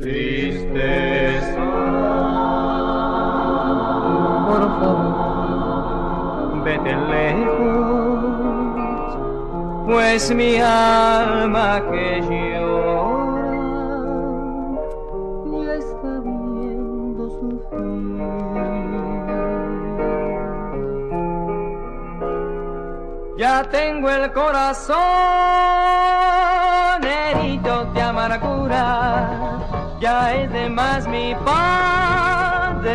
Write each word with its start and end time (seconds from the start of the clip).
Tristeza. 0.00 1.66
Por 4.48 4.62
favor, 4.80 6.64
vete 6.64 6.94
lejos, 7.12 8.38
pues 9.86 10.34
mi 10.34 10.56
alma 10.56 11.82
que 11.90 12.22
llora 12.22 13.52
ya 15.66 15.74
está 15.74 16.12
viendo 16.24 17.28
su 17.28 17.48
fin. 17.68 18.18
Ya 23.36 23.62
tengo 23.70 24.08
el 24.08 24.32
corazón 24.32 26.19
ya 30.00 30.34
es 30.34 30.50
de 30.50 30.68
más 30.68 31.06
mi 31.06 31.36
padecer. 31.44 32.90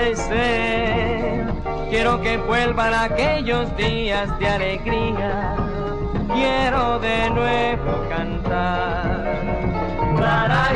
Quiero 1.89 2.19
que 2.21 2.37
vuelvan 2.37 2.93
aquellos 2.93 3.73
días 3.77 4.37
de 4.39 4.47
alegría, 4.47 5.55
quiero 6.33 6.99
de 6.99 7.29
nuevo 7.29 8.09
cantar. 8.09 9.23
La, 10.19 10.47
la, 10.47 10.73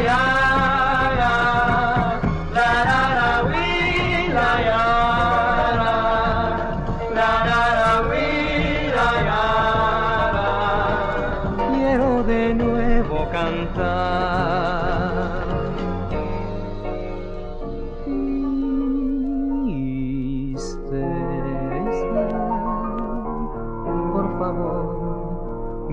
la, 2.54 3.09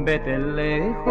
vete 0.06 0.38
lejos, 0.38 1.04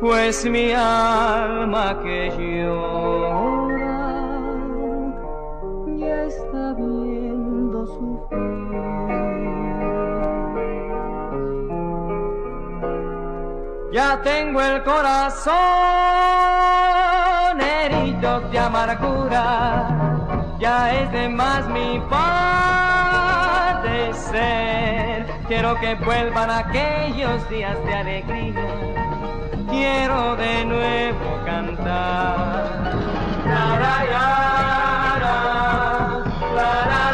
pues 0.00 0.46
mi 0.46 0.72
alma 0.72 2.00
que 2.02 2.30
llora 2.38 4.00
ya 5.98 6.24
está 6.24 6.72
viendo 6.78 7.86
su 7.86 8.26
fin. 8.30 8.40
Ya 13.92 14.22
tengo 14.22 14.62
el 14.62 14.82
corazón 14.82 15.54
herido 17.60 18.40
de 18.50 18.58
amargura, 18.58 20.56
ya 20.58 20.94
es 20.94 21.12
de 21.12 21.28
más 21.28 21.68
mi 21.68 22.00
padecer. 22.08 22.54
Quiero 25.46 25.78
que 25.78 25.94
vuelvan 25.96 26.48
aquellos 26.50 27.48
días 27.50 27.76
de 27.84 27.94
alegría, 27.94 28.66
quiero 29.68 30.36
de 30.36 30.64
nuevo 30.64 31.44
cantar. 31.44 32.94
La, 33.44 33.78
la, 33.78 34.04
la, 34.10 35.18
la, 36.86 37.13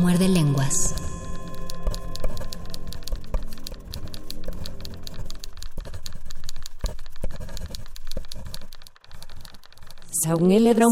Muerde 0.00 0.28
lenguas. 0.28 0.94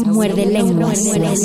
Muerde 0.05 0.45
lenguas. 0.45 1.03
Muerde 1.03 1.41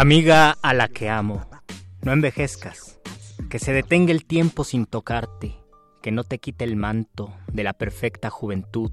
Amiga 0.00 0.56
a 0.62 0.74
la 0.74 0.86
que 0.86 1.10
amo, 1.10 1.44
no 2.02 2.12
envejezcas, 2.12 3.00
que 3.50 3.58
se 3.58 3.72
detenga 3.72 4.12
el 4.12 4.24
tiempo 4.26 4.62
sin 4.62 4.86
tocarte, 4.86 5.56
que 6.02 6.12
no 6.12 6.22
te 6.22 6.38
quite 6.38 6.62
el 6.62 6.76
manto 6.76 7.34
de 7.52 7.64
la 7.64 7.72
perfecta 7.72 8.30
juventud, 8.30 8.92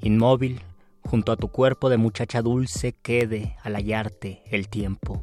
inmóvil, 0.00 0.62
junto 1.04 1.32
a 1.32 1.36
tu 1.36 1.48
cuerpo 1.48 1.90
de 1.90 1.98
muchacha 1.98 2.40
dulce 2.40 2.94
quede 2.94 3.58
al 3.62 3.74
hallarte 3.74 4.42
el 4.46 4.70
tiempo. 4.70 5.22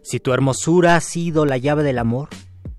Si 0.00 0.20
tu 0.20 0.32
hermosura 0.32 0.96
ha 0.96 1.00
sido 1.02 1.44
la 1.44 1.58
llave 1.58 1.82
del 1.82 1.98
amor, 1.98 2.30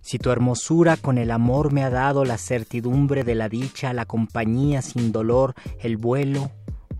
Si 0.01 0.17
tu 0.17 0.31
hermosura 0.31 0.97
con 0.97 1.19
el 1.19 1.29
amor 1.29 1.71
me 1.71 1.83
ha 1.83 1.91
dado 1.91 2.25
la 2.25 2.39
certidumbre 2.39 3.23
de 3.23 3.35
la 3.35 3.49
dicha, 3.49 3.93
la 3.93 4.05
compañía 4.05 4.81
sin 4.81 5.11
dolor, 5.11 5.53
el 5.79 5.97
vuelo, 5.97 6.49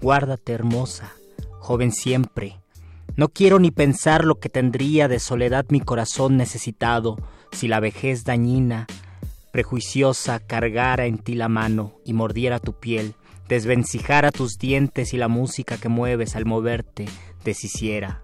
guárdate 0.01 0.53
hermosa, 0.53 1.13
joven 1.59 1.91
siempre. 1.91 2.59
No 3.17 3.29
quiero 3.29 3.59
ni 3.59 3.71
pensar 3.71 4.25
lo 4.25 4.39
que 4.39 4.49
tendría 4.49 5.07
de 5.07 5.19
soledad 5.19 5.65
mi 5.69 5.79
corazón 5.79 6.35
necesitado 6.35 7.15
si 7.53 7.69
la 7.69 7.79
vejez 7.79 8.25
dañina, 8.25 8.87
prejuiciosa, 9.53 10.41
cargara 10.41 11.05
en 11.05 11.19
ti 11.19 11.33
la 11.35 11.47
mano 11.47 11.95
y 12.03 12.11
mordiera 12.11 12.59
tu 12.59 12.77
piel, 12.77 13.15
desvencijara 13.47 14.31
tus 14.31 14.57
dientes 14.57 15.13
y 15.13 15.17
la 15.17 15.29
música 15.29 15.77
que 15.77 15.87
mueves 15.87 16.35
al 16.35 16.45
moverte 16.45 17.05
deshiciera. 17.45 18.21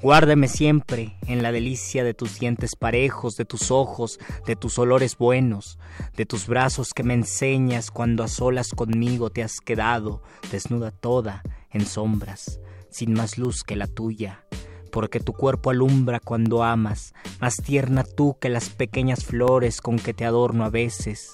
Guárdeme 0.00 0.48
siempre 0.48 1.16
en 1.26 1.42
la 1.42 1.52
delicia 1.52 2.02
de 2.02 2.14
tus 2.14 2.38
dientes 2.38 2.76
parejos, 2.76 3.36
de 3.36 3.44
tus 3.44 3.70
ojos, 3.70 4.18
de 4.46 4.56
tus 4.56 4.78
olores 4.78 5.18
buenos, 5.18 5.78
de 6.16 6.24
tus 6.24 6.46
brazos 6.46 6.94
que 6.94 7.02
me 7.02 7.12
enseñas 7.12 7.90
cuando 7.90 8.24
a 8.24 8.28
solas 8.28 8.70
conmigo 8.70 9.28
te 9.28 9.42
has 9.42 9.60
quedado, 9.60 10.22
desnuda 10.50 10.92
toda, 10.92 11.42
en 11.70 11.84
sombras, 11.84 12.58
sin 12.94 13.12
más 13.12 13.38
luz 13.38 13.64
que 13.64 13.74
la 13.74 13.88
tuya, 13.88 14.44
porque 14.92 15.18
tu 15.18 15.32
cuerpo 15.32 15.70
alumbra 15.70 16.20
cuando 16.20 16.62
amas, 16.62 17.12
más 17.40 17.56
tierna 17.56 18.04
tú 18.04 18.36
que 18.40 18.48
las 18.48 18.68
pequeñas 18.70 19.24
flores 19.24 19.80
con 19.80 19.98
que 19.98 20.14
te 20.14 20.24
adorno 20.24 20.64
a 20.64 20.70
veces. 20.70 21.32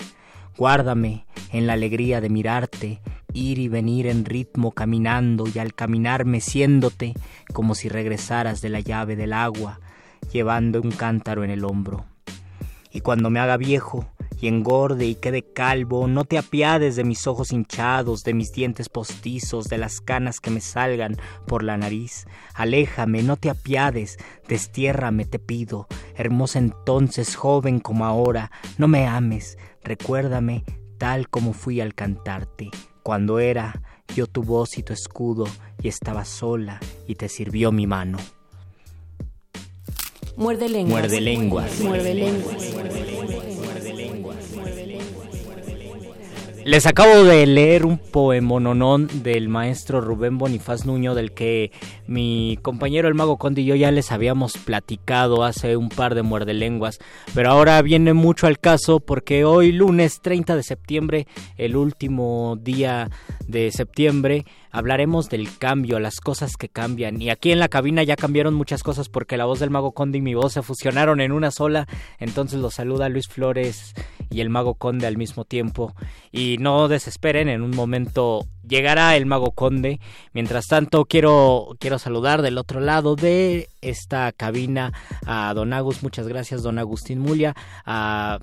Guárdame 0.57 1.27
en 1.53 1.67
la 1.67 1.75
alegría 1.75 2.23
de 2.23 2.31
mirarte 2.31 3.03
ir 3.35 3.59
y 3.59 3.69
venir 3.69 4.07
en 4.07 4.25
ritmo 4.25 4.73
caminando 4.73 5.45
y 5.55 5.59
al 5.59 5.75
caminar 5.75 6.25
meciéndote 6.25 7.13
como 7.53 7.75
si 7.75 7.91
regresaras 7.91 8.63
de 8.63 8.71
la 8.71 8.81
llave 8.81 9.15
del 9.15 9.35
agua, 9.35 9.81
llevando 10.33 10.81
un 10.81 10.93
cántaro 10.93 11.45
en 11.45 11.51
el 11.51 11.67
hombro. 11.67 12.07
Y 12.91 13.03
cuando 13.03 13.29
me 13.29 13.39
haga 13.39 13.59
viejo 13.59 14.09
y 14.41 14.49
engorde 14.49 15.07
y 15.07 15.15
quede 15.15 15.43
calvo, 15.43 16.09
no 16.09 16.25
te 16.25 16.39
apiades 16.39 16.97
de 16.97 17.05
mis 17.05 17.27
ojos 17.27 17.53
hinchados, 17.53 18.23
de 18.23 18.35
mis 18.35 18.53
dientes 18.53 18.89
postizos, 18.89 19.69
de 19.69 19.79
las 19.79 20.01
canas 20.01 20.41
que 20.41 20.51
me 20.51 20.61
salgan 20.61 21.17
por 21.47 21.63
la 21.63 21.77
nariz. 21.77 22.27
Aléjame, 22.55 23.23
no 23.23 23.37
te 23.37 23.51
apiades, 23.51 24.17
destiérrame, 24.49 25.25
te 25.25 25.39
pido. 25.39 25.87
Hermosa 26.15 26.59
entonces, 26.59 27.37
joven 27.37 27.81
como 27.81 28.05
ahora, 28.05 28.51
no 28.79 28.89
me 28.89 29.07
ames, 29.07 29.59
recuérdame 29.83 30.65
tal 30.99 31.29
como 31.29 31.55
fui 31.55 31.81
al 31.81 31.95
cantarte 31.95 32.71
cuando 33.03 33.39
era 33.39 33.81
yo 34.15 34.27
tu 34.27 34.43
voz 34.43 34.77
y 34.77 34.83
tu 34.83 34.93
escudo 34.93 35.47
y 35.83 35.89
estaba 35.89 36.25
sola 36.25 36.81
y 37.07 37.15
te 37.15 37.29
sirvió 37.29 37.73
mi 37.73 37.87
mano. 37.87 38.19
Muerde 40.37 40.69
lenguas. 40.69 40.91
Muerde 40.91 41.21
lenguas. 41.21 41.81
Muerde 41.81 42.15
lenguas. 42.15 43.00
Les 46.71 46.87
acabo 46.87 47.25
de 47.25 47.45
leer 47.47 47.85
un 47.85 47.99
poemononón 47.99 49.09
del 49.25 49.49
maestro 49.49 50.01
Rubén 50.01 50.39
Bonifaz 50.39 50.87
Nuño, 50.87 51.17
del 51.17 51.33
que 51.33 51.73
mi 52.07 52.61
compañero 52.63 53.09
el 53.09 53.15
mago 53.15 53.39
Conde 53.39 53.63
y 53.63 53.65
yo 53.65 53.75
ya 53.75 53.91
les 53.91 54.13
habíamos 54.13 54.57
platicado 54.57 55.43
hace 55.43 55.77
un 55.77 55.89
par 55.89 56.15
de 56.15 56.23
muerdelenguas, 56.23 57.01
pero 57.35 57.51
ahora 57.51 57.83
viene 57.83 58.15
mucho 58.15 58.47
al 58.47 58.61
caso 58.61 59.01
porque 59.01 59.45
hoy 59.45 59.73
lunes 59.73 60.21
30 60.23 60.55
de 60.55 60.63
septiembre, 60.63 61.27
el 61.57 61.75
último 61.75 62.57
día 62.63 63.11
de 63.49 63.73
septiembre, 63.73 64.45
hablaremos 64.71 65.29
del 65.29 65.57
cambio, 65.59 65.99
las 65.99 66.21
cosas 66.21 66.57
que 66.57 66.69
cambian. 66.69 67.21
Y 67.21 67.31
aquí 67.31 67.53
en 67.53 67.59
la 67.59 67.69
cabina 67.69 68.03
ya 68.03 68.17
cambiaron 68.17 68.55
muchas 68.55 68.83
cosas 68.83 69.09
porque 69.09 69.37
la 69.37 69.45
voz 69.45 69.61
del 69.61 69.71
Mago 69.71 69.93
Conde 69.93 70.19
y 70.19 70.23
mi 70.23 70.35
voz 70.35 70.53
se 70.53 70.63
fusionaron 70.63 71.21
en 71.21 71.33
una 71.33 71.51
sola. 71.51 71.87
Entonces 72.19 72.61
los 72.61 72.75
saluda 72.75 73.09
Luis 73.09 73.29
Flores 73.29 73.95
y 74.31 74.41
el 74.41 74.51
Mago 74.51 74.75
Conde 74.75 75.07
al 75.07 75.17
mismo 75.17 75.45
tiempo. 75.45 75.95
Y 76.33 76.57
no 76.59 76.89
desesperen, 76.89 77.49
en 77.49 77.63
un 77.63 77.71
momento 77.71 78.47
llegará 78.67 79.17
el 79.17 79.27
Mago 79.27 79.53
Conde. 79.53 80.01
Mientras 80.33 80.67
tanto, 80.67 81.05
quiero, 81.05 81.77
quiero 81.79 81.99
saludar 81.99 82.43
del 82.43 82.59
otro 82.59 82.81
lado 82.81 83.17
de 83.17 83.69
esta 83.81 84.33
cabina 84.33 84.93
a 85.27 85.53
Don 85.55 85.73
Agus. 85.73 86.03
Muchas 86.03 86.29
gracias, 86.29 86.63
Don 86.63 86.79
Agustín 86.79 87.19
Mulia. 87.19 87.55
A 87.85 88.39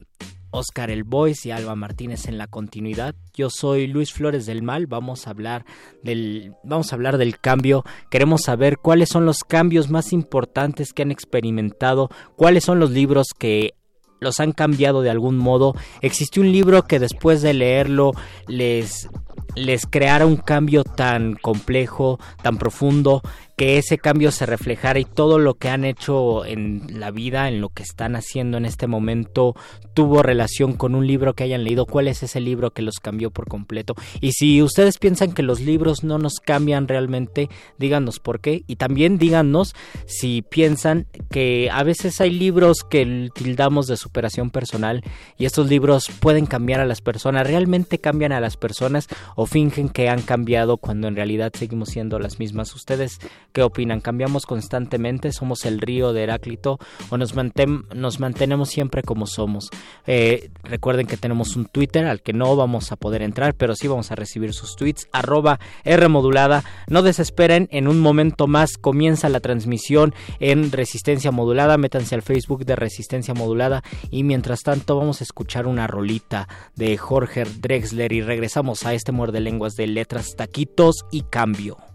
Oscar 0.58 0.90
El 0.90 1.04
Boys 1.04 1.46
y 1.46 1.52
Alba 1.52 1.76
Martínez 1.76 2.28
en 2.28 2.38
la 2.38 2.48
continuidad. 2.48 3.16
Yo 3.34 3.50
soy 3.50 3.88
Luis 3.88 4.12
Flores 4.12 4.46
del 4.46 4.64
Mal. 4.64 4.88
Vamos 4.88 5.28
a 5.28 5.30
hablar 5.30 5.66
del 6.04 6.54
vamos 6.64 6.92
a 6.92 6.96
hablar 6.96 7.18
del 7.18 7.40
cambio. 7.40 7.84
Queremos 8.10 8.42
saber 8.42 8.78
cuáles 8.78 9.10
son 9.10 9.26
los 9.26 9.40
cambios 9.40 9.90
más 9.90 10.14
importantes 10.14 10.94
que 10.94 11.04
han 11.04 11.12
experimentado, 11.12 12.10
cuáles 12.36 12.64
son 12.64 12.80
los 12.80 12.92
libros 12.92 13.28
que 13.38 13.76
los 14.20 14.40
han 14.40 14.52
cambiado 14.52 15.02
de 15.04 15.12
algún 15.12 15.38
modo. 15.38 15.76
Existe 16.02 16.40
un 16.40 16.52
libro 16.52 16.84
que 16.84 17.00
después 17.00 17.42
de 17.42 17.54
leerlo 17.54 18.14
les 18.48 19.08
les 19.56 19.88
creara 19.88 20.28
un 20.28 20.38
cambio 20.38 20.84
tan 20.84 21.34
complejo, 21.34 22.20
tan 22.44 22.58
profundo, 22.58 23.24
que 23.58 23.80
ese 23.80 23.98
cambio 23.98 24.32
se 24.32 24.46
reflejara 24.46 25.00
y 25.00 25.06
todo 25.06 25.40
lo 25.40 25.56
que 25.56 25.70
han 25.70 25.84
hecho 25.84 26.46
en 26.46 27.00
la 27.00 27.10
vida, 27.10 27.48
en 27.48 27.60
lo 27.60 27.70
que 27.70 27.82
están 27.82 28.16
haciendo 28.16 28.58
en 28.58 28.66
este 28.66 28.86
momento, 28.86 29.56
tuvo 29.96 30.22
relación 30.22 30.74
con 30.74 30.94
un 30.94 31.08
libro 31.08 31.34
que 31.34 31.44
hayan 31.44 31.64
leído. 31.64 31.88
¿Cuál 31.88 32.08
es 32.08 32.22
ese 32.22 32.40
libro 32.40 32.70
que 32.70 32.84
los 32.84 33.00
cambió 33.00 33.32
por 33.32 33.48
completo? 33.48 33.96
Y 34.22 34.34
si 34.34 34.62
ustedes 34.62 35.00
piensan 35.00 35.34
que 35.34 35.42
los 35.42 35.60
libros 35.60 36.04
no 36.04 36.20
nos 36.20 36.36
cambian 36.36 36.88
realmente, 36.88 37.50
díganos 37.80 38.20
por 38.20 38.42
qué. 38.42 38.64
Y 38.68 38.76
también 38.76 39.18
díganos 39.18 39.74
si 40.06 40.44
piensan 40.44 41.08
que 41.32 41.72
a 41.72 41.82
veces 41.82 42.22
hay 42.22 42.30
libros 42.30 42.84
que 42.88 43.32
tildamos 43.34 43.88
de 43.88 43.98
superación 43.98 44.52
personal 44.52 45.04
y 45.36 45.46
estos 45.46 45.68
libros 45.68 46.12
pueden 46.20 46.46
cambiar 46.46 46.80
a 46.80 46.86
las 46.86 47.02
personas. 47.02 47.48
¿Realmente 47.48 47.98
cambian 47.98 48.34
a 48.34 48.40
las 48.40 48.56
personas 48.56 49.08
o 49.36 49.48
fingen 49.48 49.90
que 49.90 50.10
han 50.10 50.22
cambiado 50.22 50.78
cuando 50.78 51.08
en 51.08 51.16
realidad 51.16 51.52
seguimos 51.58 51.90
siendo 51.90 52.20
las 52.20 52.38
mismas? 52.38 52.76
Ustedes 52.76 53.20
¿Qué 53.58 53.64
opinan? 53.64 54.02
¿Cambiamos 54.02 54.46
constantemente? 54.46 55.32
¿Somos 55.32 55.66
el 55.66 55.82
río 55.82 56.14
de 56.14 56.22
Heráclito? 56.22 56.78
¿O 57.10 57.18
nos, 57.18 57.34
mantenemos 57.34 58.70
siempre 58.70 59.02
como 59.02 59.26
somos? 59.26 59.72
Eh, 60.06 60.52
recuerden 60.62 61.08
que 61.08 61.18
tenemos 61.18 61.56
un 61.56 61.66
Twitter 61.66 62.06
al 62.06 62.22
que 62.22 62.34
no 62.34 62.56
vamos 62.56 62.92
a 62.92 62.98
poder 62.98 63.24
entrar, 63.24 63.56
pero 63.56 63.76
sí 63.76 63.88
vamos 63.88 64.12
a 64.12 64.16
recibir 64.16 64.54
sus 64.54 64.76
tweets. 64.76 65.08
Arroba 65.12 65.60
R 65.86 66.08
modulada. 66.08 66.64
No 66.88 67.02
desesperen, 67.02 67.68
en 67.72 67.88
un 67.88 68.00
momento 68.00 68.46
más 68.46 68.78
comienza 68.78 69.28
la 69.28 69.40
transmisión 69.40 70.14
en 70.40 70.72
Resistencia 70.72 71.32
Modulada. 71.32 71.80
Métanse 71.80 72.14
al 72.14 72.22
Facebook 72.22 72.64
de 72.64 72.76
Resistencia 72.76 73.34
Modulada. 73.34 73.82
Y 74.12 74.22
mientras 74.22 74.62
tanto, 74.62 74.98
vamos 74.98 75.22
a 75.22 75.24
escuchar 75.24 75.66
una 75.66 75.88
rolita 75.88 76.48
de 76.76 76.96
Jorge 76.96 77.46
Drexler 77.46 78.14
y 78.14 78.22
regresamos 78.22 78.86
a 78.86 78.94
este 78.94 79.12
muerde 79.12 79.40
lenguas 79.40 79.74
de 79.74 79.88
letras, 79.88 80.36
taquitos 80.36 81.06
y 81.10 81.24
cambio. 81.24 81.87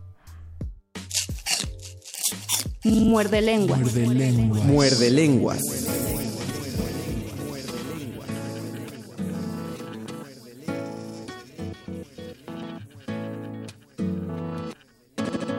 Muerde 2.84 3.40
lenguas. 3.42 3.80
Muerde 3.80 4.06
lenguas. 4.08 4.64
Muerde 4.64 5.10
lenguas. 5.10 5.62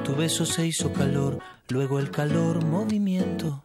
Tu 0.03 0.15
beso 0.17 0.45
se 0.45 0.67
hizo 0.67 0.91
calor, 0.91 1.39
luego 1.69 1.99
el 1.99 2.11
calor 2.11 2.65
movimiento, 2.65 3.63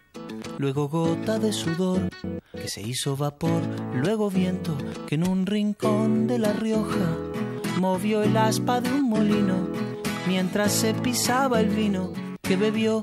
luego 0.59 0.89
gota 0.89 1.41
de 1.41 1.53
sudor 1.53 2.09
que 2.53 2.69
se 2.69 2.83
hizo 2.83 3.17
vapor, 3.17 3.63
luego 3.93 4.31
viento 4.31 4.79
que 5.09 5.17
en 5.17 5.29
un 5.29 5.47
rincón 5.47 6.29
de 6.29 6.39
La 6.39 6.53
Rioja 6.53 7.17
movió 7.81 8.23
el 8.23 8.37
aspa 8.37 8.81
de 8.81 8.91
un 8.91 9.09
molino 9.09 9.69
mientras 10.29 10.73
se 10.73 10.95
pisaba 10.95 11.61
el 11.61 11.71
vino 11.71 12.13
que 12.43 12.57
bebió 12.57 13.03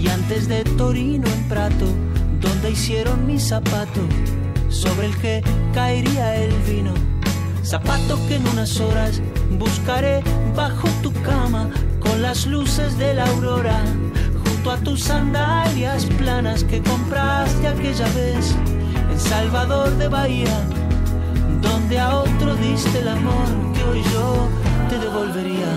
y 0.00 0.08
antes 0.08 0.48
de 0.48 0.64
Torino 0.64 1.26
en 1.28 1.48
Prato 1.48 1.86
donde 2.40 2.70
hicieron 2.70 3.26
mi 3.26 3.38
zapato 3.38 4.00
sobre 4.68 5.06
el 5.06 5.16
que 5.18 5.42
caería 5.74 6.36
el 6.36 6.52
vino 6.62 6.92
zapato 7.62 8.18
que 8.26 8.36
en 8.36 8.48
unas 8.48 8.80
horas 8.80 9.20
buscaré 9.58 10.22
bajo 10.56 10.88
tu 11.02 11.12
cama 11.22 11.70
con 12.00 12.22
las 12.22 12.46
luces 12.46 12.96
de 12.98 13.14
la 13.14 13.26
aurora 13.26 13.82
junto 14.44 14.70
a 14.70 14.76
tus 14.78 15.02
sandalias 15.02 16.06
planas 16.18 16.64
que 16.64 16.82
compraste 16.82 17.68
aquella 17.68 18.08
vez 18.14 18.54
en 19.10 19.20
Salvador 19.20 19.96
de 19.98 20.08
Bahía 20.08 20.64
donde 21.62 21.98
a 21.98 22.16
otro 22.16 22.54
diste 22.56 23.00
el 23.00 23.08
amor 23.08 23.46
que 23.74 23.82
hoy 23.84 24.02
yo 24.12 24.48
te 24.88 24.98
devolvería. 24.98 25.72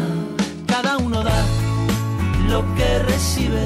Cada 0.67 0.97
uno 0.97 1.23
da 1.23 1.45
lo 2.49 2.63
que 2.75 2.99
recibe, 2.99 3.65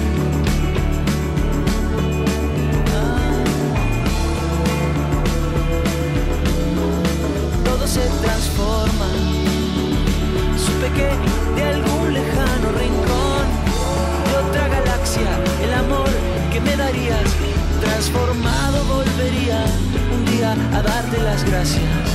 Darte 21.61 21.79
las 21.79 21.79
gracias 21.79 22.10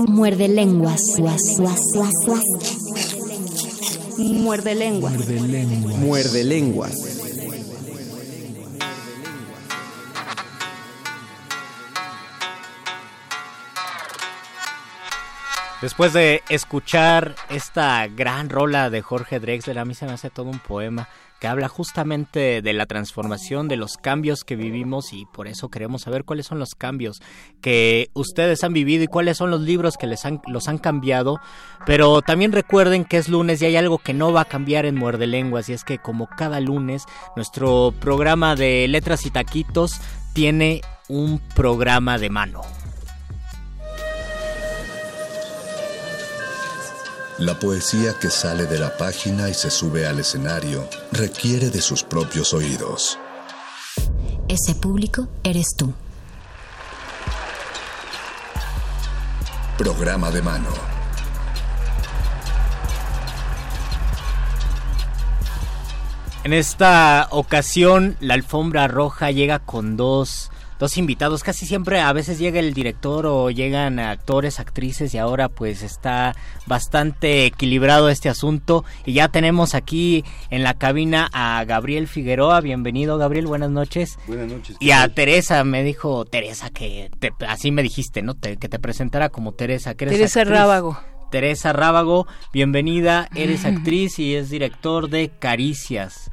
Muerde 0.00 0.48
lenguas. 0.48 1.02
Muerde 4.18 4.74
lenguas. 4.74 5.14
Muerde 5.18 5.54
lenguas. 5.54 5.98
Muerde 5.98 6.44
lenguas. 6.44 7.18
Después 15.82 16.12
de 16.12 16.42
escuchar 16.48 17.34
esta 17.50 18.06
gran 18.06 18.48
rola 18.48 18.88
de 18.88 19.02
Jorge 19.02 19.40
Drexler, 19.40 19.78
a 19.80 19.84
mí 19.84 19.94
se 19.94 20.06
me 20.06 20.12
hace 20.12 20.30
todo 20.30 20.46
un 20.46 20.60
poema 20.60 21.08
que 21.42 21.48
habla 21.48 21.66
justamente 21.66 22.62
de 22.62 22.72
la 22.72 22.86
transformación, 22.86 23.66
de 23.66 23.74
los 23.74 23.96
cambios 23.96 24.44
que 24.44 24.54
vivimos 24.54 25.12
y 25.12 25.26
por 25.26 25.48
eso 25.48 25.70
queremos 25.70 26.02
saber 26.02 26.22
cuáles 26.22 26.46
son 26.46 26.60
los 26.60 26.76
cambios 26.76 27.20
que 27.60 28.10
ustedes 28.14 28.62
han 28.62 28.72
vivido 28.72 29.02
y 29.02 29.08
cuáles 29.08 29.38
son 29.38 29.50
los 29.50 29.60
libros 29.60 29.96
que 29.96 30.06
les 30.06 30.24
han, 30.24 30.40
los 30.46 30.68
han 30.68 30.78
cambiado. 30.78 31.40
Pero 31.84 32.22
también 32.22 32.52
recuerden 32.52 33.04
que 33.04 33.16
es 33.16 33.28
lunes 33.28 33.60
y 33.60 33.64
hay 33.64 33.74
algo 33.74 33.98
que 33.98 34.14
no 34.14 34.32
va 34.32 34.42
a 34.42 34.44
cambiar 34.44 34.86
en 34.86 34.94
Muerde 34.94 35.26
Lenguas 35.26 35.68
y 35.68 35.72
es 35.72 35.82
que 35.82 35.98
como 35.98 36.28
cada 36.28 36.60
lunes 36.60 37.06
nuestro 37.34 37.92
programa 37.98 38.54
de 38.54 38.86
letras 38.86 39.26
y 39.26 39.32
taquitos 39.32 40.00
tiene 40.34 40.80
un 41.08 41.40
programa 41.56 42.18
de 42.18 42.30
mano. 42.30 42.60
La 47.42 47.58
poesía 47.58 48.16
que 48.20 48.30
sale 48.30 48.66
de 48.66 48.78
la 48.78 48.96
página 48.96 49.50
y 49.50 49.54
se 49.54 49.68
sube 49.68 50.06
al 50.06 50.20
escenario 50.20 50.88
requiere 51.10 51.70
de 51.70 51.80
sus 51.80 52.04
propios 52.04 52.54
oídos. 52.54 53.18
Ese 54.46 54.76
público 54.76 55.26
eres 55.42 55.66
tú. 55.76 55.92
Programa 59.76 60.30
de 60.30 60.40
mano. 60.40 60.68
En 66.44 66.52
esta 66.52 67.26
ocasión, 67.32 68.16
la 68.20 68.34
alfombra 68.34 68.86
roja 68.86 69.32
llega 69.32 69.58
con 69.58 69.96
dos 69.96 70.52
dos 70.82 70.98
invitados. 70.98 71.44
Casi 71.44 71.64
siempre 71.64 72.00
a 72.00 72.12
veces 72.12 72.40
llega 72.40 72.58
el 72.58 72.74
director 72.74 73.24
o 73.26 73.50
llegan 73.50 74.00
actores, 74.00 74.58
actrices 74.58 75.14
y 75.14 75.18
ahora 75.18 75.48
pues 75.48 75.82
está 75.82 76.34
bastante 76.66 77.46
equilibrado 77.46 78.08
este 78.08 78.28
asunto. 78.28 78.84
Y 79.06 79.12
ya 79.12 79.28
tenemos 79.28 79.76
aquí 79.76 80.24
en 80.50 80.64
la 80.64 80.74
cabina 80.74 81.30
a 81.32 81.64
Gabriel 81.64 82.08
Figueroa. 82.08 82.60
Bienvenido 82.60 83.16
Gabriel, 83.16 83.46
buenas 83.46 83.70
noches. 83.70 84.18
Buenas 84.26 84.50
noches. 84.50 84.76
Y 84.80 84.90
a 84.90 85.08
Teresa, 85.08 85.62
me 85.62 85.84
dijo 85.84 86.24
Teresa 86.24 86.70
que 86.70 87.10
así 87.46 87.70
me 87.70 87.84
dijiste, 87.84 88.22
¿no? 88.22 88.34
que 88.40 88.56
te 88.56 88.78
presentara 88.80 89.28
como 89.28 89.52
Teresa. 89.52 89.94
Que 89.94 90.06
Teresa 90.06 90.42
Rábago. 90.42 90.98
Teresa 91.30 91.72
Rábago, 91.72 92.26
bienvenida, 92.52 93.28
eres 93.36 93.64
actriz 93.66 94.18
y 94.18 94.34
es 94.34 94.50
director 94.50 95.08
de 95.08 95.30
Caricias. 95.38 96.28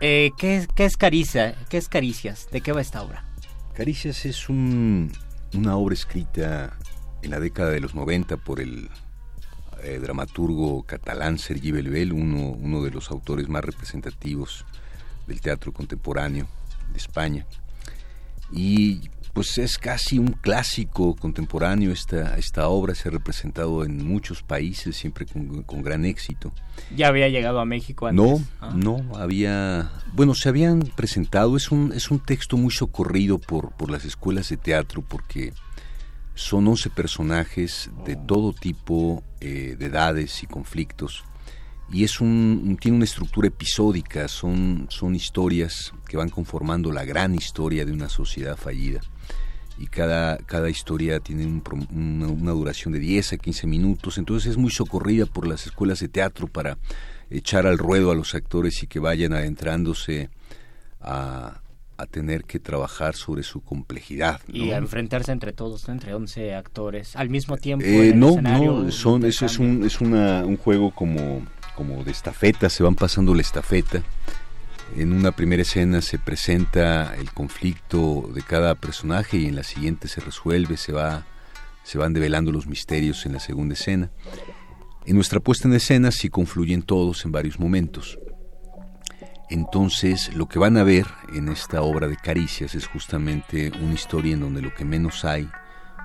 Eh, 0.00 0.32
¿qué, 0.36 0.66
¿Qué 0.74 0.84
es 0.84 0.98
Caricia? 0.98 1.54
¿Qué 1.70 1.78
es 1.78 1.88
Caricias? 1.88 2.48
¿De 2.52 2.60
qué 2.60 2.72
va 2.72 2.82
esta 2.82 3.02
obra? 3.02 3.24
Caricias 3.74 4.24
es 4.24 4.48
una 4.48 5.76
obra 5.76 5.94
escrita 5.94 6.78
en 7.22 7.30
la 7.32 7.40
década 7.40 7.70
de 7.70 7.80
los 7.80 7.96
90 7.96 8.36
por 8.36 8.60
el 8.60 8.88
eh, 9.82 9.98
dramaturgo 10.00 10.84
catalán 10.84 11.38
Sergi 11.38 11.72
Belbel, 11.72 12.12
uno, 12.12 12.50
uno 12.50 12.84
de 12.84 12.92
los 12.92 13.10
autores 13.10 13.48
más 13.48 13.64
representativos 13.64 14.64
del 15.26 15.40
teatro 15.40 15.72
contemporáneo 15.72 16.46
de 16.92 16.98
España. 16.98 17.46
Pues 19.34 19.58
es 19.58 19.78
casi 19.78 20.18
un 20.20 20.28
clásico 20.28 21.16
contemporáneo. 21.16 21.90
Esta, 21.90 22.38
esta 22.38 22.68
obra 22.68 22.94
se 22.94 23.08
ha 23.08 23.10
representado 23.10 23.84
en 23.84 24.06
muchos 24.06 24.44
países, 24.44 24.96
siempre 24.96 25.26
con, 25.26 25.82
gran 25.82 26.04
éxito. 26.04 26.52
¿Ya 26.96 27.08
había 27.08 27.28
llegado 27.28 27.58
a 27.58 27.64
México 27.64 28.06
antes? 28.06 28.24
No, 28.24 28.40
ah. 28.60 28.72
no, 28.74 29.16
había... 29.16 29.90
Bueno, 30.12 30.34
se 30.34 30.48
habían 30.48 30.80
presentado, 30.80 31.56
es 31.56 31.72
un, 31.72 31.92
es 31.92 32.12
un 32.12 32.20
texto 32.20 32.56
muy 32.56 32.70
socorrido 32.70 33.38
por, 33.38 33.72
por 33.72 33.90
las 33.90 34.04
escuelas 34.04 34.48
de 34.48 34.56
teatro 34.56 35.02
porque 35.02 35.52
son 36.36 36.68
11 36.68 36.90
personajes 36.90 37.90
de 38.06 38.14
todo 38.14 38.52
tipo 38.52 39.24
eh, 39.40 39.74
de 39.76 39.86
edades 39.86 40.44
y 40.44 40.46
conflictos 40.46 41.24
y 41.92 42.02
es 42.02 42.20
un, 42.20 42.76
tiene 42.80 42.96
una 42.96 43.04
estructura 43.04 43.48
episódica, 43.48 44.26
son, 44.26 44.86
son 44.88 45.14
historias 45.14 45.92
que 46.08 46.16
van 46.16 46.30
conformando 46.30 46.90
la 46.90 47.04
gran 47.04 47.34
historia 47.34 47.84
de 47.84 47.92
una 47.92 48.08
sociedad 48.08 48.56
fallida 48.56 49.00
y 49.78 49.86
cada, 49.86 50.38
cada 50.38 50.70
historia 50.70 51.20
tiene 51.20 51.62
una, 51.90 52.52
duración 52.52 52.92
de 52.92 53.00
10 53.00 53.32
a 53.32 53.36
15 53.38 53.66
minutos, 53.66 54.18
entonces 54.18 54.52
es 54.52 54.56
muy 54.56 54.70
socorrida 54.70 55.26
por 55.26 55.46
las 55.46 55.66
escuelas 55.66 56.00
de 56.00 56.08
teatro 56.08 56.46
para 56.46 56.78
echar 57.30 57.66
al 57.66 57.78
ruedo 57.78 58.10
a 58.10 58.14
los 58.14 58.34
actores 58.34 58.82
y 58.82 58.86
que 58.86 59.00
vayan 59.00 59.32
adentrándose 59.32 60.30
a, 61.00 61.60
tener 62.10 62.44
que 62.44 62.58
trabajar 62.58 63.14
sobre 63.14 63.42
su 63.42 63.62
complejidad. 63.62 64.38
Y 64.46 64.72
a 64.72 64.76
enfrentarse 64.76 65.32
entre 65.32 65.54
todos, 65.54 65.88
entre 65.88 66.12
11 66.12 66.54
actores, 66.54 67.16
al 67.16 67.30
mismo 67.30 67.56
tiempo. 67.56 67.86
Eh, 67.86 68.12
no, 68.14 68.42
no, 68.42 68.90
son, 68.90 69.24
es, 69.24 69.40
es, 69.40 69.58
un, 69.58 69.84
es 69.84 70.02
una, 70.02 70.44
un 70.44 70.58
juego 70.58 70.90
como, 70.90 71.42
como 71.74 72.04
de 72.04 72.10
estafeta, 72.10 72.68
se 72.68 72.82
van 72.82 72.94
pasando 72.94 73.34
la 73.34 73.40
estafeta. 73.40 74.02
En 74.96 75.12
una 75.12 75.32
primera 75.32 75.62
escena 75.62 76.00
se 76.00 76.18
presenta 76.18 77.14
el 77.16 77.32
conflicto 77.32 78.30
de 78.32 78.42
cada 78.42 78.74
personaje 78.74 79.38
y 79.38 79.46
en 79.46 79.56
la 79.56 79.64
siguiente 79.64 80.08
se 80.08 80.20
resuelve, 80.20 80.76
se 80.76 80.92
va 80.92 81.26
se 81.84 81.98
van 81.98 82.14
develando 82.14 82.50
los 82.50 82.66
misterios 82.66 83.24
en 83.26 83.34
la 83.34 83.40
segunda 83.40 83.74
escena. 83.74 84.10
En 85.06 85.16
nuestra 85.16 85.38
puesta 85.38 85.68
en 85.68 85.74
escena 85.74 86.10
sí 86.10 86.30
confluyen 86.30 86.82
todos 86.82 87.24
en 87.24 87.32
varios 87.32 87.60
momentos. 87.60 88.18
Entonces, 89.50 90.34
lo 90.34 90.48
que 90.48 90.58
van 90.58 90.78
a 90.78 90.82
ver 90.82 91.06
en 91.34 91.50
esta 91.50 91.82
obra 91.82 92.08
de 92.08 92.16
caricias 92.16 92.74
es 92.74 92.86
justamente 92.86 93.70
una 93.82 93.92
historia 93.92 94.32
en 94.32 94.40
donde 94.40 94.62
lo 94.62 94.74
que 94.74 94.86
menos 94.86 95.26
hay 95.26 95.48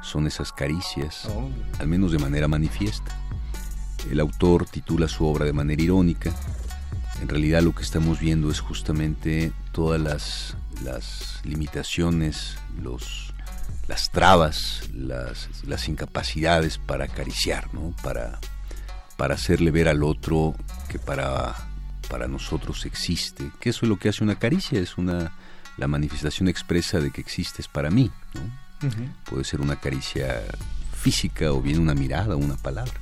son 0.03 0.27
esas 0.27 0.51
caricias, 0.51 1.25
oh. 1.29 1.49
al 1.79 1.87
menos 1.87 2.11
de 2.11 2.19
manera 2.19 2.49
manifiesta. 2.49 3.17
El 4.11 4.19
autor 4.19 4.65
titula 4.65 5.07
su 5.07 5.25
obra 5.25 5.45
de 5.45 5.53
manera 5.53 5.81
irónica. 5.81 6.33
En 7.21 7.27
realidad 7.27 7.61
lo 7.61 7.73
que 7.73 7.83
estamos 7.83 8.19
viendo 8.19 8.49
es 8.49 8.59
justamente 8.59 9.51
todas 9.71 9.99
las, 9.99 10.55
las 10.83 11.41
limitaciones, 11.43 12.57
los 12.81 13.33
las 13.89 14.11
trabas, 14.11 14.83
las, 14.93 15.49
las 15.65 15.89
incapacidades 15.89 16.77
para 16.77 17.05
acariciar, 17.05 17.73
¿no? 17.73 17.95
para, 18.03 18.39
para 19.17 19.33
hacerle 19.33 19.71
ver 19.71 19.87
al 19.87 20.03
otro 20.03 20.55
que 20.89 20.99
para, 20.99 21.55
para 22.07 22.27
nosotros 22.27 22.85
existe, 22.85 23.49
que 23.59 23.71
eso 23.71 23.85
es 23.85 23.89
lo 23.89 23.97
que 23.97 24.09
hace 24.09 24.23
una 24.23 24.37
caricia, 24.37 24.79
es 24.79 24.99
una, 24.99 25.35
la 25.77 25.87
manifestación 25.87 26.47
expresa 26.47 26.99
de 26.99 27.09
que 27.09 27.19
existes 27.19 27.67
para 27.67 27.89
mí. 27.89 28.11
¿no? 28.35 28.89
Puede 29.27 29.43
ser 29.43 29.59
una 29.59 29.77
caricia 29.77 30.43
física 30.93 31.51
o 31.51 31.59
bien 31.59 31.79
una 31.79 31.95
mirada, 31.95 32.35
una 32.35 32.57
palabra. 32.57 32.93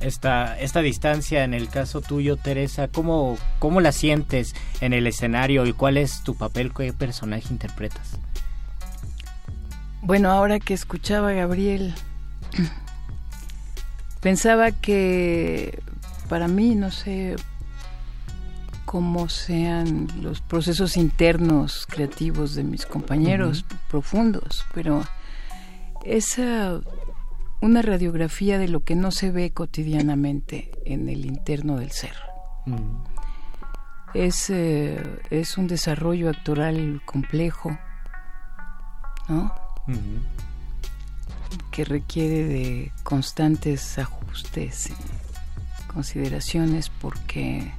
Esta, 0.00 0.58
esta 0.58 0.82
distancia 0.82 1.44
en 1.44 1.54
el 1.54 1.68
caso 1.68 2.00
tuyo, 2.00 2.36
Teresa, 2.36 2.88
¿cómo, 2.88 3.38
¿cómo 3.58 3.80
la 3.80 3.92
sientes 3.92 4.54
en 4.80 4.92
el 4.92 5.06
escenario 5.06 5.64
y 5.66 5.72
cuál 5.72 5.96
es 5.96 6.22
tu 6.22 6.34
papel, 6.34 6.72
qué 6.74 6.92
personaje 6.92 7.46
interpretas? 7.50 8.18
Bueno, 10.02 10.30
ahora 10.30 10.60
que 10.60 10.74
escuchaba 10.74 11.30
a 11.30 11.32
Gabriel, 11.32 11.94
pensaba 14.20 14.70
que 14.70 15.80
para 16.28 16.48
mí, 16.48 16.74
no 16.74 16.90
sé 16.90 17.36
cómo 18.84 19.28
sean 19.28 20.08
los 20.20 20.40
procesos 20.40 20.96
internos 20.96 21.86
creativos 21.86 22.54
de 22.54 22.64
mis 22.64 22.86
compañeros 22.86 23.64
profundos, 23.88 24.64
pero 24.74 25.02
es 26.04 26.38
una 27.60 27.82
radiografía 27.82 28.58
de 28.58 28.68
lo 28.68 28.80
que 28.80 28.94
no 28.94 29.10
se 29.10 29.30
ve 29.30 29.52
cotidianamente 29.52 30.70
en 30.84 31.08
el 31.08 31.26
interno 31.26 31.78
del 31.78 31.90
ser. 31.90 32.16
es, 34.14 34.50
eh, 34.50 35.02
es 35.30 35.58
un 35.58 35.66
desarrollo 35.66 36.30
actoral 36.30 37.02
complejo, 37.04 37.78
¿no? 39.28 39.52
que 41.70 41.84
requiere 41.84 42.44
de 42.44 42.92
constantes 43.02 43.98
ajustes 43.98 44.90
y 44.90 44.94
consideraciones 45.92 46.88
porque 46.88 47.70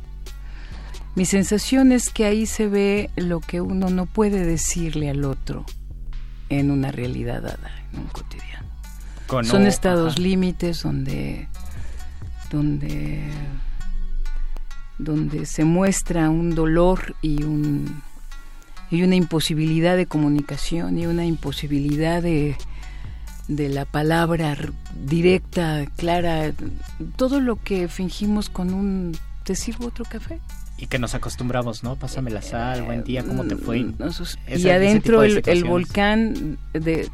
mi 1.16 1.26
sensación 1.26 1.92
es 1.92 2.10
que 2.12 2.26
ahí 2.26 2.46
se 2.46 2.68
ve 2.68 3.10
lo 3.16 3.40
que 3.40 3.60
uno 3.60 3.90
no 3.90 4.06
puede 4.06 4.46
decirle 4.46 5.10
al 5.10 5.26
otro 5.26 5.66
en 6.50 6.70
una 6.70 6.92
realidad 6.92 7.42
dada, 7.42 7.72
en 7.92 8.02
un 8.02 8.08
cotidiano. 8.08 8.67
Son 9.44 9.68
estados 9.68 10.20
límites 10.20 10.84
donde, 10.84 11.48
donde, 12.50 13.24
donde 14.98 15.46
se 15.46 15.66
muestra 15.66 16.30
un 16.30 16.56
dolor 16.56 17.16
y 17.22 17.44
un 17.44 18.02
y 18.90 19.04
una 19.04 19.16
imposibilidad 19.16 19.98
de 19.98 20.06
comunicación 20.06 20.98
y 20.98 21.08
una 21.08 21.26
imposibilidad 21.26 22.24
de, 22.24 22.56
de 23.48 23.70
la 23.70 23.86
palabra 23.86 24.58
directa, 24.96 25.86
clara, 25.98 26.54
todo 27.16 27.40
lo 27.40 27.62
que 27.62 27.88
fingimos 27.88 28.50
con 28.50 28.74
un 28.74 29.18
te 29.44 29.56
sirvo 29.56 29.88
otro 29.88 30.06
café. 30.06 30.40
Y 30.78 30.88
que 30.88 31.00
nos 31.00 31.16
acostumbramos, 31.16 31.84
¿no? 31.84 31.96
Pásame 31.96 32.30
la 32.30 32.42
sal, 32.42 32.84
buen 32.84 33.04
día, 33.04 33.24
¿cómo 33.24 33.46
te 33.46 33.56
fue? 33.56 33.80
Mm, 33.80 33.96
y 34.56 34.70
adentro 34.70 35.24
el, 35.24 35.42
el, 35.46 35.64
volcán 35.64 36.60
de, 36.74 37.10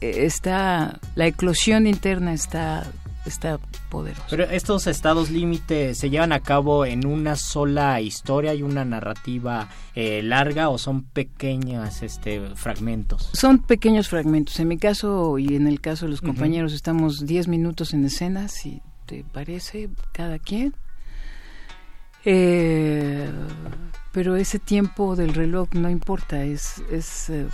está, 0.00 0.98
la 1.14 1.26
eclosión 1.26 1.86
interna 1.86 2.32
está 2.32 2.84
está 3.26 3.58
poderoso. 3.88 4.22
Pero 4.30 4.44
estos 4.44 4.86
estados 4.86 5.30
límite 5.30 5.94
se 5.94 6.10
llevan 6.10 6.32
a 6.32 6.40
cabo 6.40 6.84
en 6.84 7.06
una 7.06 7.36
sola 7.36 8.00
historia 8.00 8.54
y 8.54 8.62
una 8.62 8.84
narrativa 8.84 9.68
eh, 9.94 10.22
larga 10.22 10.68
o 10.68 10.78
son 10.78 11.02
pequeños 11.02 12.02
este, 12.02 12.40
fragmentos? 12.54 13.30
Son 13.32 13.58
pequeños 13.60 14.08
fragmentos. 14.08 14.58
En 14.60 14.68
mi 14.68 14.78
caso 14.78 15.38
y 15.38 15.56
en 15.56 15.66
el 15.66 15.80
caso 15.80 16.06
de 16.06 16.10
los 16.10 16.20
compañeros 16.20 16.72
estamos 16.72 17.24
10 17.26 17.48
minutos 17.48 17.94
en 17.94 18.04
escena, 18.04 18.48
si 18.48 18.82
te 19.06 19.24
parece, 19.24 19.90
cada 20.12 20.38
quien. 20.38 20.74
Eh, 22.24 23.30
pero 24.12 24.36
ese 24.36 24.58
tiempo 24.58 25.16
del 25.16 25.34
reloj 25.34 25.68
no 25.74 25.90
importa, 25.90 26.42
es, 26.42 26.82
es, 26.90 27.30
eh, 27.30 27.46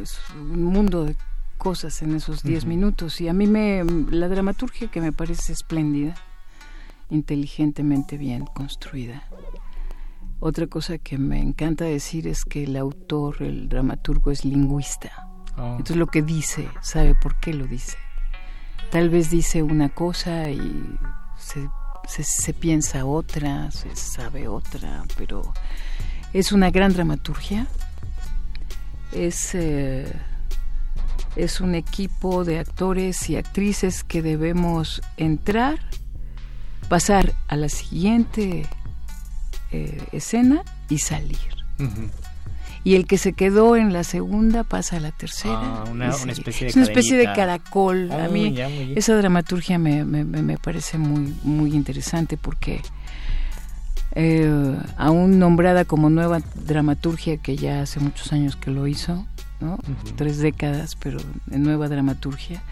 es 0.00 0.18
un 0.34 0.64
mundo 0.64 1.04
de 1.04 1.16
cosas 1.58 2.02
en 2.02 2.14
esos 2.14 2.42
10 2.42 2.66
minutos 2.66 3.20
y 3.20 3.28
a 3.28 3.32
mí 3.32 3.46
me 3.46 3.84
la 4.10 4.28
dramaturgia 4.28 4.88
que 4.88 5.00
me 5.00 5.12
parece 5.12 5.52
espléndida, 5.52 6.14
inteligentemente 7.10 8.16
bien 8.16 8.46
construida. 8.46 9.24
Otra 10.40 10.68
cosa 10.68 10.98
que 10.98 11.18
me 11.18 11.40
encanta 11.40 11.84
decir 11.84 12.28
es 12.28 12.44
que 12.44 12.62
el 12.62 12.76
autor, 12.76 13.42
el 13.42 13.68
dramaturgo 13.68 14.30
es 14.30 14.44
lingüista. 14.44 15.10
Oh. 15.56 15.72
Entonces 15.72 15.96
lo 15.96 16.06
que 16.06 16.22
dice, 16.22 16.68
sabe 16.80 17.16
por 17.20 17.40
qué 17.40 17.52
lo 17.52 17.66
dice. 17.66 17.96
Tal 18.92 19.10
vez 19.10 19.30
dice 19.30 19.64
una 19.64 19.88
cosa 19.88 20.48
y 20.48 20.96
se, 21.36 21.68
se, 22.08 22.52
piensa 22.54 23.04
otra, 23.04 23.70
se 23.70 23.94
sabe 23.94 24.48
otra, 24.48 25.04
pero 25.16 25.52
es 26.32 26.52
una 26.52 26.70
gran 26.70 26.92
dramaturgia. 26.92 27.66
Es 29.12 29.54
eh, 29.54 30.12
es 31.38 31.60
un 31.60 31.76
equipo 31.76 32.44
de 32.44 32.58
actores 32.58 33.30
y 33.30 33.36
actrices 33.36 34.02
que 34.02 34.22
debemos 34.22 35.00
entrar, 35.16 35.78
pasar 36.88 37.32
a 37.46 37.56
la 37.56 37.68
siguiente 37.68 38.66
eh, 39.70 40.04
escena 40.12 40.64
y 40.88 40.98
salir. 40.98 41.38
Y 42.84 42.94
el 42.94 43.06
que 43.06 43.18
se 43.18 43.32
quedó 43.32 43.76
en 43.76 43.92
la 43.92 44.04
segunda 44.04 44.64
pasa 44.64 44.96
a 44.96 45.00
la 45.00 45.10
tercera. 45.10 45.54
Ah, 45.54 45.84
una, 45.90 46.10
especie 46.10 46.66
de 46.66 46.70
Es 46.70 46.76
una 46.76 46.84
especie 46.84 47.16
de 47.16 47.24
caracol. 47.32 48.10
a 48.12 48.28
mí 48.28 48.54
esa 48.94 49.16
dramaturgia 49.16 49.78
me, 49.78 50.04
me, 50.04 50.24
me, 50.24 50.58
parece 50.58 50.98
muy, 50.98 51.34
muy 51.42 51.74
interesante 51.74 52.36
porque 52.36 52.80
eh, 54.12 54.76
aún 54.96 55.38
nombrada 55.38 55.84
como 55.84 56.10
nueva 56.10 56.40
dramaturgia, 56.54 57.36
que 57.36 57.56
ya 57.56 57.82
hace 57.82 58.00
muchos 58.00 58.32
años 58.32 58.56
que 58.56 58.70
lo 58.70 58.86
hizo, 58.86 59.26
tres 60.16 60.38
décadas, 60.38 60.96
pero 60.96 61.18
nueva 61.46 61.88
dramaturgia, 61.88 62.62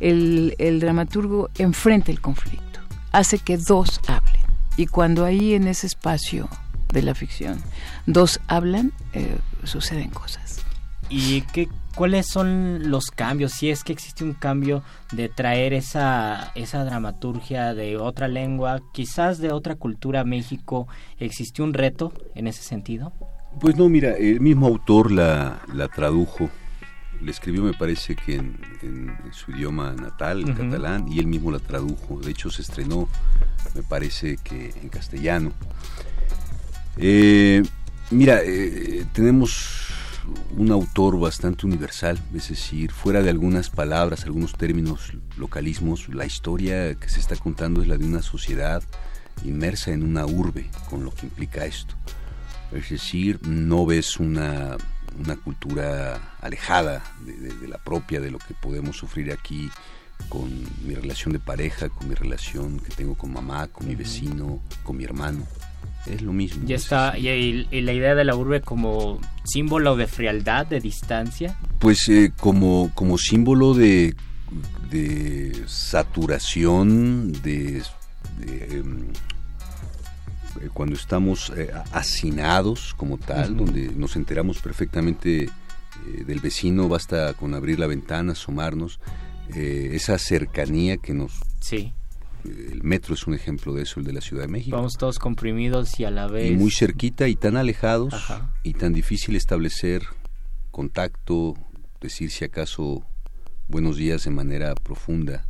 el, 0.00 0.54
el 0.58 0.80
dramaturgo 0.80 1.48
enfrenta 1.58 2.10
el 2.10 2.20
conflicto, 2.20 2.80
hace 3.12 3.38
que 3.38 3.56
dos 3.56 4.00
hablen. 4.08 4.42
Y 4.76 4.86
cuando 4.86 5.24
ahí 5.24 5.54
en 5.54 5.68
ese 5.68 5.86
espacio 5.86 6.48
de 6.92 7.02
la 7.02 7.14
ficción 7.14 7.62
dos 8.06 8.40
hablan, 8.48 8.92
eh, 9.12 9.38
suceden 9.64 10.10
cosas. 10.10 10.64
¿Y 11.10 11.42
qué, 11.52 11.68
cuáles 11.94 12.26
son 12.26 12.90
los 12.90 13.06
cambios? 13.06 13.52
Si 13.52 13.70
es 13.70 13.84
que 13.84 13.92
existe 13.92 14.24
un 14.24 14.32
cambio 14.32 14.82
de 15.12 15.28
traer 15.28 15.74
esa, 15.74 16.52
esa 16.54 16.84
dramaturgia 16.84 17.74
de 17.74 17.96
otra 17.98 18.26
lengua, 18.28 18.80
quizás 18.92 19.38
de 19.38 19.52
otra 19.52 19.76
cultura 19.76 20.20
a 20.20 20.24
México, 20.24 20.88
¿existió 21.18 21.64
un 21.64 21.74
reto 21.74 22.12
en 22.34 22.46
ese 22.46 22.62
sentido? 22.62 23.12
Pues 23.60 23.76
no, 23.76 23.88
mira, 23.88 24.12
el 24.16 24.40
mismo 24.40 24.66
autor 24.66 25.12
la, 25.12 25.60
la 25.72 25.88
tradujo, 25.88 26.50
le 27.20 27.30
escribió 27.30 27.62
me 27.62 27.74
parece 27.74 28.16
que 28.16 28.36
en, 28.36 28.58
su 29.30 29.52
idioma 29.52 29.92
natal, 29.92 30.40
en 30.40 30.54
catalán, 30.54 31.06
y 31.08 31.18
él 31.18 31.26
mismo 31.26 31.50
la 31.50 31.58
tradujo. 31.58 32.18
De 32.20 32.30
hecho 32.30 32.50
se 32.50 32.62
estrenó, 32.62 33.08
me 33.74 33.82
parece 33.82 34.36
que 34.38 34.74
en 34.82 34.88
castellano. 34.88 35.52
Eh, 36.96 37.62
mira, 38.10 38.40
eh, 38.44 39.04
tenemos 39.12 39.88
un 40.56 40.70
autor 40.70 41.18
bastante 41.18 41.66
universal, 41.66 42.18
es 42.34 42.48
decir, 42.48 42.92
fuera 42.92 43.22
de 43.22 43.30
algunas 43.30 43.70
palabras, 43.70 44.24
algunos 44.24 44.52
términos, 44.52 45.12
localismos, 45.36 46.08
la 46.08 46.24
historia 46.24 46.94
que 46.94 47.08
se 47.08 47.20
está 47.20 47.36
contando 47.36 47.82
es 47.82 47.88
la 47.88 47.96
de 47.96 48.04
una 48.04 48.22
sociedad 48.22 48.82
inmersa 49.44 49.90
en 49.90 50.02
una 50.02 50.26
urbe, 50.26 50.70
con 50.88 51.04
lo 51.04 51.12
que 51.12 51.26
implica 51.26 51.66
esto. 51.66 51.94
Es 52.72 52.90
decir, 52.90 53.40
no 53.46 53.84
ves 53.86 54.18
una, 54.18 54.76
una 55.18 55.36
cultura 55.36 56.36
alejada 56.40 57.02
de, 57.24 57.68
la 57.68 57.78
propia, 57.78 58.20
de 58.20 58.30
lo 58.30 58.38
que 58.38 58.54
podemos 58.54 58.96
sufrir 58.96 59.32
aquí 59.32 59.70
con 60.28 60.50
mi 60.86 60.94
relación 60.94 61.32
de 61.32 61.40
pareja, 61.40 61.88
con 61.88 62.08
mi 62.08 62.14
relación 62.14 62.78
que 62.78 62.94
tengo 62.94 63.14
con 63.16 63.32
mamá, 63.32 63.68
con 63.68 63.86
mi 63.86 63.94
vecino, 63.94 64.60
con 64.82 64.96
mi 64.96 65.04
hermano. 65.04 65.46
Es 66.06 66.22
lo 66.22 66.32
mismo. 66.32 66.66
Ya 66.66 66.76
está, 66.76 67.18
y, 67.18 67.66
la 67.80 67.92
idea 67.92 68.14
de 68.14 68.24
la 68.24 68.36
urbe 68.36 68.60
como 68.60 69.20
símbolo 69.44 69.96
de 69.96 70.06
frialdad, 70.06 70.66
de 70.66 70.80
distancia. 70.80 71.56
Pues 71.78 72.08
eh, 72.08 72.32
como, 72.38 72.90
como 72.94 73.16
símbolo 73.16 73.74
de, 73.74 74.14
de 74.90 75.64
saturación, 75.66 77.32
de, 77.42 77.82
em, 78.42 79.08
eh, 80.60 80.68
cuando 80.72 80.94
estamos 80.94 81.52
eh, 81.56 81.70
hacinados 81.92 82.94
como 82.94 83.16
tal, 83.16 83.56
donde 83.56 83.90
nos 83.94 84.16
enteramos 84.16 84.60
perfectamente 84.60 85.48
del 86.26 86.40
vecino, 86.40 86.88
basta 86.88 87.32
con 87.34 87.54
abrir 87.54 87.78
la 87.78 87.86
ventana, 87.86 88.32
asomarnos, 88.32 89.00
esa 89.48 90.18
cercanía 90.18 90.96
que 90.96 91.14
nos... 91.14 91.40
Sí 91.60 91.94
el 92.44 92.82
metro 92.82 93.14
es 93.14 93.26
un 93.26 93.34
ejemplo 93.34 93.74
de 93.74 93.82
eso, 93.82 94.00
el 94.00 94.06
de 94.06 94.12
la 94.12 94.20
Ciudad 94.20 94.42
de 94.42 94.48
México. 94.48 94.76
Vamos 94.76 94.96
todos 94.98 95.18
comprimidos 95.18 95.98
y 95.98 96.04
a 96.04 96.10
la 96.10 96.26
vez... 96.26 96.50
Y 96.50 96.54
muy 96.54 96.70
cerquita 96.70 97.28
y 97.28 97.36
tan 97.36 97.56
alejados 97.56 98.14
y 98.62 98.74
tan 98.74 98.92
difícil 98.92 99.36
establecer 99.36 100.02
contacto, 100.70 101.54
decir 102.00 102.30
si 102.30 102.44
acaso 102.44 103.06
buenos 103.68 103.96
días 103.96 104.24
de 104.24 104.30
manera 104.30 104.74
profunda. 104.74 105.46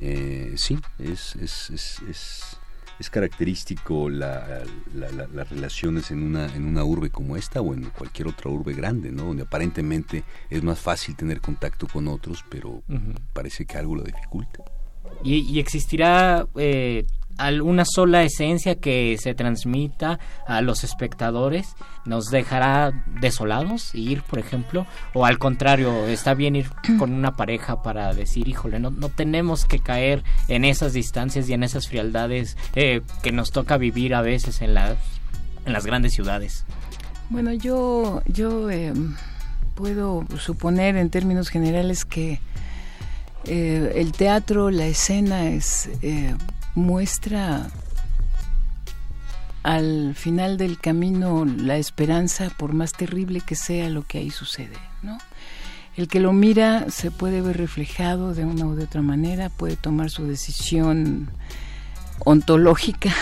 Eh, 0.00 0.54
sí, 0.56 0.78
es, 0.98 1.36
es, 1.36 1.70
es, 1.70 2.58
es, 2.98 3.10
característico 3.10 4.10
la, 4.10 4.64
las 4.94 5.48
relaciones 5.50 6.10
en 6.10 6.22
una, 6.22 6.46
en 6.54 6.64
una 6.64 6.84
urbe 6.84 7.10
como 7.10 7.36
esta 7.36 7.60
o 7.60 7.74
en 7.74 7.84
cualquier 7.90 8.28
otra 8.28 8.50
urbe 8.50 8.74
grande, 8.74 9.10
¿no? 9.12 9.24
donde 9.24 9.42
aparentemente 9.42 10.24
es 10.50 10.62
más 10.62 10.78
fácil 10.78 11.16
tener 11.16 11.40
contacto 11.40 11.86
con 11.86 12.08
otros, 12.08 12.44
pero 12.48 12.82
parece 13.32 13.64
que 13.66 13.78
algo 13.78 13.96
lo 13.96 14.02
dificulta. 14.02 14.62
¿Y, 15.22 15.58
existirá 15.58 16.46
eh, 16.56 17.06
alguna 17.38 17.84
sola 17.84 18.22
esencia 18.22 18.76
que 18.76 19.16
se 19.18 19.34
transmita 19.34 20.18
a 20.46 20.60
los 20.60 20.84
espectadores? 20.84 21.74
¿Nos 22.04 22.26
dejará 22.26 23.04
desolados 23.20 23.94
ir, 23.94 24.22
por 24.22 24.38
ejemplo? 24.38 24.86
¿O 25.14 25.24
al 25.24 25.38
contrario, 25.38 26.06
está 26.06 26.34
bien 26.34 26.56
ir 26.56 26.70
con 26.98 27.12
una 27.12 27.32
pareja 27.32 27.82
para 27.82 28.12
decir, 28.14 28.48
híjole, 28.48 28.78
no, 28.78 28.90
no 28.90 29.08
tenemos 29.08 29.64
que 29.64 29.78
caer 29.78 30.24
en 30.48 30.64
esas 30.64 30.92
distancias 30.92 31.48
y 31.48 31.52
en 31.52 31.62
esas 31.62 31.88
frialdades 31.88 32.56
eh, 32.74 33.02
que 33.22 33.32
nos 33.32 33.50
toca 33.50 33.76
vivir 33.76 34.14
a 34.14 34.22
veces 34.22 34.60
en 34.62 34.74
las, 34.74 34.96
en 35.64 35.72
las 35.72 35.86
grandes 35.86 36.12
ciudades? 36.12 36.64
Bueno, 37.30 37.52
yo, 37.52 38.22
yo 38.26 38.70
em, 38.70 39.14
puedo 39.74 40.24
suponer 40.38 40.96
en 40.96 41.10
términos 41.10 41.50
generales 41.50 42.04
que 42.04 42.40
eh, 43.44 43.92
el 43.96 44.12
teatro, 44.12 44.70
la 44.70 44.86
escena 44.86 45.48
es 45.48 45.88
eh, 46.02 46.34
muestra 46.74 47.70
al 49.62 50.14
final 50.14 50.56
del 50.56 50.78
camino 50.78 51.44
la 51.44 51.76
esperanza, 51.76 52.50
por 52.56 52.72
más 52.72 52.92
terrible 52.92 53.40
que 53.40 53.54
sea 53.54 53.90
lo 53.90 54.02
que 54.02 54.18
ahí 54.18 54.30
sucede, 54.30 54.76
¿no? 55.02 55.18
El 55.96 56.08
que 56.08 56.20
lo 56.20 56.32
mira 56.32 56.90
se 56.90 57.10
puede 57.10 57.40
ver 57.40 57.56
reflejado 57.56 58.32
de 58.32 58.44
una 58.44 58.66
u 58.66 58.74
de 58.74 58.84
otra 58.84 59.02
manera, 59.02 59.50
puede 59.50 59.76
tomar 59.76 60.10
su 60.10 60.26
decisión 60.26 61.28
ontológica 62.20 63.12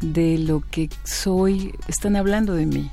de 0.00 0.38
lo 0.38 0.60
que 0.70 0.90
soy. 1.04 1.72
Están 1.86 2.16
hablando 2.16 2.54
de 2.54 2.66
mí. 2.66 2.90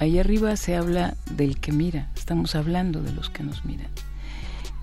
Ahí 0.00 0.18
arriba 0.18 0.56
se 0.56 0.74
habla 0.74 1.14
del 1.30 1.60
que 1.60 1.70
mira, 1.70 2.10
estamos 2.16 2.56
hablando 2.56 3.00
de 3.00 3.12
los 3.12 3.30
que 3.30 3.44
nos 3.44 3.64
miran 3.64 3.88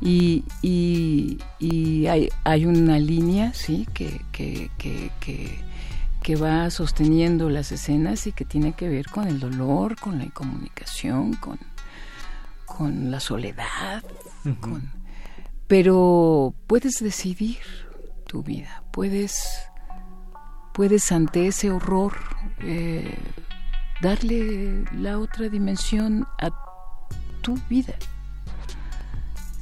y, 0.01 0.45
y, 0.61 2.05
hay, 2.07 2.29
hay, 2.43 2.65
una 2.65 2.99
línea 2.99 3.53
sí 3.53 3.85
que, 3.93 4.21
que, 4.31 4.71
que, 4.77 5.11
que, 6.21 6.35
va 6.35 6.69
sosteniendo 6.69 7.49
las 7.49 7.71
escenas 7.71 8.25
y 8.27 8.31
que 8.31 8.45
tiene 8.45 8.73
que 8.73 8.87
ver 8.87 9.07
con 9.07 9.27
el 9.27 9.39
dolor, 9.39 9.99
con 9.99 10.17
la 10.17 10.25
incomunicación, 10.25 11.33
con, 11.33 11.59
con 12.65 13.11
la 13.11 13.19
soledad, 13.19 14.03
con, 14.61 14.89
pero 15.67 16.53
puedes 16.67 16.99
decidir 17.01 17.57
tu 18.25 18.41
vida, 18.41 18.83
puedes, 18.91 19.49
puedes 20.73 21.11
ante 21.11 21.47
ese 21.47 21.71
horror 21.71 22.13
eh, 22.59 23.17
darle 24.01 24.85
la 24.93 25.19
otra 25.19 25.49
dimensión 25.49 26.25
a 26.39 26.51
tu 27.41 27.57
vida. 27.69 27.95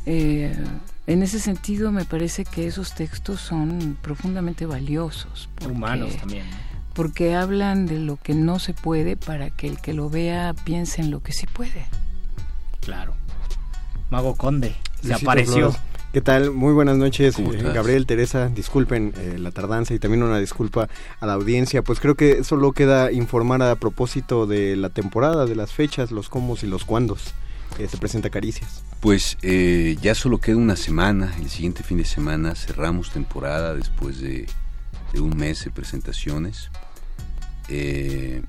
Eh, 0.10 0.56
en 1.06 1.22
ese 1.22 1.38
sentido 1.38 1.92
me 1.92 2.06
parece 2.06 2.46
que 2.46 2.66
esos 2.66 2.96
textos 2.96 3.42
son 3.42 3.98
profundamente 4.02 4.66
valiosos. 4.66 5.50
Humanos 5.70 6.16
también. 6.16 6.46
Porque 6.94 7.36
hablan 7.36 7.86
de 7.88 8.00
lo 8.00 8.16
que 8.16 8.34
no 8.34 8.58
se 8.58 8.74
puede 8.74 9.18
para 9.18 9.50
que 9.50 9.68
el 9.68 9.82
que 9.82 9.94
lo 9.94 10.10
vea 10.10 10.56
piense 10.64 11.02
en 11.02 11.12
lo 11.12 11.22
que 11.22 11.34
sí 11.34 11.46
puede. 11.46 11.86
Claro. 12.80 13.16
Mago 14.10 14.36
Conde, 14.36 14.76
se 15.04 15.14
apareció. 15.14 15.76
¿Qué 16.14 16.22
tal? 16.22 16.52
Muy 16.52 16.72
buenas 16.72 16.96
noches, 16.96 17.38
eh, 17.38 17.72
Gabriel, 17.74 18.06
Teresa. 18.06 18.48
Disculpen 18.48 19.14
eh, 19.18 19.36
la 19.38 19.52
tardanza 19.52 19.94
y 19.94 20.00
también 20.00 20.24
una 20.24 20.40
disculpa 20.40 20.88
a 21.20 21.26
la 21.26 21.34
audiencia. 21.34 21.82
Pues 21.82 22.00
creo 22.00 22.16
que 22.16 22.46
solo 22.46 22.72
queda 22.72 23.12
informar 23.12 23.62
a 23.62 23.76
propósito 23.76 24.48
de 24.48 24.78
la 24.78 24.90
temporada, 24.90 25.46
de 25.46 25.56
las 25.56 25.74
fechas, 25.74 26.12
los 26.12 26.30
cómo 26.30 26.56
y 26.62 26.66
los 26.66 26.86
cuándos 26.86 27.34
se 27.88 27.98
presenta 27.98 28.30
Caricias. 28.30 28.84
Pues 29.00 29.38
eh, 29.42 29.98
ya 30.02 30.16
solo 30.16 30.40
queda 30.40 30.58
una 30.58 30.76
semana, 30.76 31.34
el 31.40 31.50
siguiente 31.50 31.84
fin 31.84 31.98
de 31.98 32.06
semana 32.06 32.56
cerramos 32.56 33.12
temporada 33.12 33.76
después 33.76 34.20
de, 34.20 34.48
un 35.14 35.38
mes 35.38 35.64
de 35.66 35.72
presentaciones. 35.72 36.72
Eh, 37.70 38.42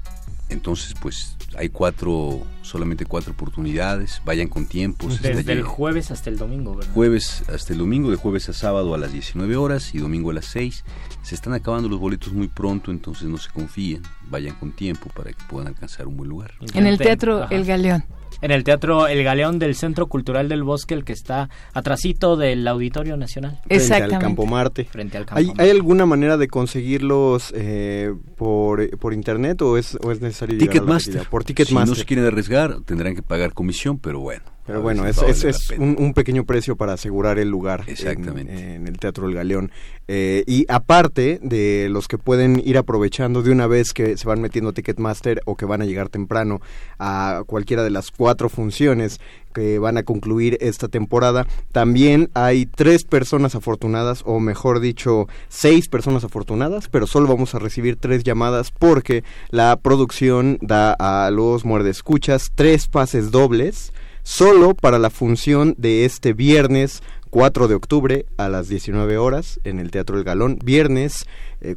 entonces, 0.49 0.95
pues 1.03 1.37
hay 1.59 1.69
cuatro, 1.69 2.43
solamente 2.63 3.05
cuatro 3.05 3.33
oportunidades, 3.33 4.23
vayan 4.25 4.49
con 4.49 4.67
tiempo. 4.67 5.07
Desde 5.09 5.53
el 5.53 5.63
jueves 5.63 6.11
hasta 6.11 6.31
el 6.31 6.39
domingo, 6.39 6.75
¿verdad? 6.75 6.93
Jueves 6.95 7.43
hasta 7.49 7.75
el 7.75 7.79
domingo, 7.81 8.11
de 8.11 8.17
jueves 8.17 8.49
a 8.49 8.55
sábado 8.55 8.95
a 8.95 8.99
las 8.99 9.13
19 9.13 9.57
horas 9.57 9.95
y 9.95 9.99
domingo 9.99 10.31
a 10.31 10.35
las 10.35 10.47
6. 10.47 10.85
Se 11.23 11.35
están 11.35 11.53
acabando 11.53 11.91
los 11.91 12.01
boletos 12.01 12.33
muy 12.33 12.49
pronto, 12.49 12.91
entonces 12.91 13.29
no 13.29 13.37
se 13.37 13.51
confíen, 13.51 14.03
vayan 14.31 14.55
con 14.55 14.73
tiempo 14.73 15.11
para 15.15 15.33
que 15.33 15.45
puedan 15.51 15.69
alcanzar 15.69 16.07
un 16.07 16.17
buen 16.17 16.31
lugar. 16.31 16.55
En 16.73 16.87
el 16.87 16.97
Teatro 16.97 17.49
El 17.51 17.67
Galeón 17.67 18.05
en 18.40 18.51
el 18.51 18.64
Teatro 18.64 19.07
El 19.07 19.22
Galeón 19.24 19.59
del 19.59 19.74
Centro 19.74 20.07
Cultural 20.07 20.48
del 20.48 20.62
Bosque, 20.62 20.94
el 20.94 21.05
que 21.05 21.12
está 21.12 21.48
atrasito 21.72 22.37
del 22.37 22.66
Auditorio 22.66 23.16
Nacional. 23.16 23.61
Frente 23.66 23.94
al 23.94 24.18
Campo 24.18 24.46
Marte. 24.46 24.85
Frente 24.85 25.18
al 25.18 25.27
¿Hay, 25.31 25.53
¿Hay 25.59 25.70
alguna 25.70 26.07
manera 26.07 26.37
de 26.37 26.48
conseguirlos 26.48 27.53
eh, 27.55 28.14
por, 28.37 28.96
por 28.98 29.12
internet 29.12 29.62
o 29.62 29.77
es, 29.77 29.96
o 30.03 30.12
es 30.12 30.20
necesario 30.20 30.59
Ticketmaster. 30.59 31.27
Por 31.29 31.44
Ticketmaster. 31.44 31.87
Si 31.87 31.90
no 31.90 31.94
se 31.94 32.05
quieren 32.05 32.27
arriesgar, 32.27 32.81
tendrán 32.85 33.14
que 33.14 33.22
pagar 33.22 33.53
comisión, 33.53 33.98
pero 33.98 34.20
bueno. 34.20 34.42
Pero 34.69 34.83
bueno, 34.83 35.07
es, 35.07 35.17
es, 35.45 35.71
un, 35.79 36.13
pequeño 36.13 36.45
precio 36.45 36.77
para 36.77 36.93
asegurar 36.93 37.39
el 37.39 37.49
lugar 37.49 37.85
Exactamente. 37.87 38.75
En, 38.75 38.87
el 38.87 38.99
Teatro 38.99 39.27
del 39.27 39.35
Galeón. 39.35 39.73
Eh, 40.09 40.45
y 40.47 40.67
aparte 40.69 41.41
de 41.43 41.89
los 41.91 42.07
que 42.07 42.19
pueden 42.19 42.61
ir 42.63 42.77
aprovechando 42.77 43.43
de 43.43 43.51
una 43.51 43.67
vez 43.67 43.95
que 43.95 44.19
se 44.19 44.29
van 44.29 44.43
metiendo 44.43 44.75
Ticketmaster 44.75 45.41
o 45.47 45.57
que 45.57 45.65
van 45.65 45.81
a 45.81 45.87
llegar 45.87 46.11
temprano 46.11 46.61
a 46.99 47.45
cualquiera 47.47 47.83
de 47.83 47.89
las 47.89 48.11
cuatro 48.11 48.51
funciones 48.51 49.21
que 49.55 49.79
van 49.79 49.97
a 49.97 50.03
concluir 50.03 50.59
esta 50.61 50.89
temporada, 50.89 51.47
también 51.73 52.31
hay 52.35 52.67
tres 52.67 53.05
personas 53.05 53.55
afortunadas, 53.55 54.23
o 54.27 54.39
mejor 54.39 54.81
dicho, 54.81 55.29
seis 55.49 55.89
personas 55.89 56.25
afortunadas, 56.25 56.89
pero 56.91 57.07
solo 57.07 57.27
vamos 57.27 57.55
a 57.55 57.59
recibir 57.59 57.97
tres 57.97 58.23
llamadas 58.23 58.71
porque 58.71 59.25
la 59.49 59.75
producción 59.77 60.59
da 60.61 60.93
a 60.93 61.31
los 61.31 61.65
muerdescuchas 61.65 62.53
tres 62.55 62.87
pases 62.87 63.31
dobles 63.31 63.95
solo 64.29 64.75
para 64.75 64.99
la 64.99 65.09
función 65.09 65.75
de 65.79 66.05
este 66.05 66.35
viernes 66.35 67.03
4 67.31 67.67
de 67.67 67.75
octubre 67.75 68.27
a 68.37 68.51
las 68.51 68.69
19 68.69 69.17
horas 69.17 69.59
en 69.64 69.79
el 69.79 69.91
Teatro 69.91 70.19
El 70.19 70.25
Galón. 70.25 70.59
Viernes 70.62 71.27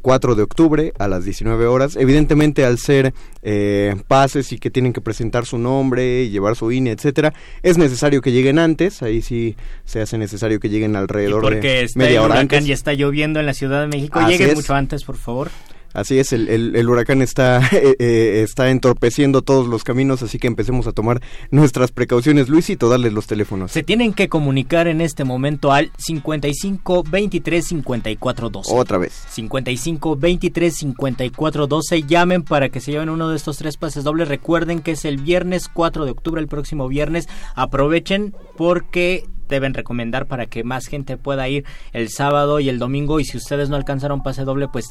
4 0.02 0.32
eh, 0.32 0.36
de 0.36 0.42
octubre 0.42 0.92
a 0.98 1.08
las 1.08 1.24
19 1.24 1.66
horas. 1.66 1.96
Evidentemente 1.96 2.66
al 2.66 2.78
ser 2.78 3.14
eh, 3.42 3.96
pases 4.06 4.52
y 4.52 4.58
que 4.58 4.70
tienen 4.70 4.92
que 4.92 5.00
presentar 5.00 5.46
su 5.46 5.56
nombre 5.56 6.24
y 6.24 6.30
llevar 6.30 6.54
su 6.54 6.70
INE, 6.70 6.90
etcétera, 6.90 7.32
es 7.62 7.78
necesario 7.78 8.20
que 8.20 8.32
lleguen 8.32 8.58
antes. 8.58 9.02
Ahí 9.02 9.22
sí 9.22 9.56
se 9.86 10.02
hace 10.02 10.18
necesario 10.18 10.60
que 10.60 10.68
lleguen 10.68 10.94
alrededor 10.94 11.58
de 11.58 11.88
media 11.96 12.22
hora 12.22 12.38
antes. 12.38 12.66
y 12.66 12.72
está 12.72 12.92
lloviendo 12.92 13.40
en 13.40 13.46
la 13.46 13.54
Ciudad 13.54 13.80
de 13.80 13.86
México. 13.86 14.20
lleguen 14.28 14.54
mucho 14.54 14.74
antes, 14.74 15.04
por 15.04 15.16
favor. 15.16 15.50
Así 15.94 16.18
es, 16.18 16.32
el, 16.32 16.48
el, 16.48 16.88
huracán 16.88 17.22
está, 17.22 17.58
eh, 17.72 17.96
eh, 17.98 18.42
está 18.42 18.70
entorpeciendo 18.70 19.42
todos 19.42 19.66
los 19.66 19.84
caminos, 19.84 20.22
así 20.22 20.38
que 20.38 20.46
empecemos 20.46 20.86
a 20.86 20.92
tomar 20.92 21.20
nuestras 21.50 21.92
precauciones. 21.92 22.48
Luisito, 22.48 22.88
darles 22.88 23.12
los 23.12 23.26
teléfonos. 23.26 23.72
Se 23.72 23.82
tienen 23.82 24.12
que 24.12 24.28
comunicar 24.28 24.88
en 24.88 25.00
este 25.00 25.24
momento 25.24 25.72
al 25.72 25.92
55 25.98 27.04
23 27.10 27.64
54 27.64 28.50
12. 28.50 28.74
Otra 28.74 28.98
vez. 28.98 29.12
55 29.28 30.16
23 30.16 30.74
54 30.74 31.66
12. 31.66 32.02
Llamen 32.04 32.42
para 32.42 32.68
que 32.68 32.80
se 32.80 32.92
lleven 32.92 33.08
uno 33.08 33.28
de 33.28 33.36
estos 33.36 33.58
tres 33.58 33.76
pases 33.76 34.04
dobles. 34.04 34.28
Recuerden 34.28 34.80
que 34.80 34.92
es 34.92 35.04
el 35.04 35.18
viernes 35.18 35.68
4 35.68 36.04
de 36.04 36.10
octubre, 36.10 36.40
el 36.40 36.48
próximo 36.48 36.88
viernes. 36.88 37.28
Aprovechen 37.54 38.34
porque 38.56 39.24
deben 39.52 39.74
recomendar 39.74 40.26
para 40.26 40.46
que 40.46 40.64
más 40.64 40.86
gente 40.86 41.16
pueda 41.16 41.48
ir 41.48 41.64
el 41.92 42.08
sábado 42.08 42.58
y 42.58 42.68
el 42.68 42.80
domingo 42.80 43.20
y 43.20 43.24
si 43.24 43.36
ustedes 43.36 43.68
no 43.68 43.76
alcanzaron 43.76 44.22
pase 44.22 44.42
doble 44.44 44.66
pues 44.66 44.86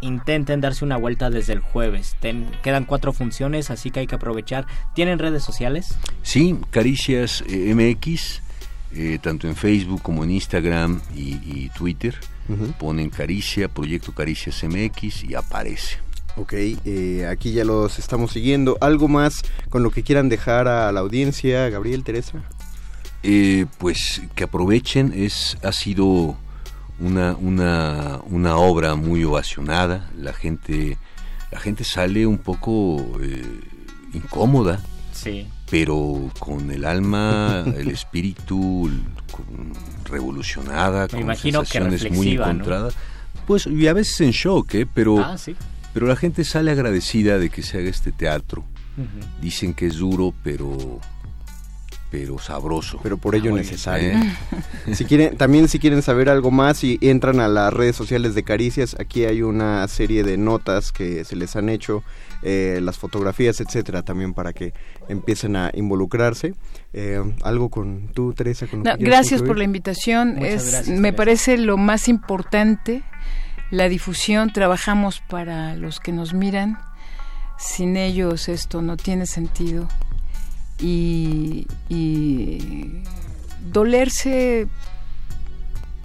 intenten 0.00 0.60
darse 0.60 0.84
una 0.84 0.98
vuelta 0.98 1.30
desde 1.30 1.54
el 1.54 1.60
jueves. 1.60 2.16
quedan 2.62 2.84
cuatro 2.84 3.12
funciones 3.12 3.70
así 3.70 3.90
que 3.90 4.00
hay 4.00 4.06
que 4.06 4.16
aprovechar. 4.16 4.66
¿Tienen 4.94 5.18
redes 5.18 5.42
sociales? 5.42 5.96
Sí, 6.22 6.58
Caricias 6.70 7.44
eh, 7.48 7.74
MX, 7.74 8.42
eh, 8.94 9.18
tanto 9.22 9.46
en 9.46 9.56
Facebook 9.56 10.02
como 10.02 10.24
en 10.24 10.32
Instagram 10.32 11.00
y, 11.14 11.68
Twitter. 11.70 12.14
Ponen 12.78 13.08
Caricia, 13.08 13.68
Proyecto 13.68 14.12
Caricias 14.12 14.62
MX 14.64 15.24
y 15.24 15.34
aparece. 15.34 15.98
Ok, 16.36 16.54
eh, 16.54 17.26
aquí 17.30 17.52
ya 17.52 17.64
los 17.64 17.98
estamos 17.98 18.32
siguiendo. 18.32 18.76
¿Algo 18.80 19.06
más 19.08 19.42
con 19.68 19.82
lo 19.82 19.90
que 19.90 20.02
quieran 20.02 20.28
dejar 20.28 20.66
a 20.66 20.90
la 20.90 21.00
audiencia, 21.00 21.68
Gabriel, 21.68 22.04
Teresa? 22.04 22.42
Eh, 23.22 23.66
pues 23.78 24.22
que 24.34 24.44
aprovechen, 24.44 25.12
es, 25.14 25.56
ha 25.62 25.70
sido 25.70 26.36
una, 26.98 27.36
una, 27.36 28.20
una 28.26 28.56
obra 28.56 28.96
muy 28.96 29.22
ovacionada, 29.22 30.10
la 30.18 30.32
gente, 30.32 30.98
la 31.52 31.60
gente 31.60 31.84
sale 31.84 32.26
un 32.26 32.38
poco 32.38 33.00
eh, 33.20 33.44
incómoda, 34.12 34.80
sí. 35.12 35.46
pero 35.70 36.30
con 36.40 36.70
el 36.72 36.84
alma, 36.84 37.64
el 37.76 37.90
espíritu 37.90 38.90
revolucionada, 40.04 41.06
con 41.06 41.20
imagino 41.20 41.64
sensaciones 41.64 42.10
muy 42.10 42.32
encontradas. 42.32 42.94
Pues, 43.46 43.66
y 43.66 43.86
a 43.86 43.92
veces 43.92 44.20
en 44.20 44.30
shock, 44.32 44.74
¿eh? 44.74 44.86
pero, 44.92 45.20
ah, 45.20 45.36
pero 45.94 46.06
la 46.06 46.16
gente 46.16 46.44
sale 46.44 46.72
agradecida 46.72 47.38
de 47.38 47.50
que 47.50 47.62
se 47.62 47.78
haga 47.78 47.88
este 47.88 48.12
teatro. 48.12 48.64
Dicen 49.40 49.72
que 49.72 49.86
es 49.86 49.96
duro, 49.96 50.34
pero 50.42 51.00
pero 52.12 52.38
sabroso. 52.38 53.00
Pero 53.02 53.16
por 53.16 53.34
ello 53.34 53.54
ah, 53.54 53.56
necesario. 53.56 54.10
¿eh? 54.10 54.36
si 54.94 55.06
quieren, 55.06 55.34
también 55.38 55.66
si 55.66 55.78
quieren 55.78 56.02
saber 56.02 56.28
algo 56.28 56.50
más 56.50 56.84
y 56.84 56.98
entran 57.00 57.40
a 57.40 57.48
las 57.48 57.72
redes 57.72 57.96
sociales 57.96 58.34
de 58.34 58.42
Caricias, 58.42 58.94
aquí 59.00 59.24
hay 59.24 59.40
una 59.40 59.88
serie 59.88 60.22
de 60.22 60.36
notas 60.36 60.92
que 60.92 61.24
se 61.24 61.36
les 61.36 61.56
han 61.56 61.70
hecho, 61.70 62.04
eh, 62.42 62.80
las 62.82 62.98
fotografías, 62.98 63.62
etcétera, 63.62 64.02
también 64.02 64.34
para 64.34 64.52
que 64.52 64.74
empiecen 65.08 65.56
a 65.56 65.70
involucrarse. 65.72 66.54
Eh, 66.92 67.22
algo 67.42 67.70
con 67.70 68.08
tú, 68.08 68.34
Teresa. 68.34 68.66
Con 68.66 68.82
gracias 68.82 69.42
por 69.42 69.56
la 69.56 69.64
invitación. 69.64 70.36
es, 70.44 70.88
me 70.88 71.14
parece 71.14 71.56
lo 71.56 71.78
más 71.78 72.08
importante 72.08 73.02
la 73.70 73.88
difusión. 73.88 74.52
Trabajamos 74.52 75.22
para 75.30 75.76
los 75.76 75.98
que 75.98 76.12
nos 76.12 76.34
miran. 76.34 76.78
Sin 77.58 77.96
ellos 77.96 78.50
esto 78.50 78.82
no 78.82 78.98
tiene 78.98 79.24
sentido 79.24 79.88
y, 80.80 81.66
dolerse 83.72 84.66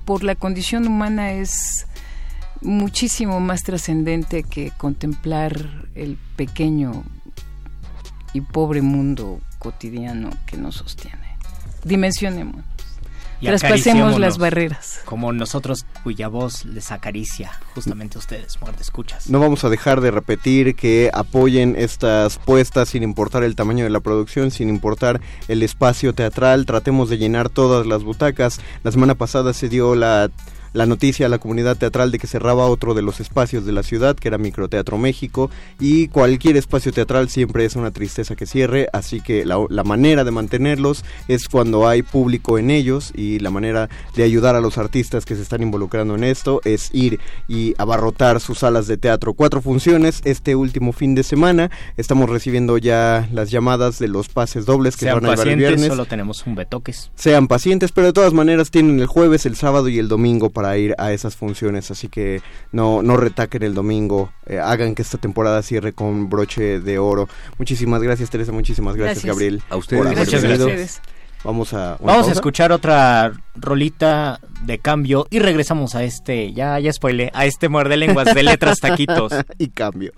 por 0.05 0.23
la 0.23 0.35
condición 0.35 0.87
humana 0.87 1.33
es 1.33 1.85
muchísimo 2.61 3.39
más 3.39 3.63
trascendente 3.63 4.43
que 4.43 4.71
contemplar 4.77 5.87
el 5.95 6.17
pequeño 6.35 7.03
y 8.33 8.41
pobre 8.41 8.81
mundo 8.81 9.41
cotidiano 9.59 10.29
que 10.45 10.57
nos 10.57 10.75
sostiene. 10.75 11.37
Dimensionemos. 11.83 12.63
Traspasemos 13.41 14.19
las 14.19 14.37
barreras. 14.37 15.01
Como 15.05 15.31
nosotros 15.31 15.85
cuya 16.03 16.27
voz 16.27 16.65
les 16.65 16.91
acaricia 16.91 17.51
justamente 17.75 18.17
a 18.17 18.19
ustedes, 18.19 18.59
muerte 18.61 18.81
escuchas. 18.81 19.29
No 19.29 19.39
vamos 19.39 19.63
a 19.63 19.69
dejar 19.69 20.01
de 20.01 20.11
repetir 20.11 20.75
que 20.75 21.09
apoyen 21.13 21.75
estas 21.77 22.39
puestas 22.39 22.89
sin 22.89 23.03
importar 23.03 23.43
el 23.43 23.55
tamaño 23.55 23.83
de 23.83 23.89
la 23.89 23.99
producción, 23.99 24.51
sin 24.51 24.69
importar 24.69 25.21
el 25.47 25.63
espacio 25.63 26.13
teatral. 26.13 26.65
Tratemos 26.65 27.09
de 27.09 27.17
llenar 27.17 27.49
todas 27.49 27.85
las 27.85 28.03
butacas. 28.03 28.59
La 28.83 28.91
semana 28.91 29.15
pasada 29.15 29.53
se 29.53 29.69
dio 29.69 29.95
la 29.95 30.29
la 30.73 30.85
noticia 30.85 31.25
a 31.25 31.29
la 31.29 31.39
comunidad 31.39 31.77
teatral 31.77 32.11
de 32.11 32.19
que 32.19 32.27
cerraba 32.27 32.67
otro 32.67 32.93
de 32.93 33.01
los 33.01 33.19
espacios 33.19 33.65
de 33.65 33.71
la 33.71 33.83
ciudad, 33.83 34.15
que 34.15 34.27
era 34.27 34.37
Microteatro 34.37 34.97
México, 34.97 35.49
y 35.79 36.07
cualquier 36.07 36.57
espacio 36.57 36.91
teatral 36.91 37.29
siempre 37.29 37.65
es 37.65 37.75
una 37.75 37.91
tristeza 37.91 38.35
que 38.35 38.45
cierre, 38.45 38.87
así 38.93 39.21
que 39.21 39.45
la, 39.45 39.83
manera 39.83 40.23
de 40.23 40.31
mantenerlos 40.31 41.05
es 41.27 41.47
cuando 41.47 41.87
hay 41.87 42.01
público 42.01 42.57
en 42.57 42.71
ellos 42.71 43.11
y 43.15 43.39
la 43.39 43.49
manera 43.49 43.89
de 44.15 44.23
ayudar 44.23 44.55
a 44.55 44.61
los 44.61 44.77
artistas 44.77 45.25
que 45.25 45.35
se 45.35 45.41
están 45.41 45.61
involucrando 45.61 46.15
en 46.15 46.23
esto 46.23 46.61
es 46.65 46.89
ir 46.93 47.19
y 47.47 47.73
abarrotar 47.77 48.41
sus 48.41 48.59
salas 48.59 48.87
de 48.87 48.97
teatro. 48.97 49.33
Cuatro 49.33 49.61
funciones 49.61 50.21
este 50.25 50.55
último 50.55 50.91
fin 50.91 51.15
de 51.15 51.23
semana, 51.23 51.71
estamos 51.95 52.29
recibiendo 52.29 52.77
ya 52.77 53.29
las 53.31 53.49
llamadas 53.49 53.99
de 53.99 54.07
los 54.07 54.29
pases 54.29 54.65
dobles 54.65 54.95
que 54.95 55.05
Sean 55.05 55.15
van 55.15 55.25
a 55.25 55.29
llevar 55.31 55.47
el 55.47 55.55
viernes. 55.57 55.87
solo 55.87 56.05
tenemos 56.05 56.45
un 56.45 56.55
betoques. 56.55 57.11
Sean 57.15 57.47
pacientes, 57.47 57.91
pero 57.91 58.07
de 58.07 58.13
todas 58.13 58.33
maneras 58.33 58.71
tienen 58.71 58.99
el 58.99 59.07
jueves, 59.07 59.45
el 59.45 59.55
sábado 59.55 59.89
y 59.89 59.99
el 59.99 60.07
domingo 60.07 60.49
para 60.57 60.75
ir 60.75 60.95
a 60.97 61.13
esas 61.13 61.35
funciones, 61.35 61.91
así 61.91 62.07
que 62.07 62.41
no, 62.71 63.03
no 63.03 63.15
retaquen 63.15 63.61
el 63.61 63.75
domingo, 63.75 64.31
eh, 64.47 64.57
hagan 64.57 64.95
que 64.95 65.03
esta 65.03 65.19
temporada 65.19 65.61
cierre 65.61 65.93
con 65.93 66.31
broche 66.31 66.79
de 66.79 66.97
oro. 66.97 67.29
Muchísimas 67.59 68.01
gracias 68.01 68.31
Teresa, 68.31 68.51
muchísimas 68.51 68.95
gracias, 68.95 69.23
Gabriel. 69.23 69.61
A 69.69 69.75
ustedes. 69.75 70.17
Muchas 70.17 70.43
gracias. 70.43 71.01
Vamos 71.43 71.75
a 71.75 71.99
Vamos 72.01 72.27
a 72.27 72.31
escuchar 72.31 72.71
otra 72.71 73.33
rolita 73.53 74.39
de 74.63 74.79
cambio 74.79 75.27
y 75.29 75.37
regresamos 75.37 75.93
a 75.93 76.03
este, 76.03 76.51
ya 76.53 76.79
ya 76.79 76.91
spoilé, 76.91 77.29
a 77.35 77.45
este 77.45 77.69
muerde 77.69 77.95
lenguas 77.95 78.33
de 78.33 78.41
letras 78.41 78.79
taquitos 78.79 79.33
y 79.59 79.67
cambio. 79.67 80.11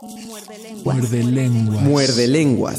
Muerde 0.00 0.58
lenguas. 0.62 0.86
Muerde 0.94 1.22
lenguas. 1.22 1.82
Muerde 1.82 2.26
lenguas. 2.26 2.78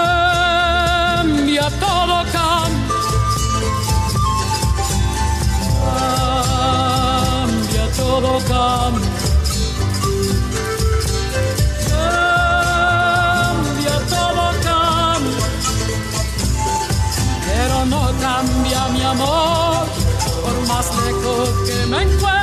todo 1.79 2.23
cambia. 2.31 2.95
Cambia, 6.81 7.85
todo 7.97 8.31
cambia. 8.47 9.09
Cambia, 13.01 13.95
todo 14.09 14.43
cambia. 14.67 15.47
Pero 17.45 17.75
no 17.85 18.01
cambia 18.21 18.81
mi 18.93 19.01
amor, 19.03 19.87
por 20.43 20.55
más 20.67 20.85
lejos 21.05 21.49
que 21.67 21.77
me 21.87 21.99
encuentre, 22.03 22.40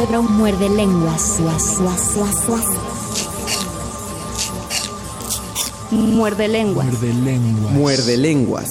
Un 0.00 0.36
muerde 0.36 0.68
lenguas. 0.68 1.40
Muerde 5.90 6.46
lenguas. 6.46 6.86
Muerde 6.86 7.12
lenguas. 7.14 7.72
Muerde 7.72 8.16
lenguas. 8.16 8.68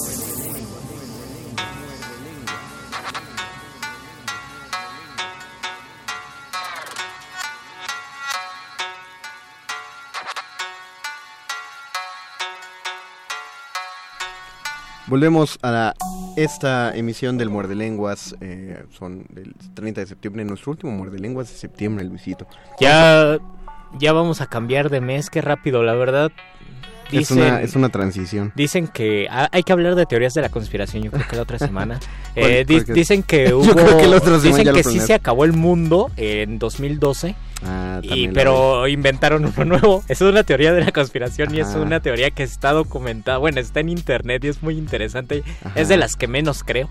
Volvemos 15.08 15.60
a 15.62 15.94
esta 16.38 16.96
emisión 16.96 17.38
del 17.38 17.50
Muerde 17.50 17.76
Lenguas. 17.76 18.36
Eh, 18.42 18.84
son 18.98 19.26
del 19.30 19.54
30 19.74 20.02
de 20.02 20.08
septiembre, 20.08 20.46
nuestro 20.46 20.72
último 20.72 20.92
Muerde 20.94 21.20
Lenguas 21.20 21.50
de 21.50 21.58
septiembre, 21.58 22.06
Luisito. 22.06 22.48
Ya, 22.80 23.40
ya 24.00 24.14
vamos 24.14 24.40
a 24.40 24.46
cambiar 24.46 24.90
de 24.90 25.02
mes, 25.02 25.30
qué 25.30 25.42
rápido, 25.42 25.82
la 25.82 25.96
verdad. 25.96 26.32
es, 27.12 27.32
una, 27.32 27.62
es 27.62 27.76
una 27.76 27.90
transición. 27.90 28.54
Dicen 28.56 28.88
que 28.88 29.28
hay 29.30 29.64
que 29.64 29.74
hablar 29.74 29.96
de 29.96 30.06
teorías 30.06 30.36
de 30.36 30.42
la 30.42 30.50
conspiración, 30.50 31.04
yo 31.04 31.12
creo 31.12 31.28
que 31.28 31.36
la 31.36 31.42
otra 31.42 31.60
semana. 31.60 32.00
Eh, 32.40 32.66
dicen 32.68 33.24
que 33.24 33.52
hubo... 33.56 34.40
dicen 34.40 34.72
que 34.72 34.84
sí 34.84 35.00
se 35.00 35.16
acabó 35.16 35.44
el 35.44 35.54
mundo 35.54 36.12
en 36.18 36.60
2012. 36.60 37.36
Ah, 37.64 38.00
y, 38.04 38.28
pero 38.30 38.88
inventaron 38.88 39.46
uno 39.46 39.66
nuevo. 39.66 40.04
Es 40.08 40.22
una 40.22 40.44
teoría 40.44 40.74
de 40.74 40.84
la 40.84 40.92
conspiración 40.92 41.54
y 41.56 41.60
es 41.60 41.76
una 41.76 42.00
teoría 42.00 42.32
que 42.32 42.44
está 42.44 42.72
documentada. 42.72 43.38
Bueno, 43.38 43.60
está 43.60 43.80
en 43.80 43.90
internet 43.90 44.44
y 44.44 44.50
es 44.50 44.62
muy 44.62 44.78
interesante. 44.78 45.44
Es 45.76 45.88
de 45.88 45.98
las 45.98 46.16
que 46.16 46.28
menos 46.28 46.64
creo 46.64 46.88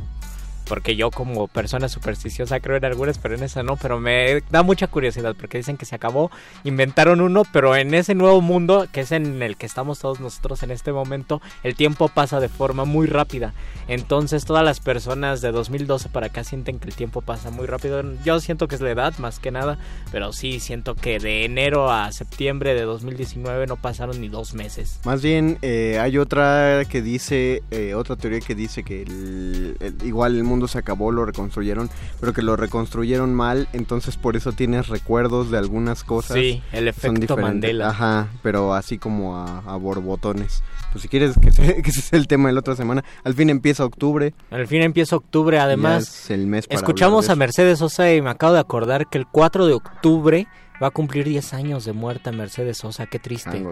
porque 0.68 0.96
yo 0.96 1.10
como 1.10 1.48
persona 1.48 1.88
supersticiosa 1.88 2.60
creo 2.60 2.76
en 2.76 2.84
algunas, 2.84 3.18
pero 3.18 3.34
en 3.34 3.42
esa 3.42 3.62
no, 3.62 3.76
pero 3.76 4.00
me 4.00 4.42
da 4.50 4.62
mucha 4.62 4.86
curiosidad 4.86 5.34
porque 5.38 5.58
dicen 5.58 5.76
que 5.76 5.86
se 5.86 5.94
acabó, 5.94 6.30
inventaron 6.64 7.20
uno, 7.20 7.42
pero 7.52 7.76
en 7.76 7.94
ese 7.94 8.14
nuevo 8.14 8.40
mundo 8.40 8.86
que 8.92 9.00
es 9.00 9.12
en 9.12 9.42
el 9.42 9.56
que 9.56 9.66
estamos 9.66 9.98
todos 9.98 10.20
nosotros 10.20 10.62
en 10.62 10.70
este 10.70 10.92
momento, 10.92 11.40
el 11.62 11.74
tiempo 11.74 12.08
pasa 12.08 12.40
de 12.40 12.48
forma 12.48 12.84
muy 12.84 13.06
rápida. 13.06 13.54
Entonces 13.88 14.44
todas 14.44 14.64
las 14.64 14.80
personas 14.80 15.40
de 15.40 15.52
2012 15.52 16.08
para 16.08 16.26
acá 16.26 16.44
sienten 16.44 16.78
que 16.78 16.88
el 16.88 16.94
tiempo 16.94 17.20
pasa 17.20 17.50
muy 17.50 17.66
rápido. 17.66 18.02
Yo 18.24 18.40
siento 18.40 18.68
que 18.68 18.74
es 18.74 18.80
la 18.80 18.90
edad 18.90 19.16
más 19.18 19.38
que 19.38 19.50
nada, 19.50 19.78
pero 20.10 20.32
sí 20.32 20.60
siento 20.60 20.94
que 20.94 21.18
de 21.18 21.44
enero 21.44 21.90
a 21.90 22.10
septiembre 22.12 22.74
de 22.74 22.82
2019 22.82 23.66
no 23.66 23.76
pasaron 23.76 24.20
ni 24.20 24.28
dos 24.28 24.54
meses. 24.54 25.00
Más 25.04 25.22
bien 25.22 25.58
eh, 25.62 25.98
hay 26.00 26.18
otra 26.18 26.82
que 26.88 27.02
dice, 27.02 27.62
eh, 27.70 27.94
otra 27.94 28.16
teoría 28.16 28.40
que 28.40 28.54
dice 28.54 28.82
que 28.82 29.02
el, 29.02 29.76
igual 30.04 30.36
el 30.36 30.44
mundo 30.44 30.55
se 30.68 30.78
acabó, 30.78 31.12
lo 31.12 31.24
reconstruyeron, 31.24 31.90
pero 32.20 32.32
que 32.32 32.42
lo 32.42 32.56
reconstruyeron 32.56 33.34
mal, 33.34 33.68
entonces 33.72 34.16
por 34.16 34.36
eso 34.36 34.52
tienes 34.52 34.88
recuerdos 34.88 35.50
de 35.50 35.58
algunas 35.58 36.04
cosas. 36.04 36.36
Sí, 36.38 36.62
el 36.72 36.88
efecto 36.88 37.36
Mandela. 37.36 37.90
Ajá, 37.90 38.28
pero 38.42 38.74
así 38.74 38.98
como 38.98 39.36
a, 39.36 39.58
a 39.58 39.76
borbotones. 39.76 40.62
Pues 40.92 41.02
si 41.02 41.08
quieres 41.08 41.38
que, 41.38 41.52
se, 41.52 41.82
que 41.82 41.90
ese 41.90 42.00
sea 42.00 42.18
el 42.18 42.26
tema 42.26 42.48
de 42.48 42.54
la 42.54 42.60
otra 42.60 42.76
semana, 42.76 43.04
al 43.24 43.34
fin 43.34 43.50
empieza 43.50 43.84
octubre. 43.84 44.34
Al 44.50 44.66
fin 44.66 44.82
empieza 44.82 45.16
octubre, 45.16 45.58
además. 45.58 46.30
el 46.30 46.46
mes 46.46 46.66
escuchamos 46.70 47.28
a 47.28 47.36
Mercedes 47.36 47.78
Sosa 47.78 48.12
y 48.12 48.22
me 48.22 48.30
acabo 48.30 48.54
de 48.54 48.60
acordar 48.60 49.06
que 49.08 49.18
el 49.18 49.26
4 49.26 49.66
de 49.66 49.74
octubre 49.74 50.46
va 50.82 50.88
a 50.88 50.90
cumplir 50.90 51.24
10 51.24 51.54
años 51.54 51.84
de 51.84 51.92
muerte 51.92 52.32
Mercedes 52.32 52.78
Sosa, 52.78 53.06
qué 53.06 53.18
triste 53.18 53.62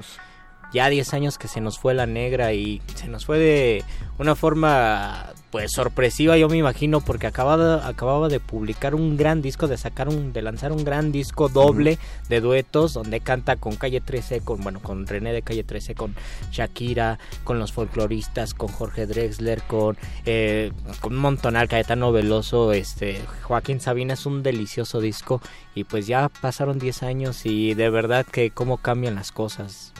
ya 0.75 0.91
10 0.91 1.15
años 1.15 1.39
que 1.39 1.47
se 1.47 1.61
nos 1.61 1.79
fue 1.79 1.95
la 1.95 2.05
negra 2.05 2.53
y 2.53 2.83
se 2.97 3.07
nos 3.07 3.25
fue 3.25 3.39
de 3.39 3.85
una 4.19 4.35
forma 4.35 5.33
pues 5.51 5.71
sorpresiva 5.71 6.37
yo 6.37 6.49
me 6.49 6.57
imagino 6.57 7.01
porque 7.01 7.29
acababa, 7.29 7.87
acababa 7.87 8.29
de 8.29 8.41
publicar 8.41 8.97
un 8.97 9.17
gran 9.17 9.41
disco 9.41 9.69
de 9.69 9.77
sacar 9.77 10.09
un 10.09 10.33
de 10.33 10.43
lanzar 10.43 10.73
un 10.73 10.83
gran 10.85 11.13
disco 11.13 11.49
doble 11.49 12.01
de 12.29 12.41
duetos 12.41 12.93
donde 12.93 13.21
canta 13.21 13.55
con 13.55 13.77
Calle 13.77 14.01
13 14.01 14.41
con 14.41 14.63
bueno 14.63 14.81
con 14.81 15.07
René 15.07 15.33
de 15.33 15.43
Calle 15.43 15.63
13 15.63 15.95
con 15.95 16.17
Shakira 16.51 17.21
con 17.45 17.61
los 17.61 17.73
folcloristas 17.73 18.53
con 18.53 18.67
Jorge 18.67 19.07
Drexler 19.07 19.63
con 19.63 19.97
eh, 20.27 20.73
con 21.01 21.15
un 21.15 21.21
montonal 21.21 21.69
Caetano 21.69 22.11
Veloso 22.11 22.73
este 22.73 23.21
Joaquín 23.43 23.79
Sabina 23.79 24.15
es 24.15 24.27
un 24.27 24.43
delicioso 24.43 25.01
disco 25.01 25.41
y 25.77 25.85
pues 25.85 26.09
ya 26.09 26.29
pasaron 26.41 26.81
10 26.81 27.05
años 27.05 27.47
y 27.47 27.75
de 27.75 27.91
verdad 27.91 28.27
que 28.27 28.51
cómo 28.51 28.79
cambian 28.79 29.15
las 29.15 29.31
cosas 29.31 29.94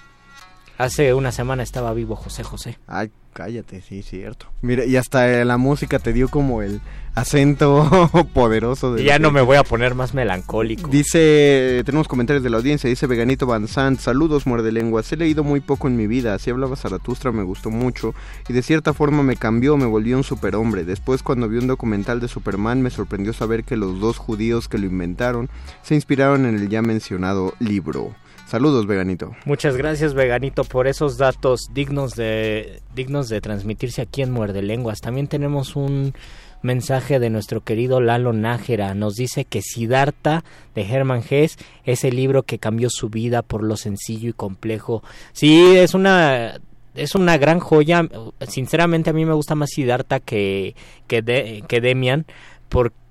Hace 0.77 1.15
una 1.15 1.31
semana 1.31 1.63
estaba 1.63 1.95
vivo 1.95 2.17
José 2.17 2.43
José. 2.43 2.79
Ay, 2.89 3.11
cállate, 3.33 3.81
sí, 3.81 4.03
cierto. 4.03 4.47
Mira, 4.61 4.85
y 4.85 4.97
hasta 4.97 5.45
la 5.45 5.57
música 5.57 6.01
te 6.01 6.13
dio 6.13 6.29
como 6.29 6.63
el 6.63 6.81
acento 7.15 8.11
poderoso. 8.35 8.93
De 8.93 9.05
ya 9.05 9.21
no 9.21 9.31
me 9.31 9.41
voy 9.41 9.57
a 9.57 9.63
poner 9.63 9.95
más 9.95 10.15
melancólico. 10.15 10.91
Dice, 10.91 11.83
tenemos 11.87 12.09
comentarios 12.09 12.43
de 12.43 12.51
la 12.51 12.57
audiencia, 12.57 12.91
dice 12.91 13.07
Veganito 13.07 13.47
Van 13.47 13.69
Sant, 13.69 14.01
saludos 14.01 14.49
muerde 14.49 14.73
lenguas, 14.73 15.13
he 15.13 15.17
leído 15.17 15.45
muy 15.45 15.61
poco 15.61 15.87
en 15.87 15.97
mi 15.97 16.09
vida, 16.09 16.35
así 16.35 16.51
hablaba 16.51 16.75
Zaratustra, 16.75 17.31
me 17.31 17.45
gustó 17.45 17.71
mucho 17.71 18.13
y 18.49 18.53
de 18.53 18.63
cierta 18.63 18.95
forma 18.95 19.23
me 19.23 19.37
cambió, 19.37 19.77
me 19.77 19.87
volvió 19.87 20.17
un 20.17 20.25
superhombre. 20.25 20.85
Después 20.85 21.23
cuando 21.23 21.49
vi 21.49 21.59
un 21.59 21.69
documental 21.69 22.19
de 22.19 22.27
Superman 22.27 22.83
me 22.83 22.91
sorprendió 22.91 23.33
saber 23.33 23.63
que 23.63 23.77
los 23.77 24.01
dos 24.01 24.19
judíos 24.19 24.69
que 24.69 24.79
lo 24.79 24.87
inventaron 24.87 25.51
se 25.83 25.95
inspiraron 25.95 26.47
en 26.47 26.57
el 26.57 26.69
ya 26.69 26.83
mencionado 26.83 27.55
libro. 27.61 28.13
Saludos, 28.55 28.87
Veganito. 28.87 29.35
Muchas 29.47 29.77
gracias, 29.77 30.15
Veganito, 30.15 30.63
por 30.63 30.87
esos 30.87 31.19
datos 31.19 31.71
dignos 31.75 32.15
de, 32.15 32.83
dignos 32.95 33.29
de 33.29 33.41
transmitirse 33.41 34.01
aquí 34.01 34.23
en 34.23 34.31
Muerde 34.31 34.63
Lenguas. 34.63 35.01
También 35.01 35.27
tenemos 35.27 35.75
un 35.75 36.15
mensaje 36.63 37.19
de 37.19 37.31
nuestro 37.31 37.63
querido 37.63 38.01
Lalo 38.01 38.33
Nájera. 38.33 38.95
Nos 38.95 39.17
dice 39.17 39.45
que 39.45 39.61
Siddhartha 39.61 40.45
de 40.77 40.83
Hermann 40.83 41.25
Hesse 41.29 41.59
es 41.85 42.05
el 42.05 42.15
libro 42.15 42.45
que 42.45 42.61
cambió 42.61 42.91
su 42.91 43.09
vida 43.09 43.43
por 43.43 43.65
lo 43.65 43.77
sencillo 43.77 44.31
y 44.31 44.35
complejo. 44.35 45.03
Sí, 45.33 45.75
es 45.75 45.95
una 45.95 46.61
es 46.95 47.17
una 47.17 47.39
gran 47.39 47.59
joya. 47.59 48.09
Sinceramente 48.47 49.11
a 49.11 49.15
mí 49.15 49.25
me 49.25 49.35
gusta 49.35 49.57
más 49.57 49.71
Siddhartha 49.71 50.21
que 50.21 50.77
que, 51.09 51.65
que 51.67 51.81
Demian 51.81 52.25
porque 52.69 53.04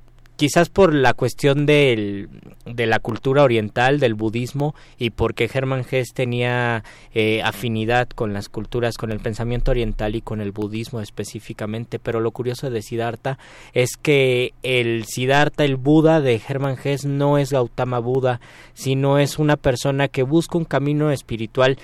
quizás 0.43 0.67
por 0.67 0.93
la 0.93 1.13
cuestión 1.13 1.65
del, 1.65 2.27
de 2.65 2.85
la 2.85 2.99
cultura 2.99 3.43
oriental, 3.43 4.01
del 4.01 4.13
budismo, 4.13 4.75
y 4.97 5.11
porque 5.11 5.49
Hermann 5.49 5.85
Hesse 5.89 6.11
tenía 6.13 6.83
eh, 7.13 7.41
afinidad 7.41 8.09
con 8.09 8.33
las 8.33 8.49
culturas, 8.49 8.97
con 8.97 9.13
el 9.13 9.21
pensamiento 9.21 9.71
oriental 9.71 10.15
y 10.15 10.21
con 10.21 10.41
el 10.41 10.51
budismo 10.51 10.99
específicamente. 10.99 11.97
Pero 11.97 12.19
lo 12.19 12.31
curioso 12.31 12.69
de 12.69 12.81
Siddhartha 12.81 13.39
es 13.71 13.91
que 13.95 14.53
el 14.63 15.05
Siddhartha, 15.05 15.63
el 15.63 15.77
Buda 15.77 16.19
de 16.19 16.41
Hermann 16.45 16.75
Hesse, 16.83 17.05
no 17.05 17.37
es 17.37 17.53
Gautama 17.53 17.99
Buda, 17.99 18.41
sino 18.73 19.19
es 19.19 19.39
una 19.39 19.55
persona 19.55 20.09
que 20.09 20.23
busca 20.23 20.57
un 20.57 20.65
camino 20.65 21.09
espiritual 21.11 21.77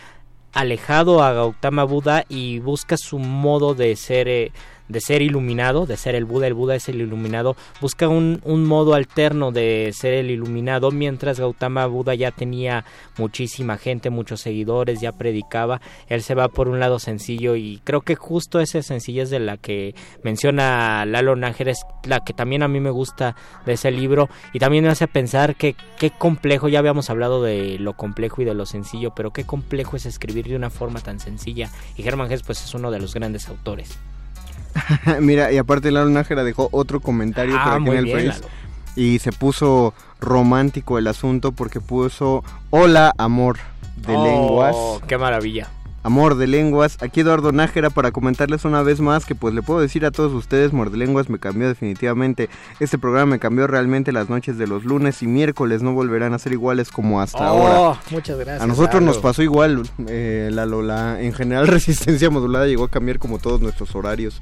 alejado 0.51 1.24
a 1.24 1.32
Gautama 1.32 1.86
Buda 1.86 2.26
y 2.28 2.60
busca 2.60 2.97
su 2.97 3.20
modo 3.20 3.74
de 3.74 3.95
ser 3.95 4.28
eh, 4.28 4.51
de 4.89 4.99
ser 4.99 5.21
iluminado, 5.21 5.85
de 5.85 5.95
ser 5.95 6.15
el 6.15 6.25
Buda, 6.25 6.47
el 6.47 6.53
Buda 6.53 6.75
es 6.75 6.89
el 6.89 6.99
iluminado, 6.99 7.55
busca 7.79 8.07
un, 8.07 8.41
un 8.43 8.65
modo 8.65 8.95
alterno 8.95 9.51
de 9.51 9.91
ser 9.93 10.13
el 10.13 10.31
iluminado, 10.31 10.91
mientras 10.91 11.39
Gautama 11.39 11.85
Buda 11.85 12.15
ya 12.15 12.31
tenía 12.31 12.85
muchísima 13.17 13.77
gente, 13.77 14.09
muchos 14.09 14.41
seguidores, 14.41 14.99
ya 14.99 15.11
predicaba, 15.11 15.79
él 16.07 16.21
se 16.23 16.35
va 16.35 16.49
por 16.49 16.67
un 16.67 16.79
lado 16.79 16.99
sencillo 16.99 17.55
y 17.55 17.81
creo 17.83 18.01
que 18.01 18.15
justo 18.15 18.59
esa 18.59 18.81
sencillez 18.81 19.29
de 19.29 19.39
la 19.39 19.57
que 19.57 19.95
menciona 20.23 21.05
Lalo 21.05 21.35
Nájer 21.35 21.69
es 21.69 21.85
la 22.03 22.19
que 22.21 22.33
también 22.33 22.63
a 22.63 22.67
mí 22.67 22.79
me 22.79 22.89
gusta 22.89 23.35
de 23.65 23.73
ese 23.73 23.91
libro 23.91 24.29
y 24.53 24.59
también 24.59 24.83
me 24.83 24.89
hace 24.89 25.07
pensar 25.07 25.55
que 25.55 25.75
qué 25.97 26.11
complejo, 26.11 26.67
ya 26.67 26.79
habíamos 26.79 27.09
hablado 27.09 27.43
de 27.43 27.77
lo 27.79 27.93
complejo 27.93 28.41
y 28.41 28.45
de 28.45 28.55
lo 28.55 28.65
sencillo, 28.65 29.13
pero 29.15 29.31
qué 29.31 29.43
complejo 29.45 29.97
es 29.97 30.05
escribir 30.05 30.47
de 30.47 30.55
una 30.55 30.69
forma 30.69 30.99
tan 30.99 31.19
sencilla 31.19 31.69
y 31.95 32.03
Germán 32.03 32.31
Hess 32.31 32.43
pues 32.43 32.63
es 32.63 32.73
uno 32.73 32.91
de 32.91 32.99
los 32.99 33.13
grandes 33.13 33.47
autores. 33.49 33.99
Mira, 35.21 35.51
y 35.51 35.57
aparte 35.57 35.91
Lalo 35.91 36.09
Nájera 36.09 36.43
dejó 36.43 36.69
otro 36.71 36.99
comentario 36.99 37.53
por 37.53 37.73
ah, 37.73 37.77
en 37.77 37.88
el 37.88 38.11
Face. 38.11 38.43
Y 38.95 39.19
se 39.19 39.32
puso 39.32 39.93
romántico 40.19 40.97
el 40.97 41.07
asunto 41.07 41.51
porque 41.51 41.80
puso 41.80 42.43
Hola 42.69 43.13
amor 43.17 43.57
de 43.95 44.15
oh, 44.15 44.23
lenguas. 44.25 44.75
¡Qué 45.07 45.17
maravilla! 45.17 45.69
Amor 46.04 46.36
de 46.36 46.47
Lenguas. 46.47 46.97
Aquí 47.02 47.22
Eduardo 47.22 47.52
Nájera 47.52 47.89
para 47.89 48.12
comentarles 48.12 48.66
una 48.66 48.82
vez 48.84 49.02
más 49.02 49.26
que 49.26 49.36
pues 49.36 49.54
le 49.54 49.62
puedo 49.62 49.82
decir 49.82 50.06
a 50.06 50.12
todos 50.12 50.34
ustedes, 50.34 50.72
Amor 50.72 50.91
de 50.91 50.97
Lenguas 50.97 51.30
me 51.30 51.39
cambió 51.39 51.68
definitivamente. 51.68 52.50
Este 52.80 52.97
programa 52.97 53.32
me 53.32 53.39
cambió 53.39 53.68
realmente 53.68 54.12
las 54.12 54.30
noches 54.30 54.58
de 54.58 54.68
los 54.68 54.86
lunes 54.86 55.22
y 55.22 55.28
miércoles 55.28 55.82
no 55.82 55.93
volverán 55.93 56.34
a 56.34 56.39
ser 56.39 56.54
iguales 56.54 56.89
como 56.89 57.22
hasta 57.22 57.52
oh, 57.52 57.68
ahora. 57.68 58.02
Muchas 58.12 58.38
gracias. 58.38 58.62
A 58.62 58.68
nosotros 58.68 59.02
nos 59.02 59.18
pasó 59.18 59.43
igual, 59.43 59.84
eh, 60.08 60.50
la 60.52 60.66
Lola. 60.66 61.22
En 61.22 61.34
general 61.34 61.68
Resistencia 61.80 62.30
Modulada 62.30 62.68
llegó 62.68 62.86
a 62.86 62.89
cambiar 62.89 63.20
como 63.20 63.39
todos 63.39 63.62
nuestros 63.62 63.95
horarios. 63.95 64.41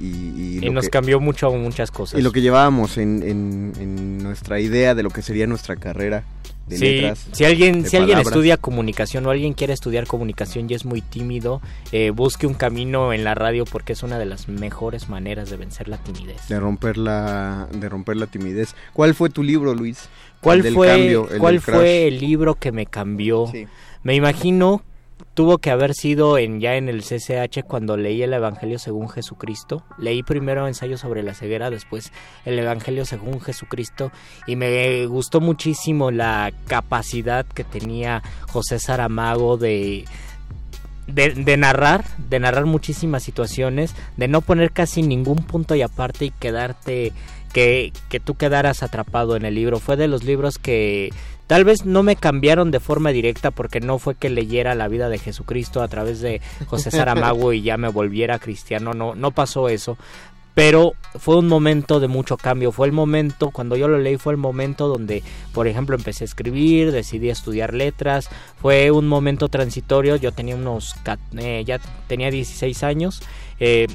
Y, 0.00 0.64
y, 0.66 0.70
nos 0.70 0.88
cambió 0.88 1.20
mucho 1.20 1.52
muchas 1.52 1.92
cosas. 1.92 2.18
Y 2.18 2.22
lo 2.22 2.32
que 2.32 2.40
llevábamos 2.40 2.98
en, 2.98 3.22
en 3.22 4.18
nuestra 4.18 4.58
idea 4.58 4.96
de 4.96 5.04
lo 5.04 5.10
que 5.10 5.22
sería 5.22 5.46
nuestra 5.46 5.76
carrera 5.76 6.24
si 6.68 7.44
alguien, 7.44 7.86
si 7.86 7.96
alguien 7.96 8.18
estudia 8.18 8.56
comunicación 8.56 9.26
o 9.26 9.30
alguien 9.30 9.54
quiere 9.54 9.72
estudiar 9.72 10.06
comunicación 10.06 10.68
y 10.68 10.74
es 10.74 10.84
muy 10.84 11.00
tímido, 11.02 11.60
eh, 11.92 12.10
busque 12.10 12.46
un 12.46 12.54
camino 12.54 13.12
en 13.12 13.24
la 13.24 13.34
radio 13.34 13.64
porque 13.64 13.92
es 13.92 14.02
una 14.02 14.18
de 14.18 14.26
las 14.26 14.48
mejores 14.48 15.08
maneras 15.08 15.50
de 15.50 15.56
vencer 15.56 15.88
la 15.88 15.98
timidez. 15.98 16.48
De 16.48 16.58
romper 16.58 16.96
la, 16.96 17.68
de 17.72 17.88
romper 17.88 18.16
la 18.16 18.26
timidez. 18.26 18.74
¿Cuál 18.92 19.14
fue 19.14 19.30
tu 19.30 19.42
libro, 19.42 19.74
Luis? 19.74 20.08
¿Cuál 20.40 20.62
fue, 20.62 21.18
¿cuál 21.38 21.60
fue 21.60 22.08
el 22.08 22.20
libro 22.20 22.54
que 22.54 22.72
me 22.72 22.86
cambió? 22.86 23.50
Me 24.02 24.14
imagino 24.14 24.82
tuvo 25.34 25.58
que 25.58 25.70
haber 25.70 25.94
sido 25.94 26.38
en 26.38 26.60
ya 26.60 26.76
en 26.76 26.88
el 26.88 27.02
CCH 27.02 27.64
cuando 27.66 27.96
leí 27.96 28.22
el 28.22 28.32
Evangelio 28.32 28.78
según 28.78 29.08
Jesucristo. 29.08 29.84
Leí 29.98 30.22
primero 30.22 30.66
ensayo 30.66 30.96
sobre 30.96 31.22
la 31.22 31.34
ceguera, 31.34 31.70
después 31.70 32.12
el 32.44 32.58
Evangelio 32.58 33.04
según 33.04 33.40
Jesucristo 33.40 34.12
y 34.46 34.56
me 34.56 35.06
gustó 35.06 35.40
muchísimo 35.40 36.10
la 36.10 36.52
capacidad 36.66 37.44
que 37.44 37.64
tenía 37.64 38.22
José 38.48 38.78
Saramago 38.78 39.56
de 39.56 40.04
de, 41.06 41.56
narrar, 41.56 42.04
de 42.16 42.40
narrar 42.40 42.64
muchísimas 42.64 43.22
situaciones, 43.22 43.94
de 44.16 44.28
no 44.28 44.40
poner 44.40 44.72
casi 44.72 45.02
ningún 45.02 45.36
punto 45.36 45.74
y 45.74 45.82
aparte 45.82 46.26
y 46.26 46.30
quedarte, 46.30 47.12
que, 47.52 47.92
que 48.08 48.20
tú 48.20 48.34
quedaras 48.36 48.82
atrapado 48.82 49.36
en 49.36 49.44
el 49.44 49.54
libro. 49.54 49.80
Fue 49.80 49.96
de 49.96 50.08
los 50.08 50.24
libros 50.24 50.58
que 50.58 51.12
Tal 51.46 51.64
vez 51.64 51.84
no 51.84 52.02
me 52.02 52.16
cambiaron 52.16 52.70
de 52.70 52.80
forma 52.80 53.10
directa 53.10 53.50
porque 53.50 53.80
no 53.80 53.98
fue 53.98 54.14
que 54.14 54.30
leyera 54.30 54.74
la 54.74 54.88
vida 54.88 55.08
de 55.08 55.18
Jesucristo 55.18 55.82
a 55.82 55.88
través 55.88 56.20
de 56.20 56.40
José 56.66 56.90
Saramago 56.90 57.52
y 57.52 57.62
ya 57.62 57.76
me 57.76 57.88
volviera 57.88 58.38
cristiano, 58.38 58.94
no, 58.94 59.14
no 59.14 59.30
pasó 59.30 59.68
eso. 59.68 59.98
Pero 60.54 60.92
fue 61.18 61.36
un 61.36 61.48
momento 61.48 61.98
de 61.98 62.06
mucho 62.06 62.36
cambio, 62.36 62.70
fue 62.70 62.86
el 62.86 62.92
momento, 62.92 63.50
cuando 63.50 63.76
yo 63.76 63.88
lo 63.88 63.98
leí 63.98 64.16
fue 64.18 64.32
el 64.32 64.36
momento 64.36 64.86
donde, 64.86 65.24
por 65.52 65.66
ejemplo, 65.66 65.96
empecé 65.96 66.22
a 66.24 66.26
escribir, 66.26 66.92
decidí 66.92 67.28
estudiar 67.28 67.74
letras, 67.74 68.30
fue 68.62 68.92
un 68.92 69.08
momento 69.08 69.48
transitorio, 69.48 70.14
yo 70.14 70.30
tenía 70.30 70.54
unos, 70.54 70.94
eh, 71.36 71.64
ya 71.66 71.80
tenía 72.06 72.30
16 72.30 72.84
años, 72.84 73.20
eh, 73.58 73.88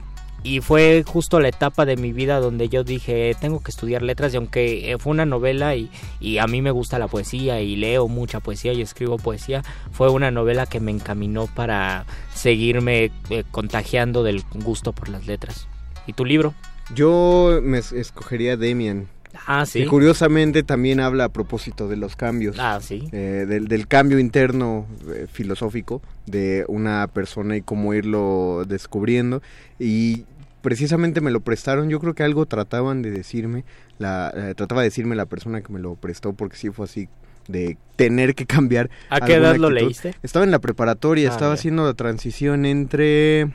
y 0.44 0.62
fue 0.62 1.04
justo 1.06 1.40
la 1.40 1.50
etapa 1.50 1.86
de 1.86 1.98
mi 1.98 2.14
vida 2.14 2.40
donde 2.40 2.70
yo 2.70 2.84
dije 2.84 3.36
tengo 3.40 3.62
que 3.62 3.72
estudiar 3.72 4.02
letras 4.02 4.34
y 4.34 4.38
aunque 4.38 4.92
eh, 4.92 4.98
fue 4.98 5.12
una 5.12 5.26
novela 5.26 5.76
y, 5.76 5.90
y, 6.20 6.38
a 6.38 6.48
mí 6.48 6.62
me 6.62 6.72
gusta 6.72 7.00
la 7.00 7.08
poesía 7.08 7.62
y 7.62 7.76
leo 7.76 8.08
mucha 8.08 8.40
poesía 8.40 8.74
y 8.74 8.82
escribo 8.82 9.18
poesía 9.18 9.64
fue 9.92 10.10
una 10.10 10.32
novela 10.32 10.66
que 10.66 10.80
me 10.80 10.92
encaminó 10.92 11.48
para 11.48 12.06
seguirme 12.34 13.12
eh, 13.30 13.44
contagiando 13.52 14.24
del 14.24 14.44
gusto 14.56 14.94
por 14.94 15.10
las 15.10 15.28
letras. 15.28 15.68
Y 16.08 16.14
tu 16.14 16.26
libro 16.26 16.54
yo 16.94 17.60
me 17.62 17.78
escogería 17.78 18.58
Demian 18.58 19.08
Ah, 19.52 19.66
sí. 19.66 19.82
Que 19.82 19.88
curiosamente 19.88 20.62
también 20.62 21.00
habla 21.00 21.24
a 21.24 21.30
propósito 21.30 21.88
de 21.88 21.98
los 21.98 22.16
cambios. 22.16 22.58
Ah, 22.60 22.80
sí. 22.80 23.10
Eh, 23.12 23.46
del, 23.48 23.68
del, 23.68 23.88
cambio 23.88 24.20
interno 24.20 24.86
filosófico 25.32 26.04
de 26.28 26.66
una 26.68 27.08
persona 27.08 27.58
y 27.58 27.64
cómo 27.64 27.96
irlo 27.96 28.64
descubriendo. 28.68 29.42
Y 29.80 30.26
precisamente 30.62 31.20
me 31.20 31.32
lo 31.32 31.40
prestaron, 31.40 31.90
yo 31.90 32.00
creo 32.00 32.14
que 32.14 32.22
algo 32.22 32.46
trataban 32.46 33.02
de 33.02 33.12
decirme, 33.12 33.64
la, 33.98 34.32
eh, 34.36 34.54
trataba 34.56 34.82
de 34.82 34.90
decirme 34.90 35.16
la 35.16 35.26
persona 35.26 35.62
que 35.62 35.74
me 35.74 35.80
lo 35.80 35.96
prestó, 35.96 36.34
porque 36.34 36.58
sí 36.58 36.70
fue 36.70 36.86
así 36.86 37.10
de 37.48 37.78
tener 37.96 38.36
que 38.36 38.46
cambiar. 38.46 38.92
¿A 39.10 39.22
qué 39.22 39.36
edad 39.36 39.56
lo 39.56 39.72
leíste? 39.72 40.14
Estaba 40.22 40.46
en 40.46 40.52
la 40.52 40.60
preparatoria, 40.60 41.30
ah, 41.30 41.34
estaba 41.34 41.54
haciendo 41.54 41.86
la 41.86 41.96
transición 41.96 42.66
entre 42.66 43.52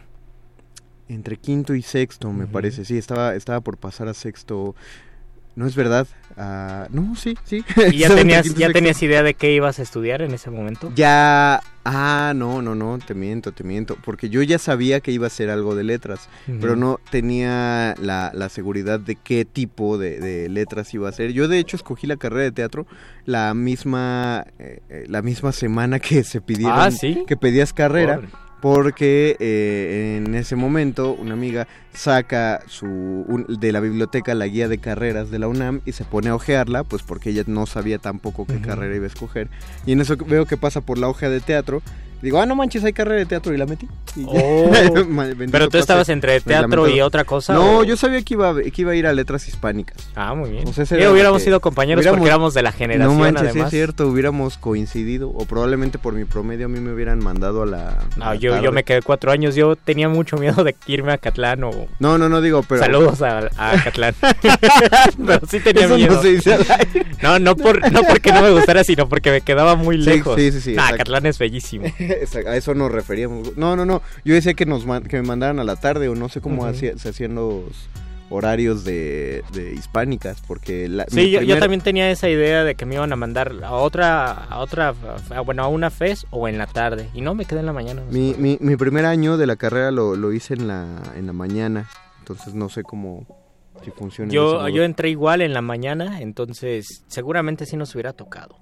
entre 1.08 1.36
quinto 1.36 1.74
y 1.74 1.82
sexto, 1.82 2.32
me 2.32 2.46
parece. 2.46 2.84
Sí, 2.84 2.96
estaba 2.96 3.34
estaba 3.34 3.60
por 3.60 3.76
pasar 3.76 4.08
a 4.08 4.14
sexto. 4.14 4.74
No 5.56 5.66
es 5.66 5.76
verdad. 5.76 6.06
Uh, 6.36 6.92
no, 6.92 7.14
sí, 7.14 7.36
sí. 7.44 7.64
¿Y 7.92 7.98
ya 7.98 8.08
tenías, 8.14 8.54
ya 8.54 8.72
tenías 8.72 9.00
idea 9.02 9.22
de 9.22 9.34
qué 9.34 9.52
ibas 9.52 9.78
a 9.78 9.82
estudiar 9.82 10.22
en 10.22 10.32
ese 10.32 10.50
momento? 10.50 10.92
Ya. 10.94 11.62
Ah, 11.86 12.32
no, 12.34 12.62
no, 12.62 12.74
no, 12.74 12.98
te 12.98 13.14
miento, 13.14 13.52
te 13.52 13.62
miento. 13.62 13.96
Porque 14.02 14.30
yo 14.30 14.42
ya 14.42 14.58
sabía 14.58 15.00
que 15.00 15.12
iba 15.12 15.26
a 15.26 15.30
ser 15.30 15.50
algo 15.50 15.74
de 15.74 15.84
letras, 15.84 16.30
pero 16.46 16.76
no 16.76 16.98
tenía 17.10 17.94
la, 18.00 18.30
la, 18.32 18.48
seguridad 18.48 18.98
de 18.98 19.16
qué 19.16 19.44
tipo 19.44 19.98
de, 19.98 20.18
de, 20.18 20.48
letras 20.48 20.94
iba 20.94 21.10
a 21.10 21.12
ser. 21.12 21.32
Yo, 21.32 21.46
de 21.46 21.58
hecho, 21.58 21.76
escogí 21.76 22.06
la 22.06 22.16
carrera 22.16 22.44
de 22.44 22.52
teatro 22.52 22.86
la 23.26 23.52
misma, 23.52 24.46
eh, 24.58 24.80
eh 24.88 25.04
la 25.08 25.20
misma 25.20 25.52
semana 25.52 25.98
que 26.00 26.24
se 26.24 26.40
pidieron. 26.40 26.78
Ah, 26.80 26.90
¿sí? 26.90 27.24
Que 27.26 27.36
pedías 27.36 27.74
carrera 27.74 28.22
porque 28.64 29.36
eh, 29.40 30.16
en 30.16 30.34
ese 30.34 30.56
momento 30.56 31.12
una 31.12 31.34
amiga 31.34 31.68
saca 31.92 32.62
su 32.66 33.44
de 33.46 33.72
la 33.72 33.80
biblioteca 33.80 34.34
la 34.34 34.46
guía 34.46 34.68
de 34.68 34.78
carreras 34.78 35.30
de 35.30 35.38
la 35.38 35.48
UNAM 35.48 35.82
y 35.84 35.92
se 35.92 36.06
pone 36.06 36.30
a 36.30 36.34
ojearla, 36.34 36.82
pues 36.82 37.02
porque 37.02 37.28
ella 37.28 37.42
no 37.46 37.66
sabía 37.66 37.98
tampoco 37.98 38.46
qué 38.46 38.62
carrera 38.62 38.96
iba 38.96 39.04
a 39.04 39.08
escoger. 39.08 39.50
Y 39.84 39.92
en 39.92 40.00
eso 40.00 40.16
veo 40.16 40.46
que 40.46 40.56
pasa 40.56 40.80
por 40.80 40.96
la 40.96 41.10
hoja 41.10 41.28
de 41.28 41.42
teatro 41.42 41.82
Digo, 42.24 42.40
ah, 42.40 42.46
no 42.46 42.56
manches, 42.56 42.82
hay 42.84 42.94
carrera 42.94 43.18
de 43.18 43.26
teatro 43.26 43.52
y 43.52 43.58
la 43.58 43.66
metí. 43.66 43.86
Oh. 44.24 44.70
pero 45.52 45.68
tú 45.68 45.76
estabas 45.76 46.08
entre 46.08 46.40
teatro 46.40 46.88
y 46.88 47.02
otra 47.02 47.24
cosa. 47.24 47.52
No, 47.52 47.84
yo 47.84 47.98
sabía 47.98 48.22
que 48.22 48.32
iba, 48.32 48.54
que 48.62 48.80
iba 48.80 48.92
a 48.92 48.94
ir 48.94 49.06
a 49.06 49.12
letras 49.12 49.46
hispánicas. 49.46 50.08
Ah, 50.16 50.34
muy 50.34 50.48
bien. 50.48 50.66
O 50.66 50.72
sea, 50.72 50.84
hubiéramos 51.10 51.42
sido 51.42 51.60
compañeros 51.60 52.06
porque 52.06 52.24
éramos 52.24 52.54
de 52.54 52.62
la 52.62 52.72
generación. 52.72 53.18
No 53.18 53.22
manches, 53.22 53.54
es 53.54 53.68
cierto, 53.68 54.08
hubiéramos 54.08 54.56
coincidido. 54.56 55.28
O 55.28 55.44
probablemente 55.44 55.98
por 55.98 56.14
mi 56.14 56.24
promedio 56.24 56.64
a 56.64 56.68
mí 56.70 56.80
me 56.80 56.94
hubieran 56.94 57.18
mandado 57.22 57.62
a 57.62 57.66
la. 57.66 57.98
No, 58.16 58.34
yo, 58.34 58.58
yo 58.62 58.72
me 58.72 58.84
quedé 58.84 59.02
cuatro 59.02 59.30
años. 59.30 59.54
Yo 59.54 59.76
tenía 59.76 60.08
mucho 60.08 60.38
miedo 60.38 60.64
de 60.64 60.74
irme 60.86 61.12
a 61.12 61.18
Catlán 61.18 61.62
o. 61.64 61.72
No, 61.98 62.16
no, 62.16 62.30
no 62.30 62.40
digo, 62.40 62.62
pero. 62.66 62.80
Saludos 62.80 63.20
a, 63.20 63.50
a 63.58 63.84
Catlán. 63.84 64.14
pero 65.26 65.46
sí 65.46 65.60
tenía 65.60 65.88
miedo. 65.88 66.22
No, 67.22 67.38
no, 67.38 67.54
por, 67.54 67.92
no 67.92 68.02
porque 68.04 68.32
no 68.32 68.40
me 68.40 68.50
gustara, 68.50 68.82
sino 68.82 69.10
porque 69.10 69.30
me 69.30 69.42
quedaba 69.42 69.76
muy 69.76 69.98
lejos. 69.98 70.36
Sí, 70.36 70.52
sí, 70.52 70.62
sí. 70.62 70.76
Ah, 70.78 70.94
Catlán 70.96 71.26
es 71.26 71.38
bellísimo. 71.38 71.84
A 72.46 72.56
eso 72.56 72.74
nos 72.74 72.90
referíamos. 72.90 73.56
No, 73.56 73.76
no, 73.76 73.84
no. 73.84 74.02
Yo 74.24 74.34
decía 74.34 74.54
que 74.54 74.66
nos 74.66 74.84
que 75.08 75.16
me 75.16 75.26
mandaran 75.26 75.58
a 75.58 75.64
la 75.64 75.76
tarde 75.76 76.08
o 76.08 76.14
no 76.14 76.28
sé 76.28 76.40
cómo 76.40 76.72
se 76.72 76.92
hacían 77.08 77.34
los 77.34 77.88
horarios 78.30 78.84
de, 78.84 79.44
hispánicas 79.76 80.42
porque 80.46 80.90
sí 81.08 81.30
yo, 81.30 81.58
también 81.58 81.80
tenía 81.80 82.10
esa 82.10 82.28
idea 82.28 82.64
de 82.64 82.74
que 82.74 82.86
me 82.86 82.94
iban 82.94 83.12
a 83.12 83.16
mandar 83.16 83.52
a 83.62 83.72
otra 83.72 84.32
a 84.32 84.58
otra 84.58 84.94
bueno 85.44 85.62
a 85.62 85.68
una 85.68 85.90
FES 85.90 86.26
o 86.30 86.48
en 86.48 86.58
la 86.58 86.66
tarde 86.66 87.08
y 87.14 87.20
no 87.20 87.34
me 87.34 87.44
quedé 87.44 87.60
en 87.60 87.66
la 87.66 87.72
mañana 87.72 88.02
mi, 88.10 88.34
mi, 88.38 88.58
mi, 88.60 88.76
primer 88.76 89.04
año 89.04 89.36
de 89.36 89.46
la 89.46 89.56
carrera 89.56 89.90
lo, 89.90 90.16
lo, 90.16 90.32
hice 90.32 90.54
en 90.54 90.66
la 90.66 91.02
en 91.16 91.26
la 91.26 91.32
mañana 91.32 91.88
entonces 92.20 92.54
no 92.54 92.68
sé 92.68 92.82
cómo 92.82 93.26
si 93.82 93.90
funciona 93.90 94.32
yo 94.32 94.68
yo 94.68 94.84
entré 94.84 95.10
igual 95.10 95.42
en 95.42 95.52
la 95.52 95.62
mañana 95.62 96.20
entonces 96.20 97.04
seguramente 97.06 97.66
sí 97.66 97.76
nos 97.76 97.94
hubiera 97.94 98.14
tocado 98.14 98.56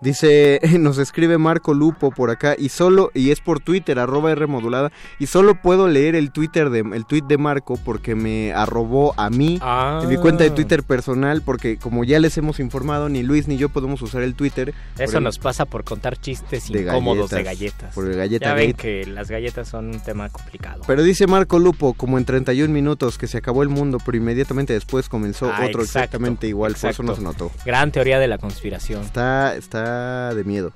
Dice, 0.00 0.60
nos 0.78 0.98
escribe 0.98 1.38
Marco 1.38 1.74
Lupo 1.74 2.10
por 2.10 2.30
acá 2.30 2.54
y 2.58 2.68
solo, 2.68 3.10
y 3.14 3.30
es 3.30 3.40
por 3.40 3.60
Twitter, 3.60 3.98
arroba 3.98 4.32
R 4.32 4.46
modulada, 4.46 4.92
y 5.18 5.26
solo 5.26 5.60
puedo 5.60 5.88
leer 5.88 6.14
el 6.14 6.32
Twitter 6.32 6.70
de, 6.70 6.80
el 6.80 7.06
tweet 7.06 7.22
de 7.22 7.38
Marco 7.38 7.78
porque 7.82 8.14
me 8.14 8.52
arrobó 8.52 9.14
a 9.16 9.30
mí 9.30 9.58
en 9.62 10.08
mi 10.08 10.16
cuenta 10.16 10.44
de 10.44 10.50
ah. 10.50 10.54
Twitter 10.54 10.82
personal, 10.82 11.42
porque 11.42 11.78
como 11.78 12.04
ya 12.04 12.18
les 12.18 12.36
hemos 12.36 12.60
informado, 12.60 13.08
ni 13.08 13.22
Luis 13.22 13.48
ni 13.48 13.56
yo 13.56 13.68
podemos 13.68 14.02
usar 14.02 14.22
el 14.22 14.34
Twitter. 14.34 14.74
Eso 14.98 15.20
nos 15.20 15.38
pasa 15.38 15.64
por 15.64 15.84
contar 15.84 16.18
chistes 16.18 16.68
incómodos 16.70 17.30
de 17.30 17.42
galletas. 17.42 17.94
Por 17.94 18.14
galleta 18.14 18.46
ya 18.46 18.54
ven 18.54 18.74
que 18.74 19.06
las 19.06 19.30
galletas 19.30 19.68
son 19.68 19.86
un 19.86 20.00
tema 20.00 20.28
complicado. 20.28 20.82
Pero 20.86 21.02
dice 21.02 21.26
Marco 21.26 21.58
Lupo, 21.58 21.94
como 21.94 22.18
en 22.18 22.24
31 22.24 22.72
minutos 22.72 23.18
que 23.18 23.26
se 23.26 23.38
acabó 23.38 23.62
el 23.62 23.68
mundo, 23.68 23.98
pero 24.04 24.18
inmediatamente 24.18 24.72
después 24.72 25.08
comenzó 25.08 25.50
ah, 25.50 25.64
otro 25.66 25.82
exactamente 25.82 26.46
igual, 26.46 26.74
por 26.80 26.90
eso 26.90 27.02
no 27.02 27.14
se 27.14 27.22
notó. 27.22 27.50
Gran 27.64 27.92
teoría 27.92 28.18
de 28.18 28.28
la 28.28 28.38
conspiración. 28.38 29.02
Está, 29.02 29.56
está 29.56 29.86
de 30.34 30.44
miedo. 30.44 30.72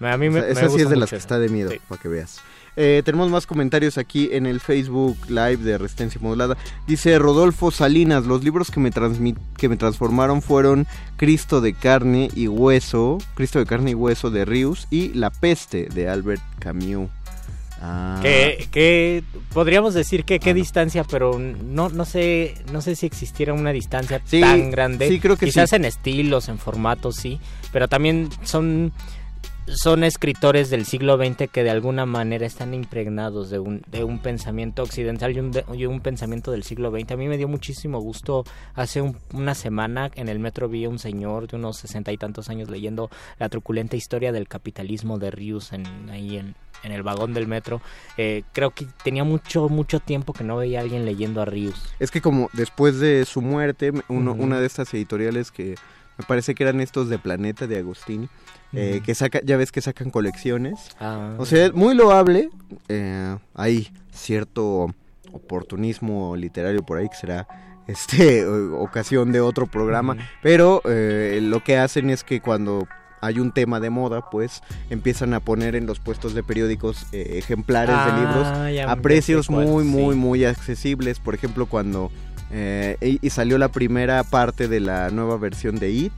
A 0.00 0.16
mí 0.16 0.30
me, 0.30 0.40
esa 0.50 0.68
sí 0.68 0.80
es 0.80 0.90
de 0.90 0.96
las 0.96 1.10
que 1.10 1.16
está 1.16 1.38
de 1.38 1.48
miedo, 1.48 1.70
para 1.88 2.00
que 2.00 2.08
veas. 2.08 2.40
Eh, 2.74 3.02
tenemos 3.04 3.30
más 3.30 3.46
comentarios 3.46 3.98
aquí 3.98 4.30
en 4.32 4.46
el 4.46 4.58
Facebook 4.58 5.16
Live 5.28 5.58
de 5.58 5.76
Resistencia 5.76 6.20
Modulada. 6.22 6.56
Dice 6.86 7.18
Rodolfo 7.18 7.70
Salinas, 7.70 8.24
los 8.24 8.42
libros 8.42 8.70
que 8.70 8.80
me, 8.80 8.90
que 8.90 9.68
me 9.68 9.76
transformaron 9.76 10.40
fueron 10.40 10.86
Cristo 11.16 11.60
de 11.60 11.74
carne 11.74 12.30
y 12.34 12.48
hueso, 12.48 13.18
Cristo 13.34 13.58
de 13.58 13.66
carne 13.66 13.90
y 13.90 13.94
hueso 13.94 14.30
de 14.30 14.44
Rius 14.44 14.86
y 14.90 15.12
La 15.12 15.30
peste 15.30 15.86
de 15.86 16.08
Albert 16.08 16.42
Camus. 16.58 17.10
Ah. 17.84 18.20
Que, 18.22 19.24
podríamos 19.52 19.92
decir 19.92 20.24
que 20.24 20.38
qué 20.38 20.54
distancia, 20.54 21.02
pero 21.02 21.38
no, 21.38 21.88
no 21.88 22.04
sé, 22.04 22.54
no 22.72 22.80
sé 22.80 22.94
si 22.94 23.06
existiera 23.06 23.52
una 23.52 23.72
distancia 23.72 24.20
tan 24.20 24.70
grande. 24.70 25.08
Sí, 25.08 25.18
creo 25.18 25.36
que 25.36 25.46
Quizás 25.46 25.72
en 25.72 25.84
estilos, 25.84 26.48
en 26.48 26.58
formatos, 26.58 27.16
sí, 27.16 27.40
pero 27.72 27.88
también 27.88 28.30
son 28.44 28.92
son 29.66 30.02
escritores 30.02 30.70
del 30.70 30.84
siglo 30.84 31.16
XX 31.16 31.48
que 31.50 31.62
de 31.62 31.70
alguna 31.70 32.04
manera 32.04 32.46
están 32.46 32.74
impregnados 32.74 33.48
de 33.50 33.58
un, 33.58 33.82
de 33.88 34.02
un 34.02 34.18
pensamiento 34.18 34.82
occidental 34.82 35.36
y 35.36 35.38
un, 35.38 35.52
un 35.88 36.00
pensamiento 36.00 36.50
del 36.50 36.64
siglo 36.64 36.90
XX. 36.90 37.12
A 37.12 37.16
mí 37.16 37.28
me 37.28 37.36
dio 37.36 37.48
muchísimo 37.48 38.00
gusto 38.00 38.44
hace 38.74 39.02
una 39.32 39.54
semana 39.54 40.10
en 40.14 40.28
el 40.28 40.40
metro 40.40 40.68
vi 40.68 40.84
a 40.84 40.88
un 40.88 40.98
señor 40.98 41.46
de 41.46 41.56
unos 41.56 41.78
sesenta 41.78 42.12
y 42.12 42.18
tantos 42.18 42.48
años 42.48 42.70
leyendo 42.70 43.10
la 43.38 43.48
truculenta 43.48 43.96
historia 43.96 44.32
del 44.32 44.48
capitalismo 44.48 45.18
de 45.18 45.30
Rius 45.30 45.72
en, 45.72 45.86
ahí 46.10 46.38
en, 46.38 46.56
en 46.82 46.92
el 46.92 47.02
vagón 47.02 47.32
del 47.32 47.46
metro. 47.46 47.80
Eh, 48.16 48.42
creo 48.52 48.70
que 48.70 48.86
tenía 49.04 49.22
mucho, 49.22 49.68
mucho 49.68 50.00
tiempo 50.00 50.32
que 50.32 50.44
no 50.44 50.56
veía 50.56 50.80
a 50.80 50.82
alguien 50.82 51.04
leyendo 51.04 51.40
a 51.40 51.44
Rius. 51.44 51.94
Es 52.00 52.10
que 52.10 52.20
como 52.20 52.50
después 52.52 52.98
de 52.98 53.24
su 53.24 53.40
muerte, 53.40 53.92
una 54.08 54.60
de 54.60 54.66
estas 54.66 54.92
editoriales 54.92 55.52
que 55.52 55.76
me 56.18 56.24
parece 56.26 56.54
que 56.54 56.64
eran 56.64 56.80
estos 56.80 57.08
de 57.08 57.18
Planeta 57.18 57.66
de 57.66 57.78
Agostini, 57.78 58.28
eh, 58.72 59.00
que 59.04 59.14
saca, 59.14 59.40
ya 59.44 59.56
ves 59.56 59.72
que 59.72 59.80
sacan 59.80 60.10
colecciones. 60.10 60.90
Ah. 61.00 61.34
O 61.38 61.46
sea, 61.46 61.70
muy 61.72 61.94
loable. 61.94 62.50
Eh, 62.88 63.36
hay 63.54 63.88
cierto 64.12 64.94
oportunismo 65.32 66.36
literario 66.36 66.82
por 66.82 66.98
ahí 66.98 67.08
que 67.08 67.16
será 67.16 67.46
este 67.86 68.46
ocasión 68.46 69.32
de 69.32 69.40
otro 69.40 69.66
programa, 69.66 70.16
pero 70.42 70.82
lo 70.84 71.64
que 71.64 71.78
hacen 71.78 72.10
es 72.10 72.22
que 72.22 72.40
cuando 72.40 72.86
hay 73.22 73.38
un 73.38 73.52
tema 73.52 73.78
de 73.78 73.88
moda, 73.88 74.28
pues 74.30 74.62
empiezan 74.90 75.32
a 75.32 75.40
poner 75.40 75.76
en 75.76 75.86
los 75.86 76.00
puestos 76.00 76.34
de 76.34 76.42
periódicos 76.42 77.06
eh, 77.12 77.38
ejemplares 77.38 77.96
de 78.04 78.20
libros 78.20 78.46
ah, 78.46 78.92
a 78.92 78.96
precios 78.96 79.48
muy, 79.48 79.84
muy, 79.84 80.16
muy 80.16 80.44
accesibles. 80.44 81.20
Por 81.20 81.36
ejemplo, 81.36 81.66
cuando 81.66 82.10
eh, 82.50 82.96
y 83.00 83.30
salió 83.30 83.58
la 83.58 83.68
primera 83.68 84.24
parte 84.24 84.66
de 84.66 84.80
la 84.80 85.10
nueva 85.10 85.36
versión 85.36 85.78
de 85.78 85.92
It, 85.92 86.12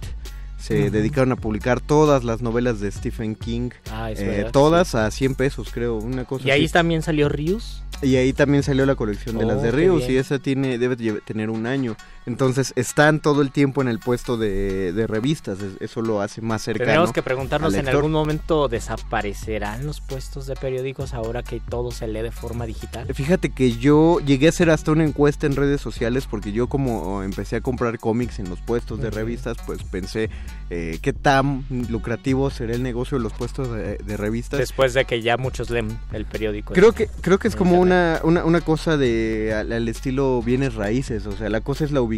se 0.65 0.91
dedicaron 0.91 1.31
a 1.31 1.37
publicar 1.37 1.83
todas 1.83 2.25
las 2.25 2.41
novelas 2.41 2.81
de 2.81 2.91
Stephen 2.91 3.35
King, 3.35 3.69
ah, 3.91 4.11
eh, 4.11 4.49
todas 4.51 4.95
a 4.95 5.11
100 5.11 5.35
pesos 5.35 5.69
creo, 5.71 5.97
una 5.97 6.25
cosa 6.25 6.49
¿Y 6.49 6.51
ahí 6.51 6.67
también 6.69 7.03
salió 7.03 7.29
Rius? 7.29 7.83
Y 8.01 8.17
ahí 8.17 8.33
también 8.33 8.63
salió 8.63 8.87
la 8.87 8.95
colección 8.95 9.37
de 9.37 9.45
las 9.45 9.61
de 9.63 9.69
oh, 9.69 9.73
Rius 9.73 10.09
y 10.09 10.17
esa 10.17 10.39
tiene 10.39 10.79
debe 10.79 10.97
tener 11.21 11.51
un 11.51 11.67
año. 11.67 11.97
Entonces 12.27 12.73
están 12.77 13.21
todo 13.21 13.43
el 13.43 13.51
tiempo 13.51 13.83
en 13.83 13.89
el 13.89 13.99
puesto 13.99 14.37
de, 14.37 15.05
revistas, 15.09 15.59
eso 15.81 16.01
lo 16.01 16.21
hace 16.21 16.41
más 16.41 16.63
cercano. 16.63 16.91
Tenemos 16.91 17.13
que 17.13 17.23
preguntarnos 17.23 17.75
en 17.75 17.89
algún 17.89 18.13
momento 18.13 18.69
desaparecerán 18.69 19.87
los 19.87 20.01
puestos 20.01 20.47
de 20.47 20.57
periódicos 20.57 21.13
ahora 21.13 21.43
que 21.43 21.61
todo 21.61 21.91
se 21.91 22.09
lee 22.09 22.23
de 22.23 22.31
forma 22.31 22.65
digital. 22.67 23.07
Fíjate 23.13 23.51
que 23.51 23.73
yo 23.73 24.21
llegué 24.21 24.47
a 24.47 24.49
hacer 24.51 24.71
hasta 24.71 24.93
una 24.93 25.05
encuesta 25.05 25.47
en 25.47 25.57
redes 25.57 25.81
sociales 25.81 26.27
porque 26.27 26.53
yo 26.53 26.69
como 26.69 27.23
empecé 27.23 27.57
a 27.57 27.61
comprar 27.61 27.99
cómics 27.99 28.39
en 28.39 28.49
los 28.49 28.61
puestos 28.61 29.01
de 29.01 29.11
revistas, 29.11 29.57
pues 29.67 29.83
pensé 29.83 30.31
eh, 30.71 30.99
qué 31.03 31.13
tan 31.13 31.65
lucrativo 31.89 32.51
será 32.51 32.75
el 32.75 32.83
negocio 32.83 33.19
de 33.19 33.25
los 33.25 33.33
puestos 33.33 33.71
de, 33.71 34.17
revistas. 34.17 34.59
Después 34.59 34.95
de 34.95 35.05
que 35.05 35.21
ya 35.21 35.37
muchos 35.37 35.71
leen 35.71 35.99
el 36.13 36.25
periódico. 36.25 36.73
Creo 36.73 36.93
que 36.93 37.09
creo 37.21 37.39
que 37.39 37.49
es 37.49 37.57
como 37.57 37.79
una, 37.79 38.21
una, 38.25 38.61
cosa 38.61 38.97
de 38.97 39.53
al, 39.55 39.89
estilo 39.89 40.41
bienes 40.43 40.75
raíces, 40.75 41.27
o 41.27 41.33
sea, 41.33 41.49
la 41.49 41.61
cosa 41.61 41.85
es 41.85 41.93
la 41.93 42.01
ubicación. 42.01 42.14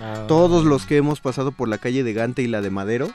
Ah. 0.00 0.24
Todos 0.28 0.64
los 0.64 0.86
que 0.86 0.96
hemos 0.96 1.20
pasado 1.20 1.52
por 1.52 1.68
la 1.68 1.78
calle 1.78 2.02
de 2.02 2.12
Gante 2.12 2.42
y 2.42 2.46
la 2.46 2.60
de 2.60 2.70
Madero, 2.70 3.10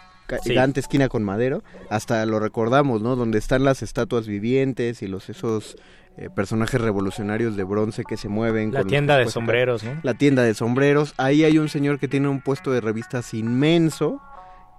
Gante 0.45 0.80
esquina 0.80 1.07
con 1.07 1.23
Madero, 1.23 1.63
hasta 1.89 2.26
lo 2.26 2.39
recordamos, 2.39 3.01
¿no? 3.01 3.15
Donde 3.15 3.38
están 3.38 3.63
las 3.63 3.84
estatuas 3.84 4.28
vivientes 4.28 5.01
y 5.01 5.07
los 5.07 5.30
esos 5.30 5.78
eh, 6.17 6.30
personajes 6.34 6.82
revolucionarios 6.82 7.55
de 7.55 7.63
bronce 7.63 8.03
que 8.03 8.17
se 8.17 8.28
mueven. 8.28 8.73
La 8.73 8.84
tienda 8.84 9.17
de 9.17 9.28
sombreros, 9.30 9.84
¿no? 9.84 9.99
La 10.01 10.13
tienda 10.15 10.43
de 10.43 10.53
sombreros. 10.53 11.13
Ahí 11.17 11.43
hay 11.43 11.59
un 11.59 11.69
señor 11.69 11.99
que 11.99 12.07
tiene 12.07 12.28
un 12.28 12.41
puesto 12.41 12.71
de 12.71 12.82
revistas 12.82 13.34
inmenso 13.34 14.21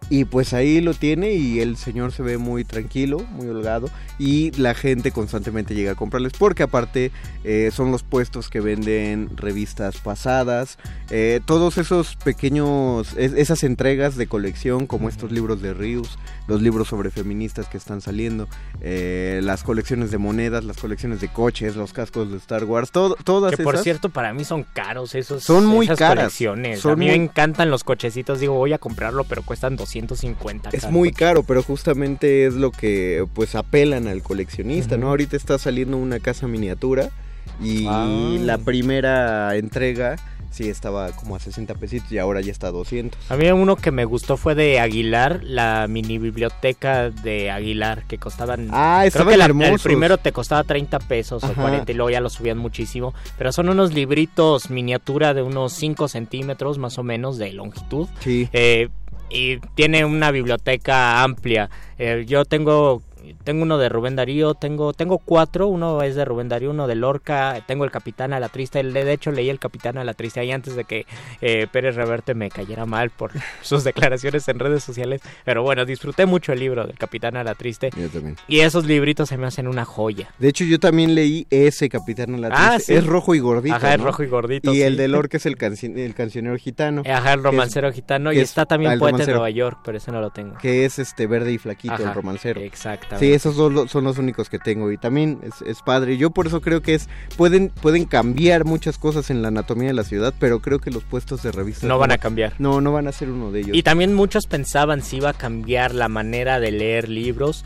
y 0.08 0.24
pues 0.24 0.52
ahí 0.52 0.80
lo 0.80 0.94
tiene 0.94 1.32
y 1.32 1.60
el 1.60 1.76
señor 1.76 2.12
se 2.12 2.22
ve 2.22 2.38
muy 2.38 2.64
tranquilo, 2.64 3.18
muy 3.30 3.48
holgado 3.48 3.90
y 4.18 4.52
la 4.52 4.74
gente 4.74 5.10
constantemente 5.10 5.74
llega 5.74 5.92
a 5.92 5.94
comprarles 5.96 6.32
porque 6.38 6.62
aparte 6.62 7.10
eh, 7.44 7.70
son 7.72 7.90
los 7.90 8.04
puestos 8.04 8.48
que 8.48 8.60
venden 8.60 9.36
revistas 9.36 9.98
pasadas, 9.98 10.78
eh, 11.10 11.40
todos 11.44 11.78
esos 11.78 12.16
pequeños, 12.16 13.14
esas 13.16 13.64
entregas 13.64 14.16
de 14.16 14.28
colección 14.28 14.86
como 14.86 15.08
estos 15.08 15.32
libros 15.32 15.60
de 15.60 15.74
Rius, 15.74 16.18
los 16.46 16.62
libros 16.62 16.88
sobre 16.88 17.10
feministas 17.10 17.66
que 17.66 17.76
están 17.76 18.00
saliendo, 18.00 18.48
eh, 18.80 19.40
las 19.42 19.64
colecciones 19.64 20.12
de 20.12 20.18
monedas, 20.18 20.64
las 20.64 20.76
colecciones 20.76 21.20
de 21.20 21.28
coches, 21.28 21.74
los 21.74 21.92
cascos 21.92 22.30
de 22.30 22.36
Star 22.36 22.64
Wars, 22.64 22.92
todo, 22.92 23.16
todas 23.24 23.56
que 23.56 23.64
por 23.64 23.78
cierto 23.78 24.08
para 24.10 24.32
mí 24.32 24.44
son 24.44 24.64
caros 24.72 25.14
esos 25.16 25.42
son 25.42 25.66
muy 25.66 25.86
esas 25.86 25.98
caras, 25.98 26.24
colecciones. 26.24 26.86
a 26.86 26.94
mí 26.94 27.06
me 27.06 27.14
encantan 27.14 27.70
los 27.70 27.82
cochecitos, 27.82 28.38
digo 28.38 28.54
voy 28.54 28.72
a 28.72 28.78
comprarlo 28.78 29.24
pero 29.24 29.42
cuestan 29.42 29.74
200 29.74 29.95
150. 29.96 30.70
Es 30.72 30.90
muy 30.90 31.12
caro, 31.12 31.42
pero 31.42 31.62
justamente 31.62 32.46
es 32.46 32.54
lo 32.54 32.70
que 32.70 33.26
pues 33.34 33.54
apelan 33.54 34.06
al 34.08 34.22
coleccionista, 34.22 34.96
¿no? 34.96 35.08
Ahorita 35.08 35.36
está 35.36 35.58
saliendo 35.58 35.96
una 35.96 36.20
casa 36.20 36.46
miniatura 36.46 37.10
y 37.62 37.86
ah. 37.88 38.06
la 38.40 38.58
primera 38.58 39.56
entrega 39.56 40.16
sí 40.56 40.70
estaba 40.70 41.12
como 41.12 41.36
a 41.36 41.38
60 41.38 41.74
pesitos 41.74 42.10
y 42.10 42.18
ahora 42.18 42.40
ya 42.40 42.50
está 42.50 42.68
a 42.68 42.70
200. 42.70 43.30
A 43.30 43.36
mí 43.36 43.50
uno 43.50 43.76
que 43.76 43.90
me 43.90 44.04
gustó 44.04 44.36
fue 44.36 44.54
de 44.54 44.80
Aguilar, 44.80 45.40
la 45.42 45.86
mini 45.88 46.18
biblioteca 46.18 47.10
de 47.10 47.50
Aguilar, 47.50 48.04
que 48.04 48.16
costaban... 48.18 48.68
Ah, 48.72 49.04
creo 49.12 49.26
que 49.26 49.34
el 49.34 49.78
primero 49.80 50.16
te 50.16 50.32
costaba 50.32 50.64
30 50.64 50.98
pesos 51.00 51.44
o 51.44 51.52
40 51.52 51.92
y 51.92 51.94
luego 51.94 52.10
ya 52.10 52.20
lo 52.20 52.30
subían 52.30 52.58
muchísimo, 52.58 53.14
pero 53.36 53.52
son 53.52 53.68
unos 53.68 53.92
libritos 53.92 54.70
miniatura 54.70 55.34
de 55.34 55.42
unos 55.42 55.74
5 55.74 56.08
centímetros 56.08 56.78
más 56.78 56.98
o 56.98 57.02
menos 57.02 57.36
de 57.36 57.52
longitud. 57.52 58.08
Sí. 58.20 58.48
Eh, 58.52 58.88
y 59.30 59.58
tiene 59.74 60.04
una 60.04 60.30
biblioteca 60.30 61.22
amplia. 61.22 61.70
Eh, 61.98 62.24
yo 62.26 62.44
tengo 62.44 63.02
tengo 63.44 63.62
uno 63.62 63.78
de 63.78 63.88
Rubén 63.88 64.16
Darío, 64.16 64.54
tengo 64.54 64.92
tengo 64.92 65.18
cuatro, 65.18 65.66
uno 65.68 66.02
es 66.02 66.14
de 66.14 66.24
Rubén 66.24 66.48
Darío, 66.48 66.70
uno 66.70 66.86
de 66.86 66.94
Lorca, 66.94 67.62
tengo 67.66 67.84
el 67.84 67.90
Capitán 67.90 68.32
a 68.32 68.40
la 68.40 68.48
Triste, 68.48 68.82
de 68.82 69.12
hecho 69.12 69.30
leí 69.32 69.48
el 69.50 69.58
Capitán 69.58 69.98
a 69.98 70.04
la 70.04 70.14
Triste 70.14 70.40
ahí 70.40 70.52
antes 70.52 70.76
de 70.76 70.84
que 70.84 71.06
eh, 71.40 71.66
Pérez 71.70 71.96
Reverte 71.96 72.34
me 72.34 72.50
cayera 72.50 72.86
mal 72.86 73.10
por 73.10 73.32
sus 73.62 73.84
declaraciones 73.84 74.46
en 74.48 74.58
redes 74.58 74.84
sociales, 74.84 75.20
pero 75.44 75.62
bueno, 75.62 75.84
disfruté 75.84 76.26
mucho 76.26 76.52
el 76.52 76.60
libro 76.60 76.86
del 76.86 76.96
Capitán 76.98 77.36
a 77.36 77.44
la 77.44 77.54
Triste. 77.54 77.90
Yo 77.96 78.08
también. 78.08 78.36
Y 78.48 78.60
esos 78.60 78.84
libritos 78.86 79.28
se 79.28 79.36
me 79.36 79.46
hacen 79.46 79.66
una 79.68 79.84
joya. 79.84 80.30
De 80.38 80.48
hecho, 80.48 80.64
yo 80.64 80.78
también 80.78 81.14
leí 81.14 81.46
ese 81.50 81.88
Capitán 81.88 82.34
a 82.34 82.38
la 82.38 82.48
Ah, 82.52 82.70
Triste. 82.76 82.92
sí. 82.92 82.98
Es 82.98 83.06
rojo 83.06 83.34
y 83.34 83.38
gordito. 83.40 83.74
Ajá, 83.76 83.94
es 83.94 84.00
rojo 84.00 84.22
y 84.22 84.26
gordito, 84.28 84.72
Y 84.72 84.76
sí. 84.76 84.82
el 84.82 84.96
de 84.96 85.08
Lorca 85.08 85.36
es 85.36 85.46
el, 85.46 85.56
el 85.96 86.14
cancionero 86.14 86.56
gitano. 86.56 87.02
Ajá, 87.08 87.32
el 87.32 87.38
es- 87.40 87.44
romancero 87.44 87.92
gitano 87.92 88.32
y 88.32 88.38
es- 88.38 88.48
está 88.50 88.66
también 88.66 88.92
ah, 88.92 88.96
Poeta 88.98 89.12
romancero, 89.18 89.36
Nueva 89.38 89.50
York, 89.50 89.78
pero 89.84 89.98
ese 89.98 90.12
no 90.12 90.20
lo 90.20 90.30
tengo. 90.30 90.56
Que 90.58 90.84
es 90.84 90.98
este 90.98 91.26
verde 91.26 91.52
y 91.52 91.58
flaquito, 91.58 91.94
Ajá, 91.94 92.04
el 92.04 92.14
romancero. 92.14 92.60
Sí, 93.18 93.32
esos 93.32 93.56
dos 93.56 93.90
son 93.90 94.04
los 94.04 94.18
únicos 94.18 94.48
que 94.48 94.58
tengo 94.58 94.90
y 94.90 94.98
también 94.98 95.40
es, 95.42 95.62
es 95.62 95.82
padre. 95.82 96.16
Yo 96.16 96.30
por 96.30 96.46
eso 96.46 96.60
creo 96.60 96.82
que 96.82 96.94
es 96.94 97.08
pueden 97.36 97.70
pueden 97.70 98.04
cambiar 98.04 98.64
muchas 98.64 98.98
cosas 98.98 99.30
en 99.30 99.42
la 99.42 99.48
anatomía 99.48 99.88
de 99.88 99.94
la 99.94 100.04
ciudad, 100.04 100.34
pero 100.38 100.60
creo 100.60 100.78
que 100.78 100.90
los 100.90 101.04
puestos 101.04 101.42
de 101.42 101.52
revistas 101.52 101.84
No 101.84 101.98
van 101.98 102.12
a 102.12 102.18
cambiar. 102.18 102.54
No, 102.58 102.80
no 102.80 102.92
van 102.92 103.06
a 103.08 103.12
ser 103.12 103.30
uno 103.30 103.50
de 103.50 103.60
ellos. 103.60 103.76
Y 103.76 103.82
también 103.82 104.14
muchos 104.14 104.46
pensaban 104.46 105.02
si 105.02 105.16
iba 105.16 105.30
a 105.30 105.34
cambiar 105.34 105.94
la 105.94 106.08
manera 106.08 106.60
de 106.60 106.72
leer 106.72 107.08
libros. 107.08 107.64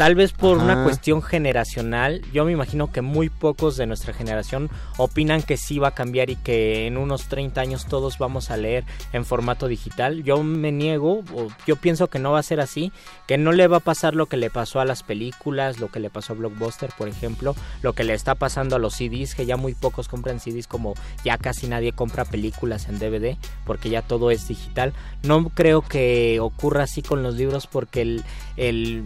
Tal 0.00 0.14
vez 0.14 0.32
por 0.32 0.56
Ajá. 0.56 0.64
una 0.64 0.82
cuestión 0.82 1.20
generacional, 1.20 2.22
yo 2.32 2.46
me 2.46 2.52
imagino 2.52 2.90
que 2.90 3.02
muy 3.02 3.28
pocos 3.28 3.76
de 3.76 3.84
nuestra 3.84 4.14
generación 4.14 4.70
opinan 4.96 5.42
que 5.42 5.58
sí 5.58 5.78
va 5.78 5.88
a 5.88 5.94
cambiar 5.94 6.30
y 6.30 6.36
que 6.36 6.86
en 6.86 6.96
unos 6.96 7.26
30 7.26 7.60
años 7.60 7.84
todos 7.84 8.16
vamos 8.16 8.50
a 8.50 8.56
leer 8.56 8.86
en 9.12 9.26
formato 9.26 9.68
digital. 9.68 10.24
Yo 10.24 10.42
me 10.42 10.72
niego, 10.72 11.22
o 11.34 11.48
yo 11.66 11.76
pienso 11.76 12.08
que 12.08 12.18
no 12.18 12.32
va 12.32 12.38
a 12.38 12.42
ser 12.42 12.62
así, 12.62 12.92
que 13.26 13.36
no 13.36 13.52
le 13.52 13.68
va 13.68 13.76
a 13.76 13.80
pasar 13.80 14.14
lo 14.14 14.24
que 14.24 14.38
le 14.38 14.48
pasó 14.48 14.80
a 14.80 14.86
las 14.86 15.02
películas, 15.02 15.80
lo 15.80 15.88
que 15.88 16.00
le 16.00 16.08
pasó 16.08 16.32
a 16.32 16.36
Blockbuster, 16.36 16.88
por 16.96 17.06
ejemplo, 17.06 17.54
lo 17.82 17.92
que 17.92 18.04
le 18.04 18.14
está 18.14 18.34
pasando 18.34 18.76
a 18.76 18.78
los 18.78 18.94
CDs, 18.94 19.34
que 19.34 19.44
ya 19.44 19.58
muy 19.58 19.74
pocos 19.74 20.08
compran 20.08 20.40
CDs 20.40 20.66
como 20.66 20.94
ya 21.26 21.36
casi 21.36 21.66
nadie 21.66 21.92
compra 21.92 22.24
películas 22.24 22.88
en 22.88 22.98
DVD, 22.98 23.36
porque 23.66 23.90
ya 23.90 24.00
todo 24.00 24.30
es 24.30 24.48
digital. 24.48 24.94
No 25.24 25.50
creo 25.50 25.82
que 25.82 26.40
ocurra 26.40 26.84
así 26.84 27.02
con 27.02 27.22
los 27.22 27.34
libros 27.34 27.66
porque 27.66 28.00
el, 28.00 28.24
el 28.56 29.04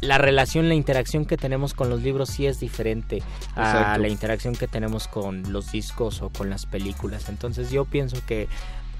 la 0.00 0.18
relación, 0.18 0.68
la 0.68 0.74
interacción 0.74 1.24
que 1.24 1.36
tenemos 1.36 1.74
con 1.74 1.90
los 1.90 2.02
libros 2.02 2.30
sí 2.30 2.46
es 2.46 2.60
diferente 2.60 3.22
a 3.56 3.70
Exacto. 3.70 4.02
la 4.02 4.08
interacción 4.08 4.54
que 4.54 4.68
tenemos 4.68 5.08
con 5.08 5.52
los 5.52 5.72
discos 5.72 6.22
o 6.22 6.30
con 6.30 6.50
las 6.50 6.66
películas. 6.66 7.28
Entonces 7.28 7.70
yo 7.70 7.84
pienso 7.84 8.18
que 8.26 8.48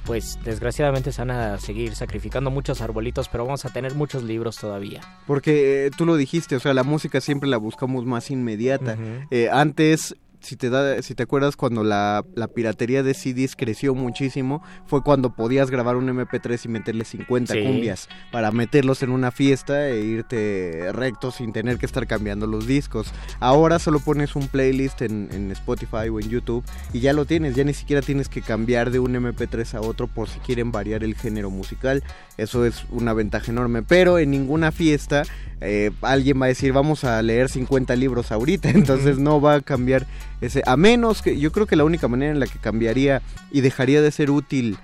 pues 0.05 0.39
desgraciadamente 0.43 1.13
se 1.13 1.21
van 1.21 1.31
a 1.31 1.59
seguir 1.59 1.95
sacrificando 1.95 2.51
muchos 2.51 2.81
arbolitos, 2.81 3.29
pero 3.29 3.45
vamos 3.45 3.67
a 3.67 3.69
tener 3.69 3.95
muchos 3.95 4.23
libros 4.23 4.57
todavía. 4.57 5.03
Porque 5.27 5.87
eh, 5.87 5.91
tú 5.91 6.07
lo 6.07 6.17
dijiste, 6.17 6.57
o 6.57 6.61
sea, 6.61 6.73
la 6.73 6.83
música 6.83 7.21
siempre 7.21 7.49
la 7.49 7.59
buscamos 7.59 8.07
más 8.07 8.31
inmediata. 8.31 8.97
Eh, 9.31 9.51
antes, 9.53 10.17
si 10.41 10.57
te, 10.57 10.71
da, 10.71 11.03
si 11.03 11.15
te 11.15 11.23
acuerdas, 11.25 11.57
cuando 11.57 11.83
la, 11.85 12.25
la 12.35 12.49
piratería 12.49 13.03
de 13.03 13.15
CDs 13.15 13.57
creció 13.57 13.95
muchísimo, 13.95 14.63
fue 14.87 15.03
cuando 15.03 15.35
podías 15.35 15.71
grabar 15.71 15.97
un 15.97 16.09
MP3 16.09 16.65
y 16.65 16.69
meterle 16.69 17.05
50 17.05 17.55
Sí. 17.55 17.63
cumbias 17.63 18.09
para 18.31 18.51
meterlos 18.53 19.03
en 19.03 19.11
una 19.11 19.31
fiesta 19.31 19.89
e 19.89 20.01
irte 20.01 20.91
recto 20.93 21.31
sin 21.31 21.53
tener 21.53 21.79
que 21.79 21.87
estar 21.87 22.07
cambiando 22.07 22.47
los 22.47 22.67
discos. 22.67 23.13
Ahora 23.41 23.79
solo 23.79 24.01
pones 24.01 24.37
un 24.37 24.49
playlist 24.49 25.03
en, 25.03 25.29
en 25.33 25.51
Spotify 25.53 26.09
o 26.11 26.21
en 26.21 26.29
YouTube 26.29 26.65
y 26.93 27.01
ya 27.01 27.13
lo 27.13 27.25
tienes, 27.25 27.55
ya 27.55 27.65
ni 27.65 27.75
siquiera 27.75 28.03
tienes 28.03 28.29
que 28.29 28.43
cambiar 28.43 28.91
de 28.91 28.99
un 29.01 29.15
MP3 29.15 29.75
a 29.75 29.81
otro 29.81 30.07
por 30.07 30.29
si 30.29 30.39
quieren 30.41 30.73
variar 30.73 31.05
el 31.05 31.15
género 31.15 31.51
musical. 31.51 32.03
Eso 32.37 32.65
es 32.65 32.85
una 32.91 33.13
ventaja 33.13 33.51
enorme, 33.51 33.83
pero 33.83 34.19
en 34.19 34.31
ninguna 34.31 34.71
fiesta 34.71 35.25
eh, 35.61 35.91
alguien 36.03 36.41
va 36.41 36.45
a 36.45 36.49
decir 36.49 36.73
vamos 36.73 37.03
a 37.03 37.21
leer 37.23 37.49
50 37.49 37.97
libros 37.97 38.31
ahorita, 38.31 38.71
entonces 38.75 39.19
no 39.19 39.41
va 39.41 39.55
a 39.55 39.61
cambiar 39.61 40.07
ese, 40.41 40.63
a 40.67 40.77
menos 40.77 41.23
que 41.23 41.39
yo 41.39 41.53
creo 41.53 41.67
que 41.67 41.77
la 41.77 41.85
única 41.85 42.09
manera 42.09 42.33
en 42.33 42.41
la 42.41 42.47
que 42.47 42.59
cambiaría 42.59 43.23
y 43.51 43.61
dejaría 43.61 44.01
de 44.03 44.11
ser 44.11 44.31
útil 44.31 44.77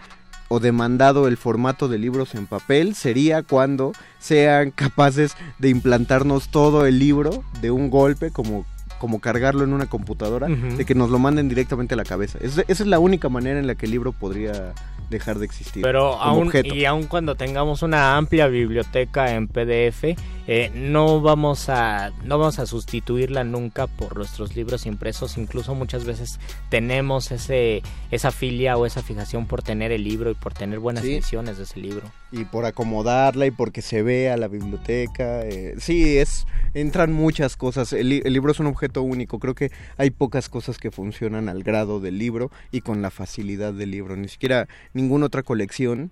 o 0.48 0.60
demandado 0.60 1.26
el 1.26 1.36
formato 1.36 1.88
de 1.88 1.98
libros 1.98 2.34
en 2.34 2.46
papel 2.46 2.94
sería 2.94 3.42
cuando 3.42 3.92
sean 4.18 4.70
capaces 4.72 5.36
de 5.58 5.70
implantarnos 5.70 6.48
todo 6.48 6.86
el 6.86 6.98
libro 6.98 7.42
de 7.60 7.70
un 7.70 7.90
golpe 7.90 8.30
como 8.30 8.66
como 9.00 9.20
cargarlo 9.20 9.64
en 9.64 9.74
una 9.74 9.84
computadora, 9.84 10.46
de 10.48 10.84
que 10.86 10.94
nos 10.94 11.10
lo 11.10 11.18
manden 11.18 11.46
directamente 11.50 11.92
a 11.92 11.96
la 11.98 12.04
cabeza. 12.04 12.38
Es- 12.40 12.56
esa 12.56 12.64
es 12.68 12.86
la 12.86 12.98
única 12.98 13.28
manera 13.28 13.58
en 13.58 13.66
la 13.66 13.74
que 13.74 13.84
el 13.84 13.92
libro 13.92 14.12
podría 14.12 14.72
dejar 15.10 15.38
de 15.38 15.44
existir. 15.44 15.82
Pero 15.82 16.14
aún, 16.22 16.46
objeto. 16.46 16.74
y 16.74 16.86
aun 16.86 17.02
cuando 17.04 17.34
tengamos 17.34 17.82
una 17.82 18.16
amplia 18.16 18.46
biblioteca 18.46 19.34
en 19.34 19.46
PDF, 19.48 20.16
eh, 20.46 20.70
no 20.74 21.20
vamos 21.20 21.68
a 21.68 22.10
no 22.24 22.38
vamos 22.38 22.58
a 22.58 22.66
sustituirla 22.66 23.44
nunca 23.44 23.86
por 23.86 24.16
nuestros 24.16 24.54
libros 24.56 24.86
impresos. 24.86 25.38
Incluso 25.38 25.74
muchas 25.74 26.04
veces 26.04 26.38
tenemos 26.68 27.30
ese 27.32 27.82
esa 28.10 28.30
filia 28.30 28.76
o 28.76 28.86
esa 28.86 29.02
fijación 29.02 29.46
por 29.46 29.62
tener 29.62 29.92
el 29.92 30.04
libro 30.04 30.30
y 30.30 30.34
por 30.34 30.52
tener 30.54 30.78
buenas 30.78 31.04
Sí. 31.04 31.14
ediciones 31.14 31.56
de 31.58 31.64
ese 31.64 31.80
libro. 31.80 32.10
y 32.32 32.44
por 32.46 32.64
acomodarla 32.64 33.46
y 33.46 33.52
porque 33.52 33.80
se 33.80 34.02
vea 34.02 34.36
la 34.36 34.48
biblioteca. 34.48 35.42
eh, 35.46 35.74
sí, 35.78 36.18
es 36.18 36.46
entran 36.74 37.12
muchas 37.12 37.56
cosas. 37.56 37.92
El, 37.92 38.10
el 38.24 38.32
libro 38.32 38.50
es 38.50 38.58
un 38.58 38.66
objeto 38.66 39.02
único. 39.02 39.38
Creo 39.38 39.54
que 39.54 39.70
hay 39.98 40.10
pocas 40.10 40.48
cosas 40.48 40.78
que 40.78 40.90
funcionan 40.90 41.48
al 41.48 41.62
grado 41.62 42.00
del 42.00 42.18
libro 42.18 42.50
y 42.72 42.80
con 42.80 43.02
la 43.02 43.10
facilidad 43.12 43.72
del 43.72 43.92
libro. 43.92 44.16
Ni 44.16 44.26
siquiera 44.28 44.66
ninguna 44.94 45.26
otra 45.26 45.42
colección. 45.44 46.10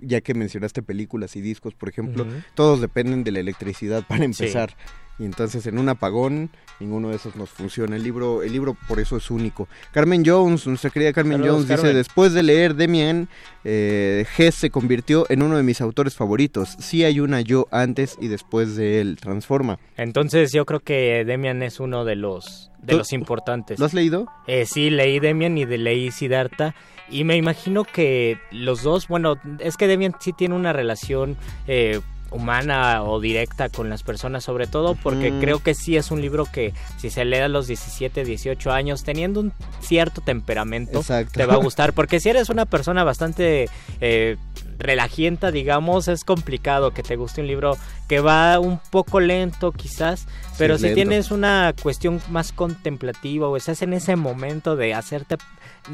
Ya 0.00 0.20
que 0.20 0.34
mencionaste 0.34 0.82
películas 0.82 1.36
y 1.36 1.40
discos, 1.40 1.74
por 1.74 1.88
ejemplo, 1.88 2.26
todos 2.54 2.80
dependen 2.80 3.24
de 3.24 3.32
la 3.32 3.40
electricidad 3.40 4.04
para 4.06 4.24
Sí. 4.24 4.76
Y 5.22 5.24
entonces 5.24 5.64
en 5.68 5.78
un 5.78 5.88
apagón 5.88 6.50
ninguno 6.80 7.10
de 7.10 7.16
esos 7.16 7.36
nos 7.36 7.48
funciona. 7.48 7.94
El 7.94 8.02
libro, 8.02 8.42
el 8.42 8.52
libro 8.52 8.76
por 8.88 8.98
eso 8.98 9.16
es 9.16 9.30
único. 9.30 9.68
Carmen 9.92 10.24
Jones, 10.26 10.66
nuestra 10.66 10.90
querida 10.90 11.12
Carmen 11.12 11.38
Saludos, 11.38 11.66
Jones, 11.68 11.82
dice, 11.82 11.94
después 11.94 12.32
de 12.32 12.42
leer 12.42 12.74
Demian, 12.74 13.28
eh, 13.62 14.26
Hess 14.36 14.56
se 14.56 14.70
convirtió 14.70 15.24
en 15.28 15.42
uno 15.42 15.56
de 15.56 15.62
mis 15.62 15.80
autores 15.80 16.16
favoritos. 16.16 16.70
Sí 16.80 17.04
hay 17.04 17.20
una 17.20 17.40
yo 17.40 17.68
antes 17.70 18.16
y 18.20 18.26
después 18.26 18.74
de 18.74 19.00
él. 19.00 19.16
Transforma. 19.20 19.78
Entonces 19.96 20.52
yo 20.52 20.66
creo 20.66 20.80
que 20.80 21.24
Demian 21.24 21.62
es 21.62 21.78
uno 21.78 22.04
de 22.04 22.16
los 22.16 22.70
de 22.82 22.94
¿Tú- 22.94 22.98
los 22.98 23.12
importantes. 23.12 23.78
¿Lo 23.78 23.86
has 23.86 23.94
leído? 23.94 24.26
Eh, 24.48 24.66
sí, 24.66 24.90
leí 24.90 25.20
Demian 25.20 25.56
y 25.56 25.64
de, 25.64 25.78
leí 25.78 26.10
Siddhartha. 26.10 26.74
Y 27.08 27.22
me 27.22 27.36
imagino 27.36 27.84
que 27.84 28.38
los 28.50 28.82
dos, 28.82 29.06
bueno, 29.06 29.36
es 29.60 29.76
que 29.76 29.86
Demian 29.86 30.14
sí 30.18 30.32
tiene 30.32 30.56
una 30.56 30.72
relación 30.72 31.36
eh, 31.68 32.00
humana 32.32 33.02
o 33.02 33.20
directa 33.20 33.68
con 33.68 33.88
las 33.88 34.02
personas, 34.02 34.44
sobre 34.44 34.66
todo 34.66 34.94
porque 34.94 35.32
creo 35.40 35.62
que 35.62 35.74
sí 35.74 35.96
es 35.96 36.10
un 36.10 36.20
libro 36.20 36.46
que 36.46 36.72
si 36.98 37.10
se 37.10 37.24
lee 37.24 37.38
a 37.38 37.48
los 37.48 37.66
17, 37.66 38.24
18 38.24 38.72
años, 38.72 39.04
teniendo 39.04 39.40
un 39.40 39.52
cierto 39.80 40.20
temperamento, 40.20 41.00
Exacto. 41.00 41.32
te 41.34 41.46
va 41.46 41.54
a 41.54 41.56
gustar. 41.62 41.92
Porque 41.92 42.20
si 42.20 42.28
eres 42.28 42.48
una 42.48 42.66
persona 42.66 43.04
bastante 43.04 43.68
eh, 44.00 44.36
relajienta, 44.78 45.50
digamos, 45.50 46.08
es 46.08 46.24
complicado 46.24 46.92
que 46.92 47.02
te 47.02 47.16
guste 47.16 47.40
un 47.40 47.46
libro 47.46 47.76
que 48.08 48.20
va 48.20 48.58
un 48.58 48.80
poco 48.90 49.20
lento 49.20 49.72
quizás, 49.72 50.26
pero 50.58 50.76
si 50.76 50.84
lento. 50.84 50.94
tienes 50.96 51.30
una 51.30 51.74
cuestión 51.82 52.20
más 52.30 52.52
contemplativa 52.52 53.48
o 53.48 53.56
estás 53.56 53.82
en 53.82 53.92
ese 53.92 54.16
momento 54.16 54.76
de 54.76 54.94
hacerte 54.94 55.36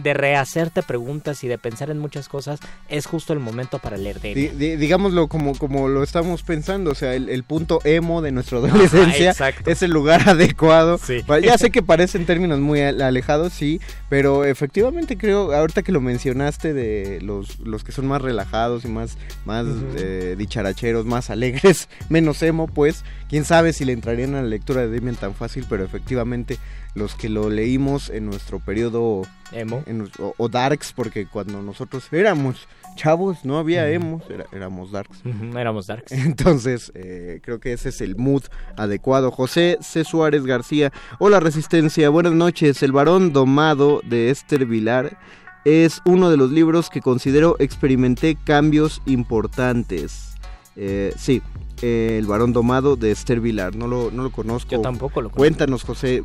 de 0.03 0.14
rehacerte 0.14 0.82
preguntas 0.82 1.43
y 1.45 1.49
de 1.49 1.59
pensar 1.59 1.91
en 1.91 1.99
muchas 1.99 2.28
cosas, 2.28 2.61
es 2.89 3.07
justo 3.07 3.32
el 3.32 3.39
momento 3.39 3.78
para 3.78 3.97
leer 3.97 4.20
de 4.20 4.34
Di- 4.34 4.49
di- 4.49 4.76
digámoslo 4.76 5.28
como, 5.28 5.55
como 5.57 5.89
lo 5.89 6.03
estamos 6.03 6.43
pensando, 6.43 6.91
o 6.91 6.95
sea, 6.95 7.14
el, 7.14 7.28
el 7.28 7.43
punto 7.45 7.80
emo 7.84 8.20
de 8.22 8.32
nuestra 8.32 8.59
adolescencia 8.59 9.34
es 9.66 9.82
el 9.82 9.91
lugar 9.91 10.22
adecuado. 10.28 10.99
Sí. 10.99 11.22
Ya 11.43 11.57
sé 11.59 11.70
que 11.70 11.82
parecen 11.82 12.26
términos 12.26 12.59
muy 12.61 12.80
al- 12.80 13.01
alejados, 13.03 13.53
sí, 13.53 13.80
pero 14.09 14.45
efectivamente 14.45 15.16
creo, 15.16 15.53
ahorita 15.55 15.82
que 15.82 15.93
lo 15.93 16.01
mencionaste 16.01 16.72
de 16.74 17.20
los, 17.22 17.59
los 17.61 17.84
que 17.84 17.93
son 17.93 18.07
más 18.07 18.20
relajados 18.22 18.84
y 18.84 18.89
más, 18.89 19.16
más 19.45 19.64
eh, 19.97 20.34
dicharacheros, 20.39 21.07
más 21.07 21.30
alegres, 21.30 21.89
menos 22.09 22.43
emo, 22.43 22.66
pues, 22.66 23.05
quién 23.28 23.45
sabe 23.45 23.72
si 23.72 23.84
le 23.84 23.93
entrarían 23.93 24.34
a 24.34 24.43
la 24.43 24.49
lectura 24.49 24.82
de 24.82 24.89
Demian 24.89 25.16
tan 25.16 25.34
fácil, 25.34 25.64
pero 25.68 25.84
efectivamente 25.84 26.59
los 26.95 27.14
que 27.14 27.28
lo 27.28 27.49
leímos 27.51 28.11
en 28.11 28.26
nuestro 28.26 28.59
periodo 28.61 29.22
emo 29.53 29.82
en 29.86 30.11
o, 30.18 30.34
o 30.36 30.49
darks, 30.49 30.93
porque 30.93 31.26
cuando 31.26 31.62
nosotros 31.62 32.05
éramos 32.12 32.66
chavos 32.97 33.45
no 33.45 33.59
había 33.59 33.89
emos, 33.91 34.22
era- 34.28 34.47
éramos 34.53 34.91
darks. 34.91 35.20
Éramos 35.55 35.86
darks. 35.86 36.11
Entonces, 36.26 36.91
eh, 36.95 37.41
creo 37.45 37.61
que 37.61 37.72
ese 37.72 37.91
es 37.91 38.01
el 38.01 38.16
mood 38.16 38.43
adecuado. 38.76 39.30
José 39.30 39.78
C. 39.80 40.03
Suárez 40.05 40.45
García, 40.45 40.93
hola 41.20 41.39
Resistencia, 41.41 42.09
buenas 42.11 42.32
noches. 42.32 42.82
El 42.82 42.91
varón 42.93 43.32
domado 43.32 44.01
de 44.05 44.30
Esther 44.30 44.66
Vilar 44.66 45.18
es 45.64 46.01
uno 46.05 46.30
de 46.30 46.36
los 46.36 46.51
libros 46.51 46.91
que 46.91 47.01
considero 47.01 47.55
experimenté 47.61 48.36
cambios 48.45 49.01
importantes. 49.07 50.34
Eh, 50.76 51.12
sí, 51.16 51.43
eh, 51.82 52.16
El 52.18 52.26
varón 52.26 52.53
domado 52.53 52.97
de 52.97 53.11
Esther 53.12 53.41
Vilar, 53.41 53.76
no 53.76 53.86
lo, 53.86 54.11
no 54.11 54.22
lo 54.24 54.30
conozco. 54.32 54.70
Yo 54.72 54.80
tampoco 54.80 55.20
lo 55.20 55.28
conozco. 55.28 55.39
Cuéntanos, 55.39 55.84
José. 55.84 56.22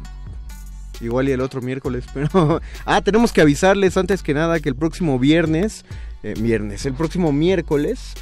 Igual 1.03 1.29
y 1.29 1.31
el 1.31 1.41
otro 1.41 1.61
miércoles, 1.61 2.05
pero... 2.13 2.61
ah, 2.85 3.01
tenemos 3.01 3.31
que 3.31 3.41
avisarles 3.41 3.97
antes 3.97 4.23
que 4.23 4.33
nada 4.33 4.59
que 4.59 4.69
el 4.69 4.75
próximo 4.75 5.19
viernes 5.19 5.85
eh, 6.23 6.35
viernes. 6.39 6.85
El 6.85 6.93
próximo 6.93 7.33
miércoles 7.33 8.13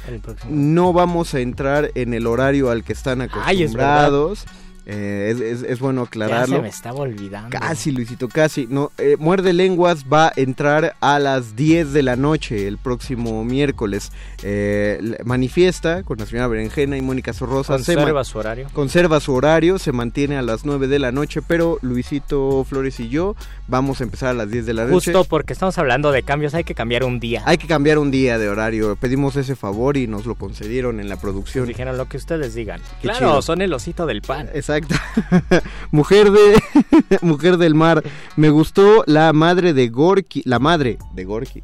no 0.48 0.92
vamos 0.92 1.34
a 1.34 1.40
entrar 1.40 1.92
en 1.94 2.14
el 2.14 2.26
horario 2.26 2.68
al 2.68 2.82
que 2.82 2.92
están 2.92 3.20
acostumbrados. 3.22 4.44
Eh, 4.84 5.62
es, 5.68 5.78
bueno 5.78 6.02
aclararlo. 6.02 6.46
Ya 6.46 6.56
se 6.56 6.62
me 6.62 6.68
estaba 6.68 7.00
olvidando. 7.00 7.56
Casi, 7.56 7.92
Luisito, 7.92 8.28
casi. 8.28 8.66
No, 8.68 8.90
eh, 8.98 9.16
Muerde 9.18 9.52
Lenguas 9.52 10.06
va 10.12 10.28
a 10.28 10.32
entrar 10.36 10.96
a 11.00 11.18
las 11.18 11.54
10 11.54 11.92
de 11.92 12.02
la 12.02 12.16
noche 12.16 12.66
el 12.66 12.78
próximo 12.78 13.44
miércoles. 13.44 14.10
Eh, 14.42 15.18
manifiesta 15.24 16.02
con 16.02 16.18
la 16.18 16.26
señora 16.26 16.48
Berenjena 16.48 16.96
y 16.96 17.02
Mónica 17.02 17.32
Sorrosa. 17.32 17.74
Conserva 17.74 18.24
su 18.24 18.38
horario. 18.38 18.68
Conserva 18.72 19.20
su 19.20 19.34
horario, 19.34 19.78
se 19.78 19.92
mantiene 19.92 20.36
a 20.36 20.42
las 20.42 20.64
9 20.64 20.88
de 20.88 20.98
la 20.98 21.12
noche, 21.12 21.42
pero 21.42 21.78
Luisito 21.82 22.64
Flores 22.64 22.98
y 22.98 23.08
yo 23.08 23.36
vamos 23.68 24.00
a 24.00 24.04
empezar 24.04 24.30
a 24.30 24.34
las 24.34 24.50
10 24.50 24.66
de 24.66 24.74
la 24.74 24.84
noche. 24.84 25.12
Justo 25.12 25.24
porque 25.24 25.52
estamos 25.52 25.78
hablando 25.78 26.10
de 26.10 26.24
cambios, 26.24 26.54
hay 26.54 26.64
que 26.64 26.74
cambiar 26.74 27.04
un 27.04 27.20
día. 27.20 27.42
Hay 27.46 27.56
que 27.56 27.68
cambiar 27.68 27.98
un 27.98 28.10
día 28.10 28.36
de 28.38 28.48
horario. 28.48 28.96
Pedimos 28.96 29.36
ese 29.36 29.54
favor 29.54 29.96
y 29.96 30.08
nos 30.08 30.26
lo 30.26 30.34
concedieron 30.34 30.98
en 30.98 31.08
la 31.08 31.16
producción. 31.16 31.66
dijeron 31.66 31.96
lo 31.96 32.08
que 32.08 32.16
ustedes 32.16 32.54
digan. 32.54 32.80
claro, 33.00 33.42
son 33.42 33.62
el 33.62 33.72
osito 33.72 34.06
del 34.06 34.22
pan. 34.22 34.48
Exacto. 34.52 34.71
mujer 35.90 36.30
de 36.30 36.62
Mujer 37.22 37.56
del 37.56 37.74
mar. 37.74 38.02
Me 38.36 38.50
gustó 38.50 39.04
la 39.06 39.32
madre 39.32 39.72
de 39.72 39.88
Gorky, 39.88 40.42
la 40.44 40.58
madre 40.58 40.98
de 41.14 41.24
Gorky. 41.24 41.62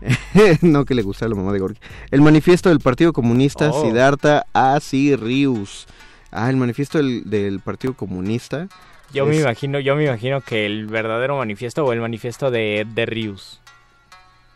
no 0.62 0.84
que 0.84 0.94
le 0.94 1.02
gusta 1.02 1.28
la 1.28 1.34
mamá 1.34 1.52
de 1.52 1.58
Gorky. 1.58 1.80
El 2.10 2.20
manifiesto 2.20 2.68
del 2.68 2.80
Partido 2.80 3.12
Comunista 3.12 3.70
oh. 3.70 3.84
Siddhartha 3.84 4.44
Rius. 5.18 5.86
Ah, 6.30 6.50
el 6.50 6.56
manifiesto 6.56 6.98
del, 6.98 7.60
Partido 7.64 7.94
Comunista. 7.94 8.68
Yo 9.12 9.24
me 9.24 9.36
imagino, 9.36 9.78
yo 9.78 9.96
me 9.96 10.04
imagino 10.04 10.40
que 10.40 10.66
el 10.66 10.86
verdadero 10.86 11.38
manifiesto 11.38 11.84
o 11.84 11.92
el 11.92 12.00
manifiesto 12.00 12.50
de, 12.50 12.86
de 12.94 13.06
Rius. 13.06 13.60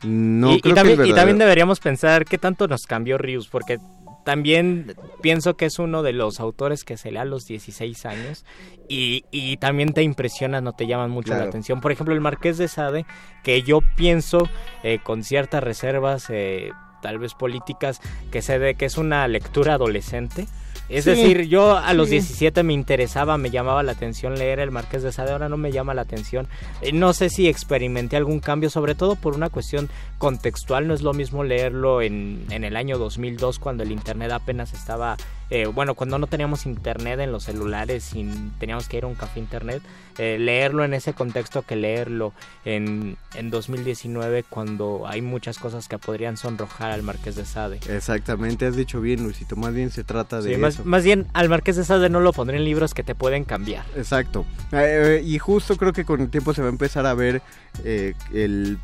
No, 0.03 0.55
y, 0.55 0.61
también, 0.61 1.07
y 1.07 1.12
también 1.12 1.38
deberíamos 1.38 1.78
pensar 1.78 2.24
qué 2.24 2.38
tanto 2.38 2.66
nos 2.66 2.86
cambió 2.86 3.18
Rius, 3.18 3.49
porque 3.49 3.78
también 4.25 4.95
pienso 5.23 5.57
que 5.57 5.66
es 5.66 5.79
uno 5.79 6.03
de 6.03 6.12
los 6.12 6.41
autores 6.41 6.85
que 6.85 6.97
se 6.97 7.11
lee 7.11 7.18
a 7.18 7.25
los 7.25 7.47
16 7.47 8.07
años 8.07 8.45
y, 8.89 9.25
y 9.31 9.57
también 9.57 9.93
te 9.93 10.03
impresiona, 10.03 10.61
no 10.61 10.73
te 10.73 10.87
llaman 10.87 11.11
mucho 11.11 11.35
la 11.35 11.45
atención. 11.45 11.81
Por 11.81 11.93
ejemplo, 11.93 12.14
el 12.14 12.21
Marqués 12.21 12.59
de 12.59 12.68
Sade, 12.68 13.07
que 13.43 13.62
yo 13.62 13.81
pienso 13.97 14.49
eh, 14.83 14.99
con 15.03 15.25
ciertas 15.25 15.62
reservas, 15.62 16.27
eh, 16.31 16.71
tal 17.03 17.18
vez 17.18 17.35
políticas, 17.35 18.01
que 18.31 18.43
se 18.43 18.59
ve 18.59 18.75
que 18.75 18.87
es 18.87 18.99
una 18.99 19.27
lectura 19.29 19.75
adolescente 19.75 20.47
es 20.91 21.05
decir, 21.05 21.47
yo 21.49 21.76
a 21.76 21.95
los 21.95 22.11
17 22.11 22.62
me 22.62 22.72
interesaba, 22.72 23.38
me 23.38 23.51
llamaba 23.51 23.82
la 23.82 23.93
atención 23.93 24.38
leer 24.38 24.59
El 24.59 24.70
Marqués 24.70 25.03
de 25.03 25.12
Sade, 25.12 25.32
ahora 25.32 25.49
no 25.49 25.57
me 25.57 25.72
llama 25.72 25.95
la 25.95 26.03
atención. 26.03 26.49
Eh, 26.82 26.93
no 26.93 27.12
sé 27.12 27.30
si 27.30 27.49
experimenté 27.49 28.16
algún 28.16 28.41
cambio, 28.41 28.70
sobre 28.70 28.95
todo 28.95 29.14
por 29.14 29.34
una 29.34 29.51
cuestión 29.51 29.88
contextual, 30.18 30.88
no 30.88 30.95
es 30.95 31.03
lo 31.03 31.12
mismo 31.12 31.45
leerlo 31.45 32.03
en, 32.03 32.45
en 32.51 32.64
el 32.64 32.76
año 32.76 32.99
2002 32.99 33.59
cuando 33.59 33.84
el 33.84 33.93
Internet 33.93 34.32
apenas 34.32 34.72
estaba 34.72 35.16
eh, 35.51 35.66
bueno, 35.66 35.95
cuando 35.95 36.16
no 36.16 36.28
teníamos 36.28 36.64
internet 36.64 37.18
en 37.18 37.32
los 37.32 37.43
celulares 37.43 38.14
y 38.14 38.24
teníamos 38.61 38.88
que 38.88 38.99
ir 38.99 39.05
a 39.05 39.09
un 39.09 39.16
café 39.16 39.41
internet, 39.41 39.82
eh, 40.19 40.39
leerlo 40.39 40.85
en 40.85 40.95
ese 40.95 41.13
contexto 41.13 41.63
que 41.63 41.77
leerlo 41.77 42.33
en, 42.65 43.17
en 43.35 43.51
2019 43.51 44.45
cuando 44.45 45.07
hay 45.07 45.23
muchas 45.23 45.59
cosas 45.59 45.89
que 45.89 45.99
podrían 45.99 46.37
sonrojar 46.37 46.91
al 46.91 47.03
Marqués 47.03 47.37
de 47.37 47.45
Sade. 47.45 47.81
Exactamente, 47.89 48.67
has 48.67 48.77
dicho 48.77 49.01
bien, 49.01 49.23
Luisito, 49.23 49.57
más 49.57 49.75
bien 49.75 49.91
se 49.91 50.05
trata 50.05 50.41
de 50.41 50.59
más, 50.59 50.75
eso. 50.75 50.85
Más 50.85 51.05
bien, 51.05 51.27
al 51.33 51.49
Marqués 51.49 51.77
de 51.77 51.85
Sade 51.85 52.09
no 52.09 52.21
lo 52.21 52.33
pondré 52.33 52.57
en 52.57 52.65
libros 52.65 52.95
que 52.95 53.03
te 53.03 53.15
pueden 53.15 53.45
cambiar. 53.45 53.85
Exacto, 53.97 54.45
eh, 54.73 55.23
y 55.25 55.39
justo 55.39 55.77
creo 55.77 55.93
que 55.93 56.05
con 56.05 56.21
el 56.21 56.31
tiempo 56.31 56.55
se 56.55 56.63
va 56.63 56.69
a 56.69 56.71
empezar 56.71 57.07
a 57.07 57.15
ver 57.15 57.43
el 57.85 58.79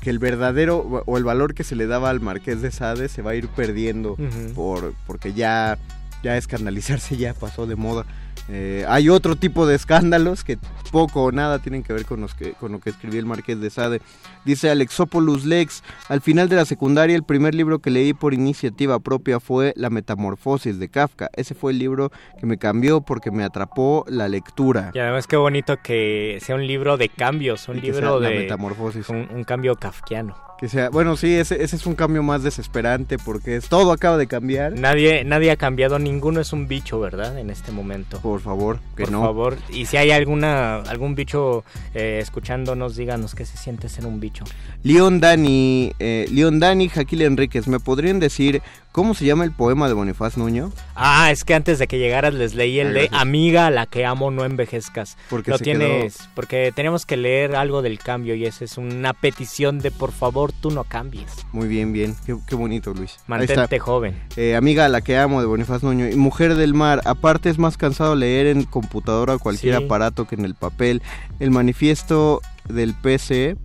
que 0.00 0.10
el 0.10 0.18
verdadero 0.18 0.78
o 0.78 1.18
el 1.18 1.24
valor 1.24 1.54
que 1.54 1.64
se 1.64 1.74
le 1.74 1.86
daba 1.86 2.10
al 2.10 2.20
Marqués 2.20 2.62
de 2.62 2.70
Sade 2.70 3.08
se 3.08 3.22
va 3.22 3.32
a 3.32 3.34
ir 3.34 3.48
perdiendo 3.48 4.16
por 4.54 4.94
porque 5.06 5.32
ya 5.32 5.78
ya 6.22 6.36
escandalizarse 6.36 7.16
ya 7.16 7.34
pasó 7.34 7.66
de 7.66 7.76
moda. 7.76 8.04
Eh, 8.52 8.84
hay 8.88 9.08
otro 9.08 9.36
tipo 9.36 9.64
de 9.66 9.76
escándalos 9.76 10.42
que 10.42 10.58
poco 10.90 11.22
o 11.22 11.32
nada 11.32 11.60
tienen 11.60 11.84
que 11.84 11.92
ver 11.92 12.04
con, 12.04 12.20
los 12.20 12.34
que, 12.34 12.52
con 12.54 12.72
lo 12.72 12.80
que 12.80 12.90
escribió 12.90 13.20
el 13.20 13.26
Marqués 13.26 13.60
de 13.60 13.70
Sade. 13.70 14.00
Dice 14.44 14.70
Alexopoulos 14.70 15.44
Lex, 15.44 15.84
al 16.08 16.20
final 16.20 16.48
de 16.48 16.56
la 16.56 16.64
secundaria 16.64 17.14
el 17.14 17.22
primer 17.22 17.54
libro 17.54 17.78
que 17.78 17.90
leí 17.90 18.12
por 18.12 18.34
iniciativa 18.34 18.98
propia 18.98 19.38
fue 19.38 19.72
La 19.76 19.88
Metamorfosis 19.88 20.80
de 20.80 20.88
Kafka. 20.88 21.30
Ese 21.36 21.54
fue 21.54 21.70
el 21.70 21.78
libro 21.78 22.10
que 22.40 22.46
me 22.46 22.58
cambió 22.58 23.02
porque 23.02 23.30
me 23.30 23.44
atrapó 23.44 24.04
la 24.08 24.28
lectura. 24.28 24.90
Y 24.94 24.98
además 24.98 25.28
qué 25.28 25.36
bonito 25.36 25.76
que 25.76 26.38
sea 26.40 26.56
un 26.56 26.66
libro 26.66 26.96
de 26.96 27.08
cambios, 27.08 27.68
un 27.68 27.80
libro 27.80 28.18
de... 28.18 28.30
metamorfosis. 28.30 29.08
un 29.08 29.44
cambio 29.44 29.76
kafkiano. 29.76 30.49
Que 30.60 30.68
sea, 30.68 30.90
bueno, 30.90 31.16
sí, 31.16 31.32
ese, 31.36 31.62
ese, 31.62 31.76
es 31.76 31.86
un 31.86 31.94
cambio 31.94 32.22
más 32.22 32.42
desesperante 32.42 33.16
porque 33.16 33.56
es, 33.56 33.70
todo 33.70 33.92
acaba 33.92 34.18
de 34.18 34.26
cambiar. 34.26 34.74
Nadie, 34.74 35.24
nadie 35.24 35.50
ha 35.50 35.56
cambiado, 35.56 35.98
ninguno 35.98 36.38
es 36.38 36.52
un 36.52 36.68
bicho, 36.68 37.00
¿verdad? 37.00 37.38
En 37.38 37.48
este 37.48 37.72
momento. 37.72 38.20
Por 38.20 38.40
favor, 38.40 38.78
que 38.94 39.04
Por 39.04 39.12
no. 39.12 39.20
Por 39.20 39.28
favor, 39.28 39.56
y 39.70 39.86
si 39.86 39.96
hay 39.96 40.10
alguna, 40.10 40.80
algún 40.82 41.14
bicho 41.14 41.64
eh, 41.94 42.18
escuchándonos, 42.20 42.94
díganos 42.94 43.34
qué 43.34 43.46
se 43.46 43.56
siente 43.56 43.88
ser 43.88 44.04
un 44.04 44.20
bicho. 44.20 44.44
Leon 44.82 45.18
Dani, 45.18 45.94
eh, 45.98 46.26
Leon 46.30 46.60
Dani, 46.60 46.90
Jaquil 46.90 47.22
Enríquez, 47.22 47.66
¿me 47.66 47.80
podrían 47.80 48.20
decir 48.20 48.60
¿Cómo 48.92 49.14
se 49.14 49.24
llama 49.24 49.44
el 49.44 49.52
poema 49.52 49.86
de 49.86 49.94
Bonifaz 49.94 50.36
Nuño? 50.36 50.72
Ah, 50.96 51.30
es 51.30 51.44
que 51.44 51.54
antes 51.54 51.78
de 51.78 51.86
que 51.86 52.00
llegaras 52.00 52.34
les 52.34 52.56
leí 52.56 52.80
el 52.80 52.92
de 52.92 53.08
Amiga 53.12 53.68
a 53.68 53.70
la 53.70 53.86
que 53.86 54.04
amo 54.04 54.32
no 54.32 54.44
envejezcas. 54.44 55.16
Porque 55.28 55.52
Lo 55.52 55.60
tienes, 55.60 56.28
porque 56.34 56.72
tenemos 56.74 57.06
que 57.06 57.16
leer 57.16 57.54
algo 57.54 57.82
del 57.82 58.00
cambio 58.00 58.34
y 58.34 58.46
esa 58.46 58.64
es 58.64 58.78
una 58.78 59.12
petición 59.12 59.78
de 59.78 59.92
por 59.92 60.10
favor 60.10 60.50
tú 60.50 60.72
no 60.72 60.82
cambies. 60.82 61.46
Muy 61.52 61.68
bien, 61.68 61.92
bien, 61.92 62.16
qué, 62.26 62.56
bonito 62.56 62.92
Luis. 62.92 63.18
Mantente 63.28 63.78
joven. 63.78 64.20
Eh, 64.36 64.56
amiga 64.56 64.86
a 64.86 64.88
la 64.88 65.02
que 65.02 65.16
amo 65.16 65.40
de 65.40 65.46
Bonifaz 65.46 65.84
Nuño 65.84 66.08
y 66.08 66.16
Mujer 66.16 66.56
del 66.56 66.74
Mar. 66.74 67.00
Aparte 67.04 67.48
es 67.48 67.58
más 67.58 67.76
cansado 67.76 68.16
leer 68.16 68.48
en 68.48 68.64
computadora 68.64 69.38
cualquier 69.38 69.76
aparato 69.76 70.26
que 70.26 70.34
en 70.34 70.44
el 70.44 70.56
papel. 70.56 71.00
El 71.38 71.52
manifiesto 71.52 72.40
del 72.68 72.94
PC 72.94 73.56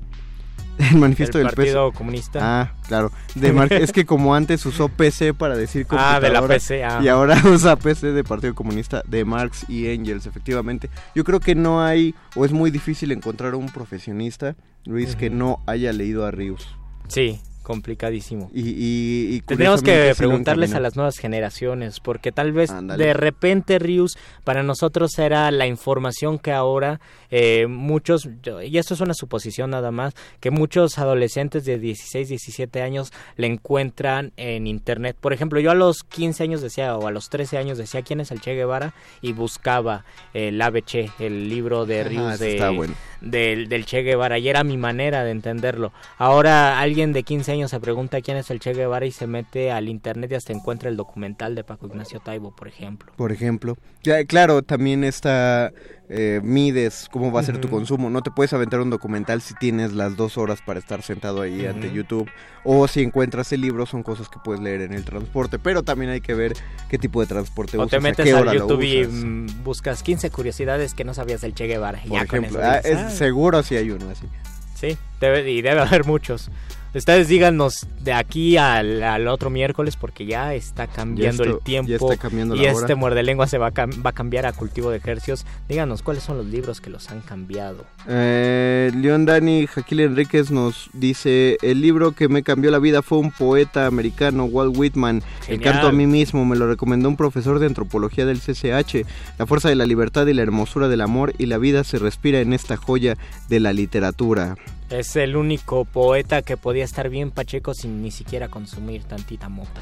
El 0.91 0.97
manifiesto 0.97 1.37
del 1.37 1.47
Partido 1.47 1.91
Comunista. 1.91 2.39
Ah, 2.41 2.73
claro. 2.87 3.11
De 3.33 3.53
es 3.81 3.91
que 3.91 4.05
como 4.05 4.35
antes 4.35 4.65
usó 4.65 4.89
PC 4.89 5.33
para 5.33 5.55
decir 5.55 5.85
computadora. 5.87 6.05
Ah, 6.15 6.19
de 6.19 6.29
la 6.29 6.47
PC. 6.47 6.83
Ah. 6.83 6.99
Y 7.01 7.07
ahora 7.07 7.41
usa 7.45 7.75
PC 7.75 8.11
de 8.11 8.23
Partido 8.23 8.53
Comunista 8.53 9.01
de 9.07 9.25
Marx 9.25 9.65
y 9.69 9.87
Engels, 9.87 10.25
efectivamente. 10.25 10.89
Yo 11.13 11.23
creo 11.23 11.39
que 11.39 11.55
no 11.55 11.83
hay, 11.83 12.13
o 12.35 12.45
es 12.45 12.51
muy 12.51 12.71
difícil 12.71 13.11
encontrar 13.11 13.55
un 13.55 13.67
profesionista, 13.67 14.55
Luis, 14.85 15.15
que 15.15 15.29
no 15.29 15.61
haya 15.65 15.91
leído 15.93 16.25
a 16.25 16.31
Rius. 16.31 16.67
Sí, 17.07 17.39
complicadísimo. 17.65 18.51
Y, 18.53 19.41
Tendríamos 19.41 19.81
que 19.81 20.13
preguntarles 20.15 20.75
a 20.75 20.79
las 20.79 20.95
nuevas 20.95 21.17
generaciones, 21.17 21.99
porque 21.99 22.31
tal 22.31 22.53
vez 22.53 22.71
de 22.97 23.13
repente 23.13 23.79
Rius 23.79 24.17
para 24.43 24.61
nosotros 24.61 25.17
era 25.17 25.49
la 25.49 25.65
información 25.65 26.37
que 26.37 26.51
ahora 26.51 27.01
eh, 27.31 27.65
muchos, 27.67 28.29
y 28.63 28.77
esto 28.77 28.93
es 28.93 29.01
una 29.01 29.15
suposición 29.15 29.71
nada 29.71 29.91
más, 29.91 30.13
que 30.39 30.51
muchos 30.51 30.99
adolescentes 30.99 31.65
de 31.65 31.79
16, 31.79 32.29
17 32.29 32.81
años 32.83 33.11
le 33.35 33.47
encuentran 33.47 34.31
en 34.37 34.67
internet. 34.67 35.17
Por 35.19 35.33
ejemplo, 35.33 35.59
yo 35.59 35.71
a 35.71 35.75
los 35.75 36.03
15 36.03 36.43
años 36.43 36.61
decía, 36.61 36.95
o 36.95 37.07
a 37.07 37.11
los 37.11 37.29
13 37.29 37.57
años 37.57 37.79
decía 37.79 38.03
quién 38.03 38.21
es 38.21 38.29
el 38.29 38.41
Che 38.41 38.53
Guevara 38.53 38.93
y 39.21 39.33
buscaba 39.33 40.05
el 40.35 40.61
ABC, 40.61 41.09
el 41.19 41.49
libro 41.49 41.87
de 41.87 42.03
Rius 42.03 42.37
de, 42.37 42.93
del, 43.21 43.69
del 43.69 43.85
Che 43.85 44.03
Guevara, 44.03 44.37
y 44.37 44.49
era 44.49 44.63
mi 44.63 44.77
manera 44.77 45.23
de 45.23 45.31
entenderlo. 45.31 45.91
Ahora 46.19 46.79
alguien 46.79 47.11
de 47.11 47.23
15 47.23 47.53
años 47.53 47.54
se 47.67 47.79
pregunta 47.79 48.21
quién 48.21 48.37
es 48.37 48.51
el 48.51 48.59
Che 48.59 48.73
Guevara 48.73 49.05
y 49.05 49.11
se 49.11 49.27
mete 49.27 49.71
al 49.71 49.89
internet 49.89 50.31
y 50.31 50.35
hasta 50.35 50.53
encuentra 50.53 50.89
el 50.89 50.97
documental 50.97 51.55
de 51.55 51.63
Paco 51.63 51.87
Ignacio 51.87 52.19
Taibo, 52.19 52.55
por 52.55 52.67
ejemplo. 52.67 53.11
Por 53.15 53.31
ejemplo. 53.31 53.77
Ya, 54.03 54.23
claro, 54.25 54.61
también 54.61 55.03
está 55.03 55.71
eh, 56.07 56.39
mides 56.43 57.07
cómo 57.11 57.31
va 57.31 57.39
a 57.39 57.43
ser 57.43 57.59
tu 57.59 57.69
consumo. 57.69 58.09
No 58.09 58.21
te 58.21 58.29
puedes 58.29 58.53
aventar 58.53 58.79
un 58.79 58.89
documental 58.89 59.41
si 59.41 59.55
tienes 59.55 59.93
las 59.93 60.15
dos 60.15 60.37
horas 60.37 60.59
para 60.63 60.79
estar 60.79 61.01
sentado 61.01 61.41
ahí 61.41 61.65
ante 61.65 61.91
YouTube. 61.91 62.29
O 62.63 62.87
si 62.87 63.01
encuentras 63.01 63.51
el 63.53 63.61
libro, 63.61 63.85
son 63.85 64.03
cosas 64.03 64.29
que 64.29 64.37
puedes 64.43 64.61
leer 64.61 64.81
en 64.81 64.93
el 64.93 65.03
transporte. 65.03 65.57
Pero 65.57 65.83
también 65.83 66.11
hay 66.11 66.21
que 66.21 66.33
ver 66.35 66.53
qué 66.89 66.99
tipo 66.99 67.21
de 67.21 67.27
transporte 67.27 67.77
usas. 67.77 67.87
O 67.87 67.89
te 67.89 67.99
metes 67.99 68.33
a, 68.33 68.53
YouTube 68.53 68.81
y 68.83 69.05
mm, 69.07 69.63
buscas 69.63 70.03
15 70.03 70.29
curiosidades 70.29 70.93
que 70.93 71.03
no 71.03 71.13
sabías 71.13 71.41
del 71.41 71.55
Che 71.55 71.65
Guevara. 71.65 71.99
Por 72.07 72.21
ejemplo, 72.21 72.59
ah, 72.61 72.77
es, 72.77 73.13
seguro 73.13 73.63
si 73.63 73.75
hay 73.75 73.89
uno 73.89 74.09
así. 74.09 74.27
Sí, 74.75 74.97
debe, 75.19 75.49
y 75.49 75.61
debe 75.61 75.81
haber 75.81 76.05
muchos. 76.05 76.51
Ustedes 76.95 77.27
díganos 77.27 77.85
de 78.01 78.13
aquí 78.13 78.55
al, 78.55 79.27
otro 79.27 79.49
miércoles 79.49 79.97
porque 79.97 80.25
ya 80.25 80.53
está 80.53 80.87
cambiando 80.87 81.43
el 81.43 81.59
tiempo 81.59 82.13
y 82.55 82.65
este 82.65 82.95
muerde 82.95 83.21
lengua 83.21 83.47
se 83.47 83.57
va 83.57 83.67
a, 83.67 83.71
va 83.71 84.11
a 84.11 84.13
cambiar 84.13 84.45
a 84.45 84.53
cultivo 84.53 84.91
de 84.91 84.97
ejercicios. 84.97 85.45
Díganos 85.67 86.01
cuáles 86.01 86.23
son 86.23 86.37
los 86.37 86.45
libros 86.45 86.79
que 86.79 86.89
los 86.89 87.09
han 87.09 87.19
cambiado. 87.19 87.83
Eh, 88.07 88.91
León 88.95 89.25
Dani 89.25 89.67
Jaquil 89.67 89.99
Enríquez 89.99 90.51
nos 90.51 90.89
dice 90.93 91.57
el 91.61 91.81
libro 91.81 92.13
que 92.13 92.29
me 92.29 92.43
cambió 92.43 92.71
la 92.71 92.79
vida 92.79 93.01
fue 93.01 93.17
un 93.17 93.31
poeta 93.31 93.87
americano 93.87 94.45
Walt 94.45 94.77
Whitman. 94.77 95.21
El 95.49 95.59
canto 95.59 95.87
a 95.87 95.91
mí 95.91 96.07
mismo 96.07 96.45
me 96.45 96.55
lo 96.55 96.65
recomendó 96.65 97.09
un 97.09 97.17
profesor 97.17 97.59
de 97.59 97.65
antropología 97.65 98.25
del 98.25 98.39
CCH. 98.39 99.05
La 99.37 99.45
fuerza 99.45 99.67
de 99.67 99.75
la 99.75 99.85
libertad 99.85 100.27
y 100.27 100.33
la 100.33 100.43
hermosura 100.43 100.87
del 100.87 101.01
amor 101.01 101.33
y 101.37 101.47
la 101.47 101.57
vida 101.57 101.83
se 101.83 101.99
respira 101.99 102.39
en 102.39 102.53
esta 102.53 102.77
joya 102.77 103.17
de 103.49 103.59
la 103.59 103.73
literatura. 103.73 104.55
Es 104.89 105.15
el 105.15 105.35
único 105.35 105.85
poeta 105.85 106.41
que 106.41 106.57
podía 106.57 106.83
estar 106.83 107.09
bien 107.09 107.31
pacheco 107.31 107.73
sin 107.73 108.01
ni 108.01 108.11
siquiera 108.11 108.47
consumir 108.49 109.03
tantita 109.03 109.49
mota. 109.49 109.81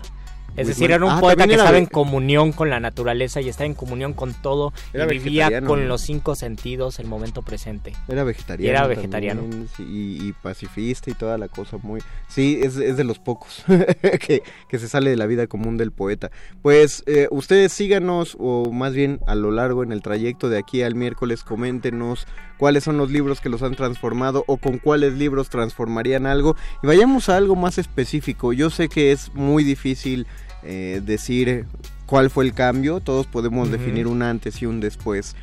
Es 0.56 0.68
decir, 0.68 0.92
era 0.92 1.04
un 1.04 1.12
Ah, 1.12 1.20
poeta 1.20 1.48
que 1.48 1.54
era 1.54 1.64
estaba 1.64 1.78
en 1.80 1.88
comunión 1.88 2.52
con 2.52 2.70
la 2.70 2.80
naturaleza 2.80 3.42
y 3.42 3.50
estaba 3.50 3.66
en 3.66 3.74
comunión 3.74 4.14
con 4.14 4.34
todo 4.36 4.72
Era 4.94 5.06
y 5.06 5.18
vivía 5.18 5.62
con 5.62 5.88
los 5.88 6.02
cinco 6.02 6.36
sentidos 6.36 7.00
el 7.00 7.08
momento 7.08 7.42
presente. 7.42 7.94
Era 8.08 8.24
vegetariano. 8.24 8.66
Y 8.66 8.70
era 8.70 8.88
vegetariano. 8.88 9.42
y, 9.80 10.28
y 10.28 10.34
pacifista 10.44 11.10
y 11.10 11.16
toda 11.16 11.40
la 11.40 11.48
cosa 11.48 11.78
muy... 11.82 12.02
Sí, 12.28 12.60
es, 12.62 12.78
es 12.78 12.98
de 12.98 13.04
los 13.04 13.18
pocos 13.18 13.64
que, 14.28 14.44
que 14.70 14.80
se 14.80 14.88
sale 14.88 15.10
de 15.10 15.18
la 15.18 15.26
vida 15.26 15.48
común 15.48 15.78
del 15.78 15.92
poeta. 15.92 16.30
Pues 16.62 17.04
eh, 17.08 17.28
ustedes 17.32 17.74
síganos, 17.74 18.38
o 18.40 18.72
más 18.72 18.94
bien 18.94 19.22
a 19.26 19.34
lo 19.34 19.50
largo 19.50 19.82
en 19.82 19.92
el 19.92 20.04
trayecto 20.04 20.50
de 20.50 20.60
aquí 20.60 20.84
al 20.84 20.94
miércoles, 20.94 21.44
coméntenos 21.44 22.28
cuáles 22.64 22.86
son 22.86 22.96
los 22.96 23.12
libros 23.12 23.42
que 23.42 23.50
los 23.50 23.62
han 23.62 23.76
transformado 23.76 24.46
o 24.48 24.56
con 24.56 24.78
cuáles 24.78 25.16
libros 25.16 25.50
transformarían 25.50 26.26
algo. 26.26 26.56
Y 26.82 26.88
vayamos 26.88 27.28
a 27.28 27.36
algo 27.36 27.58
más 27.58 27.78
específico. 27.78 28.54
Yo 28.54 28.70
sé 28.70 28.88
que 28.88 29.12
es 29.12 29.34
muy 29.34 29.66
difícil 29.66 30.28
eh, 30.64 31.02
decir 31.04 31.66
cuál 32.06 32.30
fue 32.30 32.46
el 32.46 32.54
cambio. 32.54 33.02
Todos 33.02 33.28
podemos 33.28 33.70
definir 33.70 34.08
un 34.08 34.22
antes 34.22 34.62
y 34.62 34.66
un 34.66 34.80
después 34.80 35.36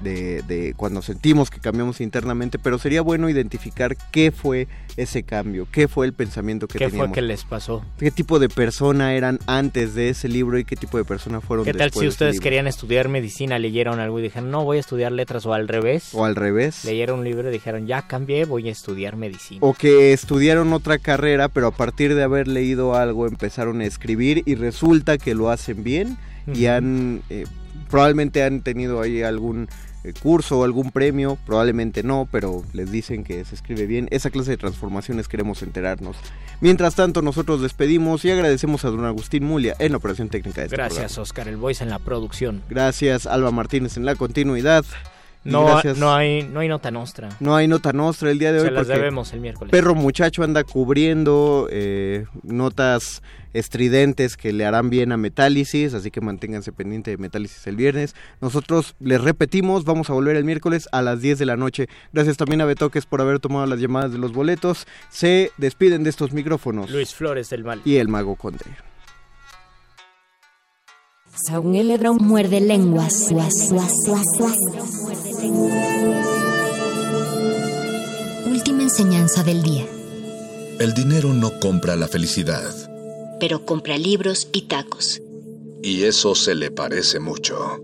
de, 0.00 0.42
de 0.42 0.74
cuando 0.76 1.02
sentimos 1.02 1.50
que 1.50 1.60
cambiamos 1.60 2.00
internamente, 2.00 2.58
pero 2.58 2.78
sería 2.78 3.02
bueno 3.02 3.28
identificar 3.28 3.96
qué 4.10 4.32
fue 4.32 4.68
ese 4.96 5.22
cambio, 5.22 5.66
qué 5.70 5.88
fue 5.88 6.06
el 6.06 6.12
pensamiento 6.12 6.68
que 6.68 6.78
¿Qué 6.78 6.86
teníamos. 6.86 7.08
fue 7.08 7.14
que 7.14 7.22
les 7.22 7.44
pasó? 7.44 7.84
¿Qué 7.98 8.10
tipo 8.10 8.38
de 8.38 8.48
persona 8.48 9.14
eran 9.14 9.38
antes 9.46 9.94
de 9.94 10.10
ese 10.10 10.28
libro 10.28 10.58
y 10.58 10.64
qué 10.64 10.76
tipo 10.76 10.98
de 10.98 11.04
persona 11.04 11.40
fueron 11.40 11.64
¿Qué 11.64 11.72
tal 11.72 11.88
después 11.88 12.04
si 12.04 12.08
ustedes 12.08 12.40
querían 12.40 12.66
estudiar 12.66 13.08
medicina, 13.08 13.58
leyeron 13.58 14.00
algo 14.00 14.18
y 14.18 14.22
dijeron, 14.22 14.50
no, 14.50 14.64
voy 14.64 14.78
a 14.78 14.80
estudiar 14.80 15.12
letras 15.12 15.44
o 15.46 15.52
al 15.52 15.68
revés? 15.68 16.10
O 16.14 16.24
al 16.24 16.36
revés. 16.36 16.84
Leyeron 16.84 17.20
un 17.20 17.24
libro 17.24 17.48
y 17.48 17.52
dijeron, 17.52 17.86
ya 17.86 18.02
cambié, 18.02 18.44
voy 18.44 18.68
a 18.68 18.72
estudiar 18.72 19.16
medicina. 19.16 19.60
O 19.62 19.74
que 19.74 20.12
estudiaron 20.12 20.72
otra 20.72 20.98
carrera, 20.98 21.48
pero 21.48 21.68
a 21.68 21.72
partir 21.72 22.14
de 22.14 22.22
haber 22.22 22.48
leído 22.48 22.94
algo 22.94 23.26
empezaron 23.26 23.80
a 23.80 23.84
escribir 23.84 24.42
y 24.46 24.54
resulta 24.54 25.18
que 25.18 25.34
lo 25.34 25.50
hacen 25.50 25.84
bien 25.84 26.16
y 26.52 26.66
han 26.66 27.22
eh, 27.30 27.44
probablemente 27.88 28.42
han 28.42 28.62
tenido 28.62 29.00
ahí 29.00 29.22
algún 29.22 29.68
eh, 30.04 30.12
curso 30.22 30.60
o 30.60 30.64
algún 30.64 30.92
premio, 30.92 31.36
probablemente 31.46 32.02
no, 32.02 32.28
pero 32.30 32.62
les 32.72 32.90
dicen 32.90 33.24
que 33.24 33.44
se 33.44 33.54
escribe 33.54 33.86
bien. 33.86 34.08
Esa 34.10 34.30
clase 34.30 34.52
de 34.52 34.56
transformaciones 34.56 35.28
queremos 35.28 35.62
enterarnos. 35.62 36.16
Mientras 36.60 36.94
tanto, 36.94 37.22
nosotros 37.22 37.60
despedimos 37.60 38.24
y 38.24 38.30
agradecemos 38.30 38.84
a 38.84 38.90
don 38.90 39.04
Agustín 39.04 39.44
Mulia 39.44 39.74
en 39.78 39.92
la 39.92 39.98
operación 39.98 40.28
técnica 40.28 40.60
de 40.60 40.66
este 40.66 40.76
Gracias, 40.76 41.14
programa. 41.14 41.22
Oscar, 41.22 41.48
el 41.48 41.56
voice 41.56 41.82
en 41.82 41.90
la 41.90 41.98
producción. 41.98 42.62
Gracias, 42.70 43.26
Alba 43.26 43.50
Martínez 43.50 43.96
en 43.96 44.04
la 44.04 44.14
continuidad. 44.14 44.84
No, 45.46 45.82
no, 45.96 46.14
hay, 46.14 46.42
no 46.42 46.60
hay 46.60 46.68
nota 46.68 46.90
nostra. 46.90 47.28
no 47.40 47.54
hay 47.54 47.68
nota 47.68 47.92
nostra 47.92 48.30
el 48.30 48.38
día 48.38 48.52
de 48.52 48.60
hoy. 48.60 48.66
Se 48.66 48.70
las 48.72 48.88
debemos 48.88 49.32
el 49.32 49.40
miércoles. 49.40 49.70
Perro 49.70 49.94
Muchacho 49.94 50.42
anda 50.42 50.64
cubriendo 50.64 51.68
eh, 51.70 52.26
notas 52.42 53.22
estridentes 53.52 54.36
que 54.36 54.52
le 54.52 54.66
harán 54.66 54.90
bien 54.90 55.12
a 55.12 55.16
Metálisis, 55.16 55.94
así 55.94 56.10
que 56.10 56.20
manténganse 56.20 56.72
pendiente 56.72 57.10
de 57.10 57.16
Metálisis 57.16 57.66
el 57.66 57.76
viernes. 57.76 58.14
Nosotros 58.40 58.94
les 59.00 59.20
repetimos, 59.20 59.84
vamos 59.84 60.10
a 60.10 60.12
volver 60.12 60.36
el 60.36 60.44
miércoles 60.44 60.88
a 60.92 61.02
las 61.02 61.20
10 61.20 61.38
de 61.38 61.46
la 61.46 61.56
noche. 61.56 61.88
Gracias 62.12 62.36
también 62.36 62.60
a 62.60 62.64
Betoques 62.64 63.06
por 63.06 63.20
haber 63.20 63.40
tomado 63.40 63.66
las 63.66 63.80
llamadas 63.80 64.12
de 64.12 64.18
los 64.18 64.32
boletos. 64.32 64.86
Se 65.08 65.50
despiden 65.56 66.04
de 66.04 66.10
estos 66.10 66.32
micrófonos. 66.32 66.90
Luis 66.90 67.14
Flores 67.14 67.48
del 67.50 67.64
Mal. 67.64 67.80
Y 67.84 67.96
el 67.96 68.08
Mago 68.08 68.36
Conde. 68.36 68.64
Muerde 72.18 72.60
lenguas. 72.60 73.30
Última 78.46 78.82
enseñanza 78.82 79.44
del 79.44 79.62
día. 79.62 79.86
El 80.80 80.94
dinero 80.94 81.34
no 81.34 81.60
compra 81.60 81.94
la 81.94 82.08
felicidad. 82.08 82.72
Pero 83.38 83.66
compra 83.66 83.98
libros 83.98 84.48
y 84.52 84.62
tacos. 84.62 85.20
Y 85.82 86.04
eso 86.04 86.34
se 86.34 86.54
le 86.54 86.70
parece 86.70 87.20
mucho. 87.20 87.80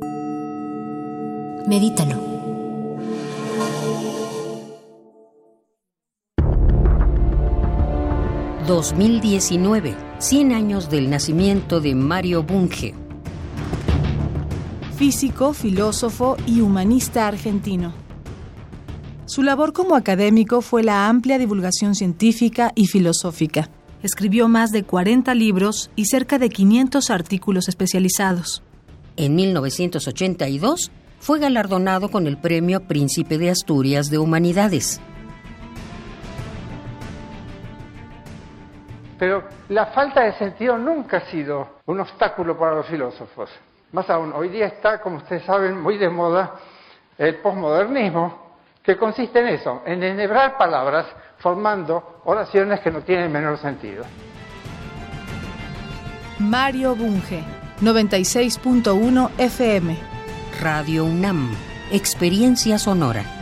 Medítalo. 1.68 2.32
...2019... 8.66 9.94
...100 10.20 10.54
años 10.54 10.88
del 10.88 11.10
nacimiento 11.10 11.80
de 11.80 11.94
Mario 11.94 12.42
Bunge... 12.44 13.01
físico, 14.92 15.52
filósofo 15.52 16.36
y 16.46 16.60
humanista 16.60 17.26
argentino. 17.26 17.92
Su 19.24 19.42
labor 19.42 19.72
como 19.72 19.96
académico 19.96 20.60
fue 20.60 20.82
la 20.82 21.08
amplia 21.08 21.38
divulgación 21.38 21.94
científica 21.94 22.72
y 22.74 22.86
filosófica. 22.86 23.68
Escribió 24.02 24.48
más 24.48 24.70
de 24.72 24.82
40 24.82 25.34
libros 25.34 25.90
y 25.96 26.06
cerca 26.06 26.38
de 26.38 26.48
500 26.48 27.10
artículos 27.10 27.68
especializados. 27.68 28.62
En 29.16 29.34
1982 29.34 30.90
fue 31.20 31.38
galardonado 31.38 32.10
con 32.10 32.26
el 32.26 32.36
Premio 32.36 32.80
Príncipe 32.86 33.38
de 33.38 33.50
Asturias 33.50 34.10
de 34.10 34.18
Humanidades. 34.18 35.00
Pero 39.18 39.44
la 39.68 39.86
falta 39.86 40.24
de 40.24 40.32
sentido 40.34 40.76
nunca 40.76 41.18
ha 41.18 41.30
sido 41.30 41.78
un 41.86 42.00
obstáculo 42.00 42.58
para 42.58 42.74
los 42.74 42.86
filósofos. 42.86 43.48
Más 43.92 44.08
aún, 44.08 44.32
hoy 44.32 44.48
día 44.48 44.66
está, 44.66 45.00
como 45.00 45.18
ustedes 45.18 45.44
saben, 45.44 45.78
muy 45.78 45.98
de 45.98 46.08
moda 46.08 46.54
el 47.18 47.36
posmodernismo, 47.36 48.56
que 48.82 48.96
consiste 48.96 49.38
en 49.40 49.48
eso, 49.48 49.82
en 49.84 50.02
enhebrar 50.02 50.56
palabras 50.56 51.06
formando 51.38 52.20
oraciones 52.24 52.80
que 52.80 52.90
no 52.90 53.02
tienen 53.02 53.30
menor 53.30 53.58
sentido. 53.58 54.04
Mario 56.38 56.96
Bunge, 56.96 57.44
96.1 57.82 59.30
FM. 59.38 59.98
Radio 60.60 61.04
UNAM, 61.04 61.54
Experiencia 61.90 62.78
Sonora. 62.78 63.41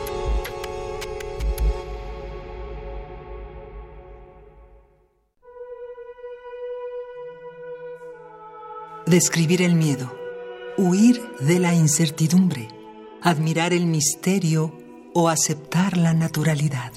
Describir 9.11 9.61
el 9.61 9.75
miedo, 9.75 10.09
huir 10.77 11.21
de 11.41 11.59
la 11.59 11.73
incertidumbre, 11.73 12.69
admirar 13.21 13.73
el 13.73 13.85
misterio 13.85 14.73
o 15.13 15.27
aceptar 15.27 15.97
la 15.97 16.13
naturalidad. 16.13 16.93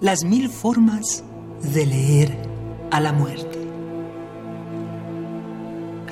Las 0.00 0.24
mil 0.24 0.48
formas 0.48 1.22
de 1.62 1.86
leer 1.86 2.36
a 2.90 2.98
la 2.98 3.12
muerte. 3.12 3.56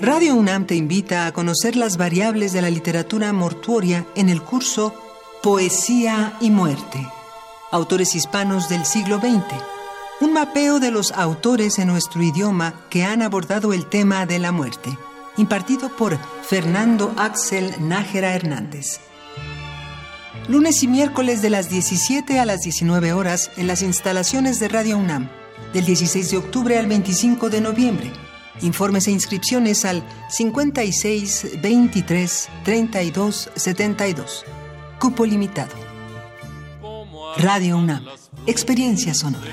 Radio 0.00 0.36
UNAM 0.36 0.68
te 0.68 0.76
invita 0.76 1.26
a 1.26 1.32
conocer 1.32 1.74
las 1.74 1.96
variables 1.96 2.52
de 2.52 2.62
la 2.62 2.70
literatura 2.70 3.32
mortuoria 3.32 4.06
en 4.14 4.28
el 4.28 4.42
curso 4.42 4.94
Poesía 5.42 6.36
y 6.40 6.50
Muerte. 6.50 7.04
Autores 7.72 8.14
hispanos 8.14 8.68
del 8.68 8.84
siglo 8.84 9.18
XX. 9.18 9.60
Un 10.20 10.34
mapeo 10.34 10.78
de 10.78 10.92
los 10.92 11.10
autores 11.10 11.80
en 11.80 11.88
nuestro 11.88 12.22
idioma 12.22 12.86
que 12.90 13.02
han 13.02 13.22
abordado 13.22 13.72
el 13.72 13.86
tema 13.86 14.24
de 14.24 14.38
la 14.38 14.52
muerte 14.52 14.96
impartido 15.36 15.94
por 15.96 16.18
Fernando 16.42 17.14
Axel 17.16 17.74
Nájera 17.80 18.34
Hernández. 18.34 19.00
Lunes 20.48 20.82
y 20.82 20.88
miércoles 20.88 21.40
de 21.40 21.50
las 21.50 21.70
17 21.70 22.40
a 22.40 22.44
las 22.44 22.62
19 22.62 23.12
horas 23.12 23.50
en 23.56 23.66
las 23.66 23.82
instalaciones 23.82 24.58
de 24.58 24.68
Radio 24.68 24.98
UNAM, 24.98 25.28
del 25.72 25.84
16 25.84 26.30
de 26.30 26.36
octubre 26.36 26.78
al 26.78 26.86
25 26.86 27.48
de 27.48 27.60
noviembre. 27.60 28.12
Informes 28.60 29.06
e 29.06 29.12
inscripciones 29.12 29.84
al 29.84 30.02
56 30.28 31.62
23 31.62 32.48
32 32.64 33.50
72. 33.54 34.44
Cupo 34.98 35.24
limitado. 35.24 35.74
Radio 37.38 37.78
UNAM. 37.78 38.04
Experiencia 38.46 39.14
sonora. 39.14 39.52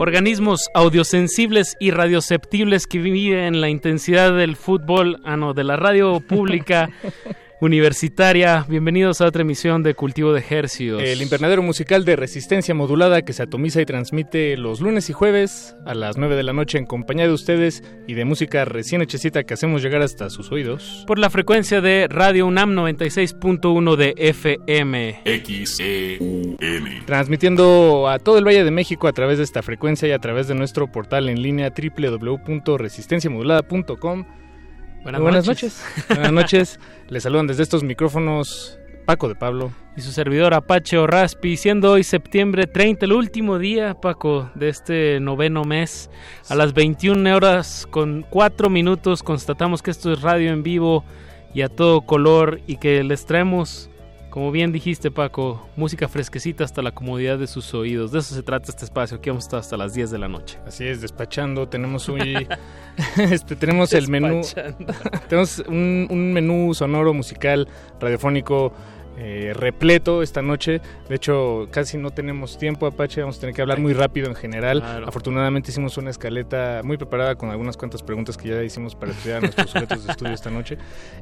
Organismos 0.00 0.68
audiosensibles 0.74 1.76
y 1.80 1.90
radioceptibles 1.90 2.86
que 2.86 2.98
viven 2.98 3.40
en 3.40 3.60
la 3.60 3.68
intensidad 3.68 4.32
del 4.32 4.54
fútbol, 4.54 5.20
ah 5.24 5.36
no, 5.36 5.54
de 5.54 5.64
la 5.64 5.74
radio 5.74 6.20
pública 6.20 6.88
universitaria. 7.60 8.64
Bienvenidos 8.68 9.20
a 9.20 9.26
otra 9.26 9.42
emisión 9.42 9.82
de 9.82 9.94
Cultivo 9.94 10.32
de 10.32 10.44
Hercios. 10.48 11.02
El 11.02 11.20
invernadero 11.22 11.60
musical 11.62 12.04
de 12.04 12.14
resistencia 12.16 12.74
modulada 12.74 13.22
que 13.22 13.32
se 13.32 13.42
atomiza 13.42 13.80
y 13.80 13.86
transmite 13.86 14.56
los 14.56 14.80
lunes 14.80 15.10
y 15.10 15.12
jueves 15.12 15.74
a 15.84 15.94
las 15.94 16.16
9 16.16 16.36
de 16.36 16.44
la 16.44 16.52
noche 16.52 16.78
en 16.78 16.86
compañía 16.86 17.26
de 17.26 17.32
ustedes 17.32 17.82
y 18.06 18.14
de 18.14 18.24
música 18.24 18.64
recién 18.64 19.02
hechecita 19.02 19.42
que 19.44 19.54
hacemos 19.54 19.82
llegar 19.82 20.02
hasta 20.02 20.30
sus 20.30 20.52
oídos. 20.52 21.02
Por 21.06 21.18
la 21.18 21.30
frecuencia 21.30 21.80
de 21.80 22.06
Radio 22.08 22.46
UNAM 22.46 22.74
96.1 22.74 23.96
de 23.96 24.14
FM. 24.16 25.22
XEUN. 25.24 26.56
Transmitiendo 27.06 28.08
a 28.08 28.18
todo 28.18 28.38
el 28.38 28.46
Valle 28.46 28.64
de 28.64 28.70
México 28.70 29.08
a 29.08 29.12
través 29.12 29.38
de 29.38 29.44
esta 29.44 29.62
frecuencia 29.62 30.06
y 30.08 30.12
a 30.12 30.18
través 30.18 30.48
de 30.48 30.54
nuestro 30.54 30.92
portal 30.92 31.28
en 31.28 31.42
línea 31.42 31.72
www.resistenciamodulada.com 31.76 34.24
Buenas, 35.16 35.46
noches. 35.46 35.82
Buenas 36.08 36.32
noches. 36.32 36.80
Les 37.08 37.22
saludan 37.22 37.46
desde 37.46 37.62
estos 37.62 37.82
micrófonos 37.82 38.78
Paco 39.06 39.28
de 39.28 39.34
Pablo. 39.34 39.72
Y 39.96 40.02
su 40.02 40.12
servidor 40.12 40.52
Apache 40.52 40.98
o 40.98 41.06
Raspi, 41.06 41.56
siendo 41.56 41.92
hoy 41.92 42.04
septiembre 42.04 42.66
30, 42.66 43.06
el 43.06 43.14
último 43.14 43.58
día, 43.58 43.94
Paco, 43.94 44.50
de 44.54 44.68
este 44.68 45.18
noveno 45.18 45.64
mes. 45.64 46.10
A 46.50 46.54
las 46.54 46.74
21 46.74 47.34
horas 47.34 47.86
con 47.90 48.26
4 48.28 48.68
minutos 48.68 49.22
constatamos 49.22 49.82
que 49.82 49.92
esto 49.92 50.12
es 50.12 50.20
radio 50.20 50.52
en 50.52 50.62
vivo 50.62 51.04
y 51.54 51.62
a 51.62 51.70
todo 51.70 52.02
color 52.02 52.60
y 52.66 52.76
que 52.76 53.02
les 53.02 53.24
traemos 53.24 53.88
como 54.30 54.50
bien 54.52 54.72
dijiste, 54.72 55.10
Paco, 55.10 55.68
música 55.76 56.08
fresquecita 56.08 56.64
hasta 56.64 56.82
la 56.82 56.92
comodidad 56.92 57.38
de 57.38 57.46
sus 57.46 57.72
oídos. 57.74 58.12
De 58.12 58.18
eso 58.18 58.34
se 58.34 58.42
trata 58.42 58.70
este 58.70 58.84
espacio. 58.84 59.16
Aquí 59.16 59.30
vamos 59.30 59.44
a 59.44 59.46
estar 59.46 59.60
hasta 59.60 59.76
las 59.76 59.94
10 59.94 60.10
de 60.10 60.18
la 60.18 60.28
noche. 60.28 60.58
Así 60.66 60.86
es, 60.86 61.00
despachando. 61.00 61.68
Tenemos 61.68 62.08
hoy. 62.08 62.46
este, 63.16 63.56
tenemos 63.56 63.92
el 63.92 64.08
menú. 64.08 64.42
tenemos 65.28 65.60
un, 65.66 66.06
un 66.10 66.32
menú 66.32 66.74
sonoro, 66.74 67.14
musical, 67.14 67.68
radiofónico 68.00 68.72
eh, 69.20 69.52
repleto 69.52 70.22
esta 70.22 70.42
noche. 70.42 70.80
De 71.08 71.16
hecho, 71.16 71.66
casi 71.72 71.98
no 71.98 72.12
tenemos 72.12 72.56
tiempo, 72.56 72.86
Apache. 72.86 73.20
Vamos 73.20 73.38
a 73.38 73.40
tener 73.40 73.54
que 73.54 73.62
hablar 73.62 73.80
muy 73.80 73.92
rápido 73.92 74.28
en 74.28 74.36
general. 74.36 74.80
Afortunadamente 75.06 75.72
hicimos 75.72 75.98
una 75.98 76.10
escaleta 76.10 76.82
muy 76.84 76.96
preparada 76.96 77.34
con 77.34 77.50
algunas 77.50 77.76
cuantas 77.76 78.04
preguntas 78.04 78.36
que 78.36 78.48
ya 78.48 78.62
hicimos 78.62 78.94
para 78.94 79.10
estudiar 79.10 79.38
a 79.38 79.40
nuestros 79.40 79.70
sujetos 79.70 80.06
de 80.06 80.12
estudio 80.12 80.32
esta 80.32 80.50
noche. 80.50 80.78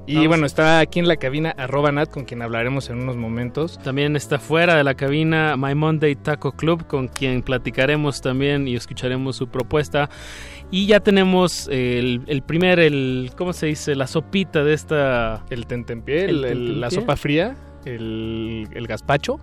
Y 0.06 0.26
bueno, 0.26 0.44
está 0.44 0.80
aquí 0.80 0.98
en 0.98 1.08
la 1.08 1.16
cabina 1.16 1.54
arroba 1.56 1.90
Nat, 1.90 2.10
con 2.10 2.26
quien 2.26 2.42
hablaremos 2.42 2.90
en 2.90 3.00
unos 3.00 3.16
momentos. 3.16 3.78
También 3.78 4.14
está 4.14 4.38
fuera 4.38 4.76
de 4.76 4.84
la 4.84 4.94
cabina 4.94 5.56
My 5.56 5.74
Monday 5.74 6.16
Taco 6.16 6.52
Club, 6.52 6.86
con 6.86 7.08
quien 7.08 7.42
platicaremos 7.42 8.20
también 8.20 8.68
y 8.68 8.76
escucharemos 8.76 9.36
su 9.36 9.48
propuesta. 9.48 10.10
Y 10.70 10.86
ya 10.86 11.00
tenemos 11.00 11.66
el, 11.68 12.24
el, 12.26 12.42
primer, 12.42 12.78
el, 12.78 13.30
¿cómo 13.38 13.54
se 13.54 13.66
dice? 13.66 13.94
La 13.94 14.06
sopita 14.06 14.64
de 14.64 14.74
esta... 14.74 15.44
El 15.48 15.66
tentempié, 15.66 16.30
la 16.30 16.90
sopa 16.90 17.16
fría 17.16 17.56
el, 17.86 18.68
el 18.72 18.86
gazpacho. 18.86 19.38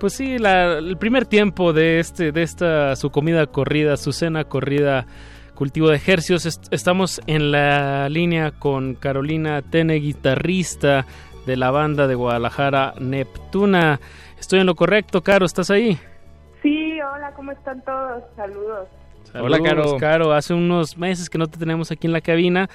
Pues 0.00 0.12
sí, 0.12 0.36
el 0.36 0.96
primer 0.98 1.26
tiempo 1.26 1.72
de 1.72 1.98
este, 1.98 2.30
de 2.30 2.42
esta 2.42 2.94
su 2.94 3.10
comida 3.10 3.46
corrida, 3.46 3.96
su 3.96 4.12
cena 4.12 4.44
corrida, 4.44 5.06
cultivo 5.54 5.88
de 5.88 5.96
ejercicios. 5.96 6.60
estamos 6.70 7.20
en 7.26 7.50
la 7.50 8.08
línea 8.08 8.52
con 8.52 8.94
Carolina 8.94 9.60
Tene, 9.62 9.94
guitarrista 9.94 11.04
de 11.46 11.56
la 11.56 11.72
banda 11.72 12.06
de 12.06 12.14
Guadalajara 12.14 12.94
Neptuna. 13.00 13.98
Estoy 14.38 14.60
en 14.60 14.66
lo 14.66 14.76
correcto, 14.76 15.22
Caro, 15.22 15.46
¿estás 15.46 15.70
ahí? 15.70 15.98
Sí, 16.62 17.00
hola, 17.00 17.32
¿cómo 17.34 17.50
están 17.50 17.82
todos? 17.84 18.22
Saludos. 18.36 18.88
hola, 19.34 19.58
Caro. 19.60 19.96
Caro. 19.98 20.32
Hace 20.32 20.54
unos 20.54 20.96
meses 20.96 21.28
que 21.28 21.38
no 21.38 21.48
te 21.48 21.58
tenemos 21.58 21.90
aquí 21.90 22.06
en 22.06 22.12
la 22.12 22.20
cabina, 22.20 22.68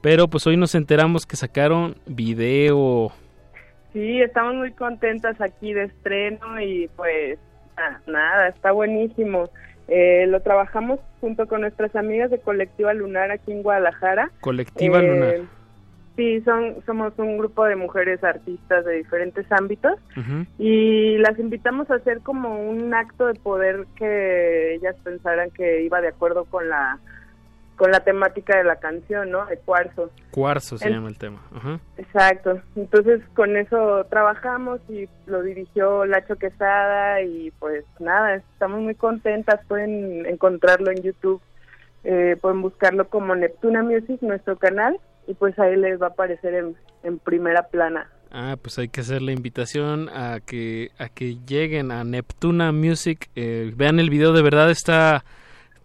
pero 0.00 0.28
pues 0.28 0.46
hoy 0.46 0.56
nos 0.56 0.74
enteramos 0.74 1.26
que 1.26 1.36
sacaron 1.36 1.96
video 2.06 3.12
Sí, 3.92 4.20
estamos 4.22 4.54
muy 4.54 4.72
contentas 4.72 5.40
aquí 5.40 5.72
de 5.72 5.84
estreno 5.84 6.60
y 6.60 6.88
pues 6.96 7.38
nada, 8.06 8.48
está 8.48 8.72
buenísimo. 8.72 9.50
Eh, 9.88 10.26
lo 10.28 10.40
trabajamos 10.40 11.00
junto 11.20 11.46
con 11.48 11.62
nuestras 11.62 11.96
amigas 11.96 12.30
de 12.30 12.38
Colectiva 12.38 12.94
Lunar 12.94 13.30
aquí 13.32 13.50
en 13.50 13.62
Guadalajara. 13.62 14.30
Colectiva 14.40 15.00
eh, 15.00 15.02
Lunar. 15.02 15.34
Sí, 16.16 16.40
son, 16.42 16.76
somos 16.86 17.12
un 17.18 17.38
grupo 17.38 17.64
de 17.64 17.76
mujeres 17.76 18.22
artistas 18.22 18.84
de 18.84 18.96
diferentes 18.96 19.50
ámbitos 19.50 19.94
y 20.58 21.16
las 21.18 21.38
invitamos 21.38 21.90
a 21.90 21.94
hacer 21.94 22.20
como 22.20 22.68
un 22.68 22.92
acto 22.92 23.26
de 23.26 23.34
poder 23.34 23.86
que 23.96 24.74
ellas 24.74 24.96
pensaran 25.02 25.50
que 25.50 25.82
iba 25.82 26.00
de 26.00 26.08
acuerdo 26.08 26.44
con 26.44 26.68
la 26.68 26.98
con 27.80 27.92
la 27.92 28.00
temática 28.00 28.58
de 28.58 28.64
la 28.64 28.76
canción, 28.76 29.30
¿no? 29.30 29.46
De 29.46 29.56
cuarzo. 29.56 30.10
Cuarzo 30.32 30.76
se 30.76 30.90
llama 30.90 31.08
el 31.08 31.16
tema. 31.16 31.40
Exacto. 31.96 32.60
Entonces 32.76 33.22
con 33.32 33.56
eso 33.56 34.04
trabajamos 34.10 34.82
y 34.90 35.08
lo 35.24 35.42
dirigió 35.42 36.04
Lacho 36.04 36.36
Quesada 36.36 37.22
y 37.22 37.50
pues 37.52 37.86
nada, 37.98 38.34
estamos 38.34 38.82
muy 38.82 38.94
contentas. 38.94 39.60
Pueden 39.66 40.26
encontrarlo 40.26 40.90
en 40.90 41.00
YouTube, 41.02 41.40
eh, 42.04 42.36
pueden 42.42 42.60
buscarlo 42.60 43.08
como 43.08 43.34
Neptuna 43.34 43.82
Music, 43.82 44.18
nuestro 44.20 44.58
canal, 44.58 45.00
y 45.26 45.32
pues 45.32 45.58
ahí 45.58 45.74
les 45.74 45.98
va 45.98 46.08
a 46.08 46.10
aparecer 46.10 46.52
en, 46.52 46.76
en 47.02 47.18
primera 47.18 47.62
plana. 47.68 48.10
Ah, 48.30 48.58
pues 48.60 48.78
hay 48.78 48.88
que 48.88 49.00
hacer 49.00 49.22
la 49.22 49.32
invitación 49.32 50.10
a 50.10 50.40
que 50.40 50.90
a 50.98 51.08
que 51.08 51.38
lleguen 51.46 51.92
a 51.92 52.04
Neptuna 52.04 52.72
Music, 52.72 53.30
eh, 53.36 53.72
vean 53.74 53.98
el 54.00 54.10
video, 54.10 54.34
de 54.34 54.42
verdad 54.42 54.70
está 54.70 55.24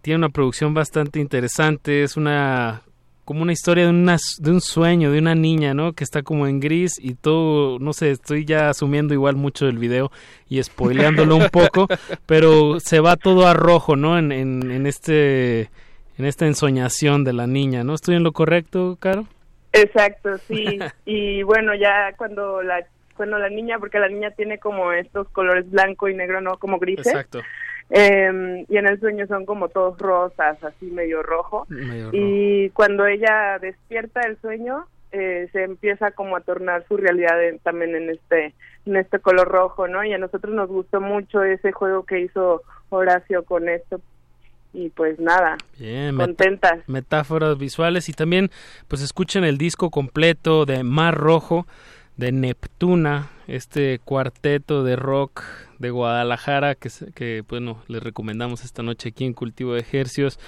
tiene 0.06 0.18
una 0.18 0.28
producción 0.28 0.72
bastante 0.72 1.18
interesante, 1.18 2.04
es 2.04 2.16
una 2.16 2.82
como 3.24 3.42
una 3.42 3.50
historia 3.50 3.86
de, 3.86 3.90
una, 3.90 4.18
de 4.38 4.50
un 4.52 4.60
sueño 4.60 5.10
de 5.10 5.18
una 5.18 5.34
niña, 5.34 5.74
¿no? 5.74 5.94
Que 5.94 6.04
está 6.04 6.22
como 6.22 6.46
en 6.46 6.60
gris 6.60 6.92
y 7.00 7.14
todo, 7.16 7.80
no 7.80 7.92
sé, 7.92 8.12
estoy 8.12 8.44
ya 8.44 8.68
asumiendo 8.68 9.14
igual 9.14 9.34
mucho 9.34 9.66
el 9.66 9.78
video 9.78 10.12
y 10.48 10.62
spoileándolo 10.62 11.34
un 11.34 11.48
poco, 11.48 11.88
pero 12.26 12.78
se 12.78 13.00
va 13.00 13.16
todo 13.16 13.48
a 13.48 13.54
rojo, 13.54 13.96
¿no? 13.96 14.16
En, 14.16 14.30
en, 14.30 14.70
en, 14.70 14.86
este 14.86 15.70
en 16.18 16.24
esta 16.24 16.46
ensoñación 16.46 17.24
de 17.24 17.32
la 17.32 17.48
niña, 17.48 17.82
¿no? 17.82 17.92
¿Estoy 17.92 18.14
en 18.14 18.22
lo 18.22 18.30
correcto, 18.30 18.96
Caro? 19.00 19.26
Exacto, 19.72 20.38
sí. 20.46 20.78
y 21.04 21.42
bueno, 21.42 21.74
ya 21.74 22.12
cuando 22.16 22.62
la 22.62 22.86
cuando 23.16 23.38
la 23.38 23.48
niña, 23.48 23.80
porque 23.80 23.98
la 23.98 24.08
niña 24.08 24.30
tiene 24.30 24.58
como 24.60 24.92
estos 24.92 25.28
colores 25.30 25.68
blanco 25.68 26.08
y 26.08 26.14
negro, 26.14 26.40
¿no? 26.40 26.58
Como 26.58 26.78
grises. 26.78 27.08
Exacto. 27.08 27.40
Eh, 27.90 28.64
y 28.68 28.76
en 28.76 28.86
el 28.86 28.98
sueño 28.98 29.26
son 29.26 29.46
como 29.46 29.68
todos 29.68 29.98
rosas, 29.98 30.62
así 30.64 30.86
medio 30.86 31.22
rojo. 31.22 31.66
y 32.12 32.70
cuando 32.70 33.06
ella 33.06 33.58
despierta 33.60 34.20
el 34.22 34.36
sueño, 34.40 34.86
eh, 35.12 35.48
se 35.52 35.62
empieza 35.62 36.10
como 36.10 36.36
a 36.36 36.40
tornar 36.40 36.84
su 36.88 36.96
realidad 36.96 37.36
también 37.62 37.94
en 37.94 38.10
este 38.10 38.54
en 38.86 38.96
este 38.96 39.18
color 39.18 39.48
rojo, 39.48 39.88
¿no? 39.88 40.04
Y 40.04 40.12
a 40.12 40.18
nosotros 40.18 40.54
nos 40.54 40.68
gustó 40.68 41.00
mucho 41.00 41.42
ese 41.42 41.72
juego 41.72 42.04
que 42.04 42.20
hizo 42.20 42.62
Horacio 42.88 43.44
con 43.44 43.68
esto. 43.68 44.00
y 44.72 44.90
pues 44.90 45.18
nada, 45.18 45.56
contenta. 46.16 46.80
metáforas 46.86 47.56
visuales 47.56 48.08
y 48.10 48.12
también 48.12 48.50
pues 48.88 49.00
escuchen 49.00 49.42
el 49.42 49.56
disco 49.56 49.90
completo 49.90 50.66
de 50.66 50.84
Mar 50.84 51.14
Rojo 51.14 51.66
de 52.16 52.32
Neptuna, 52.32 53.30
este 53.46 53.98
cuarteto 53.98 54.84
de 54.84 54.96
rock 54.96 55.42
de 55.78 55.90
Guadalajara 55.90 56.74
que, 56.74 56.90
que 57.14 57.42
bueno, 57.48 57.82
les 57.88 58.02
recomendamos 58.02 58.64
esta 58.64 58.82
noche 58.82 59.10
aquí 59.10 59.24
en 59.24 59.34
Cultivo 59.34 59.74
de 59.74 59.80
Ejercios. 59.80 60.38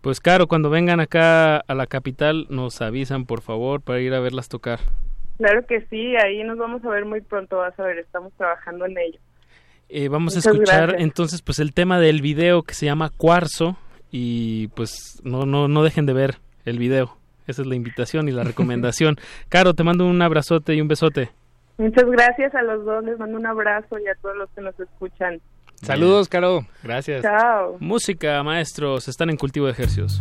Pues 0.00 0.20
claro, 0.20 0.48
cuando 0.48 0.68
vengan 0.68 1.00
acá 1.00 1.58
a 1.58 1.74
la 1.74 1.86
capital 1.86 2.46
nos 2.50 2.82
avisan 2.82 3.24
por 3.24 3.40
favor 3.40 3.80
para 3.80 4.00
ir 4.00 4.12
a 4.14 4.20
verlas 4.20 4.48
tocar. 4.48 4.80
Claro 5.38 5.64
que 5.66 5.80
sí, 5.90 6.16
ahí 6.16 6.42
nos 6.44 6.58
vamos 6.58 6.84
a 6.84 6.88
ver 6.88 7.04
muy 7.04 7.20
pronto, 7.20 7.58
vas 7.58 7.78
a 7.78 7.82
ver, 7.84 7.98
estamos 7.98 8.32
trabajando 8.34 8.86
en 8.86 8.98
ello. 8.98 9.18
Eh, 9.88 10.08
vamos 10.08 10.36
a 10.36 10.38
escuchar 10.38 10.96
entonces 10.98 11.42
pues 11.42 11.58
el 11.58 11.74
tema 11.74 12.00
del 12.00 12.22
video 12.22 12.62
que 12.62 12.74
se 12.74 12.86
llama 12.86 13.10
Cuarzo 13.10 13.76
y 14.10 14.68
pues 14.68 15.20
no, 15.22 15.46
no, 15.46 15.68
no 15.68 15.82
dejen 15.82 16.06
de 16.06 16.12
ver 16.12 16.36
el 16.64 16.78
video. 16.78 17.16
Esa 17.46 17.62
es 17.62 17.68
la 17.68 17.74
invitación 17.74 18.28
y 18.28 18.32
la 18.32 18.44
recomendación. 18.44 19.16
Caro, 19.48 19.74
te 19.74 19.84
mando 19.84 20.06
un 20.06 20.22
abrazote 20.22 20.74
y 20.74 20.80
un 20.80 20.88
besote. 20.88 21.30
Muchas 21.78 22.04
gracias 22.04 22.54
a 22.54 22.62
los 22.62 22.84
dos, 22.84 23.04
les 23.04 23.18
mando 23.18 23.38
un 23.38 23.46
abrazo 23.46 23.98
y 23.98 24.06
a 24.06 24.14
todos 24.20 24.36
los 24.36 24.50
que 24.50 24.60
nos 24.60 24.78
escuchan. 24.78 25.40
Saludos, 25.82 26.28
Caro. 26.28 26.60
Gracias. 26.82 27.22
Chao. 27.22 27.76
Música, 27.80 28.42
maestros, 28.42 29.08
están 29.08 29.30
en 29.30 29.36
cultivo 29.36 29.66
de 29.66 29.72
ejercicios. 29.72 30.18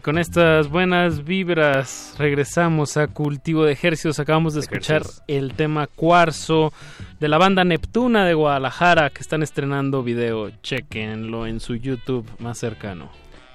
Con 0.00 0.18
estas 0.18 0.68
buenas 0.68 1.24
vibras 1.24 2.14
regresamos 2.18 2.96
a 2.96 3.06
Cultivo 3.06 3.64
de 3.64 3.72
Ejercicios. 3.72 4.18
Acabamos 4.18 4.54
de 4.54 4.60
escuchar 4.60 5.02
el 5.26 5.52
tema 5.54 5.86
Cuarzo 5.86 6.72
de 7.18 7.28
la 7.28 7.38
banda 7.38 7.64
Neptuna 7.64 8.24
de 8.24 8.34
Guadalajara 8.34 9.10
que 9.10 9.20
están 9.20 9.42
estrenando 9.42 10.02
video. 10.02 10.50
Chequenlo 10.62 11.46
en 11.46 11.60
su 11.60 11.76
YouTube 11.76 12.26
más 12.38 12.58
cercano. 12.58 13.10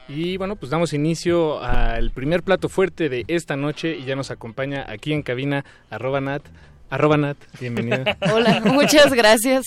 Y 0.08 0.38
bueno, 0.38 0.56
pues 0.56 0.70
damos 0.70 0.94
inicio 0.94 1.62
al 1.64 2.12
primer 2.12 2.44
plato 2.44 2.70
fuerte 2.70 3.10
de 3.10 3.26
esta 3.28 3.56
noche 3.56 3.98
y 3.98 4.06
ya 4.06 4.16
nos 4.16 4.30
acompaña 4.30 4.86
aquí 4.88 5.14
en 5.14 5.24
cabina 5.24 5.66
arroba 5.90 6.22
nat. 6.22 6.44
Arroba 6.88 7.18
Nat, 7.18 7.38
bienvenida. 7.60 8.16
Hola, 8.34 8.62
muchas 8.64 9.12
gracias. 9.12 9.66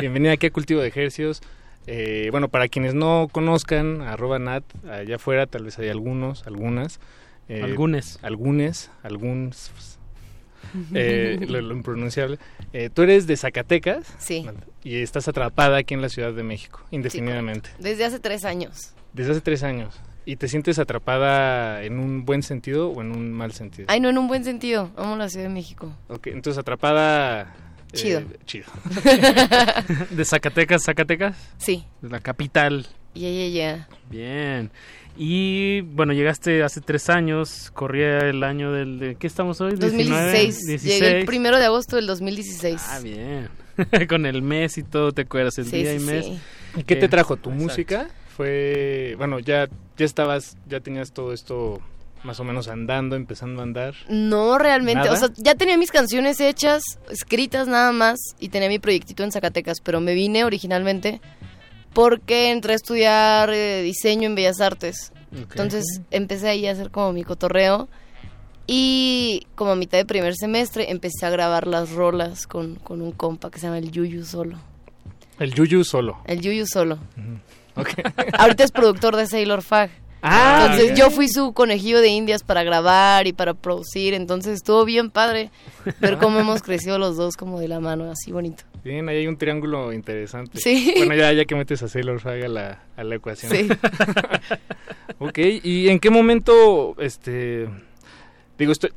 bienvenida 0.00 0.32
aquí 0.32 0.46
a 0.46 0.50
Cultivo 0.52 0.80
de 0.80 0.88
Ejercicios. 0.88 1.42
Eh, 1.88 2.28
bueno, 2.30 2.48
para 2.48 2.68
quienes 2.68 2.94
no 2.94 3.28
conozcan, 3.32 4.00
arroba 4.00 4.38
Nat, 4.38 4.62
allá 4.88 5.16
afuera 5.16 5.46
tal 5.46 5.64
vez 5.64 5.78
hay 5.80 5.88
algunos, 5.88 6.46
algunas. 6.46 7.00
Eh, 7.48 7.62
algunos. 7.64 8.20
Algunos, 8.22 8.90
algunos. 9.02 9.72
eh, 10.94 11.44
lo, 11.48 11.58
impronunciable. 11.74 12.38
Eh, 12.72 12.90
tú 12.94 13.02
eres 13.02 13.26
de 13.26 13.36
Zacatecas. 13.36 14.06
Sí. 14.18 14.46
Y 14.84 15.02
estás 15.02 15.26
atrapada 15.26 15.78
aquí 15.78 15.94
en 15.94 16.00
la 16.00 16.08
Ciudad 16.08 16.32
de 16.32 16.44
México, 16.44 16.80
indefinidamente. 16.92 17.70
desde 17.80 18.04
hace 18.04 18.20
tres 18.20 18.44
años. 18.44 18.94
Desde 19.12 19.32
hace 19.32 19.40
tres 19.40 19.62
años. 19.62 19.94
¿Y 20.24 20.36
te 20.36 20.46
sientes 20.46 20.78
atrapada 20.78 21.82
en 21.82 21.98
un 21.98 22.24
buen 22.24 22.42
sentido 22.42 22.88
o 22.90 23.00
en 23.00 23.10
un 23.10 23.32
mal 23.32 23.52
sentido? 23.52 23.86
Ay, 23.88 24.00
no, 24.00 24.08
en 24.08 24.18
un 24.18 24.28
buen 24.28 24.44
sentido. 24.44 24.90
Amo 24.96 25.16
la 25.16 25.28
Ciudad 25.28 25.46
de 25.46 25.52
México. 25.52 25.92
Ok, 26.08 26.28
entonces 26.28 26.58
atrapada... 26.58 27.54
Eh, 27.92 27.96
chido. 27.96 28.22
chido. 28.46 28.66
¿De 30.10 30.24
Zacatecas, 30.24 30.84
Zacatecas? 30.84 31.36
Sí. 31.58 31.84
De 32.00 32.08
la 32.08 32.20
capital. 32.20 32.86
Ya, 33.14 33.28
ya, 33.28 33.48
ya. 33.48 33.88
Bien. 34.08 34.70
Y 35.16 35.82
bueno, 35.82 36.12
llegaste 36.12 36.62
hace 36.62 36.80
tres 36.80 37.10
años, 37.10 37.70
corría 37.74 38.18
el 38.20 38.44
año 38.44 38.72
del... 38.72 38.98
De, 38.98 39.14
¿Qué 39.16 39.26
estamos 39.26 39.60
hoy? 39.60 39.74
2016. 39.74 40.82
Llegué 40.82 41.18
el 41.18 41.26
primero 41.26 41.58
de 41.58 41.66
agosto 41.66 41.96
del 41.96 42.06
2016. 42.06 42.80
Ah, 42.88 43.00
bien. 43.00 43.48
Con 44.08 44.24
el 44.24 44.40
mes 44.40 44.78
y 44.78 44.84
todo, 44.84 45.12
¿te 45.12 45.22
acuerdas? 45.22 45.58
El 45.58 45.70
día 45.70 45.94
y 45.94 45.98
mes. 45.98 46.26
¿Y 46.76 46.84
qué 46.84 46.96
te 46.96 47.08
trajo? 47.08 47.36
¿Tu 47.36 47.50
música? 47.50 48.08
Fue, 48.36 49.14
bueno, 49.18 49.38
ya, 49.38 49.68
ya 49.96 50.04
estabas, 50.04 50.56
ya 50.68 50.80
tenías 50.80 51.12
todo 51.12 51.32
esto 51.32 51.80
más 52.24 52.38
o 52.40 52.44
menos 52.44 52.68
andando, 52.68 53.16
empezando 53.16 53.60
a 53.60 53.64
andar. 53.64 53.94
No, 54.08 54.58
realmente, 54.58 55.10
o 55.10 55.16
sea, 55.16 55.30
ya 55.36 55.54
tenía 55.54 55.76
mis 55.76 55.90
canciones 55.90 56.40
hechas, 56.40 56.82
escritas 57.10 57.68
nada 57.68 57.92
más, 57.92 58.18
y 58.38 58.48
tenía 58.48 58.68
mi 58.68 58.78
proyectito 58.78 59.22
en 59.24 59.32
Zacatecas, 59.32 59.80
pero 59.80 60.00
me 60.00 60.14
vine 60.14 60.44
originalmente 60.44 61.20
porque 61.92 62.50
entré 62.50 62.72
a 62.72 62.76
estudiar 62.76 63.50
eh, 63.52 63.82
diseño 63.82 64.26
en 64.26 64.34
Bellas 64.34 64.60
Artes. 64.60 65.12
Entonces 65.32 65.84
empecé 66.10 66.48
ahí 66.48 66.66
a 66.66 66.72
hacer 66.72 66.90
como 66.90 67.12
mi 67.12 67.24
cotorreo. 67.24 67.88
Y 68.66 69.46
como 69.54 69.72
a 69.72 69.76
mitad 69.76 69.98
de 69.98 70.04
primer 70.04 70.34
semestre 70.36 70.90
empecé 70.90 71.26
a 71.26 71.30
grabar 71.30 71.66
las 71.66 71.90
rolas 71.90 72.46
con, 72.46 72.76
con 72.76 73.02
un 73.02 73.12
compa 73.12 73.50
que 73.50 73.58
se 73.58 73.66
llama 73.66 73.78
el 73.78 73.90
Yuyu 73.90 74.24
Solo. 74.24 74.58
El 75.38 75.52
Yuyu 75.52 75.84
Solo. 75.84 76.18
El 76.26 76.40
Yuyu 76.40 76.66
Solo. 76.66 76.98
Ahorita 78.38 78.64
es 78.64 78.72
productor 78.72 79.16
de 79.16 79.26
Sailor 79.26 79.62
Fag. 79.62 79.90
Ah, 80.24 80.68
entonces 80.70 80.96
yo 80.96 81.10
fui 81.10 81.28
su 81.28 81.52
conejillo 81.52 82.00
de 82.00 82.08
indias 82.08 82.44
para 82.44 82.62
grabar 82.62 83.26
y 83.26 83.32
para 83.32 83.54
producir, 83.54 84.14
entonces 84.14 84.54
estuvo 84.54 84.84
bien 84.84 85.10
padre 85.10 85.50
ver 86.00 86.16
cómo 86.18 86.38
hemos 86.38 86.62
crecido 86.62 86.96
los 86.96 87.16
dos 87.16 87.36
como 87.36 87.58
de 87.58 87.66
la 87.66 87.80
mano, 87.80 88.08
así 88.08 88.30
bonito. 88.30 88.62
Bien, 88.84 89.08
ahí 89.08 89.18
hay 89.18 89.26
un 89.26 89.36
triángulo 89.36 89.92
interesante. 89.92 90.60
Sí. 90.60 90.94
Bueno, 90.96 91.16
ya, 91.16 91.32
ya 91.32 91.44
que 91.44 91.56
metes 91.56 91.82
a 91.82 91.88
Sailor 91.88 92.20
Fag 92.20 92.44
a 92.44 92.48
la, 92.48 92.82
a 92.96 93.02
la 93.02 93.16
ecuación. 93.16 93.50
Sí. 93.50 93.68
ok, 95.18 95.38
¿y 95.64 95.88
en 95.88 95.98
qué 95.98 96.10
momento, 96.10 96.94
este, 97.00 97.68
digo, 98.58 98.70
estoy, 98.70 98.90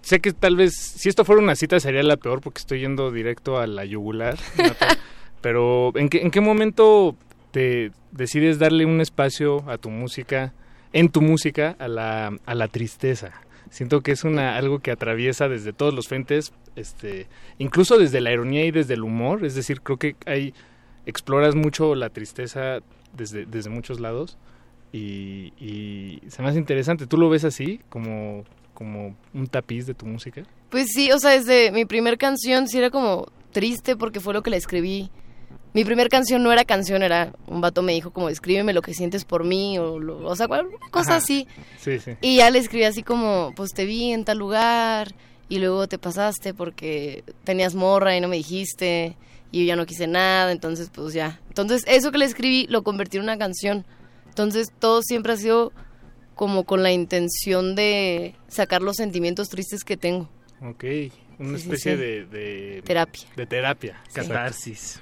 sé 0.00 0.20
que 0.20 0.32
tal 0.32 0.56
vez, 0.56 0.74
si 0.74 1.08
esto 1.08 1.24
fuera 1.24 1.40
una 1.40 1.54
cita 1.54 1.78
sería 1.80 2.02
la 2.02 2.16
peor 2.16 2.40
porque 2.40 2.58
estoy 2.58 2.80
yendo 2.80 3.12
directo 3.12 3.58
a 3.58 3.68
la 3.68 3.84
yugular, 3.84 4.36
pero 5.40 5.96
¿en 5.96 6.08
qué, 6.08 6.22
¿en 6.22 6.30
qué 6.32 6.40
momento 6.40 7.16
te 7.52 7.92
decides 8.10 8.58
darle 8.58 8.84
un 8.84 9.00
espacio 9.00 9.68
a 9.70 9.78
tu 9.78 9.90
música, 9.90 10.52
en 10.92 11.10
tu 11.10 11.22
música, 11.22 11.76
a 11.78 11.86
la, 11.86 12.36
a 12.44 12.54
la 12.54 12.68
tristeza. 12.68 13.32
Siento 13.70 14.00
que 14.00 14.12
es 14.12 14.24
una 14.24 14.56
algo 14.56 14.80
que 14.80 14.90
atraviesa 14.90 15.48
desde 15.48 15.72
todos 15.72 15.94
los 15.94 16.08
frentes, 16.08 16.52
este, 16.76 17.28
incluso 17.58 17.98
desde 17.98 18.20
la 18.20 18.32
ironía 18.32 18.64
y 18.64 18.70
desde 18.70 18.94
el 18.94 19.02
humor. 19.02 19.44
Es 19.44 19.54
decir, 19.54 19.80
creo 19.80 19.98
que 19.98 20.16
hay 20.26 20.52
exploras 21.06 21.54
mucho 21.54 21.94
la 21.94 22.10
tristeza 22.10 22.80
desde, 23.16 23.46
desde 23.46 23.70
muchos 23.70 24.00
lados 24.00 24.36
y, 24.92 25.52
y 25.58 26.22
se 26.28 26.42
me 26.42 26.48
hace 26.48 26.58
interesante. 26.58 27.06
¿Tú 27.06 27.16
lo 27.16 27.30
ves 27.30 27.44
así, 27.44 27.80
como, 27.88 28.44
como 28.74 29.16
un 29.32 29.46
tapiz 29.46 29.86
de 29.86 29.94
tu 29.94 30.06
música? 30.06 30.42
Pues 30.70 30.88
sí, 30.92 31.10
o 31.12 31.18
sea, 31.18 31.30
desde 31.30 31.70
mi 31.70 31.84
primer 31.84 32.18
canción 32.18 32.68
sí 32.68 32.78
era 32.78 32.90
como 32.90 33.26
triste 33.52 33.96
porque 33.96 34.20
fue 34.20 34.34
lo 34.34 34.42
que 34.42 34.50
la 34.50 34.56
escribí 34.56 35.10
mi 35.74 35.84
primer 35.84 36.08
canción 36.08 36.42
no 36.42 36.52
era 36.52 36.64
canción, 36.64 37.02
era 37.02 37.32
un 37.46 37.60
vato 37.60 37.82
me 37.82 37.92
dijo 37.92 38.10
como 38.10 38.28
escríbeme 38.28 38.72
lo 38.72 38.82
que 38.82 38.92
sientes 38.92 39.24
por 39.24 39.44
mí 39.44 39.78
o, 39.78 39.94
o 39.94 40.36
sea, 40.36 40.46
cualquier 40.46 40.78
cosa 40.90 41.16
así. 41.16 41.46
Sí, 41.80 41.98
sí. 41.98 42.12
Y 42.20 42.36
ya 42.38 42.50
le 42.50 42.58
escribí 42.58 42.84
así 42.84 43.02
como, 43.02 43.52
pues 43.56 43.72
te 43.72 43.86
vi 43.86 44.12
en 44.12 44.24
tal 44.24 44.38
lugar 44.38 45.14
y 45.48 45.58
luego 45.58 45.88
te 45.88 45.98
pasaste 45.98 46.52
porque 46.52 47.24
tenías 47.44 47.74
morra 47.74 48.16
y 48.16 48.20
no 48.20 48.28
me 48.28 48.36
dijiste 48.36 49.16
y 49.50 49.60
yo 49.60 49.64
ya 49.66 49.76
no 49.76 49.86
quise 49.86 50.06
nada, 50.06 50.52
entonces 50.52 50.90
pues 50.92 51.14
ya. 51.14 51.40
Entonces 51.48 51.84
eso 51.86 52.12
que 52.12 52.18
le 52.18 52.26
escribí 52.26 52.66
lo 52.68 52.82
convertí 52.82 53.16
en 53.16 53.22
una 53.22 53.38
canción. 53.38 53.86
Entonces 54.28 54.72
todo 54.78 55.02
siempre 55.02 55.32
ha 55.32 55.36
sido 55.36 55.72
como 56.34 56.64
con 56.64 56.82
la 56.82 56.92
intención 56.92 57.74
de 57.74 58.34
sacar 58.48 58.82
los 58.82 58.96
sentimientos 58.96 59.48
tristes 59.48 59.84
que 59.84 59.96
tengo. 59.96 60.28
Ok, 60.62 60.84
una 61.38 61.56
especie 61.56 61.96
De, 61.96 62.24
de, 62.26 62.82
Terapia. 62.84 63.24
De 63.36 63.46
terapia, 63.46 64.02
catarsis 64.12 65.00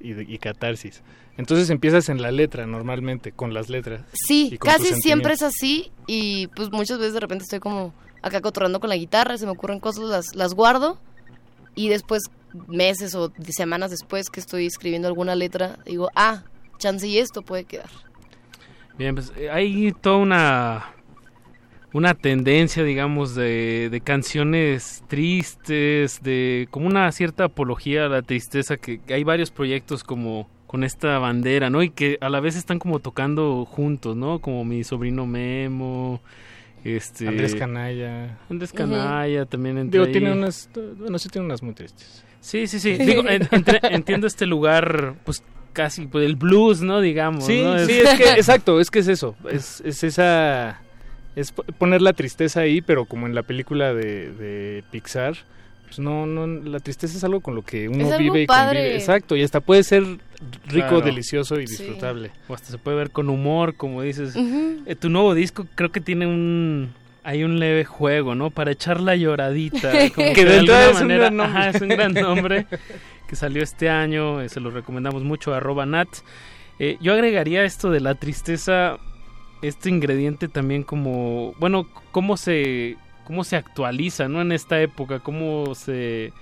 y, 0.00 0.38
catarsis. 0.38 1.02
Entonces 1.36 1.70
empiezas 1.70 2.08
en 2.08 2.20
la 2.20 2.30
letra 2.30 2.66
normalmente, 2.66 3.32
con 3.32 3.54
las 3.54 3.68
letras. 3.68 4.02
Sí, 4.12 4.58
casi 4.60 4.94
siempre 4.94 5.34
es 5.34 5.42
así 5.42 5.90
y 6.06 6.48
pues 6.48 6.70
muchas 6.70 6.98
veces 6.98 7.14
de 7.14 7.20
repente 7.20 7.44
estoy 7.44 7.60
como 7.60 7.94
acá 8.22 8.40
cotorrando 8.40 8.80
con 8.80 8.90
la 8.90 8.96
guitarra, 8.96 9.38
se 9.38 9.46
me 9.46 9.52
ocurren 9.52 9.80
cosas, 9.80 10.04
las, 10.04 10.34
las 10.34 10.54
guardo 10.54 10.98
y 11.74 11.88
después 11.88 12.24
meses 12.68 13.14
o 13.14 13.32
semanas 13.48 13.90
después 13.90 14.28
que 14.30 14.40
estoy 14.40 14.66
escribiendo 14.66 15.08
alguna 15.08 15.34
letra, 15.34 15.78
digo, 15.86 16.10
ah, 16.14 16.42
chance 16.78 17.06
y 17.06 17.18
esto 17.18 17.42
puede 17.42 17.64
quedar. 17.64 17.90
Bien, 18.98 19.14
pues 19.14 19.32
eh, 19.36 19.50
hay 19.50 19.92
toda 19.92 20.16
una 20.16 20.94
una 21.92 22.14
tendencia, 22.14 22.84
digamos, 22.84 23.34
de, 23.34 23.88
de, 23.90 24.00
canciones 24.00 25.02
tristes, 25.08 26.22
de 26.22 26.68
como 26.70 26.86
una 26.86 27.10
cierta 27.12 27.44
apología 27.44 28.06
a 28.06 28.08
la 28.08 28.22
tristeza, 28.22 28.76
que, 28.76 29.00
hay 29.08 29.24
varios 29.24 29.50
proyectos 29.50 30.04
como 30.04 30.48
con 30.66 30.84
esta 30.84 31.18
bandera, 31.18 31.68
¿no? 31.68 31.82
Y 31.82 31.90
que 31.90 32.16
a 32.20 32.28
la 32.28 32.38
vez 32.38 32.54
están 32.54 32.78
como 32.78 33.00
tocando 33.00 33.64
juntos, 33.64 34.16
¿no? 34.16 34.38
Como 34.38 34.64
mi 34.64 34.84
sobrino 34.84 35.26
Memo, 35.26 36.20
este... 36.84 37.26
Andrés 37.26 37.56
Canalla. 37.56 38.38
Andrés 38.48 38.72
Canalla 38.72 39.46
también 39.46 39.78
entre 39.78 39.98
Digo, 39.98 40.12
tiene 40.12 40.32
unas, 40.32 40.70
bueno, 40.96 41.18
sí 41.18 41.28
tiene 41.28 41.46
unas 41.46 41.62
muy 41.62 41.74
tristes. 41.74 42.24
Sí, 42.40 42.68
sí, 42.68 42.78
sí. 42.78 42.92
Digo, 42.94 43.24
entiendo 43.82 44.28
este 44.28 44.46
lugar, 44.46 45.16
pues 45.24 45.42
casi, 45.72 46.06
pues 46.06 46.24
el 46.24 46.36
blues, 46.36 46.82
¿no? 46.82 47.00
Digamos, 47.00 47.46
Sí, 47.46 47.62
¿no? 47.62 47.76
sí, 47.84 48.00
es 48.00 48.14
que, 48.14 48.30
exacto, 48.30 48.80
es 48.80 48.90
que 48.90 49.00
es 49.00 49.08
eso, 49.08 49.34
es, 49.50 49.82
es 49.84 50.04
esa 50.04 50.80
es 51.36 51.52
poner 51.52 52.02
la 52.02 52.12
tristeza 52.12 52.60
ahí, 52.60 52.80
pero 52.80 53.04
como 53.04 53.26
en 53.26 53.34
la 53.34 53.42
película 53.42 53.94
de, 53.94 54.32
de 54.32 54.84
Pixar, 54.90 55.36
pues 55.90 55.98
no, 55.98 56.24
no, 56.24 56.46
la 56.46 56.78
tristeza 56.78 57.16
es 57.16 57.24
algo 57.24 57.40
con 57.40 57.56
lo 57.56 57.62
que 57.62 57.88
uno 57.88 58.16
vive 58.16 58.42
y 58.42 58.46
convive. 58.46 58.94
Exacto, 58.94 59.34
y 59.34 59.42
hasta 59.42 59.60
puede 59.60 59.82
ser 59.82 60.04
rico, 60.68 61.00
delicioso 61.00 61.58
y 61.58 61.66
disfrutable. 61.66 62.30
O 62.46 62.54
hasta 62.54 62.70
se 62.70 62.78
puede 62.78 62.96
ver 62.96 63.10
con 63.10 63.28
humor, 63.28 63.74
como 63.74 64.02
dices. 64.02 64.36
Eh, 64.36 64.94
tu 64.94 65.10
nuevo 65.10 65.34
disco 65.34 65.66
creo 65.74 65.90
que 65.90 66.00
tiene 66.00 66.28
un 66.28 66.90
hay 67.24 67.42
un 67.42 67.58
leve 67.58 67.84
juego, 67.84 68.36
¿no? 68.36 68.50
Para 68.50 68.70
echar 68.70 69.00
la 69.00 69.16
lloradita. 69.16 69.90
que, 70.14 70.44
de, 70.44 70.58
alguna 70.58 70.92
manera 70.92 71.28
un 71.28 71.40
ajá, 71.40 71.70
es 71.70 71.82
un 71.82 71.88
gran 71.88 72.12
nombre 72.14 72.66
que 73.26 73.34
salió 73.34 73.62
este 73.62 73.90
año. 73.90 74.40
Eh, 74.40 74.48
se 74.48 74.60
lo 74.60 74.70
recomendamos 74.70 75.24
mucho, 75.24 75.52
arroba 75.52 75.86
Nat. 75.86 76.08
Eh, 76.78 76.98
yo 77.00 77.12
agregaría 77.12 77.64
esto 77.64 77.90
de 77.90 77.98
la 77.98 78.14
tristeza 78.14 78.98
este 79.62 79.88
ingrediente 79.88 80.48
también 80.48 80.82
como, 80.82 81.54
bueno, 81.58 81.86
cómo 82.12 82.36
se, 82.36 82.96
cómo 83.24 83.44
se 83.44 83.56
actualiza, 83.56 84.28
¿no? 84.28 84.40
En 84.40 84.52
esta 84.52 84.80
época, 84.80 85.20
cómo 85.20 85.74
se, 85.74 86.32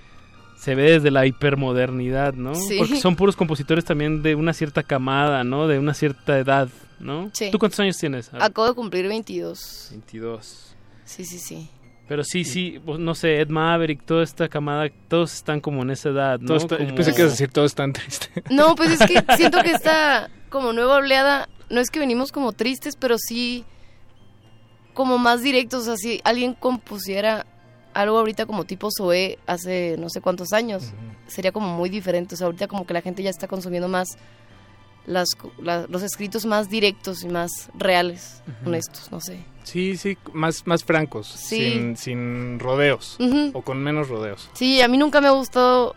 se 0.57 0.75
ve 0.75 0.91
desde 0.93 1.11
la 1.11 1.25
hipermodernidad, 1.25 2.33
¿no? 2.33 2.53
Porque 2.77 2.97
son 2.97 3.15
puros 3.15 3.35
compositores 3.35 3.85
también 3.85 4.21
de 4.21 4.35
una 4.35 4.53
cierta 4.53 4.83
camada, 4.83 5.43
¿no? 5.43 5.67
De 5.67 5.79
una 5.79 5.93
cierta 5.93 6.37
edad, 6.37 6.69
¿no? 6.99 7.29
Sí. 7.33 7.49
¿Tú 7.51 7.59
cuántos 7.59 7.79
años 7.79 7.97
tienes? 7.97 8.31
Acabo 8.33 8.67
de 8.67 8.73
cumplir 8.73 9.07
22. 9.07 9.87
22. 9.91 10.75
Sí, 11.05 11.25
sí, 11.25 11.39
sí. 11.39 11.69
Pero 12.07 12.23
sí, 12.23 12.43
sí, 12.43 12.81
pues, 12.83 12.97
no 12.97 13.13
sé, 13.13 13.39
Ed 13.39 13.49
Maverick, 13.49 14.03
toda 14.03 14.23
esta 14.23 14.49
camada, 14.49 14.89
todos 15.07 15.31
están 15.31 15.61
como 15.61 15.83
en 15.83 15.91
esa 15.91 16.09
edad, 16.09 16.39
¿no? 16.39 16.57
Pensé 16.57 17.13
que 17.13 17.21
ibas 17.21 17.33
a 17.33 17.35
decir 17.35 17.51
todos 17.51 17.71
están 17.71 17.93
tristes. 17.93 18.31
No, 18.49 18.75
pues 18.75 18.99
es 18.99 19.07
que 19.07 19.23
siento 19.37 19.61
que 19.61 19.71
esta 19.71 20.31
como 20.49 20.73
nueva 20.73 20.95
oleada 20.95 21.47
no 21.69 21.79
es 21.81 21.89
que 21.89 21.99
venimos 21.99 22.31
como 22.31 22.53
tristes, 22.53 22.95
pero 22.95 23.17
sí 23.17 23.65
como 24.93 25.17
más 25.17 25.41
directos. 25.41 25.83
O 25.83 25.85
sea, 25.85 25.97
si 25.97 26.21
alguien 26.23 26.53
compusiera 26.53 27.45
algo 27.93 28.17
ahorita 28.19 28.45
como 28.45 28.65
tipo 28.65 28.89
Zoé 28.95 29.39
hace 29.47 29.95
no 29.97 30.09
sé 30.09 30.21
cuántos 30.21 30.53
años, 30.53 30.91
sería 31.27 31.51
como 31.51 31.75
muy 31.75 31.89
diferente. 31.89 32.35
O 32.35 32.37
sea, 32.37 32.45
ahorita 32.45 32.67
como 32.67 32.85
que 32.85 32.93
la 32.93 33.01
gente 33.01 33.23
ya 33.23 33.29
está 33.29 33.47
consumiendo 33.47 33.87
más 33.87 34.17
las, 35.05 35.29
los 35.59 36.03
escritos 36.03 36.45
más 36.45 36.69
directos 36.69 37.23
y 37.23 37.27
más 37.27 37.69
reales, 37.73 38.43
honestos, 38.65 39.11
no 39.11 39.19
sé. 39.19 39.39
Sí, 39.63 39.97
sí, 39.97 40.17
más, 40.33 40.65
más 40.67 40.83
francos, 40.83 41.27
sin, 41.27 41.97
sin 41.97 42.59
rodeos 42.59 43.17
o 43.53 43.61
con 43.61 43.81
menos 43.81 44.07
rodeos. 44.07 44.49
Sí, 44.53 44.81
a 44.81 44.87
mí 44.87 44.97
nunca 44.97 45.19
me 45.19 45.27
ha 45.27 45.31
gustado 45.31 45.95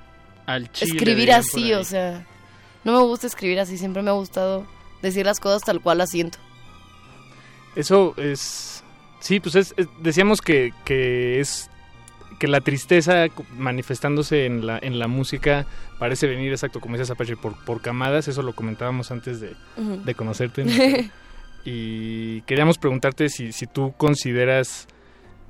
escribir 0.81 1.33
así, 1.33 1.75
o 1.75 1.85
sea, 1.85 2.27
no 2.85 2.93
me 2.93 3.03
gusta 3.05 3.27
escribir 3.27 3.61
así, 3.61 3.77
siempre 3.77 4.03
me 4.03 4.11
ha 4.11 4.15
gustado 4.15 4.67
decir 5.03 5.27
las 5.27 5.41
cosas 5.41 5.63
tal 5.63 5.81
cual 5.81 5.99
las 5.99 6.11
siento. 6.11 6.39
Eso 7.77 8.15
es... 8.17 8.85
Sí, 9.21 9.39
pues 9.39 9.55
es, 9.55 9.75
decíamos 10.01 10.41
que, 10.41 10.73
que 10.85 11.39
es 11.39 11.71
que 12.41 12.49
la 12.49 12.61
tristeza 12.61 13.27
manifestándose 13.57 14.47
en 14.47 14.67
la, 14.67 14.79
en 14.83 14.99
la 14.99 15.07
música 15.07 15.65
parece 16.01 16.27
venir, 16.27 16.51
exacto, 16.51 16.81
como 16.81 16.97
decías 16.97 17.13
Apache, 17.13 17.37
por, 17.37 17.55
por 17.65 17.81
camadas, 17.81 18.27
eso 18.27 18.43
lo 18.43 18.53
comentábamos 18.53 19.13
antes 19.13 19.41
de, 19.41 19.55
de 19.77 20.15
conocerte. 20.17 20.65
y 21.65 22.41
queríamos 22.43 22.79
preguntarte 22.79 23.29
si, 23.29 23.53
si 23.53 23.69
tú 23.69 23.95
consideras 23.97 24.89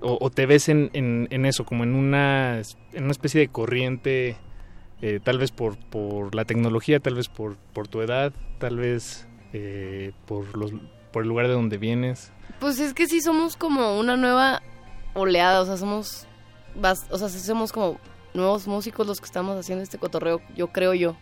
o, 0.02 0.30
te 0.30 0.46
ves 0.46 0.68
en, 0.68 0.90
en, 0.92 1.46
eso, 1.46 1.64
como 1.64 1.84
en 1.84 1.94
una, 1.94 2.60
en 2.92 3.04
una 3.04 3.12
especie 3.12 3.40
de 3.40 3.48
corriente, 3.48 4.36
eh, 5.00 5.20
tal 5.22 5.38
vez 5.38 5.50
por, 5.50 5.76
por 5.76 6.34
la 6.34 6.44
tecnología, 6.44 7.00
tal 7.00 7.14
vez 7.14 7.28
por, 7.28 7.56
por 7.72 7.88
tu 7.88 8.02
edad, 8.02 8.32
tal 8.58 8.76
vez 8.76 9.26
eh, 9.52 10.12
por, 10.26 10.56
los, 10.56 10.72
por 11.12 11.22
el 11.22 11.28
lugar 11.28 11.48
de 11.48 11.54
donde 11.54 11.78
vienes. 11.78 12.32
Pues 12.60 12.78
es 12.80 12.94
que 12.94 13.06
sí 13.06 13.20
somos 13.20 13.56
como 13.56 13.98
una 13.98 14.16
nueva 14.16 14.62
oleada, 15.14 15.60
o 15.60 15.66
sea, 15.66 15.76
somos, 15.76 16.26
o 17.10 17.18
sea, 17.18 17.28
somos 17.28 17.72
como 17.72 17.98
nuevos 18.34 18.66
músicos 18.66 19.06
los 19.06 19.20
que 19.20 19.26
estamos 19.26 19.58
haciendo 19.58 19.82
este 19.82 19.98
cotorreo, 19.98 20.40
yo 20.56 20.68
creo 20.68 20.94
yo. 20.94 21.16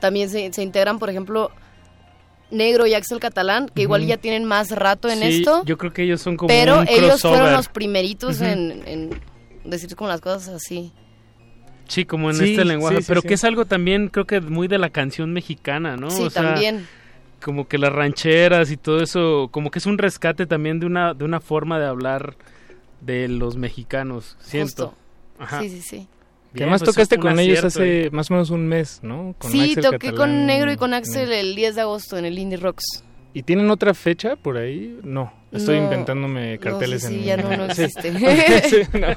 También 0.00 0.28
se, 0.28 0.52
se 0.52 0.62
integran, 0.62 0.98
por 0.98 1.10
ejemplo, 1.10 1.50
Negro 2.50 2.86
y 2.86 2.94
Axel 2.94 3.18
Catalán, 3.18 3.68
que 3.74 3.82
igual 3.82 4.06
ya 4.06 4.16
tienen 4.18 4.44
más 4.44 4.70
rato 4.70 5.08
en 5.08 5.22
esto. 5.22 5.64
Yo 5.64 5.76
creo 5.78 5.92
que 5.92 6.02
ellos 6.02 6.20
son 6.20 6.36
como 6.36 6.48
Pero 6.48 6.82
ellos 6.88 7.20
fueron 7.20 7.52
los 7.52 7.68
primeritos 7.68 8.40
en, 8.40 9.10
decir 9.64 9.94
como 9.96 10.08
las 10.08 10.20
cosas 10.20 10.48
así. 10.48 10.92
Sí, 11.88 12.04
como 12.04 12.30
en 12.30 12.42
este 12.42 12.64
lenguaje, 12.64 12.98
pero 13.06 13.22
que 13.22 13.34
es 13.34 13.44
algo 13.44 13.64
también 13.64 14.08
creo 14.08 14.26
que 14.26 14.40
muy 14.40 14.66
de 14.66 14.78
la 14.78 14.90
canción 14.90 15.32
mexicana, 15.32 15.96
¿no? 15.96 16.10
Sí, 16.10 16.28
también. 16.32 16.86
Como 17.42 17.68
que 17.68 17.78
las 17.78 17.92
rancheras 17.92 18.70
y 18.70 18.76
todo 18.76 19.02
eso, 19.02 19.48
como 19.50 19.70
que 19.70 19.78
es 19.78 19.86
un 19.86 19.98
rescate 19.98 20.46
también 20.46 20.80
de 20.80 20.86
una 20.86 21.14
de 21.14 21.24
una 21.24 21.40
forma 21.40 21.78
de 21.78 21.86
hablar 21.86 22.36
de 23.00 23.28
los 23.28 23.56
mexicanos, 23.56 24.36
siento. 24.40 24.94
Ajá. 25.38 25.60
Sí, 25.60 25.68
sí, 25.68 25.82
sí. 25.82 26.08
Que 26.54 26.62
además 26.62 26.82
pues, 26.82 26.94
tocaste 26.94 27.18
con 27.18 27.38
ellos 27.38 27.62
hace 27.64 28.10
más 28.10 28.30
o 28.30 28.34
menos 28.34 28.50
un 28.50 28.66
mes, 28.66 29.00
¿no? 29.02 29.34
sí, 29.40 29.76
toqué 29.76 30.12
con 30.14 30.46
Negro 30.46 30.72
y 30.72 30.76
con 30.76 30.94
Axel 30.94 31.30
el 31.32 31.54
10 31.54 31.74
de 31.74 31.80
agosto 31.82 32.16
en 32.16 32.24
el 32.24 32.38
Indie 32.38 32.56
Rocks. 32.56 33.04
¿Y 33.34 33.42
tienen 33.42 33.70
otra 33.70 33.92
fecha 33.92 34.34
por 34.36 34.56
ahí? 34.56 34.98
No, 35.02 35.30
estoy 35.52 35.76
inventándome 35.76 36.58
carteles 36.58 37.04
en... 37.04 37.10
Sí, 37.10 37.24
ya 37.24 37.36
no, 37.36 37.54
no 37.54 37.66
existe. 37.66 38.10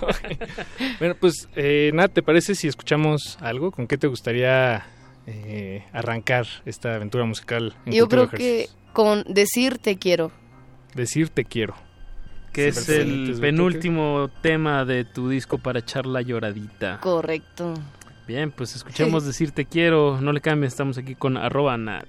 Bueno, 0.99 1.15
pues, 1.17 1.47
eh, 1.55 1.91
Nat, 1.93 2.11
¿te 2.11 2.21
parece 2.21 2.55
si 2.55 2.67
escuchamos 2.67 3.37
algo? 3.39 3.71
¿Con 3.71 3.87
qué 3.87 3.97
te 3.97 4.07
gustaría 4.07 4.85
eh, 5.29 5.85
arrancar 5.93 6.47
esta 6.65 6.95
aventura 6.95 7.25
musical 7.25 7.75
en 7.85 7.93
Yo 7.93 8.07
creo 8.07 8.29
que 8.29 8.69
con 8.93 9.23
Decir 9.27 9.77
Te 9.77 9.97
Quiero. 9.97 10.31
Decir 10.95 11.29
Te 11.29 11.45
Quiero 11.45 11.75
que 12.51 12.69
es 12.69 12.89
el 12.89 13.37
penúltimo 13.39 14.29
tema 14.41 14.85
de 14.85 15.05
tu 15.05 15.29
disco 15.29 15.57
para 15.57 15.79
echar 15.79 16.05
la 16.05 16.21
lloradita. 16.21 16.99
Correcto. 16.99 17.73
Bien, 18.27 18.51
pues 18.51 18.75
escuchemos 18.75 19.25
decir 19.25 19.51
te 19.51 19.65
quiero, 19.65 20.21
no 20.21 20.31
le 20.31 20.41
cambies, 20.41 20.73
estamos 20.73 20.97
aquí 20.97 21.15
con 21.15 21.37
arroba 21.37 21.77
nat. 21.77 22.05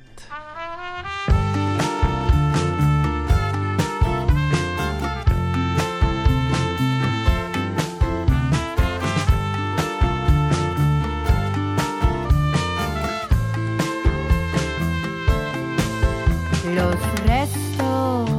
los 16.75 16.97
restos 17.27 18.31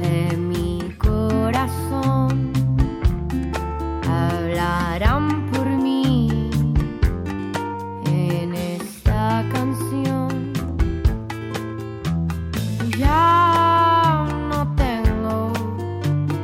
de 0.00 0.36
mi 0.36 0.94
corazón 0.98 2.52
hablarán 4.08 5.50
por 5.50 5.66
mí 5.66 6.50
en 8.06 8.54
esta 8.54 9.44
canción. 9.52 10.52
Ya 12.96 14.26
no 14.50 14.72
tengo 14.76 15.52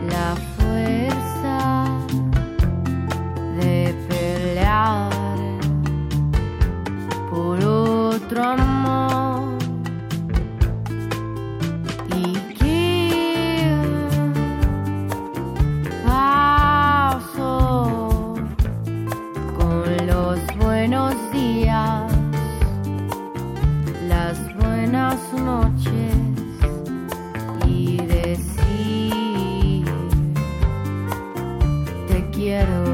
la 0.08 0.34
fuerza 0.56 1.84
de 3.60 3.94
pelear 4.08 5.10
por 7.30 7.64
otro 7.64 8.42
amor. 8.42 8.72
quiero 32.64 32.91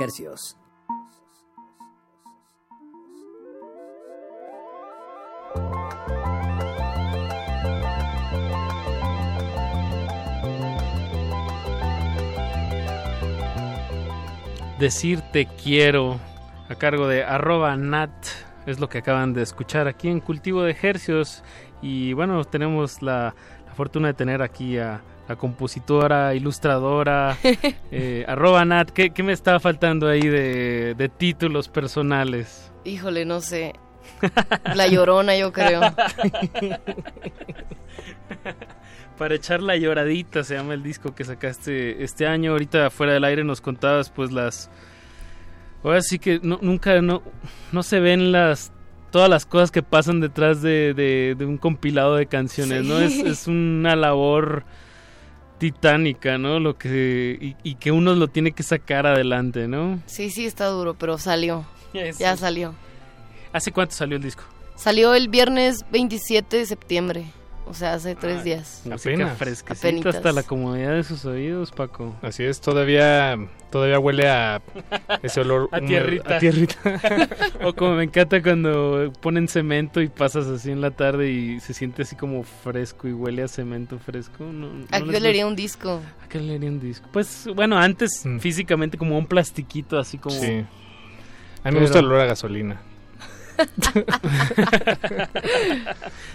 hercios. 0.00 0.56
Decir 14.78 15.22
te 15.32 15.46
quiero 15.46 16.20
a 16.68 16.74
cargo 16.74 17.08
de 17.08 17.24
arroba 17.24 17.74
nat 17.76 18.10
es 18.66 18.78
lo 18.78 18.90
que 18.90 18.98
acaban 18.98 19.32
de 19.32 19.42
escuchar 19.42 19.88
aquí 19.88 20.08
en 20.08 20.20
Cultivo 20.20 20.62
de 20.62 20.76
Hercios 20.80 21.42
y 21.80 22.12
bueno 22.12 22.44
tenemos 22.44 23.00
la, 23.00 23.34
la 23.64 23.74
fortuna 23.74 24.08
de 24.08 24.14
tener 24.14 24.42
aquí 24.42 24.76
a 24.76 25.00
la 25.28 25.36
compositora, 25.36 26.34
ilustradora, 26.34 27.36
eh, 27.90 28.24
arroba 28.28 28.64
Nat, 28.64 28.90
¿qué, 28.90 29.12
me 29.22 29.32
está 29.32 29.58
faltando 29.60 30.08
ahí 30.08 30.26
de, 30.26 30.94
de 30.94 31.08
títulos 31.08 31.68
personales? 31.68 32.72
Híjole, 32.84 33.24
no 33.24 33.40
sé. 33.40 33.72
La 34.74 34.86
llorona, 34.86 35.36
yo 35.36 35.52
creo. 35.52 35.80
Para 39.18 39.34
echar 39.34 39.62
la 39.62 39.76
lloradita 39.76 40.44
se 40.44 40.54
llama 40.54 40.74
el 40.74 40.82
disco 40.82 41.14
que 41.14 41.24
sacaste 41.24 42.04
este 42.04 42.26
año. 42.26 42.52
Ahorita 42.52 42.90
fuera 42.90 43.14
del 43.14 43.24
aire 43.24 43.44
nos 43.44 43.60
contabas 43.60 44.10
pues 44.10 44.30
las... 44.30 44.70
Ahora 45.82 46.02
sí 46.02 46.18
que 46.18 46.40
nunca, 46.42 47.00
no, 47.00 47.22
no 47.72 47.82
se 47.82 48.00
ven 48.00 48.32
las 48.32 48.72
todas 49.10 49.30
las 49.30 49.46
cosas 49.46 49.70
que 49.70 49.82
pasan 49.82 50.20
detrás 50.20 50.60
de, 50.60 51.36
un 51.40 51.56
compilado 51.58 52.16
de 52.16 52.26
canciones, 52.26 52.84
¿no? 52.84 52.98
Es, 52.98 53.14
es, 53.18 53.46
una 53.46 53.96
labor 53.96 54.64
titánica, 55.58 56.38
¿no? 56.38 56.60
Lo 56.60 56.76
que 56.76 57.38
y, 57.40 57.56
y, 57.62 57.74
que 57.76 57.92
uno 57.92 58.14
lo 58.14 58.28
tiene 58.28 58.52
que 58.52 58.62
sacar 58.62 59.06
adelante, 59.06 59.68
¿no? 59.68 60.00
Sí, 60.06 60.30
sí, 60.30 60.46
está 60.46 60.66
duro, 60.66 60.94
pero 60.94 61.18
salió. 61.18 61.64
Ya 62.18 62.36
salió. 62.36 62.74
¿Hace 63.52 63.72
cuánto 63.72 63.94
salió 63.94 64.16
el 64.16 64.22
disco? 64.22 64.44
Salió 64.74 65.14
el 65.14 65.28
viernes 65.28 65.86
27 65.90 66.58
de 66.58 66.66
septiembre. 66.66 67.26
O 67.68 67.74
sea, 67.74 67.94
hace 67.94 68.14
tres 68.14 68.44
días. 68.44 68.82
Apenas. 68.90 69.36
Fresquecito 69.36 70.08
hasta 70.08 70.32
la 70.32 70.44
comodidad 70.44 70.94
de 70.94 71.02
sus 71.02 71.24
oídos, 71.24 71.72
Paco. 71.72 72.14
Así 72.22 72.44
es, 72.44 72.60
todavía 72.60 73.36
todavía 73.70 73.98
huele 73.98 74.28
a 74.28 74.62
ese 75.22 75.40
olor. 75.40 75.68
a 75.72 75.80
tierrita. 75.80 76.36
A 76.36 76.38
tierrita. 76.38 76.76
o 77.64 77.74
como 77.74 77.96
me 77.96 78.04
encanta 78.04 78.40
cuando 78.40 79.12
ponen 79.20 79.48
cemento 79.48 80.00
y 80.00 80.08
pasas 80.08 80.46
así 80.46 80.70
en 80.70 80.80
la 80.80 80.92
tarde 80.92 81.30
y 81.30 81.60
se 81.60 81.74
siente 81.74 82.02
así 82.02 82.14
como 82.14 82.44
fresco 82.44 83.08
y 83.08 83.12
huele 83.12 83.42
a 83.42 83.48
cemento 83.48 83.98
fresco. 83.98 84.44
No, 84.44 84.70
¿A 84.92 85.00
qué 85.00 85.16
olería 85.16 85.46
un 85.46 85.56
disco? 85.56 86.00
¿A 86.24 86.28
qué 86.28 86.38
olería 86.38 86.70
un 86.70 86.80
disco? 86.80 87.08
Pues, 87.12 87.48
bueno, 87.54 87.76
antes 87.78 88.24
mm. 88.24 88.38
físicamente 88.38 88.96
como 88.96 89.18
un 89.18 89.26
plastiquito 89.26 89.98
así 89.98 90.18
como... 90.18 90.36
Sí. 90.38 90.64
A 91.64 91.70
mí 91.70 91.74
me 91.74 91.80
gusta 91.80 91.98
el 91.98 92.04
olor 92.04 92.20
a 92.20 92.26
gasolina. 92.26 92.80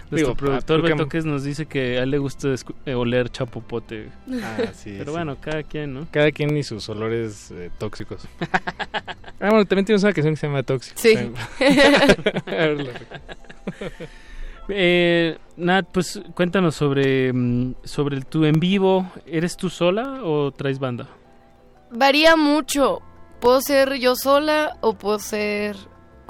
Nuestro 0.10 0.36
productor 0.36 0.82
Beto 0.82 1.08
que... 1.08 1.22
nos 1.22 1.44
dice 1.44 1.66
que 1.66 2.00
a 2.00 2.04
él 2.04 2.12
le 2.12 2.18
gusta 2.18 2.50
eh, 2.86 2.94
oler 2.94 3.30
chapopote. 3.30 4.10
Ah, 4.42 4.58
sí, 4.74 4.96
Pero 5.00 5.14
bueno, 5.14 5.38
cada 5.40 5.64
quien, 5.64 5.94
¿no? 5.94 6.08
Cada 6.12 6.32
quien 6.32 6.56
y 6.58 6.64
sus 6.64 6.90
olores 6.90 7.52
eh, 7.52 7.70
tóxicos. 7.78 8.28
ah, 9.40 9.50
bueno, 9.50 9.66
también 9.66 9.86
tienes 9.86 10.04
una 10.04 10.14
canción 10.14 10.34
que 10.34 10.40
se 10.40 10.48
llama 10.48 10.64
Tóxico. 10.64 11.00
Sí. 11.00 11.16
eh, 14.70 15.38
Nat, 15.58 15.88
pues 15.92 16.22
cuéntanos 16.34 16.76
sobre, 16.76 17.32
mm, 17.32 17.76
sobre 17.84 18.22
tu 18.22 18.46
en 18.46 18.60
vivo. 18.60 19.12
¿Eres 19.26 19.56
tú 19.58 19.70
sola 19.70 20.24
o 20.24 20.52
traes 20.52 20.80
banda? 20.80 21.08
Varía 21.92 22.36
mucho. 22.36 23.02
Puedo 23.40 23.62
ser 23.62 23.96
yo 23.96 24.16
sola 24.16 24.78
o 24.82 24.94
puedo 24.94 25.20
ser 25.20 25.76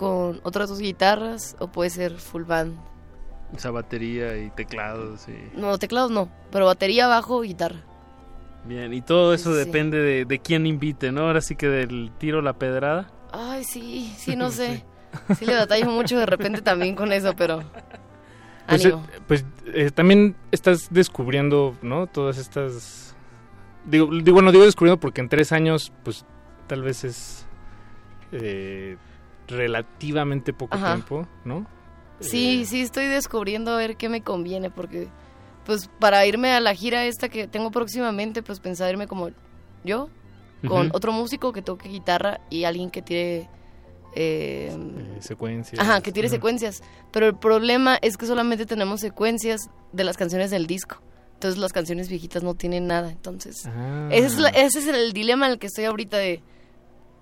con 0.02 0.42
otras 0.42 0.68
dos 0.68 0.80
guitarras 0.80 1.56
o 1.60 1.68
puede 1.68 1.92
ser 1.92 2.14
full 2.14 2.42
band. 2.42 2.76
O 3.56 3.60
sea, 3.60 3.70
batería 3.70 4.36
y 4.36 4.50
teclados 4.50 5.28
y... 5.28 5.56
No, 5.56 5.78
teclados 5.78 6.10
no, 6.10 6.28
pero 6.52 6.66
batería, 6.66 7.06
bajo, 7.06 7.42
guitarra. 7.42 7.82
Bien, 8.66 8.92
y 8.96 9.04
todo 9.04 9.36
eso 9.36 9.54
depende 9.54 10.00
De, 10.00 10.26
de, 10.26 10.40
quién 10.40 10.66
invite, 10.66 11.12
¿no? 11.12 11.28
Ahora 11.28 11.42
sí 11.42 11.56
que 11.56 11.68
del 11.68 12.12
tiro 12.18 12.42
la 12.42 12.54
pedrada. 12.54 13.12
Ay, 13.32 13.64
sí, 13.64 14.12
sí, 14.18 14.36
no 14.36 14.50
sé. 14.52 14.84
sí. 15.38 15.46
le 15.46 15.54
batallo 15.54 15.92
mucho 15.92 16.18
de 16.18 16.26
repente 16.26 16.64
también 16.64 16.96
con 16.96 17.12
eso, 17.12 17.36
pero... 17.36 17.64
Pues, 18.68 18.86
eh, 18.86 18.96
pues 19.28 19.46
eh, 19.68 19.92
también 19.92 20.36
estás 20.52 20.88
descubriendo, 20.90 21.76
¿no? 21.84 22.08
Todas 22.08 22.40
estas... 22.40 23.16
Digo, 23.86 24.10
digo, 24.24 24.42
no 24.42 24.52
digo 24.52 24.66
descubriendo 24.66 25.00
porque 25.00 25.22
en 25.22 25.30
tres 25.30 25.52
años, 25.52 25.94
pues 26.04 26.26
tal 26.66 26.82
vez 26.82 27.04
es... 27.04 27.46
Eh, 28.32 28.98
relativamente 29.52 30.54
poco 30.54 30.78
tiempo, 30.78 31.28
¿no? 31.46 31.68
Sí, 32.20 32.62
eh, 32.62 32.66
sí, 32.66 32.82
estoy 32.82 33.06
descubriendo 33.06 33.72
a 33.72 33.78
ver 33.78 33.98
qué 33.98 34.10
me 34.10 34.22
conviene, 34.22 34.70
porque 34.70 35.10
pues 35.66 35.90
para 36.00 36.26
irme 36.26 36.52
a 36.54 36.60
la 36.60 36.74
gira 36.74 37.06
esta 37.06 37.30
que 37.30 37.48
tengo 37.48 37.72
próximamente, 37.72 38.44
pues 38.44 38.60
pensar 38.60 38.90
irme 38.92 39.08
como 39.08 39.30
yo, 39.84 40.10
con 40.68 40.92
otro 40.94 41.12
músico 41.12 41.54
que 41.54 41.62
toque 41.62 41.90
guitarra 41.90 42.42
y 42.50 42.66
alguien 42.66 42.92
que 42.92 43.02
tire... 43.02 43.50
Eh, 44.14 44.70
eh, 44.76 45.18
secuencias. 45.20 45.82
Ajá, 45.82 46.02
que 46.02 46.12
tire 46.12 46.30
secuencias. 46.30 46.84
Pero 47.12 47.26
el 47.28 47.36
problema 47.36 47.98
es 48.02 48.18
que 48.18 48.28
solamente 48.28 48.66
tenemos 48.66 49.00
secuencias 49.00 49.62
de 49.92 50.04
las 50.04 50.18
canciones 50.18 50.52
del 50.52 50.68
disco. 50.68 51.02
Entonces 51.34 51.60
las 51.60 51.74
canciones 51.74 52.10
viejitas 52.10 52.44
no 52.44 52.54
tienen 52.54 52.86
nada. 52.86 53.10
Entonces, 53.10 53.66
ah. 53.66 54.10
ese, 54.12 54.28
es 54.28 54.38
ese 54.54 54.80
es 54.80 54.88
el 54.88 55.14
dilema 55.14 55.48
en 55.48 55.54
el 55.54 55.60
que 55.60 55.68
estoy 55.68 55.86
ahorita 55.86 56.18
de... 56.18 56.44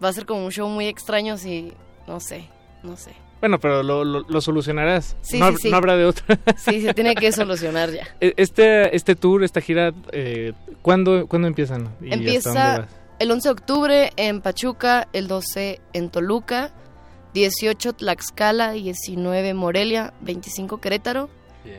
Va 0.03 0.09
a 0.09 0.13
ser 0.13 0.25
como 0.25 0.43
un 0.43 0.51
show 0.51 0.67
muy 0.67 0.87
extraño 0.87 1.37
si 1.37 1.73
no 2.09 2.19
sé, 2.19 2.43
no 2.81 2.97
sé. 2.97 3.11
Bueno, 3.39 3.59
pero 3.59 3.83
lo, 3.83 4.03
lo, 4.03 4.41
solucionarás. 4.41 5.15
Sí, 5.21 5.39
no, 5.39 5.55
sí, 5.55 5.69
no, 5.69 5.77
habrá 5.77 5.95
de 5.95 6.05
otra. 6.05 6.39
Sí, 6.57 6.81
se 6.81 6.93
tiene 6.95 7.13
que 7.13 7.31
solucionar 7.31 7.91
ya. 7.91 8.07
E, 8.19 8.33
este, 8.35 8.95
este 8.95 9.15
tour, 9.15 9.43
esta 9.43 9.61
gira, 9.61 9.93
eh, 10.11 10.53
¿cuándo, 10.81 11.27
¿cuándo 11.27 11.47
empiezan? 11.47 11.87
Empieza 12.01 12.87
el 13.19 13.31
11 13.31 13.47
de 13.47 13.51
octubre 13.51 14.11
en 14.17 14.41
Pachuca, 14.41 15.07
el 15.13 15.27
12 15.27 15.79
en 15.93 16.09
Toluca, 16.09 16.71
18 17.35 17.93
Tlaxcala, 17.93 18.71
19 18.71 19.53
Morelia, 19.53 20.13
25 20.21 20.81
Querétaro. 20.81 21.29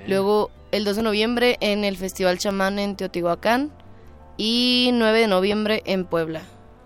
Luego 0.07 0.53
el 0.71 0.85
2 0.85 0.97
de 0.97 1.03
noviembre 1.03 1.57
en 1.61 1.85
el 1.85 1.97
Festival 1.97 2.39
Chamán 2.39 2.79
en 2.79 2.95
Teotihuacán 2.95 3.73
y 4.37 4.91
9 4.95 5.19
de 5.19 5.27
noviembre 5.27 5.83
en 5.87 6.05
Puebla. 6.05 6.43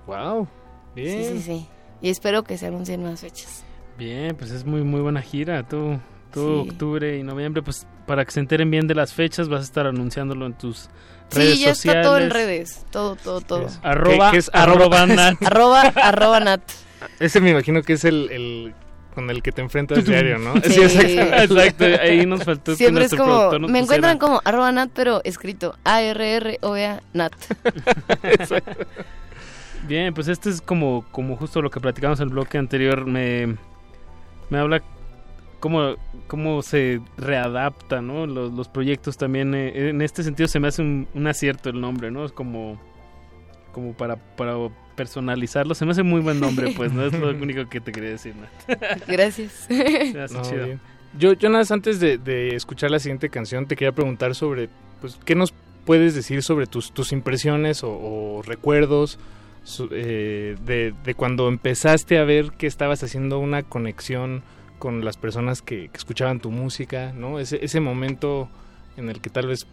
Wow. 0.06 0.48
Bien. 0.94 1.24
Sí, 1.24 1.32
sí, 1.34 1.42
sí 1.42 1.68
y 2.04 2.10
espero 2.10 2.44
que 2.44 2.58
se 2.58 2.66
anuncien 2.66 3.02
más 3.02 3.20
fechas. 3.20 3.64
Bien, 3.96 4.36
pues 4.36 4.50
es 4.50 4.66
muy 4.66 4.82
muy 4.82 5.00
buena 5.00 5.22
gira, 5.22 5.62
todo, 5.66 6.00
todo 6.34 6.60
octubre 6.60 7.16
y 7.16 7.22
noviembre, 7.22 7.62
pues 7.62 7.86
para 8.06 8.26
que 8.26 8.30
se 8.30 8.40
enteren 8.40 8.70
bien 8.70 8.86
de 8.86 8.94
las 8.94 9.14
fechas 9.14 9.48
vas 9.48 9.62
a 9.62 9.64
estar 9.64 9.86
anunciándolo 9.86 10.44
en 10.44 10.52
tus 10.52 10.90
redes 11.30 11.52
sociales. 11.52 11.78
Sí, 11.78 11.88
ya 11.88 11.92
está 11.92 12.02
todo 12.02 12.18
en 12.18 12.28
redes, 12.28 12.84
todo, 12.90 13.16
todo, 13.16 13.40
todo. 13.40 13.68
Arroba, 13.82 14.32
¿Qué, 14.32 14.36
es 14.36 14.50
arroba, 14.52 15.06
nat. 15.06 15.42
arroba, 15.46 15.80
arroba 15.80 16.40
nat. 16.40 16.60
Ese 17.20 17.40
me 17.40 17.52
imagino 17.52 17.80
que 17.80 17.94
es 17.94 18.04
el, 18.04 18.30
el 18.30 18.74
con 19.14 19.30
el 19.30 19.42
que 19.42 19.52
te 19.52 19.62
enfrentas 19.62 20.04
diario, 20.04 20.38
¿no? 20.38 20.56
Sí, 20.60 20.82
exacto. 20.82 21.86
Ahí 22.02 22.26
nos 22.26 22.44
faltó 22.44 22.74
Siempre 22.74 23.06
es 23.06 23.14
como, 23.14 23.50
me 23.60 23.78
encuentran 23.78 24.18
como 24.18 24.42
arroba 24.44 24.70
nat, 24.72 24.90
pero 24.92 25.22
escrito 25.24 25.74
A-R-R-O-E-A 25.84 27.00
nat. 27.14 27.32
exacto. 28.24 28.86
Bien, 29.86 30.14
pues 30.14 30.28
este 30.28 30.50
es 30.50 30.60
como, 30.60 31.04
como 31.10 31.36
justo 31.36 31.60
lo 31.60 31.70
que 31.70 31.80
platicamos 31.80 32.20
en 32.20 32.28
el 32.28 32.32
bloque 32.32 32.58
anterior. 32.58 33.06
Me, 33.06 33.56
me 34.50 34.58
habla 34.58 34.82
cómo, 35.60 35.96
cómo 36.26 36.62
se 36.62 37.00
readapta, 37.18 38.00
¿no? 38.00 38.26
Los, 38.26 38.52
los 38.52 38.68
proyectos 38.68 39.16
también. 39.16 39.54
Eh, 39.54 39.90
en 39.90 40.00
este 40.00 40.22
sentido 40.22 40.48
se 40.48 40.60
me 40.60 40.68
hace 40.68 40.82
un, 40.82 41.26
acierto 41.26 41.68
el 41.68 41.80
nombre, 41.80 42.10
¿no? 42.10 42.24
Es 42.24 42.32
como, 42.32 42.80
como 43.72 43.92
para, 43.92 44.16
para 44.16 44.56
personalizarlo. 44.96 45.74
Se 45.74 45.84
me 45.84 45.92
hace 45.92 46.02
muy 46.02 46.20
buen 46.20 46.40
nombre, 46.40 46.72
pues, 46.76 46.92
¿no? 46.92 47.04
Es 47.04 47.12
lo 47.12 47.28
único 47.42 47.68
que 47.68 47.80
te 47.80 47.92
quería 47.92 48.10
decir, 48.10 48.34
¿no? 48.36 48.46
Gracias. 49.06 49.68
Yo, 51.16 51.32
yo 51.34 51.48
nada 51.48 51.60
más 51.60 51.70
antes 51.70 52.00
de, 52.00 52.18
de, 52.18 52.56
escuchar 52.56 52.90
la 52.90 52.98
siguiente 52.98 53.28
canción 53.28 53.68
te 53.68 53.76
quería 53.76 53.92
preguntar 53.92 54.34
sobre, 54.34 54.68
pues, 55.00 55.16
¿qué 55.24 55.36
nos 55.36 55.54
puedes 55.86 56.16
decir 56.16 56.42
sobre 56.42 56.66
tus, 56.66 56.90
tus 56.90 57.12
impresiones 57.12 57.84
o, 57.84 57.90
o 57.92 58.42
recuerdos 58.42 59.20
eh, 59.90 60.56
de, 60.64 61.14
cuando 61.14 61.48
empezaste 61.48 62.18
a 62.18 62.24
ver 62.24 62.52
que 62.52 62.66
estabas 62.66 63.02
haciendo 63.02 63.38
una 63.38 63.62
conexión 63.62 64.42
con 64.78 65.04
las 65.04 65.16
personas 65.16 65.62
que, 65.62 65.90
escuchaban 65.94 66.40
tu 66.40 66.50
música, 66.50 67.12
¿no? 67.12 67.38
Ese, 67.38 67.64
ese 67.64 67.80
momento 67.80 68.48
en 68.96 69.08
el 69.08 69.20
que 69.20 69.30
tal 69.30 69.46
vez 69.46 69.66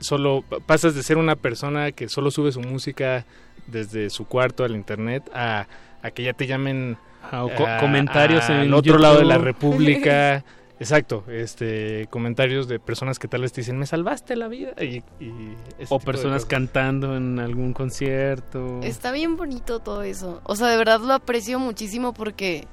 solo 0.00 0.44
pasas 0.66 0.94
de 0.94 1.02
ser 1.02 1.18
una 1.18 1.36
persona 1.36 1.92
que 1.92 2.08
solo 2.08 2.30
sube 2.30 2.52
su 2.52 2.60
música 2.60 3.24
desde 3.66 4.10
su 4.10 4.26
cuarto 4.26 4.64
al 4.64 4.74
internet 4.74 5.30
a, 5.34 5.66
que 6.14 6.22
ya 6.22 6.34
te 6.34 6.46
llamen 6.46 6.98
comentarios 7.80 8.48
en 8.50 8.56
el 8.56 8.74
otro 8.74 8.98
lado 8.98 9.18
de 9.18 9.24
la 9.24 9.38
república 9.38 10.44
Exacto, 10.80 11.24
este, 11.28 12.08
comentarios 12.10 12.66
de 12.66 12.80
personas 12.80 13.18
que 13.18 13.28
tal 13.28 13.42
vez 13.42 13.52
te 13.52 13.60
dicen, 13.60 13.78
me 13.78 13.86
salvaste 13.86 14.34
la 14.34 14.48
vida. 14.48 14.72
Y, 14.82 15.02
o 15.88 16.00
personas 16.00 16.44
cantando 16.46 17.16
en 17.16 17.38
algún 17.38 17.72
concierto. 17.72 18.80
Está 18.82 19.12
bien 19.12 19.36
bonito 19.36 19.78
todo 19.78 20.02
eso. 20.02 20.40
O 20.44 20.56
sea, 20.56 20.66
de 20.68 20.76
verdad 20.76 21.00
lo 21.00 21.14
aprecio 21.14 21.60
muchísimo 21.60 22.12
porque 22.12 22.66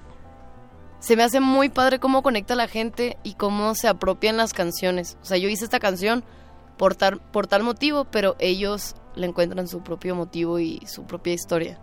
se 0.99 1.15
me 1.15 1.23
hace 1.23 1.39
muy 1.39 1.69
padre 1.69 1.99
cómo 1.99 2.23
conecta 2.23 2.55
la 2.55 2.67
gente 2.67 3.17
y 3.23 3.35
cómo 3.35 3.75
se 3.75 3.87
apropian 3.87 4.37
las 4.37 4.53
canciones. 4.53 5.17
O 5.21 5.25
sea, 5.25 5.37
yo 5.37 5.47
hice 5.47 5.65
esta 5.65 5.79
canción 5.79 6.23
por 6.77 6.95
tal, 6.95 7.19
por 7.19 7.45
tal 7.45 7.61
motivo, 7.61 8.05
pero 8.05 8.35
ellos 8.39 8.95
le 9.15 9.27
encuentran 9.27 9.67
su 9.67 9.83
propio 9.83 10.15
motivo 10.15 10.57
y 10.57 10.81
su 10.87 11.05
propia 11.05 11.33
historia. 11.33 11.79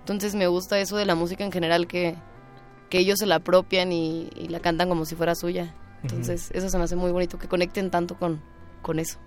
Entonces 0.00 0.34
me 0.34 0.46
gusta 0.46 0.78
eso 0.78 0.96
de 0.96 1.04
la 1.04 1.14
música 1.14 1.44
en 1.44 1.52
general, 1.52 1.86
que, 1.86 2.16
que 2.88 2.98
ellos 2.98 3.18
se 3.18 3.26
la 3.26 3.36
apropian 3.36 3.92
y, 3.92 4.30
la 4.48 4.60
cantan 4.60 4.88
como 4.88 5.04
si 5.04 5.14
fuera 5.14 5.34
suya. 5.34 5.74
Entonces 6.02 6.50
eso 6.54 6.68
se 6.68 6.78
me 6.78 6.84
hace 6.84 6.96
muy 6.96 7.10
bonito, 7.10 7.38
que 7.38 7.48
conecten 7.48 7.90
tanto 7.90 8.16
con, 8.16 8.40
con 8.82 8.98
eso. 8.98 9.18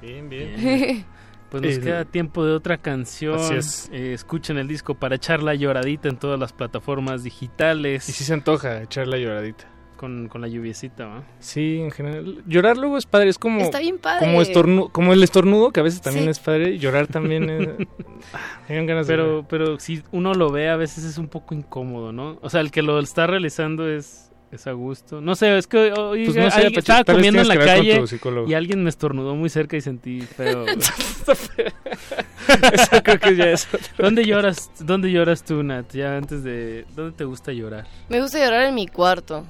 Bien, 0.00 0.28
bien. 0.28 1.06
Pues 1.50 1.62
nos 1.62 1.84
queda 1.84 2.04
tiempo 2.04 2.44
de 2.44 2.52
otra 2.52 2.78
canción. 2.78 3.36
Así 3.36 3.54
es. 3.54 3.88
Eh, 3.92 4.12
escuchen 4.12 4.58
el 4.58 4.66
disco 4.66 4.96
para 4.96 5.14
echar 5.14 5.40
la 5.40 5.54
lloradita 5.54 6.08
en 6.08 6.16
todas 6.16 6.40
las 6.40 6.52
plataformas 6.52 7.22
digitales. 7.22 8.08
Y 8.08 8.12
si 8.12 8.24
se 8.24 8.32
antoja 8.32 8.82
echar 8.82 9.06
la 9.06 9.18
lloradita. 9.18 9.68
Con, 9.96 10.28
con 10.28 10.40
la 10.40 10.48
lluviecita, 10.48 11.06
¿va? 11.06 11.22
Sí, 11.38 11.78
en 11.80 11.90
general. 11.90 12.42
Llorar 12.46 12.76
luego 12.76 12.98
es 12.98 13.06
padre, 13.06 13.30
es 13.30 13.38
como... 13.38 13.60
Está 13.60 13.78
bien 13.78 13.98
padre. 13.98 14.26
Como, 14.26 14.90
como 14.90 15.12
el 15.12 15.22
estornudo, 15.22 15.70
que 15.70 15.80
a 15.80 15.82
veces 15.82 16.00
también 16.00 16.28
es 16.28 16.40
padre. 16.40 16.78
Llorar 16.78 17.06
también 17.06 17.48
es... 17.48 17.68
ganas 18.68 19.06
pero, 19.06 19.46
Pero 19.48 19.78
si 19.78 20.02
uno 20.12 20.34
lo 20.34 20.50
ve, 20.50 20.68
a 20.68 20.76
veces 20.76 21.04
es 21.04 21.18
un 21.18 21.28
poco 21.28 21.54
incómodo, 21.54 22.12
¿no? 22.12 22.38
O 22.42 22.50
sea, 22.50 22.60
el 22.60 22.70
que 22.70 22.82
lo 22.82 22.98
está 22.98 23.26
realizando 23.26 23.88
es 23.88 24.24
es 24.54 24.66
a 24.66 24.72
gusto. 24.72 25.20
No 25.20 25.34
sé, 25.34 25.58
es 25.58 25.66
que 25.66 25.92
hoy 25.92 26.26
pues 26.26 26.36
estaba 26.76 27.04
comiendo 27.04 27.40
en 27.40 27.48
la 27.48 27.58
calle 27.58 28.04
y 28.46 28.54
alguien 28.54 28.82
me 28.82 28.88
estornudó 28.88 29.34
muy 29.34 29.48
cerca 29.48 29.76
y 29.76 29.80
sentí 29.80 30.20
feo. 30.20 30.64
Eso 32.72 33.02
creo 33.02 33.18
que 33.18 33.36
ya 33.36 33.50
es 33.50 33.66
¿Dónde 33.98 34.24
lloras, 34.24 34.70
¿Dónde 34.78 35.10
lloras 35.10 35.42
tú, 35.44 35.62
Nat? 35.62 35.92
Ya 35.92 36.16
antes 36.16 36.44
de... 36.44 36.84
¿Dónde 36.94 37.16
te 37.16 37.24
gusta 37.24 37.52
llorar? 37.52 37.86
Me 38.08 38.20
gusta 38.20 38.38
llorar 38.38 38.62
en 38.66 38.74
mi 38.74 38.86
cuarto. 38.86 39.44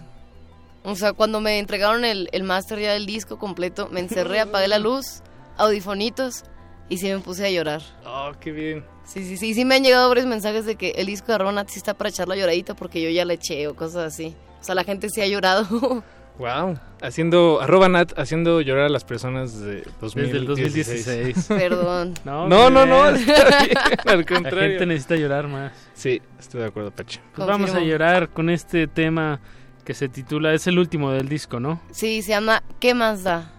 O 0.84 0.94
sea, 0.96 1.14
cuando 1.14 1.40
me 1.40 1.58
entregaron 1.58 2.04
el, 2.04 2.28
el 2.32 2.42
máster 2.42 2.78
ya 2.78 2.92
del 2.92 3.06
disco 3.06 3.38
completo, 3.38 3.88
me 3.90 4.00
encerré, 4.00 4.40
apagué 4.40 4.68
la 4.68 4.78
luz, 4.78 5.22
audifonitos 5.56 6.44
y 6.88 6.98
sí 6.98 7.08
me 7.08 7.18
puse 7.20 7.46
a 7.46 7.50
llorar. 7.50 7.80
Oh, 8.04 8.32
qué 8.38 8.52
bien. 8.52 8.84
Sí, 9.04 9.24
sí, 9.24 9.36
sí, 9.36 9.54
sí 9.54 9.64
me 9.64 9.76
han 9.76 9.82
llegado 9.82 10.08
varios 10.08 10.26
mensajes 10.26 10.66
de 10.66 10.76
que 10.76 10.90
el 10.90 11.06
disco 11.06 11.32
de 11.32 11.38
Ronat 11.38 11.68
sí 11.68 11.78
está 11.78 11.94
para 11.94 12.10
echar 12.10 12.28
la 12.28 12.36
lloradita 12.36 12.74
porque 12.74 13.02
yo 13.02 13.08
ya 13.10 13.24
le 13.24 13.34
eché 13.34 13.66
o 13.66 13.74
cosas 13.74 14.12
así. 14.12 14.34
O 14.60 14.64
sea, 14.64 14.74
la 14.74 14.84
gente 14.84 15.08
sí 15.10 15.20
ha 15.20 15.26
llorado. 15.26 16.02
Wow, 16.36 16.76
haciendo, 17.00 17.60
arroba 17.62 17.88
Nat, 17.88 18.18
haciendo 18.18 18.60
llorar 18.60 18.86
a 18.86 18.88
las 18.88 19.04
personas 19.04 19.60
de 19.60 19.84
2016. 20.00 20.14
Desde 20.16 20.38
el 20.38 20.46
2016. 20.46 21.46
Perdón. 21.46 22.14
No, 22.24 22.48
no, 22.48 22.70
no, 22.70 22.84
no, 22.84 23.04
al 23.04 24.26
contrario. 24.26 24.60
La 24.60 24.68
gente 24.68 24.86
necesita 24.86 25.14
llorar 25.14 25.46
más. 25.46 25.72
Sí, 25.94 26.20
estoy 26.40 26.62
de 26.62 26.66
acuerdo, 26.66 26.90
Pache. 26.90 27.20
Pues 27.36 27.46
vamos 27.46 27.72
a 27.72 27.78
llorar 27.78 28.30
con 28.30 28.50
este 28.50 28.88
tema 28.88 29.38
que 29.84 29.94
se 29.94 30.08
titula, 30.08 30.54
es 30.54 30.66
el 30.66 30.78
último 30.78 31.10
del 31.10 31.28
disco, 31.28 31.60
¿no? 31.60 31.80
Sí, 31.90 32.22
se 32.22 32.30
llama 32.30 32.62
¿Qué 32.80 32.94
más 32.94 33.22
da? 33.22 33.50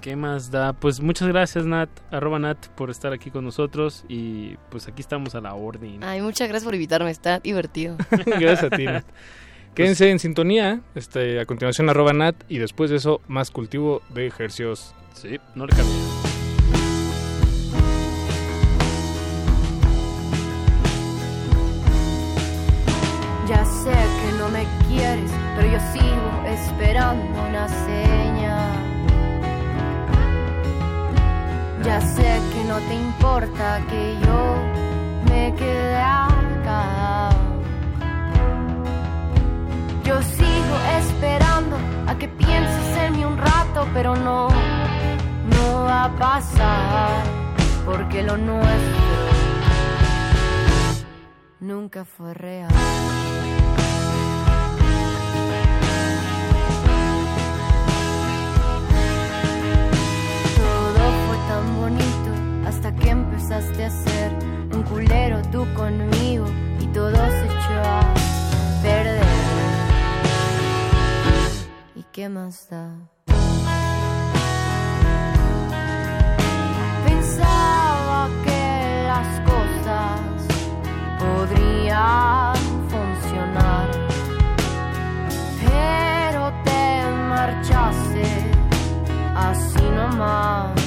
¿Qué 0.00 0.16
más 0.16 0.50
da? 0.50 0.72
Pues 0.72 1.00
muchas 1.00 1.28
gracias 1.28 1.64
Nat, 1.64 1.88
arroba 2.10 2.38
Nat, 2.38 2.66
por 2.68 2.90
estar 2.90 3.12
aquí 3.12 3.30
con 3.30 3.44
nosotros 3.44 4.04
y 4.08 4.56
pues 4.68 4.88
aquí 4.88 5.00
estamos 5.00 5.34
a 5.34 5.40
la 5.40 5.54
orden. 5.54 6.02
Ay, 6.02 6.20
muchas 6.20 6.48
gracias 6.48 6.64
por 6.64 6.74
invitarme, 6.74 7.10
está 7.10 7.38
divertido. 7.38 7.96
gracias 8.26 8.64
a 8.64 8.70
ti 8.70 8.84
Nat. 8.84 9.04
Quédense 9.74 10.10
en 10.10 10.18
sintonía, 10.18 10.80
este, 10.94 11.40
a 11.40 11.46
continuación 11.46 11.88
arroba 11.88 12.12
Nat 12.12 12.36
y 12.48 12.58
después 12.58 12.90
de 12.90 12.96
eso 12.96 13.20
más 13.28 13.50
cultivo 13.50 14.02
de 14.10 14.26
ejercicios. 14.26 14.94
Sí, 15.14 15.38
no 15.54 15.66
le 15.66 15.72
cambie. 15.74 15.94
Ya 23.48 23.64
sé 23.64 23.90
que 23.90 24.21
no 24.42 24.48
me 24.48 24.66
quieres, 24.88 25.30
pero 25.54 25.68
yo 25.68 25.78
sigo 25.92 26.28
esperando 26.46 27.42
una 27.48 27.68
seña. 27.68 28.56
Ya 31.84 32.00
sé 32.00 32.40
que 32.52 32.64
no 32.64 32.78
te 32.88 32.94
importa 32.94 33.80
que 33.88 34.16
yo 34.24 34.40
me 35.30 35.54
quede 35.54 35.96
acá. 35.96 37.30
Yo 40.02 40.20
sigo 40.22 40.76
esperando 40.98 41.76
a 42.08 42.18
que 42.18 42.26
pienses 42.26 42.96
en 42.96 43.12
mí 43.12 43.24
un 43.24 43.38
rato, 43.38 43.86
pero 43.94 44.16
no, 44.16 44.48
no 45.54 45.84
va 45.84 46.04
a 46.06 46.10
pasar, 46.18 47.22
porque 47.86 48.24
lo 48.24 48.36
nuestro 48.36 49.12
nunca 51.60 52.04
fue 52.04 52.34
real. 52.34 53.21
Hasta 62.82 62.96
que 62.96 63.10
empezaste 63.10 63.84
a 63.84 63.90
ser 63.90 64.32
un 64.74 64.82
culero 64.82 65.40
tú 65.52 65.64
conmigo 65.72 66.46
y 66.80 66.86
todo 66.86 67.14
se 67.14 67.44
echó 67.44 67.80
a 67.84 68.14
perder. 68.82 69.22
¿qué 72.10 72.28
más 72.28 72.68
da? 72.68 72.90
Pensaba 77.06 78.28
que 78.44 79.04
las 79.06 79.40
cosas 79.48 80.20
podrían 81.20 82.54
funcionar, 82.90 83.90
pero 85.64 86.52
te 86.64 87.10
marchaste 87.30 88.26
así 89.36 89.82
nomás. 89.82 90.81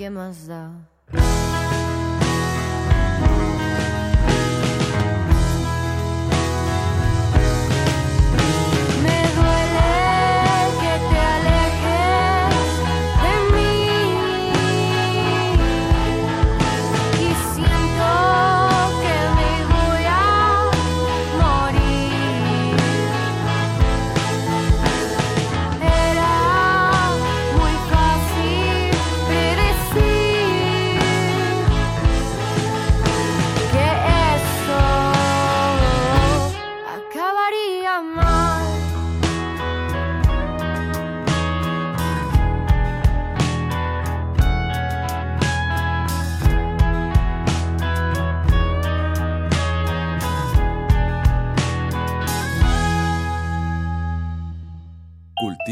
¿Y 0.00 0.04
qué 0.04 1.49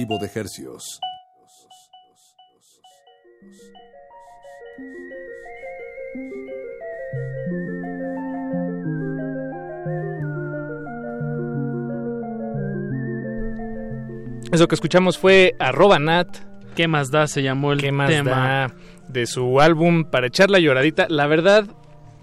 de 0.06 0.30
hercios. 0.32 1.00
Eso 14.52 14.68
que 14.68 14.74
escuchamos 14.76 15.18
fue 15.18 15.54
arroba 15.58 15.98
Nat. 15.98 16.28
¿Qué 16.74 16.86
más 16.86 17.10
da? 17.10 17.26
Se 17.26 17.42
llamó 17.42 17.72
el 17.72 17.80
tema 17.80 18.72
de 19.08 19.26
su 19.26 19.60
álbum 19.60 20.04
para 20.04 20.28
echar 20.28 20.48
la 20.48 20.60
lloradita. 20.60 21.06
La 21.08 21.26
verdad, 21.26 21.66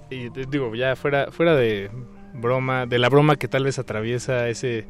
y 0.10 0.30
digo, 0.48 0.74
ya 0.76 0.96
fuera, 0.96 1.30
fuera 1.32 1.56
de 1.56 1.92
broma, 2.34 2.86
de 2.86 3.00
la 3.00 3.10
broma 3.10 3.36
que 3.36 3.48
tal 3.48 3.66
vez 3.66 3.80
atraviesa 3.80 4.48
ese 4.48 4.88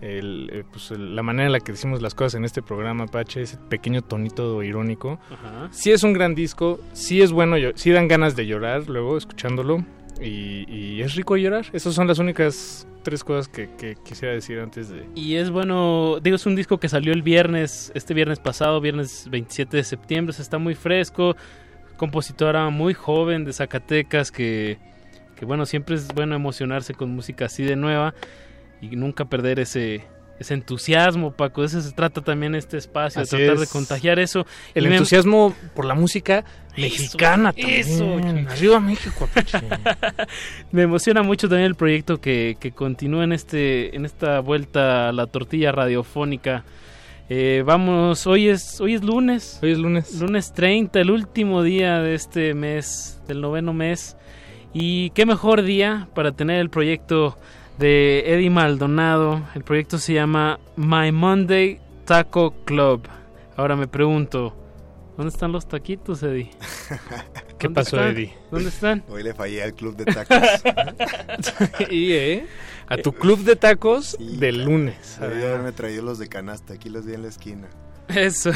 el, 0.00 0.50
eh, 0.52 0.64
pues, 0.70 0.90
la 0.92 1.22
manera 1.22 1.46
en 1.46 1.52
la 1.52 1.60
que 1.60 1.72
decimos 1.72 2.00
las 2.00 2.14
cosas 2.14 2.34
en 2.34 2.44
este 2.44 2.62
programa, 2.62 3.06
Pache, 3.06 3.42
ese 3.42 3.56
pequeño 3.56 4.02
tonito 4.02 4.62
irónico. 4.62 5.18
Sí 5.70 5.90
es 5.90 6.02
un 6.02 6.12
gran 6.12 6.34
disco, 6.34 6.80
sí 6.92 7.20
es 7.20 7.32
bueno, 7.32 7.56
sí 7.74 7.90
dan 7.90 8.08
ganas 8.08 8.36
de 8.36 8.46
llorar 8.46 8.88
luego 8.88 9.16
escuchándolo 9.16 9.84
y, 10.20 11.00
es 11.00 11.14
rico 11.14 11.36
llorar. 11.36 11.66
Esas 11.72 11.94
son 11.94 12.06
las 12.06 12.18
únicas 12.18 12.86
tres 13.02 13.24
cosas 13.24 13.48
que, 13.48 13.96
quisiera 14.04 14.34
decir 14.34 14.58
antes 14.60 14.90
de... 14.90 15.06
Y 15.14 15.36
es 15.36 15.50
bueno, 15.50 16.18
digo, 16.22 16.36
es 16.36 16.46
un 16.46 16.54
disco 16.54 16.78
que 16.78 16.88
salió 16.88 17.12
el 17.12 17.22
viernes, 17.22 17.90
este 17.94 18.12
viernes 18.12 18.38
pasado, 18.38 18.80
viernes 18.80 19.28
27 19.30 19.76
de 19.76 19.84
septiembre, 19.84 20.34
está 20.38 20.58
muy 20.58 20.74
fresco, 20.74 21.36
compositora 21.96 22.68
muy 22.68 22.92
joven 22.92 23.44
de 23.44 23.52
Zacatecas 23.52 24.30
que, 24.30 24.78
que 25.36 25.46
bueno, 25.46 25.64
siempre 25.64 25.94
es 25.94 26.08
bueno 26.08 26.34
emocionarse 26.34 26.92
con 26.92 27.14
música 27.14 27.46
así 27.46 27.64
de 27.64 27.76
nueva 27.76 28.14
y 28.80 28.96
nunca 28.96 29.24
perder 29.24 29.60
ese, 29.60 30.04
ese 30.38 30.54
entusiasmo, 30.54 31.32
Paco. 31.32 31.60
De 31.60 31.68
eso 31.68 31.80
se 31.80 31.92
trata 31.92 32.22
también 32.22 32.54
este 32.54 32.78
espacio, 32.78 33.22
tratar 33.24 33.58
de 33.58 33.66
contagiar 33.66 34.18
eso. 34.18 34.46
El 34.74 34.86
entusiasmo 34.86 35.54
por 35.74 35.84
la 35.84 35.94
música 35.94 36.44
mexicana 36.76 37.52
eso, 37.56 38.18
Arriba 38.48 38.80
México. 38.80 39.28
me 40.72 40.82
emociona 40.82 41.22
mucho 41.22 41.48
también 41.48 41.66
el 41.66 41.74
proyecto 41.74 42.20
que, 42.20 42.56
que 42.58 42.72
continúa 42.72 43.24
en, 43.24 43.32
este, 43.32 43.94
en 43.94 44.06
esta 44.06 44.40
vuelta 44.40 45.10
a 45.10 45.12
la 45.12 45.26
tortilla 45.26 45.72
radiofónica. 45.72 46.64
Eh, 47.28 47.62
vamos, 47.64 48.26
hoy 48.26 48.48
es, 48.48 48.80
hoy 48.80 48.94
es 48.94 49.04
lunes. 49.04 49.60
Hoy 49.62 49.72
es 49.72 49.78
lunes. 49.78 50.20
Lunes 50.20 50.52
30, 50.52 51.00
el 51.00 51.10
último 51.10 51.62
día 51.62 52.00
de 52.00 52.14
este 52.14 52.54
mes, 52.54 53.20
del 53.28 53.40
noveno 53.40 53.72
mes. 53.72 54.16
Y 54.72 55.10
qué 55.10 55.26
mejor 55.26 55.62
día 55.62 56.08
para 56.14 56.32
tener 56.32 56.60
el 56.60 56.70
proyecto 56.70 57.36
de 57.80 58.24
Eddie 58.26 58.50
Maldonado. 58.50 59.42
El 59.54 59.64
proyecto 59.64 59.98
se 59.98 60.12
llama 60.12 60.60
My 60.76 61.10
Monday 61.10 61.80
Taco 62.04 62.54
Club. 62.66 63.08
Ahora 63.56 63.74
me 63.74 63.88
pregunto, 63.88 64.54
¿dónde 65.16 65.32
están 65.32 65.50
los 65.50 65.66
taquitos, 65.66 66.22
Eddie? 66.22 66.50
¿Qué 67.58 67.70
pasó, 67.70 67.98
Eddie? 68.04 68.34
¿Dónde 68.50 68.68
están? 68.68 69.02
Hoy 69.08 69.22
le 69.22 69.32
fallé 69.32 69.62
al 69.62 69.72
club 69.72 69.96
de 69.96 70.04
tacos. 70.04 70.38
y, 71.90 72.12
¿eh? 72.12 72.46
A 72.86 72.98
tu 72.98 73.12
club 73.12 73.40
de 73.44 73.56
tacos 73.56 74.16
del 74.18 74.64
lunes. 74.64 75.16
Debí 75.18 75.42
haberme 75.42 75.72
traído 75.72 76.02
los 76.02 76.18
de 76.18 76.28
canasta, 76.28 76.74
aquí 76.74 76.90
los 76.90 77.06
vi 77.06 77.14
en 77.14 77.22
la 77.22 77.28
esquina. 77.28 77.68
Eso. 78.14 78.50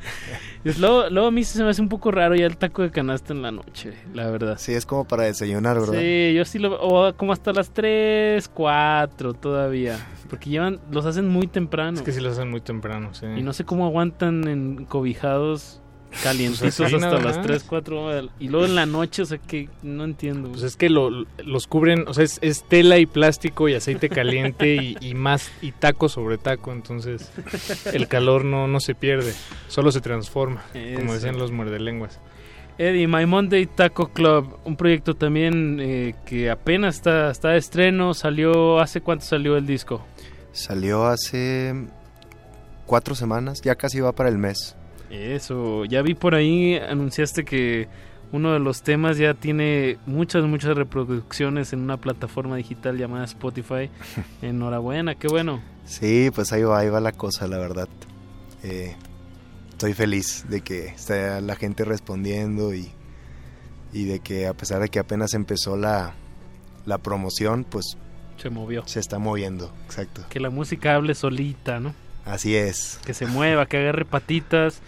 luego, 0.78 1.08
luego 1.10 1.28
a 1.28 1.30
mí 1.30 1.44
se 1.44 1.62
me 1.62 1.70
hace 1.70 1.80
un 1.80 1.88
poco 1.88 2.10
raro 2.10 2.34
ya 2.34 2.46
el 2.46 2.56
taco 2.56 2.82
de 2.82 2.90
canasta 2.90 3.32
en 3.32 3.42
la 3.42 3.50
noche, 3.50 3.92
la 4.14 4.30
verdad. 4.30 4.56
Sí, 4.58 4.72
es 4.72 4.86
como 4.86 5.04
para 5.04 5.24
desayunar, 5.24 5.78
¿verdad? 5.78 5.98
Sí, 5.98 6.34
yo 6.34 6.44
sí 6.44 6.58
lo 6.58 6.80
o 6.80 7.14
como 7.16 7.32
hasta 7.32 7.52
las 7.52 7.70
3, 7.70 8.48
4 8.48 9.34
todavía. 9.34 9.98
Porque 10.28 10.50
llevan, 10.50 10.80
los 10.90 11.06
hacen 11.06 11.28
muy 11.28 11.46
temprano. 11.46 11.98
Es 11.98 12.02
que 12.02 12.12
sí 12.12 12.20
los 12.20 12.32
hacen 12.32 12.50
muy 12.50 12.60
temprano, 12.60 13.14
sí. 13.14 13.26
Y 13.36 13.42
no 13.42 13.52
sé 13.52 13.64
cómo 13.64 13.86
aguantan 13.86 14.48
encobijados 14.48 15.80
calientitos 16.22 16.76
pues 16.76 16.94
hasta 16.94 17.18
las 17.18 17.42
3, 17.42 17.64
4 17.64 18.30
y 18.38 18.48
luego 18.48 18.66
en 18.66 18.74
la 18.74 18.86
noche, 18.86 19.22
o 19.22 19.26
sea 19.26 19.38
que 19.38 19.68
no 19.82 20.04
entiendo. 20.04 20.50
Pues 20.50 20.62
es 20.62 20.76
que 20.76 20.88
los 20.88 21.66
cubren, 21.66 22.06
o 22.08 22.14
sea, 22.14 22.24
es, 22.24 22.64
tela 22.68 22.98
y 22.98 23.06
plástico 23.06 23.68
y 23.68 23.74
aceite 23.74 24.08
caliente 24.08 24.96
y, 25.00 25.14
más 25.14 25.50
y 25.62 25.72
taco 25.72 26.08
sobre 26.08 26.38
taco, 26.38 26.72
entonces 26.72 27.30
el 27.92 28.08
calor 28.08 28.44
no, 28.44 28.66
no 28.66 28.80
se 28.80 28.94
pierde, 28.94 29.32
solo 29.68 29.92
se 29.92 30.00
transforma, 30.00 30.64
como 30.96 31.14
decían 31.14 31.38
los 31.38 31.52
muerdelenguas. 31.52 32.20
Eddie, 32.78 33.08
My 33.08 33.24
Monday 33.24 33.66
Taco 33.66 34.08
Club, 34.08 34.58
un 34.64 34.76
proyecto 34.76 35.14
también 35.14 35.78
eh, 35.80 36.14
que 36.26 36.50
apenas 36.50 36.96
está, 36.96 37.30
está 37.30 37.50
de 37.50 37.58
estreno, 37.58 38.12
salió, 38.12 38.80
¿hace 38.80 39.00
cuánto 39.00 39.24
salió 39.24 39.56
el 39.56 39.66
disco? 39.66 40.04
Salió 40.52 41.06
hace 41.06 41.74
cuatro 42.84 43.14
semanas, 43.14 43.62
ya 43.62 43.76
casi 43.76 44.00
va 44.00 44.12
para 44.12 44.28
el 44.28 44.36
mes. 44.36 44.76
Eso, 45.10 45.84
ya 45.84 46.02
vi 46.02 46.14
por 46.14 46.34
ahí, 46.34 46.76
anunciaste 46.76 47.44
que 47.44 47.88
uno 48.32 48.52
de 48.52 48.58
los 48.58 48.82
temas 48.82 49.18
ya 49.18 49.34
tiene 49.34 49.98
muchas, 50.06 50.44
muchas 50.44 50.76
reproducciones 50.76 51.72
en 51.72 51.80
una 51.80 51.96
plataforma 51.96 52.56
digital 52.56 52.98
llamada 52.98 53.24
Spotify. 53.24 53.90
Enhorabuena, 54.42 55.14
qué 55.14 55.28
bueno. 55.28 55.62
Sí, 55.84 56.30
pues 56.34 56.52
ahí 56.52 56.62
va, 56.62 56.80
ahí 56.80 56.88
va 56.88 57.00
la 57.00 57.12
cosa, 57.12 57.46
la 57.46 57.58
verdad. 57.58 57.88
Eh, 58.62 58.96
estoy 59.70 59.94
feliz 59.94 60.44
de 60.48 60.60
que 60.60 60.86
esté 60.86 61.40
la 61.40 61.54
gente 61.54 61.84
respondiendo 61.84 62.74
y, 62.74 62.90
y 63.92 64.04
de 64.04 64.20
que 64.20 64.46
a 64.46 64.54
pesar 64.54 64.80
de 64.80 64.88
que 64.88 64.98
apenas 64.98 65.34
empezó 65.34 65.76
la, 65.76 66.14
la 66.84 66.98
promoción, 66.98 67.64
pues... 67.64 67.96
Se 68.36 68.50
movió. 68.50 68.82
Se 68.86 69.00
está 69.00 69.18
moviendo, 69.18 69.72
exacto. 69.84 70.22
Que 70.28 70.40
la 70.40 70.50
música 70.50 70.94
hable 70.94 71.14
solita, 71.14 71.80
¿no? 71.80 71.94
Así 72.26 72.56
es. 72.56 73.00
Que 73.06 73.14
se 73.14 73.26
mueva, 73.26 73.66
que 73.66 73.78
agarre 73.78 74.04
patitas. 74.04 74.82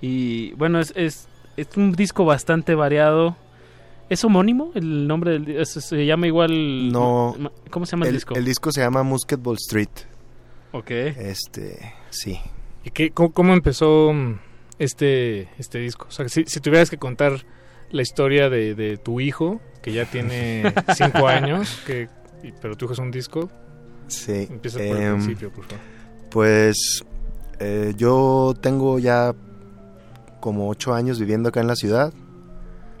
Y 0.00 0.52
bueno, 0.54 0.80
es, 0.80 0.92
es, 0.96 1.28
es 1.56 1.68
un 1.76 1.92
disco 1.92 2.24
bastante 2.24 2.74
variado. 2.74 3.36
¿Es 4.08 4.24
homónimo 4.24 4.72
el 4.74 5.06
nombre 5.06 5.38
del 5.38 5.66
se 5.66 6.06
llama 6.06 6.26
igual 6.26 6.90
No. 6.90 7.36
¿Cómo 7.70 7.84
se 7.84 7.92
llama 7.92 8.06
el, 8.06 8.14
disco? 8.14 8.34
El 8.34 8.44
disco 8.44 8.72
se 8.72 8.80
llama 8.80 9.02
Musketball 9.02 9.56
Street. 9.56 9.90
Ok. 10.72 10.90
Este, 10.90 11.94
sí. 12.08 12.40
¿Y 12.84 12.90
qué, 12.90 13.10
cómo, 13.10 13.52
empezó 13.52 14.12
mm, 14.14 14.38
este 14.78 15.50
este 15.58 15.78
disco? 15.78 16.06
O 16.08 16.10
sea, 16.10 16.26
si, 16.28 16.44
si 16.46 16.60
tuvieras 16.60 16.88
que 16.88 16.96
contar 16.96 17.44
la 17.90 18.00
historia 18.00 18.48
de, 18.48 18.74
de 18.74 18.96
tu 18.96 19.20
hijo, 19.20 19.60
que 19.82 19.92
ya 19.92 20.06
tiene 20.06 20.72
cinco 20.96 21.28
años, 21.28 21.82
que 21.86 22.08
pero 22.62 22.76
tu 22.76 22.86
hijo 22.86 22.94
es 22.94 22.98
un 22.98 23.10
disco. 23.10 23.50
Sí. 24.06 24.46
Empieza 24.50 24.78
por 24.78 24.86
el 24.86 25.02
em, 25.02 25.14
principio, 25.16 25.50
por 25.50 25.64
favor. 25.66 25.97
Pues 26.30 27.04
eh, 27.58 27.94
yo 27.96 28.54
tengo 28.60 28.98
ya 28.98 29.34
como 30.40 30.68
ocho 30.68 30.94
años 30.94 31.18
viviendo 31.18 31.48
acá 31.48 31.60
en 31.60 31.66
la 31.66 31.76
ciudad, 31.76 32.12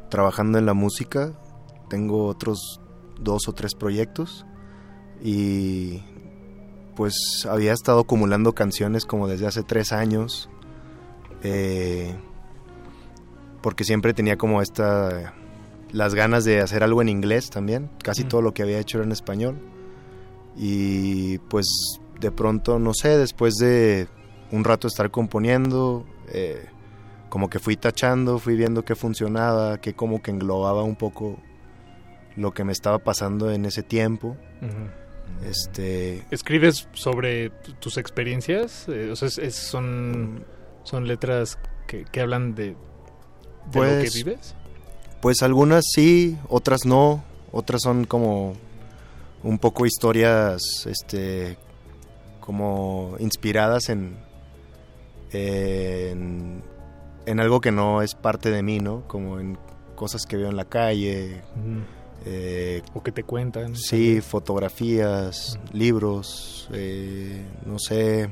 trabajando 0.08 0.58
en 0.58 0.66
la 0.66 0.74
música. 0.74 1.32
Tengo 1.88 2.26
otros 2.26 2.80
dos 3.20 3.48
o 3.48 3.52
tres 3.52 3.74
proyectos 3.74 4.46
y 5.22 6.02
pues 6.94 7.46
había 7.48 7.72
estado 7.72 8.00
acumulando 8.00 8.54
canciones 8.54 9.04
como 9.04 9.28
desde 9.28 9.46
hace 9.46 9.62
tres 9.62 9.92
años. 9.92 10.48
Eh, 11.42 12.16
porque 13.62 13.84
siempre 13.84 14.14
tenía 14.14 14.36
como 14.36 14.62
esta 14.62 15.34
las 15.92 16.14
ganas 16.14 16.44
de 16.44 16.60
hacer 16.60 16.82
algo 16.82 17.02
en 17.02 17.08
inglés 17.08 17.50
también. 17.50 17.90
Casi 18.02 18.24
todo 18.24 18.42
lo 18.42 18.52
que 18.52 18.62
había 18.62 18.78
hecho 18.78 18.98
era 18.98 19.06
en 19.06 19.12
español. 19.12 19.58
Y 20.56 21.38
pues 21.38 21.66
de 22.20 22.30
pronto, 22.30 22.78
no 22.78 22.92
sé, 22.94 23.16
después 23.16 23.54
de 23.54 24.08
un 24.50 24.64
rato 24.64 24.88
estar 24.88 25.10
componiendo, 25.10 26.06
eh, 26.32 26.66
como 27.28 27.50
que 27.50 27.58
fui 27.58 27.76
tachando, 27.76 28.38
fui 28.38 28.56
viendo 28.56 28.84
qué 28.84 28.94
funcionaba, 28.94 29.78
que 29.78 29.94
como 29.94 30.22
que 30.22 30.30
englobaba 30.30 30.82
un 30.82 30.96
poco 30.96 31.38
lo 32.36 32.52
que 32.52 32.64
me 32.64 32.72
estaba 32.72 32.98
pasando 32.98 33.50
en 33.50 33.64
ese 33.64 33.82
tiempo. 33.82 34.36
Este, 35.44 36.24
¿Escribes 36.30 36.88
sobre 36.92 37.50
tus 37.80 37.98
experiencias? 37.98 38.86
Eh, 38.88 39.10
o 39.10 39.16
sea, 39.16 39.28
son, 39.50 40.44
son 40.84 41.06
letras 41.06 41.58
que, 41.86 42.20
hablan 42.20 42.54
de, 42.54 42.70
lo 42.70 43.72
que 43.72 43.78
pues, 43.78 44.14
vives? 44.14 44.54
Pues 45.20 45.42
algunas 45.42 45.84
sí, 45.94 46.36
otras 46.48 46.84
no. 46.84 47.24
Otras 47.50 47.82
son 47.82 48.04
como 48.04 48.54
un 49.42 49.58
poco 49.58 49.86
historias 49.86 50.60
este, 50.86 51.56
como 52.48 53.14
inspiradas 53.18 53.90
en, 53.90 54.16
en, 55.32 56.62
algo 57.26 57.60
que 57.60 57.70
no 57.70 58.00
es 58.00 58.14
parte 58.14 58.50
de 58.50 58.62
mí, 58.62 58.80
¿no? 58.80 59.06
Como 59.06 59.38
en 59.38 59.58
cosas 59.94 60.24
que 60.24 60.38
veo 60.38 60.48
en 60.48 60.56
la 60.56 60.64
calle. 60.64 61.42
Eh, 62.24 62.80
o 62.94 63.02
que 63.02 63.12
te 63.12 63.22
cuentan. 63.22 63.76
Sí, 63.76 64.22
fotografías, 64.22 65.60
libros, 65.74 66.70
eh, 66.72 67.44
no 67.66 67.78
sé, 67.78 68.30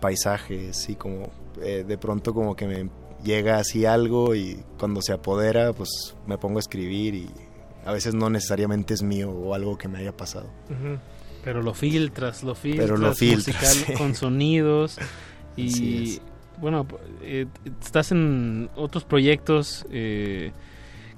paisajes, 0.00 0.88
y 0.88 0.94
como 0.94 1.28
eh, 1.60 1.84
de 1.86 1.98
pronto 1.98 2.32
como 2.32 2.56
que 2.56 2.66
me 2.66 2.88
llega 3.22 3.58
así 3.58 3.84
algo 3.84 4.34
y 4.34 4.64
cuando 4.78 5.02
se 5.02 5.12
apodera 5.12 5.74
pues 5.74 6.16
me 6.26 6.38
pongo 6.38 6.56
a 6.56 6.60
escribir 6.60 7.14
y 7.14 7.30
a 7.84 7.92
veces 7.92 8.14
no 8.14 8.30
necesariamente 8.30 8.94
es 8.94 9.02
mío 9.02 9.30
o 9.30 9.52
algo 9.52 9.76
que 9.76 9.88
me 9.88 9.98
haya 9.98 10.16
pasado. 10.16 10.48
Pero 11.44 11.62
lo 11.62 11.74
filtras, 11.74 12.42
lo 12.42 12.54
filtras, 12.54 13.16
musical, 13.20 13.96
con 13.96 14.14
sonidos 14.14 14.98
y 15.56 16.20
bueno, 16.60 16.86
eh, 17.22 17.46
estás 17.80 18.12
en 18.12 18.68
otros 18.76 19.04
proyectos 19.04 19.86
eh, 19.90 20.52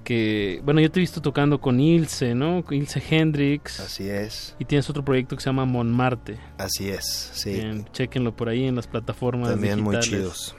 que, 0.05 0.61
bueno, 0.65 0.81
yo 0.81 0.91
te 0.91 0.99
he 0.99 1.03
visto 1.03 1.21
tocando 1.21 1.61
con 1.61 1.81
Ilse, 1.81 2.35
¿no? 2.35 2.65
Con 2.65 2.77
Ilse 2.77 3.03
Hendrix. 3.11 3.81
Así 3.81 4.09
es. 4.09 4.57
Y 4.59 4.65
tienes 4.65 4.89
otro 4.91 5.05
proyecto 5.05 5.37
que 5.37 5.43
se 5.43 5.49
llama 5.49 5.65
Monmarte. 5.65 6.39
Así 6.59 6.89
es, 6.89 7.31
sí. 7.35 7.53
Bien, 7.53 7.87
chequenlo 7.93 8.35
por 8.35 8.49
ahí 8.49 8.67
en 8.67 8.77
las 8.77 8.87
plataformas 8.87 9.51
También 9.51 9.81
muy 9.81 9.99
chidos. 10.01 10.57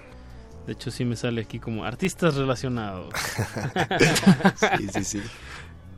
De 0.68 0.74
hecho, 0.74 0.92
sí 0.92 1.06
me 1.06 1.16
sale 1.16 1.42
aquí 1.42 1.60
como 1.60 1.86
artistas 1.86 2.36
relacionados. 2.36 3.14
sí, 4.78 4.88
sí, 4.94 5.04
sí. 5.04 5.22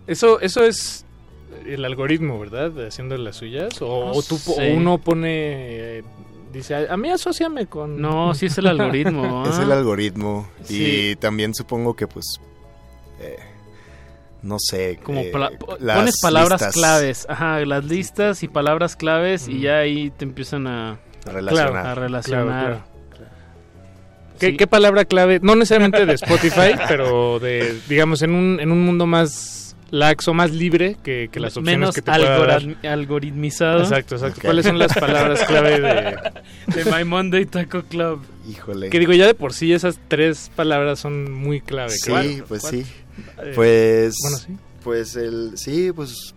Eso, 0.08 0.40
eso 0.40 0.64
es 0.64 1.06
el 1.66 1.86
algoritmo, 1.86 2.40
¿verdad? 2.40 2.88
Haciendo 2.88 3.18
las 3.18 3.38
suyas. 3.38 3.74
O, 3.82 4.22
tú, 4.28 4.40
uno 4.74 4.98
pone. 4.98 5.98
Eh, 6.00 6.04
dice, 6.52 6.88
a 6.90 6.98
mí 6.98 7.10
asociame 7.10 7.68
con. 7.68 8.02
No, 8.02 8.34
sí 8.34 8.48
es 8.48 8.58
el 8.58 8.68
algoritmo. 8.68 9.44
Es 9.50 9.60
el 9.60 9.72
¿ah? 9.72 9.78
algoritmo. 9.78 10.48
Y 10.70 11.16
también 11.18 11.54
supongo 11.54 11.96
que, 11.96 12.08
pues. 12.08 12.40
Eh, 13.20 13.38
no 14.42 14.58
sé. 14.60 15.00
Como 15.04 15.22
eh, 15.22 15.32
pones 15.32 16.20
palabras 16.22 16.74
claves. 16.74 17.26
Ajá, 17.30 17.64
las 17.66 17.86
listas 17.86 18.44
y 18.44 18.48
palabras 18.48 18.96
claves. 18.96 19.48
Y 19.48 19.62
ya 19.62 19.80
ahí 19.80 20.12
te 20.12 20.26
empiezan 20.26 20.68
a. 20.68 21.00
relacionar. 21.26 21.88
a 21.88 21.96
relacionar. 21.96 22.94
¿Qué, 24.40 24.68
palabra 24.68 25.06
clave? 25.06 25.40
No 25.42 25.56
necesariamente 25.56 26.06
de 26.06 26.14
Spotify, 26.16 26.76
pero 26.88 27.40
de, 27.40 27.80
digamos, 27.88 28.22
en 28.24 28.36
un, 28.36 28.60
en 28.60 28.72
un 28.72 28.84
mundo 28.84 29.06
más 29.06 29.63
laxo, 29.94 30.34
más 30.34 30.52
libre 30.52 30.98
que, 31.04 31.30
las 31.36 31.56
opciones 31.56 31.80
Menos 31.80 31.96
que 31.96 32.02
te 32.02 32.12
pueda 32.12 32.60
algoritmizado. 32.92 33.84
Exacto, 33.84 34.16
exacto. 34.16 34.42
¿Cuáles 34.42 34.66
son 34.66 34.80
las 34.80 34.92
palabras 34.94 35.44
clave 35.44 35.80
de... 35.80 36.44
de 36.84 36.92
My 36.92 37.04
Monday 37.04 37.46
Taco 37.46 37.84
Club? 37.84 38.26
Híjole. 38.50 38.90
Que 38.90 38.98
digo, 38.98 39.14
ya 39.14 39.28
de 39.28 39.36
por 39.36 39.54
sí 39.54 39.72
esas 39.72 40.00
tres 40.08 40.50
palabras 40.56 41.00
son 41.00 41.32
muy 41.32 41.62
clave. 41.62 41.92
Sí, 41.92 42.42
pues 42.48 42.64
sí. 42.64 42.84
Eh, 43.38 43.52
Pues... 43.54 44.16
bueno, 44.22 44.38
sí. 44.38 44.58
Pues 44.84 45.16
el... 45.16 45.52
Sí, 45.58 45.92
pues 45.92 46.34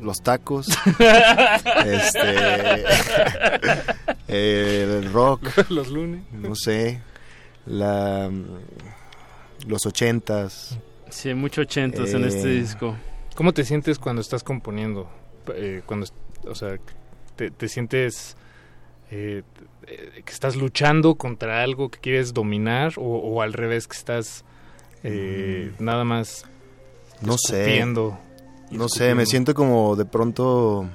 los 0.00 0.22
tacos, 0.22 0.68
este, 1.86 2.84
el 4.92 5.12
rock, 5.12 5.48
los 5.70 5.88
lunes, 5.88 6.22
no 6.32 6.54
sé, 6.54 7.00
la, 7.66 8.30
los 9.66 9.86
ochentas. 9.86 10.78
Sí, 11.14 11.32
mucho 11.32 11.60
ochentas 11.62 12.12
en 12.12 12.24
este 12.24 12.48
Eh, 12.50 12.60
disco. 12.60 12.96
¿Cómo 13.36 13.52
te 13.52 13.64
sientes 13.64 13.98
cuando 14.00 14.20
estás 14.20 14.42
componiendo? 14.42 15.08
Eh, 15.54 15.82
cuando, 15.86 16.06
o 16.48 16.54
sea, 16.56 16.76
te, 17.36 17.50
te 17.52 17.68
sientes 17.68 18.36
eh, 19.12 19.42
eh, 19.86 20.22
que 20.24 20.32
estás 20.32 20.56
luchando 20.56 21.14
contra 21.14 21.62
algo 21.62 21.88
que 21.88 22.00
quieres 22.00 22.34
dominar 22.34 22.94
o, 22.96 23.02
o 23.02 23.42
al 23.42 23.52
revés 23.52 23.86
que 23.86 23.96
estás 23.96 24.44
eh, 25.04 25.72
nada 25.78 26.02
más 26.04 26.46
No 27.20 27.36
sé. 27.38 27.60
escupiendo 27.60 28.18
No 28.72 28.88
sé, 28.88 29.14
me 29.14 29.24
siento 29.26 29.54
como 29.54 29.94
de 29.96 30.06
pronto... 30.06 30.88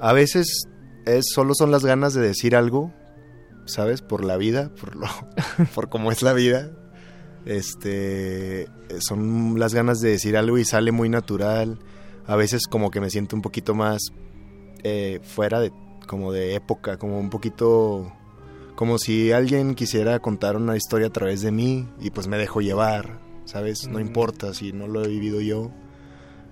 A 0.00 0.12
veces 0.12 0.66
es 1.06 1.26
solo 1.32 1.54
son 1.54 1.70
las 1.70 1.84
ganas 1.84 2.12
de 2.12 2.22
decir 2.22 2.56
algo, 2.56 2.92
¿sabes? 3.66 4.02
Por 4.02 4.24
la 4.24 4.36
vida, 4.36 4.70
por 4.80 4.96
lo, 4.96 5.06
por 5.76 5.88
cómo 5.88 6.10
es 6.10 6.22
la 6.22 6.32
vida. 6.32 6.70
Este, 7.46 8.68
son 9.00 9.58
las 9.58 9.74
ganas 9.74 10.00
de 10.00 10.10
decir 10.10 10.36
algo 10.36 10.58
y 10.58 10.64
sale 10.64 10.92
muy 10.92 11.08
natural. 11.08 11.78
A 12.26 12.36
veces 12.36 12.66
como 12.66 12.90
que 12.90 13.00
me 13.00 13.10
siento 13.10 13.36
un 13.36 13.42
poquito 13.42 13.74
más 13.74 14.00
eh, 14.82 15.20
fuera 15.22 15.60
de, 15.60 15.72
como 16.06 16.32
de 16.32 16.54
época, 16.54 16.96
como 16.96 17.18
un 17.18 17.30
poquito, 17.30 18.12
como 18.76 18.98
si 18.98 19.32
alguien 19.32 19.74
quisiera 19.74 20.18
contar 20.20 20.56
una 20.56 20.76
historia 20.76 21.08
a 21.08 21.10
través 21.12 21.42
de 21.42 21.52
mí 21.52 21.86
y 22.00 22.10
pues 22.10 22.26
me 22.28 22.38
dejo 22.38 22.60
llevar, 22.60 23.18
¿sabes? 23.44 23.86
No 23.88 23.98
Mm. 23.98 24.02
importa 24.02 24.54
si 24.54 24.72
no 24.72 24.88
lo 24.88 25.04
he 25.04 25.08
vivido 25.08 25.40
yo. 25.40 25.70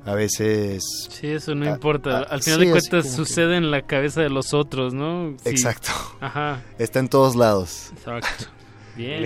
A 0.04 0.14
veces... 0.14 0.82
Sí, 1.10 1.28
eso 1.28 1.54
no 1.54 1.64
importa. 1.64 2.18
Al 2.24 2.42
final 2.42 2.58
sí, 2.58 2.64
de 2.66 2.70
cuentas 2.72 3.04
que- 3.04 3.10
sucede 3.10 3.56
en 3.56 3.70
la 3.70 3.82
cabeza 3.86 4.20
de 4.20 4.30
los 4.30 4.52
otros, 4.52 4.92
¿no? 4.92 5.36
Sí. 5.44 5.48
Exacto. 5.50 5.90
Ajá. 6.20 6.60
Está 6.78 6.98
en 6.98 7.08
todos 7.08 7.36
lados. 7.36 7.90
Exacto. 7.92 8.46
Bien. 8.96 9.24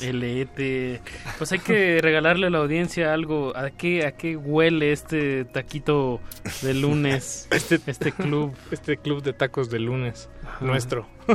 El 0.00 0.22
éter. 0.24 1.00
Pues 1.38 1.52
hay 1.52 1.58
que 1.58 2.00
regalarle 2.00 2.46
a 2.46 2.50
la 2.50 2.58
audiencia 2.58 3.12
algo. 3.12 3.56
¿A 3.56 3.70
qué, 3.70 4.06
a 4.06 4.12
qué 4.12 4.36
huele 4.36 4.92
este 4.92 5.44
taquito 5.44 6.20
de 6.62 6.74
lunes? 6.74 7.48
Este, 7.52 7.78
este 7.86 8.12
club. 8.12 8.54
Este 8.70 8.96
club 8.96 9.22
de 9.22 9.32
tacos 9.32 9.68
de 9.70 9.78
lunes. 9.78 10.28
Ajá. 10.44 10.64
Nuestro. 10.64 11.06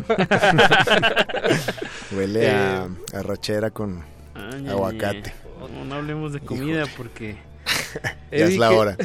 Huele 2.16 2.50
a, 2.50 2.86
Eh, 2.86 2.88
a 3.18 3.22
rachera 3.24 3.70
con 3.72 4.04
Ay, 4.36 4.68
aguacate. 4.68 5.34
No, 5.74 5.86
no 5.86 5.96
hablemos 5.96 6.34
de 6.34 6.40
comida 6.40 6.86
porque... 6.96 7.36
Ya 8.32 8.46
es 8.46 8.58
la 8.58 8.70
¿qué- 8.70 8.76
hora. 8.76 8.98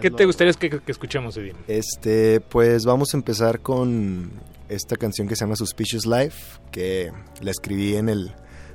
¿Qué 0.00 0.10
te 0.10 0.24
gustaría 0.24 0.52
que, 0.54 0.70
que 0.70 0.92
escuchemos, 0.92 1.36
Eddie? 1.36 1.54
Este, 1.68 2.40
pues 2.40 2.84
vamos 2.84 3.12
a 3.14 3.16
empezar 3.16 3.60
con 3.60 4.30
esta 4.68 4.96
canción 4.96 5.28
que 5.28 5.36
se 5.36 5.44
llama 5.44 5.56
Suspicious 5.56 6.06
Life, 6.06 6.58
que 6.70 7.10
la 7.40 7.50
escribí 7.50 7.96
en 7.96 8.08
el 8.08 8.32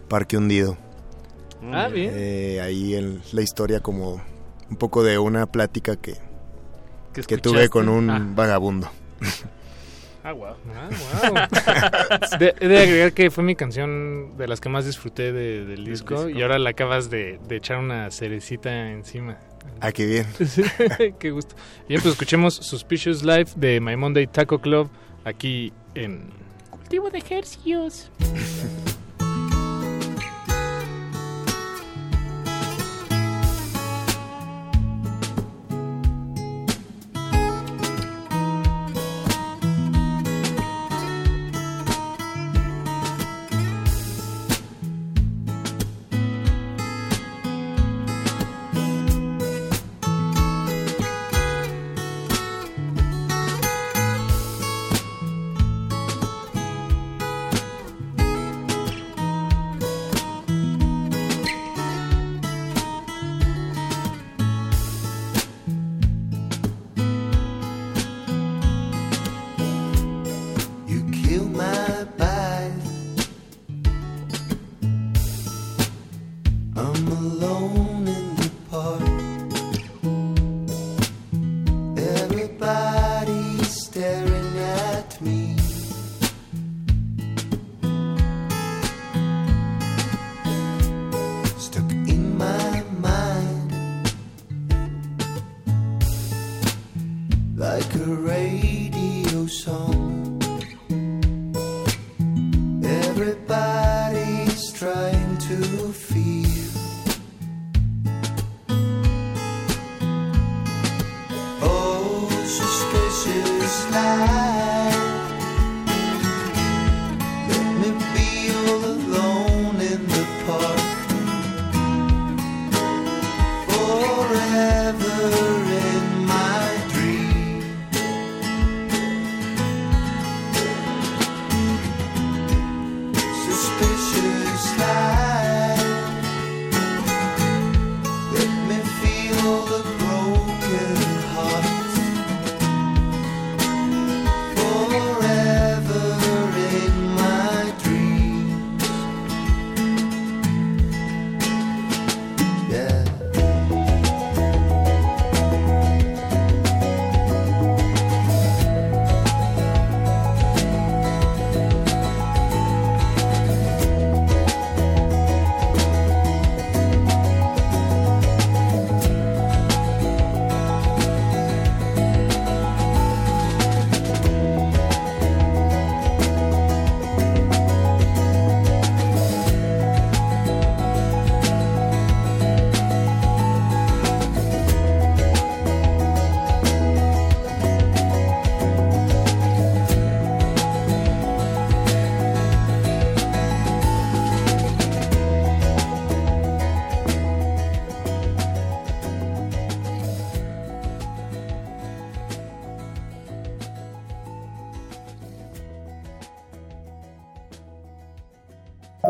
Parque 0.08 0.38
Hundido. 0.38 0.78
Ah, 1.72 1.88
bien. 1.88 2.12
Eh, 2.14 2.60
ahí 2.62 2.96
en 2.96 3.22
la 3.32 3.42
historia 3.42 3.80
como 3.80 4.22
un 4.70 4.78
poco 4.78 5.04
de 5.04 5.18
una 5.20 5.46
plática 5.46 5.96
que, 5.96 6.16
¿Que 7.14 7.22
que 7.22 7.38
tuve 7.38 7.70
con 7.70 7.90
un 7.90 8.10
Ah. 8.10 8.22
vagabundo. 8.36 8.90
Ah, 10.26 10.32
wow. 10.32 10.56
De, 12.40 12.56
he 12.62 12.68
de 12.68 12.80
agregar 12.80 13.14
que 13.14 13.30
fue 13.30 13.44
mi 13.44 13.56
canción 13.56 14.38
de 14.38 14.48
las 14.48 14.62
que 14.62 14.70
más 14.70 14.86
disfruté 14.86 15.34
de- 15.34 15.66
del 15.66 15.84
disco, 15.84 16.26
disco. 16.26 16.30
y 16.40 16.42
ahora 16.42 16.58
le 16.60 16.70
acabas 16.70 17.10
de, 17.10 17.40
de 17.48 17.58
echar 17.58 17.78
una 17.78 18.10
cerecita 18.10 18.92
encima. 18.92 19.38
Ah, 19.82 19.92
qué 19.92 20.06
bien. 20.06 20.26
qué 21.20 21.32
gusto. 21.32 21.56
Bien, 21.90 22.02
pues 22.02 22.14
escuchemos 22.14 22.56
Suspicious 22.56 23.24
Life 23.24 23.54
de 23.58 23.82
My 23.82 23.98
Monday 23.98 24.28
Taco 24.28 24.60
Club 24.60 24.90
aquí 25.24 25.74
en 25.96 26.32
Cultivo 26.70 27.10
de 27.10 27.20
ejercicios. 27.20 28.10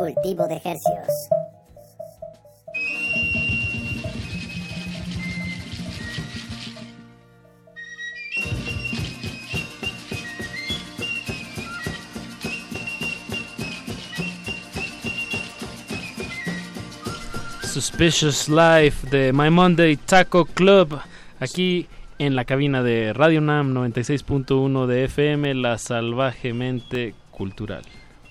Cultivo 0.04 0.50
de 0.50 0.56
Hercios. 0.56 1.30
Suspicious 17.64 18.50
Life 18.50 19.08
de 19.10 19.32
My 19.32 19.50
Monday 19.50 19.96
Taco 19.96 20.44
Club. 20.44 21.00
Aquí 21.40 21.88
en 22.20 22.36
la 22.36 22.44
cabina 22.44 22.84
de 22.84 23.14
Radio 23.14 23.40
Nam 23.40 23.74
96.1 23.74 24.86
de 24.86 25.06
FM, 25.06 25.54
la 25.54 25.78
salvajemente 25.78 27.16
cultural. 27.32 27.84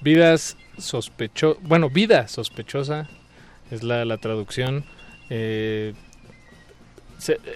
Vidas 0.03 0.59
sospecho 0.83 1.59
bueno, 1.63 1.89
vida 1.89 2.29
sospechosa 2.29 3.09
es 3.71 3.83
la, 3.83 4.05
la 4.05 4.19
traducción. 4.19 4.85
Eh, 5.31 5.95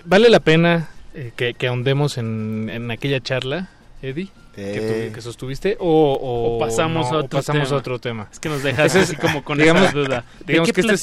¿Vale 0.05 0.31
la 0.31 0.41
pena 0.41 0.89
eh, 1.15 1.33
que, 1.37 1.67
ahondemos 1.67 2.19
en, 2.19 2.71
en, 2.73 2.91
aquella 2.91 3.21
charla, 3.21 3.69
Eddie? 4.01 4.29
Que, 4.55 5.09
eh. 5.09 5.21
sostuviste 5.21 5.77
o, 5.79 6.57
pasamos, 6.59 7.13
a, 7.13 7.19
otro 7.19 7.39
pasamos 7.41 7.71
a 7.73 7.77
otro 7.77 7.99
tema 7.99 8.27
es 8.33 8.41
que 8.41 8.49
nos 8.49 8.63
dejas 8.63 8.97
así 8.97 9.15
como 9.15 9.45
con 9.45 9.61
esa 9.61 9.93
duda 9.93 10.25
digamos 10.47 10.73
que 10.73 10.81
este 10.81 10.97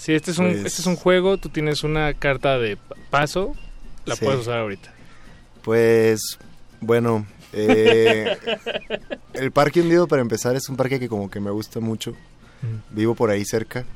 Sí, 0.00 0.14
este 0.14 0.30
es, 0.30 0.38
un, 0.38 0.46
pues 0.46 0.64
este 0.64 0.80
es 0.80 0.86
un 0.86 0.96
juego, 0.96 1.36
tú 1.36 1.50
tienes 1.50 1.84
una 1.84 2.14
carta 2.14 2.58
de 2.58 2.78
paso, 3.10 3.54
la 4.06 4.16
puedes 4.16 4.40
usar 4.40 4.60
ahorita. 4.60 4.90
Pues, 5.60 6.38
bueno, 6.80 7.26
eh, 7.52 8.36
el 9.34 9.52
Parque 9.52 9.80
Hundido 9.80 10.06
para 10.06 10.22
empezar 10.22 10.56
es 10.56 10.68
un 10.68 10.76
parque 10.76 11.00
que 11.00 11.08
como 11.08 11.30
que 11.30 11.40
me 11.40 11.50
gusta 11.50 11.80
mucho. 11.80 12.14
Vivo 12.90 13.14
por 13.14 13.30
ahí 13.30 13.44
cerca, 13.44 13.86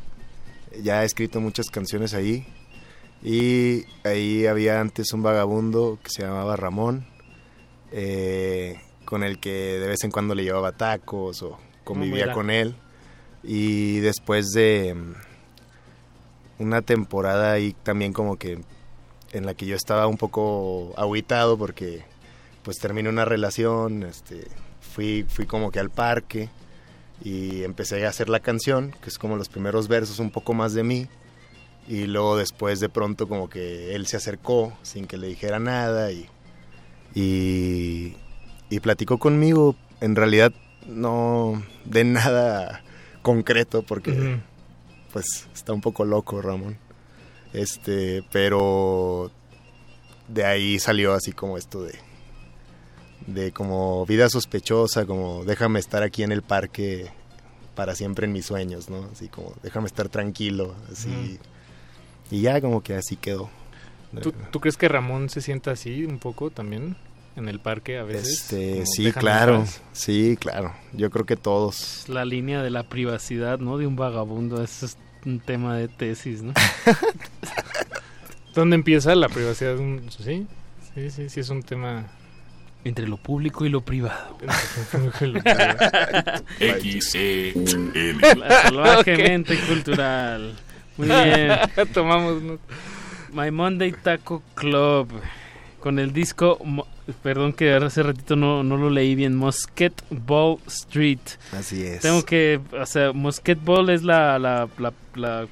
ya 0.83 1.03
he 1.03 1.07
escrito 1.07 1.41
muchas 1.41 1.67
canciones 1.71 2.15
ahí. 2.15 2.47
Y 3.23 3.85
ahí 4.05 4.47
había 4.47 4.81
antes 4.81 5.13
un 5.13 5.23
vagabundo 5.23 5.99
que 6.03 6.11
se 6.11 6.23
llamaba 6.23 6.57
Ramón, 6.57 7.07
eh, 7.93 8.81
con 9.05 9.23
el 9.23 9.39
que 9.39 9.79
de 9.79 9.87
vez 9.87 10.05
en 10.05 10.11
cuando 10.11 10.35
le 10.35 10.45
llevaba 10.45 10.73
tacos 10.73 11.43
o 11.43 11.59
convivía 11.85 12.33
con 12.33 12.51
él. 12.51 12.75
Y 13.43 14.01
después 14.01 14.51
de 14.53 14.97
una 16.59 16.83
temporada 16.83 17.53
ahí 17.53 17.75
también 17.83 18.13
como 18.13 18.37
que 18.37 18.61
en 19.33 19.47
la 19.47 19.55
que 19.55 19.67
yo 19.67 19.75
estaba 19.77 20.07
un 20.07 20.17
poco 20.17 20.95
aguitado 20.97 21.59
porque 21.59 22.05
pues 22.65 22.79
terminé 22.79 23.09
una 23.09 23.25
relación, 23.27 24.03
este, 24.03 24.49
fui, 24.81 25.25
fui 25.29 25.47
como 25.47 25.71
que 25.71 25.79
al 25.79 25.91
parque 25.91 26.49
y 27.23 27.63
empecé 27.63 28.05
a 28.07 28.09
hacer 28.09 28.29
la 28.29 28.41
canción, 28.41 28.93
que 29.03 29.11
es 29.11 29.19
como 29.19 29.37
los 29.37 29.49
primeros 29.49 29.87
versos 29.87 30.19
un 30.19 30.31
poco 30.31 30.55
más 30.55 30.73
de 30.73 30.83
mí, 30.83 31.07
y 31.87 32.07
luego 32.07 32.37
después 32.37 32.81
de 32.81 32.89
pronto 32.89 33.29
como 33.29 33.49
que 33.49 33.95
él 33.95 34.07
se 34.07 34.17
acercó 34.17 34.73
sin 34.83 35.07
que 35.07 35.19
le 35.19 35.29
dijera 35.29 35.59
nada 35.59 36.11
y, 36.11 36.27
y, 37.15 38.17
platicó 38.81 39.19
conmigo, 39.19 39.77
en 40.01 40.17
realidad 40.17 40.53
no 40.87 41.63
de 41.85 42.05
nada 42.05 42.83
concreto 43.23 43.83
porque 43.83 44.41
pues 45.13 45.49
está 45.55 45.73
un 45.73 45.81
poco 45.81 46.05
loco 46.05 46.43
Ramón. 46.43 46.77
Este, 47.53 48.25
pero 48.33 49.31
de 50.27 50.45
ahí 50.45 50.79
salió 50.81 51.15
así 51.15 51.33
como 51.33 51.57
esto 51.57 51.85
de 51.85 51.93
de 53.27 53.53
como 53.53 54.05
vida 54.07 54.29
sospechosa, 54.29 55.07
como 55.07 55.45
déjame 55.45 55.81
estar 55.81 56.03
aquí 56.03 56.23
en 56.23 56.33
el 56.33 56.43
parque 56.43 57.11
para 57.75 57.95
siempre 57.95 58.27
en 58.27 58.33
mis 58.33 58.47
sueños, 58.47 58.89
¿no? 58.89 59.09
Así 59.13 59.29
como 59.29 59.55
déjame 59.63 59.87
estar 59.87 60.09
tranquilo, 60.09 60.75
así. 60.91 61.39
Y 62.31 62.43
ya 62.43 62.61
como 62.61 62.83
que 62.83 62.95
así 62.95 63.17
quedó. 63.17 63.51
¿Tú, 64.23 64.33
¿Tú, 64.51 64.61
crees 64.61 64.77
que 64.77 64.89
Ramón 64.89 65.29
se 65.29 65.41
sienta 65.41 65.73
así 65.73 66.05
un 66.05 66.19
poco 66.19 66.51
también 66.51 66.97
en 67.37 67.49
el 67.49 67.59
parque 67.59 67.99
a 67.99 68.05
veces? 68.05 68.43
Este, 68.43 68.87
sí, 68.87 69.11
claro, 69.13 69.65
sí, 69.93 70.37
claro. 70.39 70.73
Yo 70.93 71.11
creo 71.11 71.27
que 71.27 71.37
todos. 71.37 72.09
La 72.09 72.25
línea 72.25 72.63
de 72.63 72.71
la 72.71 72.85
privacidad, 72.85 73.59
¿no? 73.59 73.77
De 73.77 73.89
un 73.89 73.97
vagabundo, 73.97 74.63
eso 74.63 74.87
es 74.87 74.97
un 75.27 75.41
tema 75.41 75.77
de 75.77 75.89
tesis, 75.89 76.43
¿no? 76.43 76.53
¿Dónde 78.55 78.77
empieza 78.77 79.15
la 79.17 79.29
privacidad? 79.29 79.77
Sí, 80.11 80.47
sí, 80.95 81.11
sí, 81.11 81.29
sí, 81.29 81.41
es 81.41 81.49
un 81.49 81.63
tema... 81.63 82.07
Entre 82.85 83.07
lo 83.07 83.17
público 83.17 83.65
y 83.65 83.71
lo 83.71 83.81
privado. 83.81 84.39
X 86.61 87.15
E 87.15 87.55
Salvajemente 88.63 89.59
cultural. 89.61 90.55
Muy 90.97 91.09
bien. 91.09 91.53
Tomamos. 91.95 92.61
My 93.33 93.51
Monday 93.51 93.93
Taco 93.93 94.43
Club. 94.55 95.09
Con 95.81 95.99
el 95.99 96.13
disco 96.13 96.59
Perdón 97.23 97.53
que 97.53 97.75
hace 97.75 98.03
ratito 98.03 98.35
no, 98.35 98.63
no 98.63 98.77
lo 98.79 98.89
leí 98.89 99.15
bien. 99.15 99.37
Mosquet 99.37 99.93
Ball 100.09 100.59
Street. 100.67 101.19
Así 101.53 101.83
es. 101.83 102.01
Tengo 102.01 102.25
que, 102.25 102.61
o 102.73 102.87
sea, 102.87 103.13
Mosquet 103.13 103.63
Ball 103.63 103.91
es 103.91 104.03
la, 104.03 104.39
la, 104.39 104.69
la, 105.15 105.47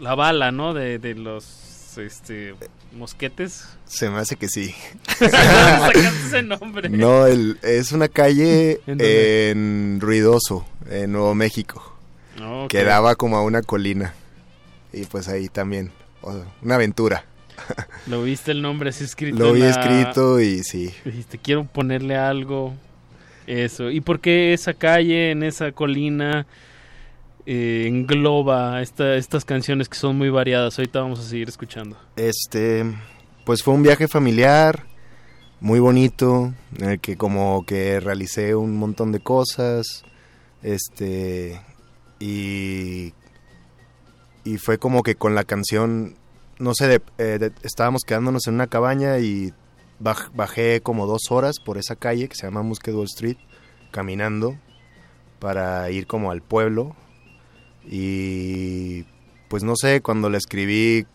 la, 0.00 0.14
bala, 0.16 0.50
¿no? 0.50 0.74
De, 0.74 0.98
de 0.98 1.14
los 1.14 1.44
este, 1.98 2.54
mosquetes. 2.92 3.68
Se 3.86 4.08
me 4.10 4.18
hace 4.18 4.36
que 4.36 4.48
sí. 4.48 4.74
ese 5.20 6.42
nombre? 6.42 6.88
No, 6.88 7.26
el, 7.26 7.58
es 7.62 7.92
una 7.92 8.08
calle 8.08 8.80
¿En, 8.86 9.98
Ruidoso, 10.00 10.66
en 10.90 11.12
Nuevo 11.12 11.34
México. 11.34 11.94
Que 12.68 12.84
daba 12.84 13.16
como 13.16 13.36
a 13.36 13.42
una 13.42 13.62
colina. 13.62 14.14
Y 14.92 15.04
pues 15.04 15.28
ahí 15.28 15.48
también, 15.48 15.90
una 16.62 16.76
aventura. 16.76 17.24
Lo 18.06 18.22
viste 18.22 18.52
el 18.52 18.62
nombre 18.62 18.90
así 18.90 19.04
escrito. 19.04 19.38
Lo 19.38 19.52
vi 19.52 19.62
escrito 19.62 20.40
y 20.40 20.62
sí. 20.62 20.94
Dijiste, 21.04 21.38
quiero 21.38 21.64
ponerle 21.64 22.16
algo. 22.16 22.74
Eso. 23.46 23.90
¿Y 23.90 24.00
por 24.00 24.20
qué 24.20 24.52
esa 24.52 24.74
calle, 24.74 25.30
en 25.30 25.42
esa 25.42 25.72
colina, 25.72 26.46
eh, 27.50 27.86
engloba 27.86 28.82
estas 28.82 29.44
canciones 29.44 29.88
que 29.88 29.96
son 29.96 30.18
muy 30.18 30.28
variadas? 30.28 30.78
Ahorita 30.78 31.00
vamos 31.00 31.20
a 31.20 31.22
seguir 31.22 31.48
escuchando. 31.48 31.96
Este, 32.16 32.84
pues 33.44 33.62
fue 33.62 33.72
un 33.72 33.82
viaje 33.82 34.06
familiar, 34.06 34.84
muy 35.60 35.80
bonito, 35.80 36.52
en 36.78 36.90
el 36.90 37.00
que 37.00 37.16
como 37.16 37.64
que 37.66 38.00
realicé 38.00 38.54
un 38.54 38.76
montón 38.76 39.12
de 39.12 39.20
cosas. 39.20 40.04
Este, 40.62 41.60
y, 42.20 43.14
y 44.44 44.58
fue 44.58 44.78
como 44.78 45.02
que 45.02 45.14
con 45.14 45.34
la 45.34 45.44
canción 45.44 46.16
no 46.58 46.74
sé, 46.74 47.00
eh, 47.18 47.50
estábamos 47.62 48.02
quedándonos 48.04 48.46
en 48.46 48.54
una 48.54 48.66
cabaña 48.66 49.18
y 49.18 49.52
bajé 50.00 50.80
como 50.80 51.06
dos 51.06 51.30
horas 51.30 51.56
por 51.64 51.78
esa 51.78 51.96
calle 51.96 52.28
que 52.28 52.36
se 52.36 52.46
llama 52.46 52.62
Musquet 52.62 52.94
Street, 53.04 53.38
caminando 53.90 54.56
para 55.38 55.90
ir 55.90 56.06
como 56.06 56.30
al 56.30 56.42
pueblo. 56.42 56.96
Y 57.90 59.04
pues 59.48 59.62
no 59.62 59.74
sé, 59.76 60.02
cuando 60.02 60.28
la 60.28 60.38
escribí 60.38 61.06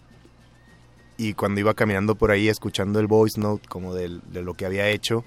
y 1.17 1.33
cuando 1.33 1.59
iba 1.59 1.73
caminando 1.73 2.15
por 2.15 2.31
ahí 2.31 2.49
escuchando 2.49 2.99
el 2.99 3.07
voice 3.07 3.39
note 3.39 3.67
como 3.67 3.93
de, 3.93 4.09
lo 4.33 4.55
que 4.55 4.65
había 4.65 4.89
hecho, 4.89 5.23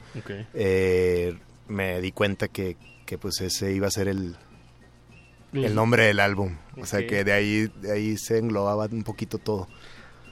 eh, 0.54 1.36
me 1.68 2.00
di 2.00 2.10
cuenta 2.12 2.48
que, 2.48 2.76
que, 3.06 3.16
pues 3.16 3.40
ese 3.40 3.72
iba 3.72 3.86
a 3.86 3.90
ser 3.90 4.08
el, 4.08 4.36
el 5.52 5.74
nombre 5.74 6.06
del 6.06 6.20
álbum. 6.20 6.56
O 6.76 6.86
sea 6.86 7.06
que 7.06 7.24
de 7.24 7.32
ahí, 7.32 7.70
de 7.80 7.92
ahí 7.92 8.16
se 8.16 8.38
englobaba 8.38 8.86
un 8.86 9.04
poquito 9.04 9.38
todo. 9.38 9.68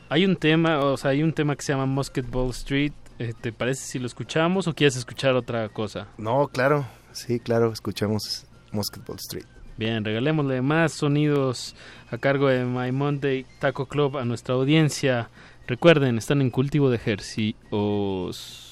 Hay 0.09 0.25
un 0.25 0.37
tema, 0.37 0.81
o 0.81 0.97
sea, 0.97 1.13
hay 1.13 1.23
un 1.23 1.33
tema 1.33 1.57
que 1.57 1.63
se 1.63 1.73
llama 1.73 1.87
Musketball 1.87 2.51
Street. 2.51 2.93
Eh, 3.19 3.33
¿Te 3.41 3.53
parece 3.53 3.85
si 3.87 3.99
lo 3.99 4.07
escuchamos 4.07 4.67
o 4.67 4.75
quieres 4.75 4.97
escuchar 4.97 5.35
otra 5.35 5.69
cosa? 5.69 6.09
No, 6.19 6.49
claro, 6.49 6.87
sí, 7.13 7.39
claro, 7.39 7.73
escuchamos 7.73 8.47
Musketball 8.73 9.17
Street. 9.17 9.47
Bien, 9.77 10.05
regalémosle 10.05 10.63
más 10.63 10.93
sonidos 10.93 11.75
a 12.09 12.19
cargo 12.19 12.49
de 12.49 12.65
My 12.65 12.93
Monday 12.93 13.45
Taco 13.59 13.87
Club 13.87 14.19
a 14.19 14.25
nuestra 14.25 14.55
audiencia. 14.55 15.31
Recuerden, 15.67 16.17
están 16.17 16.41
en 16.41 16.51
cultivo 16.51 16.91
de 16.91 16.97
ejercicios. 16.97 18.64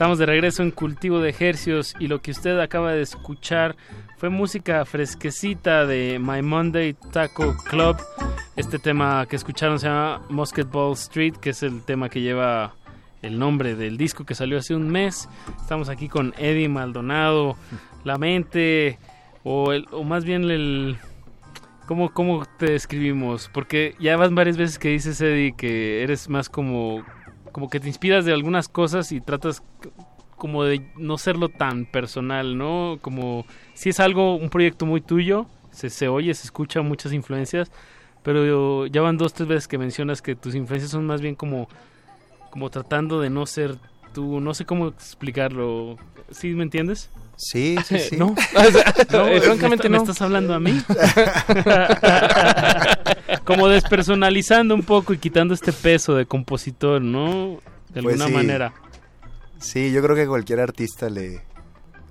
Estamos 0.00 0.18
de 0.18 0.24
regreso 0.24 0.62
en 0.62 0.70
Cultivo 0.70 1.20
de 1.20 1.28
Ejercios 1.28 1.94
y 1.98 2.08
lo 2.08 2.22
que 2.22 2.30
usted 2.30 2.58
acaba 2.58 2.92
de 2.94 3.02
escuchar 3.02 3.76
fue 4.16 4.30
música 4.30 4.82
fresquecita 4.86 5.84
de 5.84 6.18
My 6.18 6.40
Monday 6.40 6.94
Taco 7.12 7.54
Club. 7.68 7.98
Este 8.56 8.78
tema 8.78 9.26
que 9.28 9.36
escucharon 9.36 9.78
se 9.78 9.88
llama 9.88 10.22
Musketball 10.30 10.94
Street, 10.94 11.34
que 11.34 11.50
es 11.50 11.62
el 11.62 11.82
tema 11.82 12.08
que 12.08 12.22
lleva 12.22 12.72
el 13.20 13.38
nombre 13.38 13.74
del 13.74 13.98
disco 13.98 14.24
que 14.24 14.34
salió 14.34 14.56
hace 14.56 14.74
un 14.74 14.88
mes. 14.88 15.28
Estamos 15.60 15.90
aquí 15.90 16.08
con 16.08 16.32
Eddie 16.38 16.70
Maldonado, 16.70 17.58
la 18.02 18.16
mente, 18.16 18.98
o, 19.44 19.74
más 20.02 20.24
bien 20.24 20.50
el... 20.50 20.96
¿Cómo, 21.86 22.10
¿Cómo 22.14 22.46
te 22.56 22.70
describimos? 22.70 23.50
Porque 23.52 23.96
ya 24.00 24.16
vas 24.16 24.32
varias 24.32 24.56
veces 24.56 24.78
que 24.78 24.88
dices, 24.88 25.20
Eddie, 25.20 25.52
que 25.54 26.02
eres 26.02 26.30
más 26.30 26.48
como 26.48 27.04
como 27.52 27.68
que 27.68 27.80
te 27.80 27.88
inspiras 27.88 28.24
de 28.24 28.32
algunas 28.32 28.68
cosas 28.68 29.12
y 29.12 29.20
tratas 29.20 29.62
como 30.36 30.64
de 30.64 30.90
no 30.96 31.18
serlo 31.18 31.48
tan 31.50 31.84
personal, 31.84 32.56
¿no? 32.56 32.98
Como 33.02 33.44
si 33.74 33.90
es 33.90 34.00
algo, 34.00 34.36
un 34.36 34.48
proyecto 34.48 34.86
muy 34.86 35.00
tuyo, 35.00 35.46
se, 35.70 35.90
se 35.90 36.08
oye, 36.08 36.32
se 36.34 36.44
escucha 36.44 36.82
muchas 36.82 37.12
influencias, 37.12 37.70
pero 38.22 38.86
ya 38.86 39.02
van 39.02 39.18
dos, 39.18 39.34
tres 39.34 39.48
veces 39.48 39.68
que 39.68 39.78
mencionas 39.78 40.22
que 40.22 40.34
tus 40.34 40.54
influencias 40.54 40.90
son 40.90 41.06
más 41.06 41.20
bien 41.20 41.34
como, 41.34 41.68
como 42.50 42.70
tratando 42.70 43.20
de 43.20 43.30
no 43.30 43.46
ser 43.46 43.76
tú, 44.12 44.40
no 44.40 44.54
sé 44.54 44.64
cómo 44.64 44.88
explicarlo, 44.88 45.96
¿sí 46.30 46.48
me 46.54 46.62
entiendes? 46.62 47.10
Sí, 47.40 47.76
sí, 47.86 47.98
sí. 48.10 48.16
No, 48.18 48.26
no 49.12 49.40
francamente 49.42 49.88
no. 49.88 49.96
¿Me 49.96 50.04
estás 50.04 50.20
hablando 50.20 50.52
a 50.52 50.60
mí? 50.60 50.80
Como 53.44 53.68
despersonalizando 53.68 54.74
un 54.74 54.82
poco 54.82 55.14
y 55.14 55.18
quitando 55.18 55.54
este 55.54 55.72
peso 55.72 56.14
de 56.14 56.26
compositor, 56.26 57.00
¿no? 57.00 57.58
de 57.88 58.02
Pues 58.02 58.20
alguna 58.20 58.26
sí. 58.26 58.32
manera. 58.32 58.74
Sí, 59.58 59.90
yo 59.90 60.02
creo 60.02 60.14
que 60.14 60.22
a 60.22 60.28
cualquier 60.28 60.60
artista 60.60 61.08
le, 61.08 61.40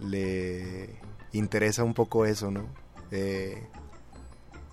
le 0.03 0.89
interesa 1.31 1.83
un 1.83 1.93
poco 1.93 2.25
eso, 2.25 2.51
¿no? 2.51 2.67
Eh, 3.11 3.63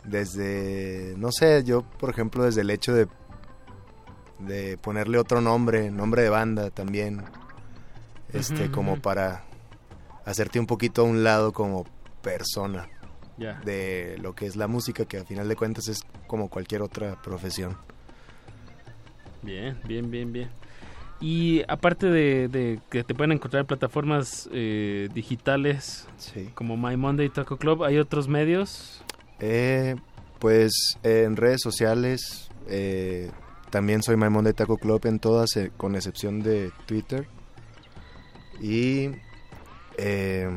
desde, 0.05 1.15
no 1.19 1.33
sé, 1.33 1.65
yo 1.65 1.83
por 1.83 2.11
ejemplo 2.11 2.45
desde 2.45 2.62
el 2.62 2.70
hecho 2.70 2.95
de, 2.95 3.07
de 4.39 4.78
ponerle 4.78 5.19
otro 5.19 5.41
nombre, 5.41 5.91
nombre 5.91 6.23
de 6.23 6.31
banda 6.31 6.70
también, 6.70 7.23
este, 8.33 8.70
como 8.70 9.01
para 9.01 9.45
hacerte 10.27 10.61
un 10.61 10.66
poquito 10.66 11.01
a 11.01 11.05
un 11.07 11.24
lado 11.24 11.53
como 11.53 11.86
persona 12.20 12.89
de 13.65 14.19
lo 14.20 14.35
que 14.35 14.47
es 14.47 14.57
la 14.57 14.66
música, 14.66 15.05
que 15.07 15.16
al 15.16 15.27
final 15.27 15.48
de 15.48 15.57
cuentas 15.57 15.89
es 15.89 16.01
como 16.27 16.48
cualquier 16.51 16.82
otra 16.82 17.20
profesión. 17.23 17.77
Bien, 19.43 19.78
bien, 19.86 20.11
bien, 20.11 20.32
bien. 20.32 20.51
Y 21.20 21.62
aparte 21.69 22.07
de, 22.09 22.48
de 22.48 22.78
que 22.90 23.03
te 23.03 23.15
pueden 23.15 23.32
encontrar 23.32 23.62
en 23.62 23.66
plataformas 23.66 24.48
eh, 24.53 25.09
digitales 25.15 26.07
como 26.55 26.77
My 26.77 26.97
Monday 26.97 27.31
Taco 27.31 27.57
Club, 27.57 27.85
¿hay 27.85 27.97
otros 27.97 28.28
medios? 28.28 29.03
Eh, 29.39 29.97
pues 30.39 30.98
en 31.03 31.36
redes 31.36 31.61
sociales 31.62 32.51
eh, 32.69 33.31
también 33.70 34.03
soy 34.03 34.16
Maimón 34.16 34.44
de 34.44 34.53
Taco 34.53 34.77
Club 34.77 35.07
en 35.07 35.19
todas, 35.19 35.57
eh, 35.57 35.70
con 35.77 35.94
excepción 35.94 36.43
de 36.43 36.70
Twitter. 36.86 37.27
Y 38.61 39.11
eh, 39.98 40.48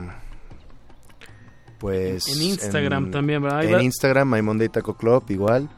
pues 1.79 2.27
En 2.35 2.41
Instagram 2.43 3.11
también, 3.11 3.43
En 3.45 3.81
Instagram 3.81 4.27
Maimón 4.27 4.57
de 4.57 4.69
Taco 4.69 4.95
Club 4.97 5.23
igual. 5.29 5.69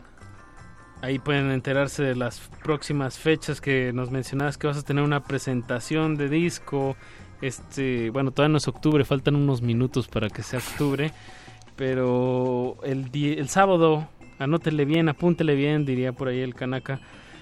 Ahí 1.01 1.17
pueden 1.19 1.49
enterarse 1.51 2.03
de 2.03 2.15
las 2.15 2.39
próximas 2.63 3.17
fechas 3.17 3.59
que 3.59 3.91
nos 3.93 4.11
mencionabas 4.11 4.57
que 4.57 4.67
vas 4.67 4.77
a 4.77 4.83
tener 4.83 5.03
una 5.03 5.23
presentación 5.23 6.15
de 6.15 6.29
disco. 6.29 6.95
Este, 7.41 8.11
bueno, 8.11 8.29
todavía 8.31 8.51
no 8.53 8.57
es 8.59 8.67
octubre, 8.67 9.03
faltan 9.03 9.35
unos 9.35 9.63
minutos 9.63 10.07
para 10.07 10.29
que 10.29 10.43
sea 10.43 10.59
octubre, 10.59 11.11
pero 11.75 12.77
el 12.83 13.09
el 13.15 13.49
sábado, 13.49 14.07
anótele 14.38 14.85
bien, 14.85 15.09
apúntele 15.09 15.55
bien, 15.55 15.83
diría 15.85 16.13
por 16.13 16.27
ahí 16.27 16.41
el 16.41 16.53
Kanaka. 16.53 16.99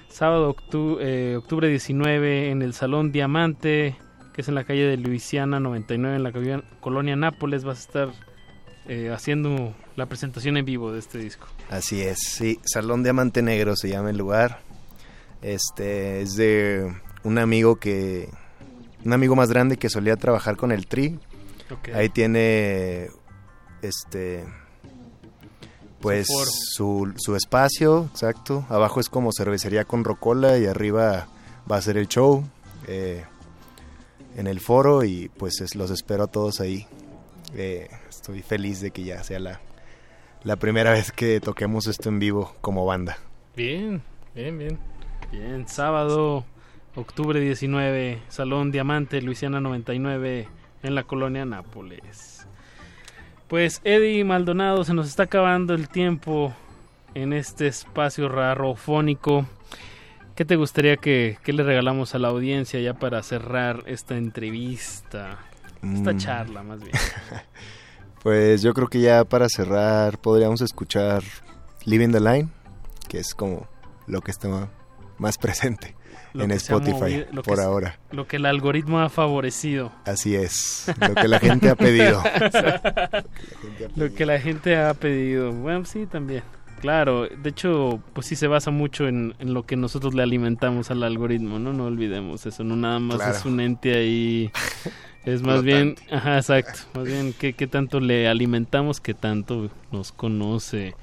Sábado, 0.08 0.56
octu- 0.56 0.98
eh, 1.02 1.36
octubre 1.38 1.68
19 1.68 2.50
en 2.52 2.62
el 2.62 2.74
Salón 2.74 3.12
Diamante, 3.12 3.98
que 4.40 4.44
es 4.44 4.48
en 4.48 4.56
la 4.56 4.64
calle 4.64 4.84
de 4.86 4.96
Luisiana 4.96 5.60
99 5.60 6.16
en 6.16 6.24
la 6.24 6.32
colonia- 6.80 7.18
Nápoles, 7.18 7.66
vas 7.66 7.80
a 7.80 7.82
estar 7.82 8.10
eh, 8.88 9.12
haciendo 9.14 9.76
la 9.98 10.06
presentación 10.06 10.56
en 10.56 10.64
vivo 10.64 10.94
de 10.94 11.00
este 11.00 11.18
disco. 11.18 11.46
Así 11.70 12.00
es, 12.02 12.20
sí, 12.20 12.58
Salón 12.64 13.04
Diamante 13.04 13.42
Negro 13.42 13.76
se 13.76 13.90
llama 13.90 14.12
el 14.12 14.18
lugar. 14.18 14.62
Este 15.42 16.22
es 16.22 16.38
de 16.38 16.90
un 17.24 17.38
amigo 17.38 17.76
que 17.82 18.30
un 19.04 19.12
amigo 19.12 19.36
más 19.36 19.50
grande 19.50 19.76
que 19.76 19.90
solía 19.90 20.16
trabajar 20.16 20.56
con 20.56 20.72
el 20.72 20.88
Tri. 20.88 21.20
Ahí 21.94 22.08
tiene 22.08 23.08
este 23.82 24.46
pues 26.00 26.28
su, 26.74 27.14
su 27.18 27.36
espacio, 27.36 28.08
exacto. 28.14 28.66
Abajo 28.70 29.02
es 29.02 29.10
como 29.10 29.34
cervecería 29.34 29.84
con 29.84 30.06
rocola 30.06 30.58
y 30.58 30.66
arriba 30.66 31.28
va 31.70 31.76
a 31.76 31.82
ser 31.82 31.98
el 31.98 32.08
show 32.08 32.46
eh, 32.88 33.26
en 34.40 34.48
el 34.48 34.60
foro 34.62 35.04
y 35.04 35.30
pues 35.38 35.60
es- 35.62 35.76
los 35.76 35.92
espero 35.92 36.24
a 36.24 36.28
todos 36.28 36.62
ahí. 36.62 36.88
Eh, 37.56 37.90
estoy 38.10 38.42
feliz 38.42 38.80
de 38.82 38.92
que 38.92 39.04
ya 39.04 39.24
sea 39.24 39.40
la, 39.40 39.60
la 40.44 40.56
primera 40.56 40.92
vez 40.92 41.12
que 41.12 41.40
toquemos 41.42 41.88
esto 41.88 42.10
en 42.10 42.20
vivo 42.20 42.56
como 42.62 42.86
banda. 42.86 43.18
Bien, 43.56 44.02
bien, 44.34 44.58
bien. 44.58 44.80
Bien, 45.32 45.68
sábado, 45.68 46.46
octubre 46.96 47.40
19, 47.40 48.22
Salón 48.30 48.72
Diamante, 48.72 49.22
Luisiana 49.22 49.60
99, 49.60 50.48
en 50.84 50.96
la 50.96 51.04
colonia 51.04 51.46
Nápoles. 51.46 52.48
Pues 53.48 53.82
Eddie 53.84 54.24
Maldonado, 54.24 54.84
se 54.84 54.94
nos 54.94 55.08
está 55.08 55.24
acabando 55.24 55.74
el 55.74 55.90
tiempo 55.90 56.54
en 57.16 57.34
este 57.34 57.68
espacio 57.68 58.30
rarofónico. 58.30 59.46
¿Qué 60.40 60.46
te 60.46 60.56
gustaría 60.56 60.96
que, 60.96 61.38
que 61.44 61.52
le 61.52 61.64
regalamos 61.64 62.16
a 62.16 62.18
la 62.18 62.30
audiencia 62.30 62.80
ya 62.80 62.94
para 62.94 63.22
cerrar 63.24 63.84
esta 63.88 64.16
entrevista? 64.16 65.38
Esta 65.84 66.14
Mm. 66.14 66.18
charla, 66.18 66.64
más 66.64 66.80
bien. 66.80 66.94
Pues 68.24 68.62
yo 68.62 68.74
creo 68.74 68.88
que 68.88 69.02
ya 69.02 69.26
para 69.26 69.50
cerrar 69.50 70.18
podríamos 70.18 70.62
escuchar 70.62 71.24
Living 71.84 72.12
the 72.14 72.22
Line, 72.22 72.48
que 73.10 73.18
es 73.20 73.36
como 73.36 73.68
lo 74.08 74.22
que 74.22 74.32
está 74.32 74.70
más 75.18 75.38
presente 75.38 75.94
Lo 76.32 76.46
en 76.46 76.52
Spotify 76.52 76.94
movido- 77.02 77.26
lo 77.34 77.44
que 77.44 77.50
por 77.50 77.60
ahora. 77.60 78.00
Lo 78.12 78.26
que 78.26 78.38
el 78.38 78.46
algoritmo 78.46 79.02
ha 79.02 79.10
favorecido. 79.10 79.92
Así 80.06 80.36
es, 80.38 80.86
lo 81.06 81.16
que 81.16 81.28
la 81.28 81.40
gente 81.40 81.70
ha 81.70 81.76
pedido. 81.76 82.24
Lo 83.98 84.14
que 84.14 84.26
la 84.26 84.40
gente 84.40 84.78
ha 84.78 84.94
pedido. 84.94 85.52
Bueno, 85.52 85.84
sí, 85.84 86.06
también. 86.06 86.44
Claro, 86.80 87.28
de 87.28 87.50
hecho, 87.50 88.02
pues 88.14 88.28
sí 88.28 88.36
se 88.36 88.48
basa 88.48 88.72
mucho 88.72 89.08
en, 89.08 89.36
en 89.40 89.54
lo 89.54 89.64
que 89.66 89.76
nosotros 89.76 90.14
le 90.14 90.24
alimentamos 90.24 90.92
al 90.92 91.04
algoritmo, 91.04 91.60
¿no? 91.60 91.74
No 91.74 91.86
olvidemos 91.86 92.46
eso, 92.46 92.64
no 92.64 92.76
nada 92.76 93.00
más 93.00 93.18
Claro. 93.18 93.32
es 93.36 93.46
un 93.46 93.60
ente 93.60 93.96
ahí. 93.96 94.52
Es 95.26 95.44
más 95.44 95.64
bien, 95.64 95.96
ajá, 96.10 96.38
exacto, 96.38 96.80
más 96.96 97.04
bien 97.04 97.34
qué, 97.38 97.52
qué 97.54 97.68
tanto 97.68 98.00
le 98.00 98.28
alimentamos, 98.30 99.02
qué 99.02 99.14
tanto 99.14 99.70
nos 99.92 100.14
conoce. 100.14 100.96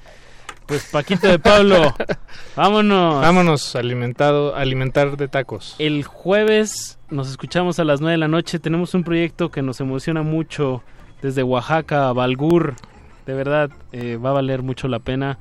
Pues 0.65 0.89
Paquito 0.91 1.27
de 1.27 1.37
Pablo, 1.39 1.93
vámonos. 2.55 3.21
Vámonos, 3.21 3.75
alimentado, 3.75 4.55
alimentar 4.55 5.15
de 5.17 5.27
tacos. 5.27 5.75
El 5.77 6.03
jueves 6.03 6.97
nos 7.09 7.29
escuchamos 7.29 7.79
a 7.79 7.83
las 7.85 8.01
9 8.01 8.13
de 8.13 8.17
la 8.17 8.27
noche. 8.27 8.57
Tenemos 8.59 8.95
un 8.95 9.03
proyecto 9.03 9.49
que 9.49 9.61
nos 9.61 9.79
emociona 9.79 10.23
mucho 10.23 10.83
desde 11.21 11.43
Oaxaca 11.43 12.09
a 12.09 12.13
Balgur. 12.13 12.73
De 13.27 13.33
verdad, 13.33 13.69
eh, 13.93 14.17
va 14.17 14.31
a 14.31 14.33
valer 14.33 14.61
mucho 14.63 14.87
la 14.87 14.99
pena. 14.99 15.37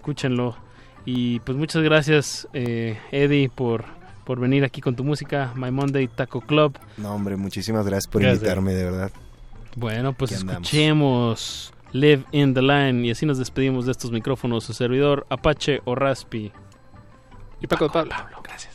Escúchenlo. 0.00 0.56
Y 1.04 1.40
pues 1.40 1.58
muchas 1.58 1.82
gracias, 1.82 2.48
eh, 2.54 2.98
Eddie, 3.12 3.50
por, 3.50 3.84
por 4.24 4.40
venir 4.40 4.64
aquí 4.64 4.80
con 4.80 4.96
tu 4.96 5.04
música. 5.04 5.52
My 5.56 5.70
Monday 5.70 6.08
Taco 6.08 6.40
Club. 6.40 6.78
No, 6.96 7.14
hombre, 7.14 7.36
muchísimas 7.36 7.84
gracias 7.84 8.06
por 8.10 8.22
Gracias. 8.22 8.42
invitarme, 8.42 8.72
de 8.74 8.84
verdad. 8.84 9.10
Bueno, 9.76 10.14
pues 10.14 10.32
escuchemos 10.32 11.72
Live 11.92 12.24
in 12.32 12.54
the 12.54 12.62
Line. 12.62 13.06
Y 13.06 13.10
así 13.10 13.26
nos 13.26 13.38
despedimos 13.38 13.84
de 13.86 13.92
estos 13.92 14.10
micrófonos. 14.10 14.64
Su 14.64 14.72
servidor, 14.72 15.26
Apache 15.28 15.80
o 15.84 15.94
Raspi. 15.94 16.50
Y 17.60 17.66
Paco 17.66 17.84
de 17.84 17.90
Pablo. 17.90 18.14
Gracias. 18.42 18.69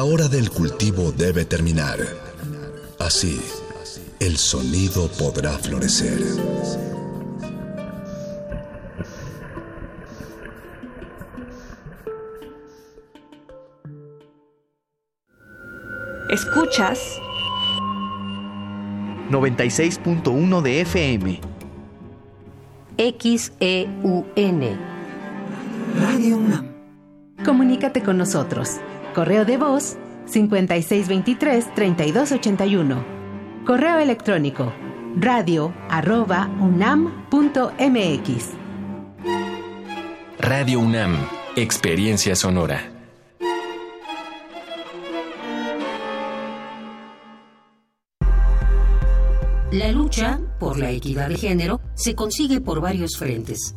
La 0.00 0.06
hora 0.06 0.28
del 0.28 0.48
cultivo 0.48 1.12
debe 1.12 1.44
terminar. 1.44 1.98
Así, 2.98 3.38
el 4.18 4.38
sonido 4.38 5.10
podrá 5.18 5.58
florecer. 5.58 6.18
Escuchas 16.30 16.98
96.1 19.30 20.62
de 20.62 20.80
FM. 20.80 21.40
XEUN. 22.96 24.78
Radio 26.00 26.38
UNAM. 26.38 26.66
Comunícate 27.44 28.02
con 28.02 28.16
nosotros. 28.16 28.80
Correo 29.14 29.44
de 29.44 29.56
voz 29.56 29.96
5623-3281. 30.26 33.04
Correo 33.66 33.98
electrónico 33.98 34.72
radio 35.16 35.72
arroba 35.88 36.48
unam.mx. 36.60 38.50
Radio 40.38 40.80
UNAM, 40.80 41.16
Experiencia 41.56 42.36
Sonora. 42.36 42.92
La 49.72 49.92
lucha 49.92 50.40
por 50.58 50.78
la 50.78 50.90
equidad 50.90 51.28
de 51.28 51.36
género 51.36 51.80
se 51.94 52.16
consigue 52.16 52.60
por 52.60 52.80
varios 52.80 53.16
frentes, 53.16 53.76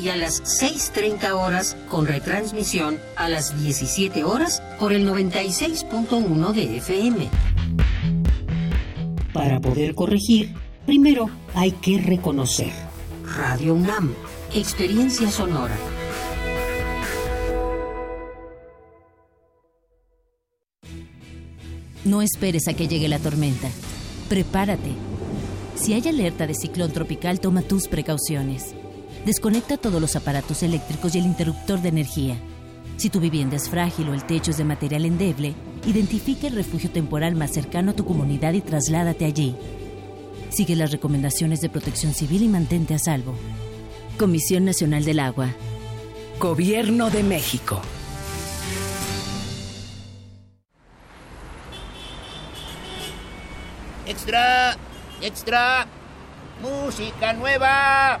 y 0.00 0.08
a 0.08 0.16
las 0.16 0.42
6.30 0.42 1.32
horas 1.32 1.76
con 1.88 2.06
retransmisión 2.06 2.98
a 3.16 3.28
las 3.28 3.60
17 3.62 4.24
horas 4.24 4.62
por 4.78 4.92
el 4.92 5.06
96.1 5.06 6.52
de 6.52 6.76
FM. 6.78 7.28
Para 9.32 9.60
poder 9.60 9.94
corregir, 9.94 10.54
primero 10.86 11.30
hay 11.54 11.72
que 11.72 11.98
reconocer. 11.98 12.72
Radio 13.36 13.74
UNAM, 13.74 14.14
experiencia 14.54 15.30
sonora. 15.30 15.76
No 22.04 22.20
esperes 22.20 22.66
a 22.68 22.74
que 22.74 22.88
llegue 22.88 23.08
la 23.08 23.20
tormenta. 23.20 23.70
Prepárate. 24.28 24.90
Si 25.76 25.94
hay 25.94 26.06
alerta 26.08 26.46
de 26.46 26.54
ciclón 26.54 26.92
tropical, 26.92 27.40
toma 27.40 27.62
tus 27.62 27.86
precauciones. 27.86 28.74
Desconecta 29.24 29.76
todos 29.76 30.00
los 30.00 30.16
aparatos 30.16 30.64
eléctricos 30.64 31.14
y 31.14 31.20
el 31.20 31.26
interruptor 31.26 31.80
de 31.80 31.90
energía. 31.90 32.36
Si 32.96 33.08
tu 33.08 33.20
vivienda 33.20 33.54
es 33.56 33.68
frágil 33.68 34.08
o 34.08 34.14
el 34.14 34.24
techo 34.24 34.50
es 34.50 34.56
de 34.56 34.64
material 34.64 35.04
endeble, 35.04 35.54
identifica 35.86 36.48
el 36.48 36.56
refugio 36.56 36.90
temporal 36.90 37.36
más 37.36 37.52
cercano 37.52 37.92
a 37.92 37.94
tu 37.94 38.04
comunidad 38.04 38.52
y 38.52 38.60
trasládate 38.60 39.24
allí. 39.24 39.54
Sigue 40.50 40.74
las 40.74 40.90
recomendaciones 40.90 41.60
de 41.60 41.68
protección 41.68 42.14
civil 42.14 42.42
y 42.42 42.48
mantente 42.48 42.94
a 42.94 42.98
salvo. 42.98 43.34
Comisión 44.18 44.64
Nacional 44.64 45.04
del 45.04 45.20
Agua. 45.20 45.50
Gobierno 46.40 47.08
de 47.08 47.22
México. 47.22 47.80
Extra, 54.04 54.76
extra, 55.22 55.86
música 56.60 57.32
nueva, 57.32 58.20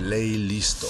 Play 0.00 0.38
listo. 0.38 0.88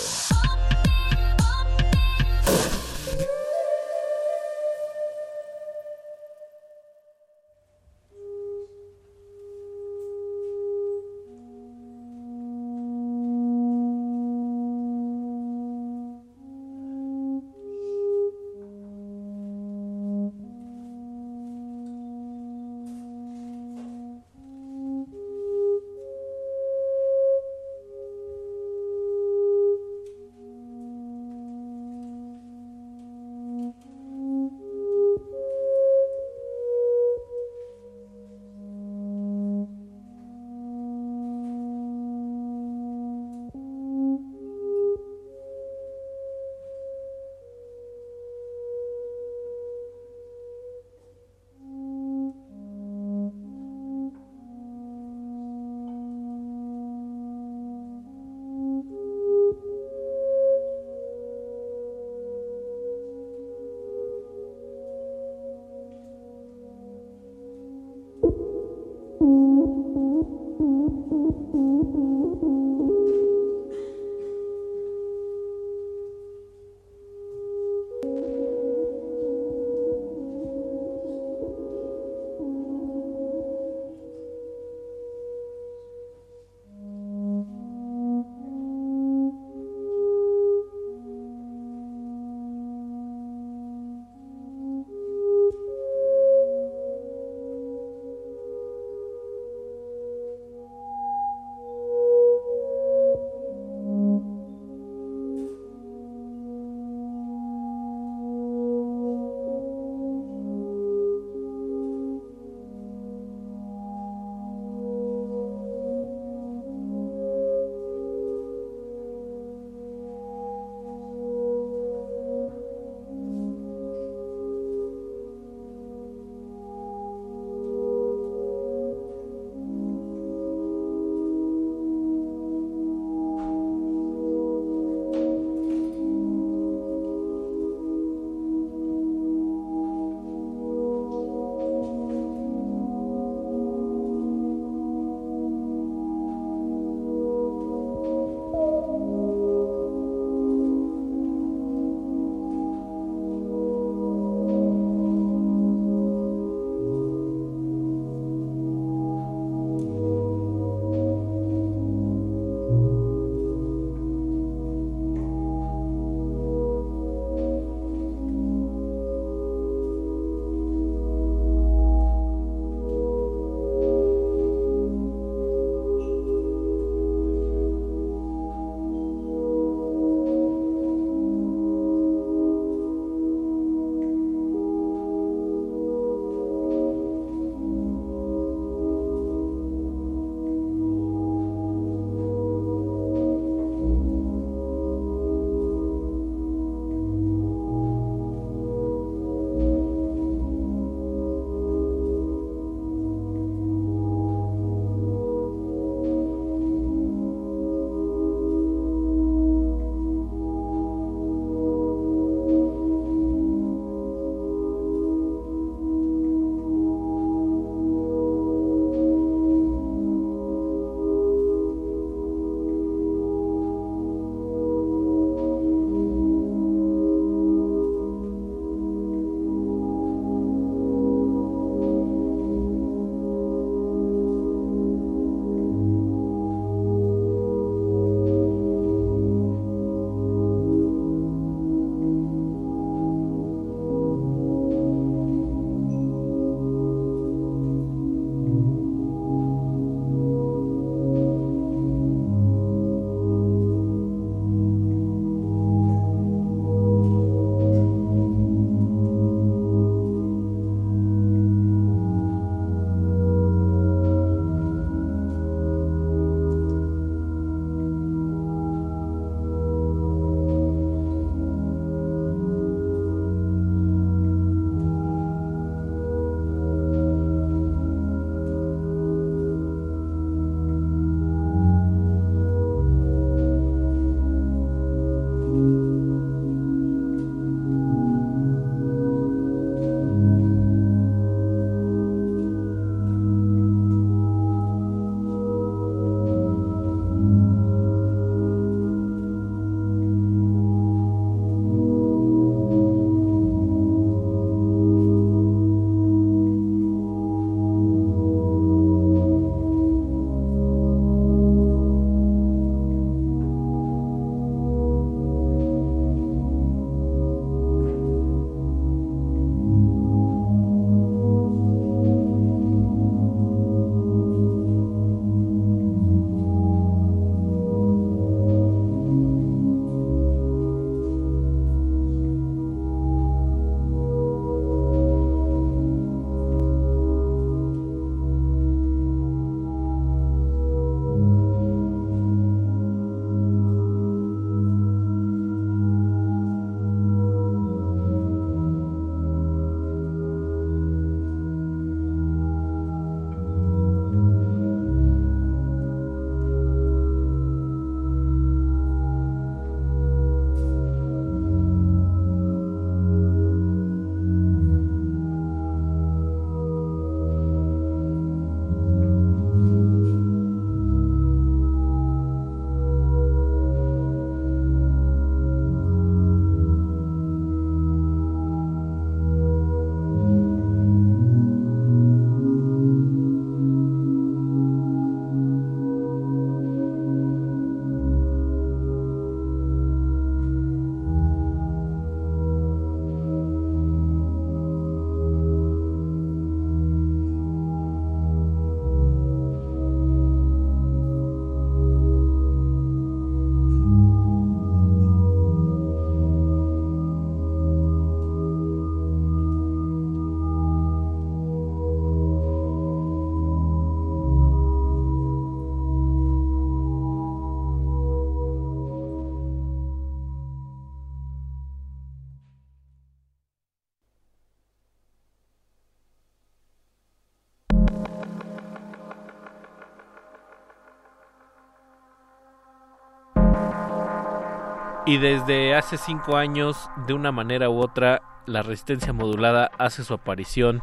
Y 435.10 435.18
desde 435.18 435.74
hace 435.74 435.96
cinco 435.98 436.36
años, 436.36 436.88
de 437.08 437.14
una 437.14 437.32
manera 437.32 437.68
u 437.68 437.80
otra, 437.80 438.22
la 438.46 438.62
resistencia 438.62 439.12
modulada 439.12 439.68
hace 439.76 440.04
su 440.04 440.14
aparición 440.14 440.82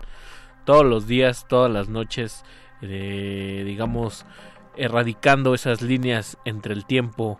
todos 0.65 0.85
los 0.85 1.07
días, 1.07 1.45
todas 1.47 1.71
las 1.71 1.87
noches, 1.87 2.43
eh, 2.81 3.63
digamos, 3.65 4.25
erradicando 4.75 5.53
esas 5.53 5.81
líneas 5.81 6.37
entre 6.43 6.73
el 6.73 6.85
tiempo 6.85 7.39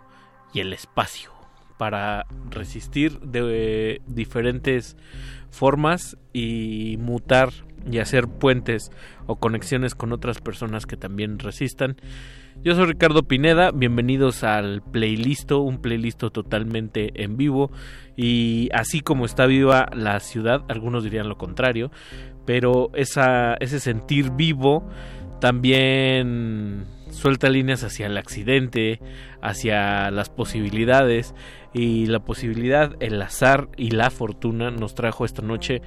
y 0.54 0.60
el 0.60 0.72
espacio 0.72 1.30
para 1.76 2.24
resistir 2.48 3.20
de 3.20 4.00
diferentes 4.06 4.96
formas 5.50 6.16
y 6.32 6.96
mutar 6.98 7.50
y 7.84 7.98
hacer 7.98 8.28
puentes 8.28 8.90
o 9.26 9.36
conexiones 9.36 9.94
con 9.94 10.14
otras 10.14 10.40
personas 10.40 10.86
que 10.86 10.96
también 10.96 11.38
resistan. 11.38 11.98
Yo 12.64 12.74
soy 12.74 12.86
Ricardo 12.86 13.22
Pineda, 13.22 13.70
bienvenidos 13.70 14.42
al 14.42 14.82
playlist, 14.82 15.52
un 15.52 15.80
playlist 15.80 16.18
totalmente 16.18 17.12
en 17.22 17.36
vivo 17.36 17.70
y 18.16 18.68
así 18.72 19.00
como 19.00 19.26
está 19.26 19.46
viva 19.46 19.88
la 19.94 20.18
ciudad, 20.18 20.64
algunos 20.68 21.04
dirían 21.04 21.28
lo 21.28 21.38
contrario, 21.38 21.92
pero 22.46 22.90
esa, 22.94 23.54
ese 23.60 23.78
sentir 23.78 24.32
vivo 24.32 24.84
también 25.40 26.84
suelta 27.10 27.48
líneas 27.48 27.84
hacia 27.84 28.06
el 28.06 28.18
accidente, 28.18 29.00
hacia 29.40 30.10
las 30.10 30.28
posibilidades 30.28 31.36
y 31.72 32.06
la 32.06 32.18
posibilidad, 32.18 32.96
el 33.00 33.22
azar 33.22 33.68
y 33.76 33.90
la 33.90 34.10
fortuna 34.10 34.72
nos 34.72 34.96
trajo 34.96 35.24
esta 35.24 35.42
noche 35.42 35.80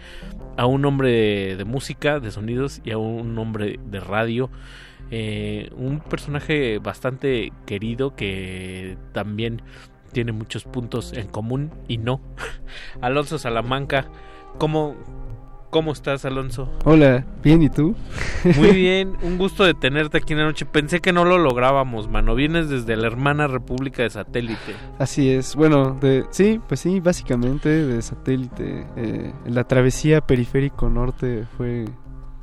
a 0.57 0.65
un 0.65 0.85
hombre 0.85 1.55
de, 1.57 1.65
música, 1.65 2.21
de 2.21 2.31
sonidos 2.31 2.81
y 2.85 2.91
a 2.91 2.97
un 2.97 3.37
hombre 3.37 3.77
de 3.83 3.99
radio. 3.99 4.49
Eh, 5.09 5.69
un 5.75 5.99
personaje 5.99 6.79
bastante 6.79 7.51
querido 7.65 8.15
que 8.15 8.97
también 9.11 9.61
tiene 10.11 10.31
muchos 10.31 10.63
puntos 10.63 11.13
en 11.13 11.27
común 11.27 11.71
y 11.87 11.97
no. 11.97 12.21
Alonso 13.01 13.37
Salamanca, 13.37 14.07
¿cómo, 14.57 14.95
¿Cómo 15.71 15.93
estás, 15.93 16.25
Alonso? 16.25 16.69
Hola, 16.83 17.25
bien, 17.41 17.63
¿y 17.63 17.69
tú? 17.69 17.95
Muy 18.57 18.71
bien, 18.75 19.15
un 19.21 19.37
gusto 19.37 19.63
de 19.63 19.73
tenerte 19.73 20.17
aquí 20.17 20.33
en 20.33 20.39
la 20.39 20.45
noche. 20.45 20.65
Pensé 20.65 20.99
que 20.99 21.13
no 21.13 21.23
lo 21.23 21.37
lográbamos, 21.37 22.09
mano. 22.09 22.35
Vienes 22.35 22.67
desde 22.67 22.97
la 22.97 23.07
hermana 23.07 23.47
República 23.47 24.03
de 24.03 24.09
Satélite. 24.09 24.75
Así 24.99 25.29
es, 25.29 25.55
bueno, 25.55 25.97
de, 26.01 26.25
sí, 26.31 26.59
pues 26.67 26.81
sí, 26.81 26.99
básicamente 26.99 27.69
de 27.69 28.01
Satélite. 28.01 28.85
Eh, 28.97 29.31
la 29.45 29.63
travesía 29.63 30.19
periférico 30.19 30.89
norte 30.89 31.45
fue 31.55 31.85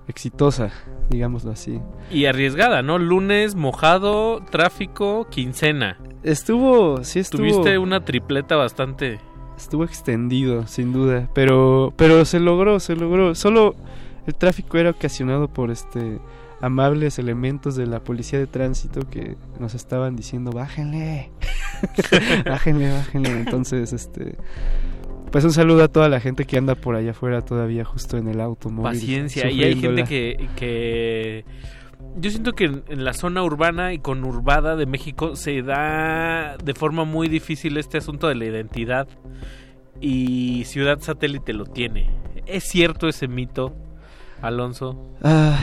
exitosa, 0.09 0.73
digámoslo 1.11 1.53
así. 1.53 1.81
Y 2.11 2.25
arriesgada, 2.25 2.83
¿no? 2.83 2.99
Lunes, 2.99 3.55
mojado, 3.55 4.43
tráfico, 4.51 5.29
quincena. 5.31 5.99
Estuvo, 6.23 7.05
sí 7.05 7.21
estuvo. 7.21 7.43
Tuviste 7.43 7.79
una 7.79 8.05
tripleta 8.05 8.57
bastante 8.57 9.21
estuvo 9.59 9.85
extendido, 9.85 10.67
sin 10.67 10.93
duda, 10.93 11.29
pero 11.35 11.93
pero 11.97 12.25
se 12.25 12.41
logró, 12.41 12.81
se 12.81 12.97
logró. 12.97 13.35
Solo 13.35 13.75
el 14.27 14.35
tráfico 14.35 14.79
era 14.79 14.91
ocasionado 14.91 15.49
por 15.49 15.71
este 15.71 16.19
amables 16.61 17.19
elementos 17.19 17.77
de 17.77 17.87
la 17.87 18.01
policía 18.01 18.39
de 18.39 18.47
tránsito 18.47 19.09
que 19.09 19.37
nos 19.59 19.75
estaban 19.75 20.17
diciendo, 20.17 20.51
"Bájenle." 20.53 21.31
bájenle, 22.47 22.93
bájenle. 22.93 23.31
Entonces, 23.31 23.93
este 23.93 24.37
pues 25.31 25.45
un 25.45 25.53
saludo 25.53 25.85
a 25.85 25.89
toda 25.89 26.09
la 26.09 26.21
gente 26.21 26.45
que 26.45 26.57
anda 26.57 26.75
por 26.75 26.95
allá 26.97 27.11
afuera 27.11 27.43
todavía 27.43 27.85
justo 27.85 28.17
en 28.17 28.29
el 28.29 28.41
automóvil. 28.41 28.93
Paciencia, 28.93 29.51
y 29.51 29.63
hay 29.63 29.77
gente 29.77 30.05
que, 30.05 30.49
que 30.57 31.45
yo 32.17 32.31
siento 32.31 32.53
que 32.53 32.65
en, 32.65 33.05
la 33.05 33.13
zona 33.13 33.43
urbana 33.43 33.93
y 33.93 33.99
conurbada 33.99 34.77
de 34.77 34.87
México 34.87 35.37
se 35.37 35.63
da 35.63 36.57
de 36.57 36.75
forma 36.75 37.05
muy 37.05 37.29
difícil 37.29 37.77
este 37.77 37.99
asunto 37.99 38.29
de 38.29 38.35
la 38.35 38.47
identidad 38.47 39.09
y 40.01 40.65
Ciudad 40.65 41.01
Satélite 41.01 41.53
lo 41.53 41.65
tiene. 41.67 42.11
¿Es 42.47 42.65
cierto 42.65 43.09
ese 43.09 43.29
mito, 43.29 43.75
Alonso? 44.41 45.15
Ah, 45.23 45.59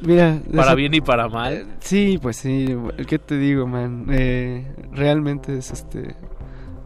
mira, 0.00 0.40
para 0.54 0.74
bien 0.74 0.94
y 0.94 1.00
para 1.00 1.28
mal. 1.28 1.52
Eh, 1.52 1.66
sí, 1.80 2.18
pues 2.20 2.36
sí. 2.36 2.74
¿Qué 3.06 3.18
te 3.18 3.36
digo, 3.38 3.66
man? 3.66 4.06
Eh, 4.10 4.66
realmente 4.92 5.56
es 5.56 5.70
este 5.70 6.16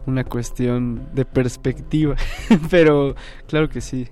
una 0.07 0.23
cuestión 0.23 1.09
de 1.13 1.25
perspectiva, 1.25 2.15
pero 2.71 3.15
claro 3.47 3.69
que 3.69 3.81
sí. 3.81 4.07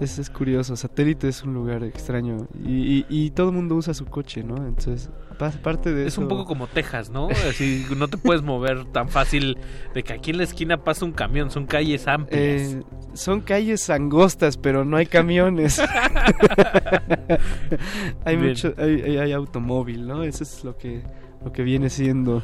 Es, 0.00 0.20
es 0.20 0.30
curioso, 0.30 0.76
satélite 0.76 1.26
es 1.26 1.42
un 1.42 1.54
lugar 1.54 1.82
extraño 1.82 2.46
y, 2.64 3.04
y, 3.08 3.30
todo 3.30 3.48
el 3.48 3.56
mundo 3.56 3.74
usa 3.74 3.94
su 3.94 4.06
coche, 4.06 4.44
¿no? 4.44 4.56
Entonces, 4.64 5.10
parte 5.38 5.92
de 5.92 6.06
es 6.06 6.18
un 6.18 6.28
poco 6.28 6.44
como 6.44 6.66
Texas, 6.66 7.10
¿no? 7.10 7.28
Así 7.48 7.84
no 7.96 8.08
te 8.08 8.16
puedes 8.16 8.42
mover 8.42 8.84
tan 8.86 9.08
fácil 9.08 9.56
de 9.94 10.02
que 10.02 10.12
aquí 10.12 10.30
en 10.30 10.38
la 10.38 10.44
esquina 10.44 10.84
pasa 10.84 11.04
un 11.04 11.12
camión, 11.12 11.50
son 11.50 11.66
calles 11.66 12.06
amplias. 12.06 12.74
Eh, 12.74 12.82
son 13.14 13.40
calles 13.40 13.88
angostas, 13.90 14.56
pero 14.56 14.84
no 14.84 14.96
hay 14.96 15.06
camiones. 15.06 15.80
hay 18.24 18.36
mucho, 18.36 18.74
hay, 18.76 19.16
hay, 19.16 19.32
automóvil, 19.32 20.06
¿no? 20.06 20.22
Eso 20.22 20.44
es 20.44 20.64
lo 20.64 20.76
que 20.76 21.02
lo 21.44 21.52
que 21.52 21.62
viene 21.62 21.90
siendo 21.90 22.42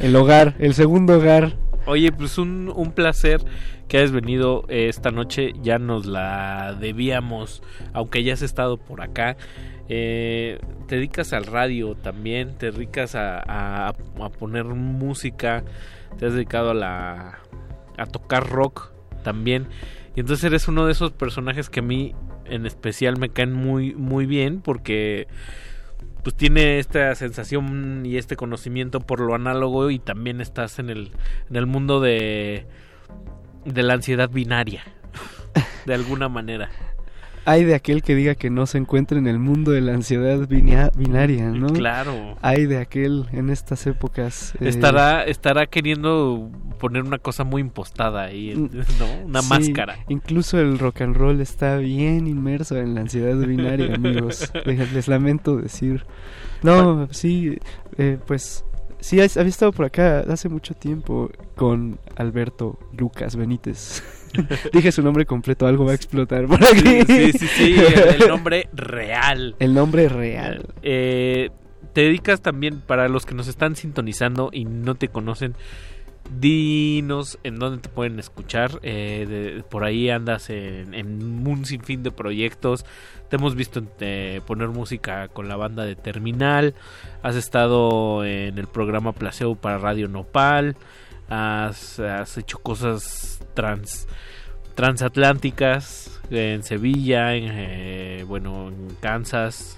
el 0.00 0.14
hogar, 0.16 0.54
el 0.58 0.74
segundo 0.74 1.16
hogar. 1.16 1.56
Oye, 1.86 2.12
pues 2.12 2.38
un, 2.38 2.72
un 2.74 2.92
placer 2.92 3.40
que 3.88 3.98
hayas 3.98 4.12
venido 4.12 4.64
esta 4.68 5.10
noche. 5.10 5.52
Ya 5.62 5.78
nos 5.78 6.06
la 6.06 6.74
debíamos, 6.80 7.62
aunque 7.92 8.22
ya 8.22 8.32
has 8.34 8.42
estado 8.42 8.78
por 8.78 9.02
acá. 9.02 9.36
Eh, 9.88 10.58
te 10.86 10.94
dedicas 10.96 11.32
al 11.32 11.44
radio 11.44 11.94
también, 11.94 12.56
te 12.56 12.70
dedicas 12.70 13.14
a, 13.14 13.88
a, 13.88 13.92
poner 14.38 14.64
música, 14.64 15.64
te 16.18 16.24
has 16.24 16.32
dedicado 16.32 16.70
a, 16.70 16.74
la, 16.74 17.38
a 17.98 18.06
tocar 18.06 18.48
rock 18.48 18.92
también. 19.22 19.66
Y 20.14 20.20
entonces 20.20 20.44
eres 20.44 20.68
uno 20.68 20.86
de 20.86 20.92
esos 20.92 21.12
personajes 21.12 21.68
que 21.68 21.80
a 21.80 21.82
mí 21.82 22.14
en 22.46 22.64
especial 22.64 23.18
me 23.18 23.28
caen 23.28 23.52
muy, 23.52 23.94
muy 23.94 24.26
bien 24.26 24.60
porque 24.60 25.26
pues 26.22 26.36
tiene 26.36 26.78
esta 26.78 27.14
sensación 27.14 28.04
y 28.06 28.16
este 28.16 28.36
conocimiento 28.36 29.00
por 29.00 29.20
lo 29.20 29.34
análogo 29.34 29.90
y 29.90 29.98
también 29.98 30.40
estás 30.40 30.78
en 30.78 30.90
el, 30.90 31.12
en 31.50 31.56
el 31.56 31.66
mundo 31.66 32.00
de, 32.00 32.66
de 33.64 33.82
la 33.82 33.94
ansiedad 33.94 34.30
binaria, 34.30 34.84
de 35.86 35.94
alguna 35.94 36.28
manera 36.28 36.70
hay 37.44 37.64
de 37.64 37.74
aquel 37.74 38.02
que 38.02 38.14
diga 38.14 38.34
que 38.34 38.50
no 38.50 38.66
se 38.66 38.78
encuentra 38.78 39.18
en 39.18 39.26
el 39.26 39.38
mundo 39.38 39.72
de 39.72 39.80
la 39.80 39.94
ansiedad 39.94 40.46
binaria, 40.48 41.50
¿no? 41.50 41.68
Claro. 41.68 42.36
Hay 42.40 42.66
de 42.66 42.78
aquel 42.78 43.26
en 43.32 43.50
estas 43.50 43.86
épocas. 43.86 44.54
Eh, 44.60 44.68
estará, 44.68 45.24
estará 45.24 45.66
queriendo 45.66 46.50
poner 46.78 47.02
una 47.02 47.18
cosa 47.18 47.44
muy 47.44 47.60
impostada 47.60 48.22
ahí, 48.22 48.54
mm, 48.54 48.70
¿no? 48.98 49.26
Una 49.26 49.42
máscara. 49.42 49.98
Incluso 50.08 50.60
el 50.60 50.78
rock 50.78 51.02
and 51.02 51.16
roll 51.16 51.40
está 51.40 51.76
bien 51.76 52.26
inmerso 52.26 52.76
en 52.76 52.94
la 52.94 53.00
ansiedad 53.00 53.36
binaria, 53.36 53.94
amigos. 53.94 54.52
Les, 54.64 55.08
lamento 55.08 55.56
decir. 55.56 56.04
No, 56.62 57.08
sí, 57.10 57.58
eh, 57.98 58.18
pues 58.24 58.64
sí, 59.00 59.20
había 59.20 59.48
estado 59.48 59.72
por 59.72 59.86
acá 59.86 60.20
hace 60.20 60.48
mucho 60.48 60.74
tiempo 60.74 61.30
con 61.56 61.98
Alberto 62.16 62.78
Lucas 62.96 63.34
Benítez. 63.34 64.02
Dije 64.72 64.92
su 64.92 65.02
nombre 65.02 65.26
completo, 65.26 65.66
algo 65.66 65.84
va 65.84 65.92
a 65.92 65.94
explotar 65.94 66.46
por 66.46 66.62
aquí. 66.62 67.02
Sí, 67.06 67.32
sí, 67.32 67.46
sí, 67.46 67.76
el 67.76 68.28
nombre 68.28 68.68
real. 68.72 69.54
El 69.58 69.74
nombre 69.74 70.08
real. 70.08 70.66
Eh, 70.82 71.50
te 71.92 72.02
dedicas 72.02 72.40
también, 72.40 72.80
para 72.80 73.08
los 73.08 73.26
que 73.26 73.34
nos 73.34 73.48
están 73.48 73.76
sintonizando 73.76 74.50
y 74.52 74.64
no 74.64 74.94
te 74.94 75.08
conocen, 75.08 75.54
dinos 76.38 77.38
en 77.42 77.58
dónde 77.58 77.82
te 77.82 77.88
pueden 77.88 78.18
escuchar. 78.18 78.80
Eh, 78.82 79.62
por 79.68 79.84
ahí 79.84 80.08
andas 80.08 80.48
en, 80.50 81.46
un 81.46 81.64
sinfín 81.66 82.02
de 82.02 82.10
proyectos. 82.10 82.86
Te 83.28 83.36
hemos 83.36 83.54
visto 83.54 83.82
eh, 84.00 84.40
poner 84.46 84.68
música 84.68 85.28
con 85.28 85.48
la 85.48 85.56
banda 85.56 85.84
de 85.84 85.96
Terminal. 85.96 86.74
Has 87.22 87.36
estado 87.36 88.24
en 88.24 88.58
el 88.58 88.66
programa 88.66 89.12
Placebo 89.12 89.56
para 89.56 89.78
Radio 89.78 90.08
Nopal 90.08 90.76
has, 91.32 92.36
hecho 92.36 92.58
cosas 92.58 93.31
trans 93.54 94.06
transatlánticas 94.74 96.20
en 96.30 96.62
Sevilla, 96.62 97.34
en, 97.34 97.44
eh, 97.48 98.24
bueno, 98.26 98.68
en 98.68 98.96
Kansas, 99.00 99.76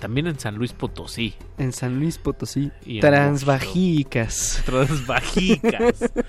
también 0.00 0.26
en 0.26 0.38
San 0.38 0.56
Luis 0.56 0.72
Potosí. 0.72 1.34
En 1.58 1.72
San 1.72 2.00
Luis 2.00 2.16
Potosí. 2.16 2.70
Transbajicas. 3.00 4.62
Transbajicas. 4.64 6.10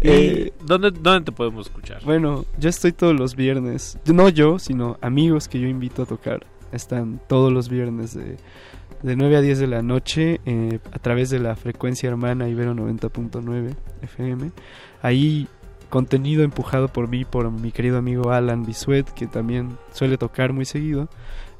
Eh, 0.00 0.52
¿dónde, 0.64 0.92
¿Dónde 0.92 1.24
te 1.24 1.32
podemos 1.32 1.66
escuchar? 1.66 2.04
Bueno, 2.04 2.44
yo 2.56 2.68
estoy 2.68 2.92
todos 2.92 3.18
los 3.18 3.34
viernes. 3.34 3.98
No 4.06 4.28
yo, 4.28 4.60
sino 4.60 4.96
amigos 5.00 5.48
que 5.48 5.58
yo 5.58 5.66
invito 5.66 6.02
a 6.02 6.06
tocar. 6.06 6.46
Están 6.70 7.20
todos 7.26 7.52
los 7.52 7.68
viernes 7.68 8.14
de 8.14 8.36
de 9.02 9.16
9 9.16 9.36
a 9.36 9.40
10 9.40 9.58
de 9.58 9.66
la 9.66 9.82
noche 9.82 10.40
eh, 10.44 10.78
a 10.92 10.98
través 10.98 11.30
de 11.30 11.38
la 11.38 11.56
frecuencia 11.56 12.08
hermana 12.08 12.48
Ibero 12.48 12.74
90.9 12.74 13.74
FM. 14.02 14.50
Ahí 15.02 15.46
contenido 15.88 16.42
empujado 16.42 16.88
por 16.88 17.08
mí, 17.08 17.24
por 17.24 17.50
mi 17.50 17.72
querido 17.72 17.98
amigo 17.98 18.30
Alan 18.30 18.64
Bisuet, 18.64 19.04
que 19.14 19.26
también 19.26 19.78
suele 19.92 20.18
tocar 20.18 20.52
muy 20.52 20.64
seguido. 20.64 21.08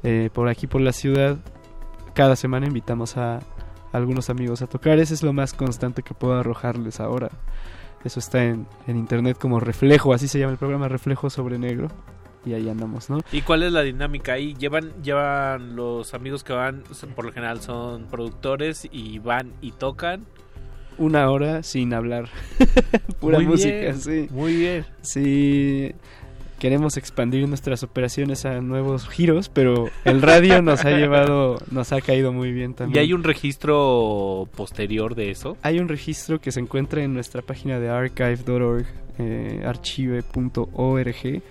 Eh, 0.03 0.31
por 0.33 0.49
aquí 0.49 0.67
por 0.67 0.81
la 0.81 0.93
ciudad, 0.93 1.39
cada 2.15 2.37
semana 2.37 2.67
invitamos 2.67 3.17
a 3.17 3.41
algunos 3.93 4.31
amigos 4.31 4.63
a 4.63 4.67
tocar. 4.67 4.99
Ese 4.99 5.15
es 5.15 5.23
lo 5.23 5.33
más 5.33 5.55
constante 5.55 6.03
que 6.03 6.15
puedo 6.15 6.35
arrojarles 6.35 7.01
ahora. 7.01 7.31
Eso 8.05 8.21
está 8.21 8.45
en, 8.45 8.67
en 8.87 8.97
internet 8.97 9.39
como 9.39 9.61
Reflejo, 9.61 10.13
así 10.13 10.29
se 10.29 10.39
llama 10.39 10.53
el 10.53 10.59
programa 10.59 10.89
Reflejo 10.89 11.31
sobre 11.31 11.59
Negro. 11.59 11.89
Y 12.45 12.55
ahí 12.55 12.69
andamos, 12.69 13.11
¿no? 13.11 13.21
¿Y 13.33 13.43
cuál 13.43 13.65
es 13.65 13.73
la 13.73 13.83
dinámica 13.83 14.35
ahí? 14.35 14.55
¿Llevan, 14.55 15.03
llevan 15.03 15.75
los 15.75 16.15
amigos 16.15 16.45
que 16.45 16.53
van, 16.53 16.85
por 17.15 17.25
lo 17.25 17.33
general 17.33 17.61
son 17.61 18.07
productores 18.07 18.89
y 18.91 19.19
van 19.19 19.53
y 19.61 19.73
tocan? 19.73 20.25
Una 20.99 21.31
hora 21.31 21.63
sin 21.63 21.95
hablar. 21.95 22.29
Pura 23.21 23.39
Muy 23.39 23.47
música, 23.47 23.75
bien, 23.75 24.01
sí. 24.01 24.29
Muy 24.31 24.57
bien. 24.57 24.85
Sí, 25.03 25.93
queremos 26.59 26.97
expandir 26.97 27.49
nuestras 27.49 27.83
operaciones 27.83 28.45
a 28.45 28.61
nuevos 28.61 29.09
giros, 29.09 29.49
pero 29.49 29.91
el 30.05 30.21
radio 30.23 30.61
nos 30.61 30.85
ha 30.85 30.91
llevado, 30.91 31.59
nos 31.71 31.93
ha 31.93 32.01
caído 32.01 32.33
muy 32.33 32.53
bien 32.53 32.73
¿Y 32.73 32.75
también. 32.75 33.01
hay 33.05 33.13
un 33.13 33.23
registro 33.25 34.49
posterior 34.57 35.15
de 35.15 35.31
eso? 35.31 35.57
Hay 35.63 35.79
un 35.79 35.89
registro 35.89 36.41
que 36.41 36.51
se 36.53 36.61
encuentra 36.61 37.03
en 37.03 37.15
nuestra 37.15 37.43
página 37.43 37.79
de 37.79 37.89
archive.org, 37.89 38.87
eh, 39.19 39.63
archive.org, 39.65 41.43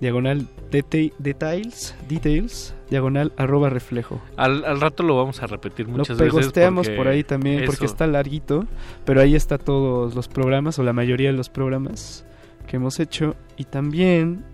diagonal 0.00 0.46
deta- 0.70 1.12
details, 1.18 1.94
details, 2.08 2.74
diagonal 2.90 3.32
arroba 3.36 3.70
reflejo. 3.70 4.20
Al, 4.36 4.64
al 4.64 4.80
rato 4.80 5.02
lo 5.02 5.16
vamos 5.16 5.42
a 5.42 5.46
repetir 5.46 5.86
Lo 5.86 5.98
muchas 5.98 6.18
veces. 6.18 6.32
pegosteamos 6.34 6.86
porque 6.86 6.96
por 6.96 7.08
ahí 7.08 7.24
también 7.24 7.58
eso. 7.60 7.66
porque 7.66 7.86
está 7.86 8.06
larguito, 8.06 8.66
pero 9.04 9.20
ahí 9.20 9.34
está 9.34 9.58
todos 9.58 10.14
los 10.14 10.28
programas 10.28 10.78
o 10.78 10.82
la 10.82 10.92
mayoría 10.92 11.30
de 11.30 11.36
los 11.36 11.48
programas 11.48 12.24
que 12.66 12.76
hemos 12.76 13.00
hecho 13.00 13.36
y 13.56 13.64
también 13.64 14.44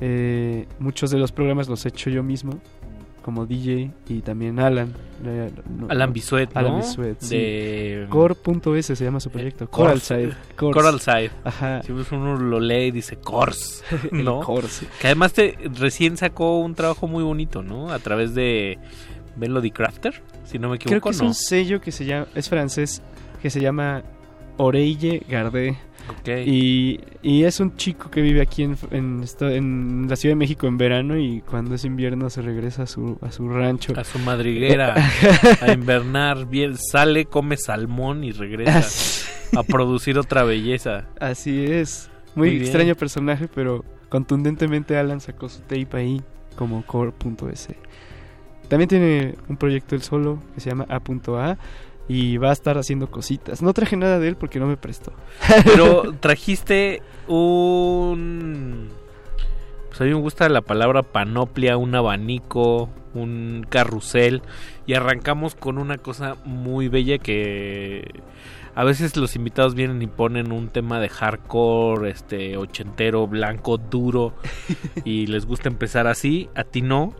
eh, 0.00 0.66
muchos 0.78 1.10
de 1.10 1.18
los 1.18 1.32
programas 1.32 1.68
los 1.68 1.84
he 1.86 1.88
hecho 1.88 2.10
yo 2.10 2.22
mismo 2.22 2.60
como 3.22 3.46
DJ 3.46 3.90
y 4.08 4.20
también 4.20 4.58
Alan. 4.58 4.92
eh, 5.24 5.50
no- 5.78 5.86
Alan 5.88 6.12
Bisuet, 6.12 6.52
¿no? 6.52 6.58
Alan 6.60 6.76
Bisuet, 6.80 7.16
sí. 7.20 7.36
De- 7.36 8.06
Core.es 8.10 8.86
se 8.86 8.96
llama 8.96 9.20
su 9.20 9.30
proyecto. 9.30 9.66
Cors- 9.66 9.70
Coralside. 9.70 10.32
Coralside. 10.56 11.30
Ajá. 11.44 11.82
Si 11.82 11.92
uno 11.92 12.36
lo 12.36 12.60
lee 12.60 12.86
y 12.86 12.90
dice 12.90 13.16
Cors, 13.16 13.82
¿no? 14.12 14.40
Que 15.00 15.06
además 15.06 15.32
te, 15.32 15.56
recién 15.78 16.16
sacó 16.16 16.58
un 16.58 16.74
trabajo 16.74 17.06
muy 17.08 17.22
bonito, 17.22 17.62
¿no? 17.62 17.90
A 17.90 17.98
través 18.00 18.34
de 18.34 18.78
Melody 19.36 19.70
Crafter, 19.70 20.20
si 20.44 20.58
no 20.58 20.68
me 20.68 20.78
Creo 20.78 20.98
equivoco, 20.98 21.08
que 21.10 21.14
es 21.14 21.20
¿no? 21.22 21.28
un 21.28 21.34
sello 21.34 21.80
que 21.80 21.92
se 21.92 22.04
llama, 22.04 22.26
es 22.34 22.48
francés, 22.48 23.02
que 23.40 23.48
se 23.50 23.60
llama 23.60 24.02
Oreille 24.58 25.22
Gardé. 25.28 25.76
Ok. 26.10 26.28
Y, 26.46 27.00
y 27.22 27.44
es 27.44 27.60
un 27.60 27.76
chico 27.76 28.10
que 28.10 28.20
vive 28.20 28.40
aquí 28.42 28.62
en, 28.64 28.76
en, 28.90 29.22
esta- 29.22 29.52
en 29.54 30.06
la 30.08 30.16
Ciudad 30.16 30.32
de 30.32 30.36
México 30.38 30.66
en 30.66 30.76
verano 30.78 31.16
y 31.18 31.40
cuando 31.42 31.74
es 31.74 31.84
invierno 31.84 32.28
se 32.30 32.42
regresa 32.42 32.84
a 32.84 32.86
su, 32.86 33.18
a 33.22 33.30
su 33.32 33.48
rancho. 33.48 33.92
A 33.98 34.04
su 34.04 34.18
madriguera, 34.18 34.94
a 35.60 35.72
invernar, 35.72 36.46
bien, 36.46 36.76
sale, 36.76 37.24
come 37.26 37.56
salmón 37.56 38.24
y 38.24 38.32
regresa 38.32 39.28
a 39.56 39.62
producir 39.62 40.18
otra 40.18 40.42
belleza. 40.44 41.04
Así 41.20 41.64
es. 41.64 42.10
Muy, 42.34 42.50
Muy 42.50 42.60
extraño 42.62 42.94
personaje, 42.94 43.48
pero 43.54 43.84
contundentemente 44.08 44.96
Alan 44.96 45.20
sacó 45.20 45.48
su 45.48 45.60
tape 45.60 45.88
ahí 45.94 46.22
como 46.56 46.84
core.es. 46.84 47.68
También 48.68 48.88
tiene 48.88 49.34
un 49.48 49.56
proyecto 49.56 49.94
él 49.94 50.02
solo 50.02 50.42
que 50.54 50.60
se 50.60 50.70
llama 50.70 50.86
A.A 50.88 51.58
y 52.08 52.36
va 52.36 52.50
a 52.50 52.52
estar 52.52 52.78
haciendo 52.78 53.10
cositas. 53.10 53.62
No 53.62 53.72
traje 53.72 53.96
nada 53.96 54.18
de 54.18 54.28
él 54.28 54.36
porque 54.36 54.58
no 54.60 54.66
me 54.66 54.76
prestó. 54.76 55.12
Pero 55.64 56.12
trajiste 56.20 57.02
un... 57.28 58.90
Pues 59.88 60.00
a 60.00 60.04
mí 60.04 60.10
me 60.10 60.20
gusta 60.20 60.48
la 60.48 60.62
palabra 60.62 61.02
panoplia, 61.02 61.76
un 61.76 61.94
abanico, 61.94 62.88
un 63.14 63.66
carrusel. 63.68 64.42
Y 64.86 64.94
arrancamos 64.94 65.54
con 65.54 65.78
una 65.78 65.98
cosa 65.98 66.36
muy 66.44 66.88
bella 66.88 67.18
que... 67.18 68.22
A 68.74 68.84
veces 68.84 69.18
los 69.18 69.36
invitados 69.36 69.74
vienen 69.74 70.00
y 70.00 70.06
ponen 70.06 70.50
un 70.50 70.68
tema 70.68 70.98
de 70.98 71.10
hardcore, 71.10 72.10
este, 72.10 72.56
ochentero, 72.56 73.26
blanco, 73.26 73.76
duro. 73.76 74.32
y 75.04 75.26
les 75.26 75.44
gusta 75.44 75.68
empezar 75.68 76.06
así. 76.06 76.48
A 76.54 76.64
ti 76.64 76.80
no. 76.80 77.14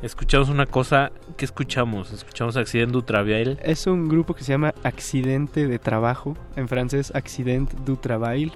Escuchamos 0.00 0.48
una 0.48 0.66
cosa. 0.66 1.10
¿Qué 1.36 1.44
escuchamos? 1.44 2.12
Escuchamos 2.12 2.56
Accident 2.56 2.92
du 2.92 3.02
Travail. 3.02 3.58
Es 3.64 3.88
un 3.88 4.08
grupo 4.08 4.32
que 4.32 4.44
se 4.44 4.52
llama 4.52 4.72
Accidente 4.84 5.66
de 5.66 5.80
Trabajo, 5.80 6.36
en 6.54 6.68
francés 6.68 7.10
Accident 7.16 7.72
du 7.80 7.96
Travail. 7.96 8.52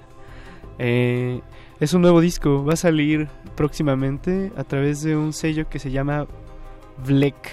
Eh, 0.79 1.41
es 1.81 1.93
un 1.93 2.01
nuevo 2.01 2.21
disco, 2.21 2.63
va 2.63 2.73
a 2.73 2.77
salir 2.77 3.27
próximamente 3.57 4.53
a 4.55 4.63
través 4.63 5.03
de 5.03 5.17
un 5.17 5.33
sello 5.33 5.67
que 5.67 5.79
se 5.79 5.91
llama 5.91 6.27
Vlek. 7.05 7.51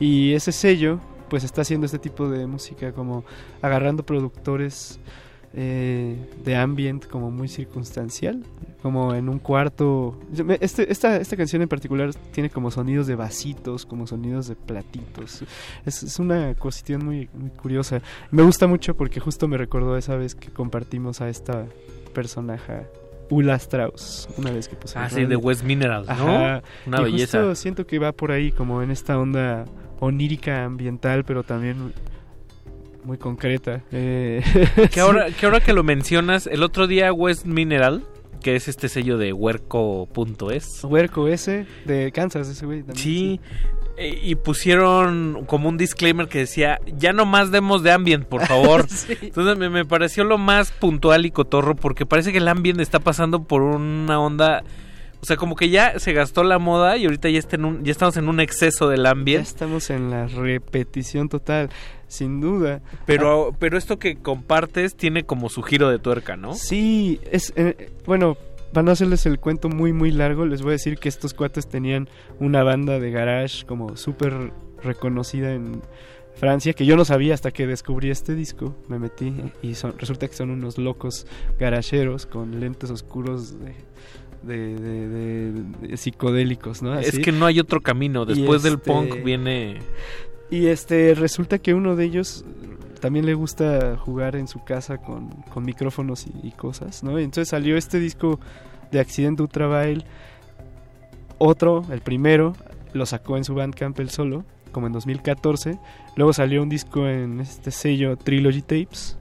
Y 0.00 0.32
ese 0.32 0.50
sello 0.50 0.98
pues 1.30 1.44
está 1.44 1.62
haciendo 1.62 1.86
este 1.86 2.00
tipo 2.00 2.28
de 2.28 2.48
música 2.48 2.92
como 2.92 3.24
agarrando 3.62 4.04
productores 4.04 4.98
eh, 5.56 6.16
de 6.44 6.56
ambient 6.56 7.06
como 7.06 7.30
muy 7.30 7.46
circunstancial, 7.46 8.42
como 8.82 9.14
en 9.14 9.28
un 9.28 9.38
cuarto. 9.38 10.18
Este, 10.60 10.90
esta, 10.90 11.16
esta 11.16 11.36
canción 11.36 11.62
en 11.62 11.68
particular 11.68 12.10
tiene 12.32 12.50
como 12.50 12.70
sonidos 12.70 13.06
de 13.06 13.14
vasitos, 13.14 13.86
como 13.86 14.06
sonidos 14.06 14.48
de 14.48 14.56
platitos. 14.56 15.44
Es, 15.86 16.02
es 16.02 16.18
una 16.18 16.54
cuestión 16.54 17.04
muy, 17.04 17.28
muy 17.32 17.50
curiosa. 17.50 18.02
Me 18.30 18.42
gusta 18.42 18.66
mucho 18.66 18.96
porque 18.96 19.20
justo 19.20 19.46
me 19.46 19.56
recordó 19.56 19.96
esa 19.96 20.16
vez 20.16 20.34
que 20.34 20.50
compartimos 20.50 21.20
a 21.20 21.28
esta 21.28 21.66
personaje. 22.12 22.86
Ula 23.30 23.54
Strauss, 23.54 24.28
una 24.36 24.50
vez 24.50 24.68
que 24.68 24.76
pusimos. 24.76 25.06
Ah, 25.06 25.10
sí, 25.10 25.24
de 25.24 25.36
West 25.36 25.62
Mineral, 25.62 26.04
¿no? 26.06 26.12
Ajá. 26.12 26.62
Una 26.86 27.00
y 27.00 27.04
belleza. 27.04 27.38
Justo 27.38 27.54
siento 27.54 27.86
que 27.86 27.98
va 27.98 28.12
por 28.12 28.32
ahí, 28.32 28.52
como 28.52 28.82
en 28.82 28.90
esta 28.90 29.18
onda 29.18 29.64
onírica 30.00 30.64
ambiental, 30.64 31.24
pero 31.24 31.42
también 31.42 31.92
muy 33.04 33.18
concreta. 33.18 33.82
Eh, 33.92 34.42
Que 34.92 35.00
ahora, 35.00 35.26
que 35.38 35.46
ahora 35.46 35.60
que 35.60 35.72
lo 35.72 35.82
mencionas, 35.84 36.46
el 36.46 36.62
otro 36.62 36.86
día 36.86 37.12
West 37.12 37.44
Mineral, 37.46 38.04
que 38.42 38.56
es 38.56 38.68
este 38.68 38.88
sello 38.88 39.16
de 39.18 39.32
huerco.es. 39.32 40.84
Huerco 40.84 41.28
ese 41.28 41.66
de 41.84 42.12
Kansas, 42.12 42.48
ese 42.48 42.66
güey. 42.66 42.80
también, 42.82 42.96
Sí, 43.02 43.40
eh, 43.96 44.18
y 44.22 44.34
pusieron 44.34 45.44
como 45.46 45.68
un 45.68 45.76
disclaimer 45.78 46.28
que 46.28 46.40
decía, 46.40 46.78
ya 46.98 47.12
no 47.12 47.24
más 47.26 47.50
demos 47.50 47.82
de 47.82 47.92
ambient, 47.92 48.26
por 48.26 48.44
favor. 48.46 48.86
Sí. 48.88 49.16
Entonces 49.22 49.56
me, 49.58 49.70
me 49.70 49.84
pareció 49.84 50.24
lo 50.24 50.36
más 50.38 50.72
puntual 50.72 51.24
y 51.26 51.30
cotorro 51.30 51.74
porque 51.74 52.06
parece 52.06 52.32
que 52.32 52.38
el 52.38 52.48
ambient 52.48 52.80
está 52.80 53.00
pasando 53.00 53.44
por 53.44 53.62
una 53.62 54.20
onda... 54.20 54.62
O 55.24 55.26
sea, 55.26 55.38
como 55.38 55.56
que 55.56 55.70
ya 55.70 55.98
se 55.98 56.12
gastó 56.12 56.44
la 56.44 56.58
moda 56.58 56.98
y 56.98 57.06
ahorita 57.06 57.30
ya, 57.30 57.38
está 57.38 57.56
en 57.56 57.64
un, 57.64 57.82
ya 57.82 57.92
estamos 57.92 58.18
en 58.18 58.28
un 58.28 58.40
exceso 58.40 58.90
del 58.90 59.04
Ya 59.04 59.10
ambient. 59.12 59.42
estamos 59.42 59.88
en 59.88 60.10
la 60.10 60.26
repetición 60.26 61.30
total, 61.30 61.70
sin 62.08 62.42
duda. 62.42 62.82
Pero, 63.06 63.56
pero 63.58 63.78
esto 63.78 63.98
que 63.98 64.16
compartes 64.16 64.96
tiene 64.96 65.24
como 65.24 65.48
su 65.48 65.62
giro 65.62 65.88
de 65.88 65.98
tuerca, 65.98 66.36
¿no? 66.36 66.52
Sí, 66.52 67.22
es 67.32 67.54
eh, 67.56 67.90
bueno, 68.04 68.36
para 68.74 68.84
no 68.84 68.90
hacerles 68.90 69.24
el 69.24 69.40
cuento 69.40 69.70
muy 69.70 69.94
muy 69.94 70.10
largo, 70.10 70.44
les 70.44 70.60
voy 70.60 70.72
a 70.72 70.72
decir 70.72 70.98
que 70.98 71.08
estos 71.08 71.32
cuates 71.32 71.70
tenían 71.70 72.06
una 72.38 72.62
banda 72.62 73.00
de 73.00 73.10
garage 73.10 73.64
como 73.64 73.96
súper 73.96 74.52
reconocida 74.82 75.54
en 75.54 75.80
Francia, 76.34 76.74
que 76.74 76.84
yo 76.84 76.98
no 76.98 77.06
sabía 77.06 77.32
hasta 77.32 77.50
que 77.50 77.66
descubrí 77.66 78.10
este 78.10 78.34
disco, 78.34 78.76
me 78.88 78.98
metí 78.98 79.34
y 79.62 79.74
son, 79.74 79.98
resulta 79.98 80.28
que 80.28 80.34
son 80.34 80.50
unos 80.50 80.76
locos 80.76 81.26
garajeros 81.58 82.26
con 82.26 82.60
lentes 82.60 82.90
oscuros 82.90 83.58
de, 83.58 83.74
de, 84.44 84.76
de- 84.76 85.52
de- 85.88 85.96
psicodélicos, 85.96 86.82
¿no? 86.82 86.98
Es 86.98 87.18
que 87.18 87.32
no 87.32 87.46
hay 87.46 87.60
otro 87.60 87.80
camino. 87.80 88.24
Después 88.26 88.62
del 88.62 88.74
este- 88.74 88.90
punk 88.90 89.22
viene... 89.24 89.78
Y 90.50 90.66
este 90.66 91.14
resulta 91.14 91.58
que 91.58 91.74
uno 91.74 91.96
de 91.96 92.04
ellos 92.04 92.44
también 93.00 93.26
le 93.26 93.34
gusta 93.34 93.96
jugar 93.96 94.36
en 94.36 94.46
su 94.46 94.62
casa 94.62 94.98
con, 94.98 95.28
con 95.52 95.64
micrófonos 95.64 96.26
y, 96.26 96.46
y 96.46 96.50
cosas, 96.52 97.02
¿no? 97.02 97.18
Y 97.18 97.24
entonces 97.24 97.48
salió 97.48 97.76
este 97.76 97.98
disco 97.98 98.38
de 98.92 99.00
Accident 99.00 99.36
du 99.38 99.48
Travail. 99.48 100.04
Otro, 101.38 101.84
el 101.90 102.00
primero, 102.00 102.54
lo 102.92 103.06
sacó 103.06 103.36
en 103.36 103.44
su 103.44 103.54
Bandcamp 103.54 103.98
él 104.00 104.10
solo, 104.10 104.44
como 104.72 104.86
en 104.86 104.92
2014. 104.92 105.78
Luego 106.16 106.32
salió 106.32 106.62
un 106.62 106.68
disco 106.68 107.06
en 107.08 107.40
este 107.40 107.70
sello 107.70 108.16
Trilogy 108.16 108.62
Tapes, 108.62 109.18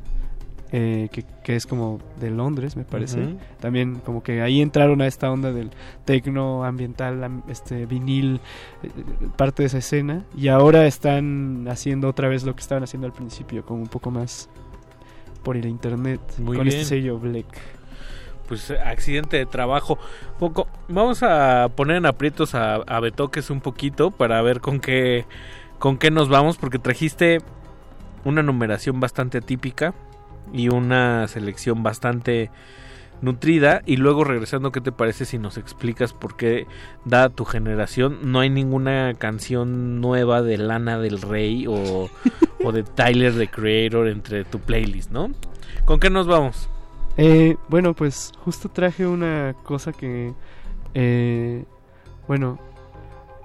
eh, 0.75 1.07
que, 1.11 1.23
que 1.43 1.55
es 1.55 1.67
como 1.67 1.99
de 2.19 2.31
Londres, 2.31 2.75
me 2.75 2.83
parece. 2.83 3.35
También 3.59 3.99
como 4.03 4.23
que 4.23 4.41
ahí 4.41 4.59
entraron 4.59 5.01
a 5.01 5.07
esta 5.07 5.31
onda 5.31 5.51
del 5.51 5.69
tecno 6.03 6.63
ambiental, 6.63 7.23
am- 7.23 7.43
este 7.47 7.85
vinil, 7.85 8.41
eh, 8.81 8.89
parte 9.37 9.61
de 9.61 9.67
esa 9.67 9.77
escena. 9.77 10.25
Y 10.35 10.47
ahora 10.47 10.87
están 10.87 11.67
haciendo 11.69 12.09
otra 12.09 12.27
vez 12.27 12.43
lo 12.43 12.55
que 12.55 12.61
estaban 12.61 12.83
haciendo 12.83 13.05
al 13.05 13.13
principio, 13.13 13.63
como 13.63 13.83
un 13.83 13.87
poco 13.87 14.09
más 14.09 14.49
por 15.43 15.57
el 15.57 15.65
internet, 15.67 16.19
Muy 16.39 16.57
con 16.57 16.65
bien. 16.65 16.79
este 16.79 16.89
sello 16.89 17.19
Black. 17.19 17.45
pues 18.47 18.71
accidente 18.71 19.37
de 19.37 19.45
trabajo. 19.45 19.99
Poco, 20.39 20.67
vamos 20.89 21.21
a 21.21 21.69
poner 21.75 21.97
en 21.97 22.07
aprietos 22.07 22.55
a, 22.55 22.75
a 22.75 22.99
Betoques 22.99 23.51
un 23.51 23.61
poquito 23.61 24.09
para 24.09 24.41
ver 24.41 24.59
con 24.59 24.79
qué 24.79 25.25
con 25.77 25.97
qué 25.97 26.09
nos 26.11 26.29
vamos 26.29 26.57
porque 26.57 26.79
trajiste 26.79 27.39
una 28.25 28.41
numeración 28.41 28.99
bastante 29.01 29.41
típica 29.41 29.93
y 30.51 30.69
una 30.69 31.27
selección 31.27 31.83
bastante 31.83 32.49
nutrida. 33.21 33.81
Y 33.85 33.97
luego 33.97 34.23
regresando, 34.23 34.71
¿qué 34.71 34.81
te 34.81 34.91
parece 34.91 35.25
si 35.25 35.37
nos 35.37 35.57
explicas 35.57 36.13
por 36.13 36.35
qué, 36.35 36.67
dada 37.05 37.29
tu 37.29 37.45
generación, 37.45 38.19
no 38.23 38.39
hay 38.39 38.49
ninguna 38.49 39.13
canción 39.17 40.01
nueva 40.01 40.41
de 40.41 40.57
Lana 40.57 40.99
del 40.99 41.21
Rey 41.21 41.65
o, 41.67 42.09
o 42.63 42.71
de 42.71 42.83
Tyler 42.83 43.35
the 43.35 43.47
Creator 43.47 44.07
entre 44.07 44.43
tu 44.43 44.59
playlist, 44.59 45.11
¿no? 45.11 45.31
¿Con 45.85 45.99
qué 45.99 46.09
nos 46.09 46.27
vamos? 46.27 46.69
Eh, 47.17 47.57
bueno, 47.69 47.93
pues 47.93 48.31
justo 48.43 48.69
traje 48.69 49.05
una 49.05 49.55
cosa 49.63 49.91
que, 49.93 50.33
eh, 50.93 51.63
bueno, 52.27 52.59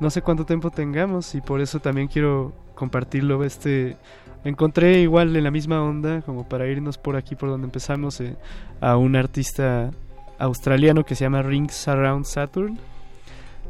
no 0.00 0.10
sé 0.10 0.22
cuánto 0.22 0.46
tiempo 0.46 0.70
tengamos 0.70 1.34
y 1.34 1.40
por 1.40 1.60
eso 1.60 1.80
también 1.80 2.08
quiero 2.08 2.52
compartirlo. 2.74 3.44
Este, 3.44 3.96
encontré 4.44 5.00
igual 5.00 5.34
en 5.36 5.44
la 5.44 5.50
misma 5.50 5.82
onda, 5.82 6.22
como 6.22 6.48
para 6.48 6.66
irnos 6.66 6.98
por 6.98 7.16
aquí 7.16 7.34
por 7.34 7.48
donde 7.48 7.66
empezamos, 7.66 8.20
eh, 8.20 8.36
a 8.80 8.96
un 8.96 9.16
artista 9.16 9.90
australiano 10.38 11.04
que 11.04 11.14
se 11.14 11.24
llama 11.24 11.42
Rings 11.42 11.88
Around 11.88 12.24
Saturn. 12.24 12.78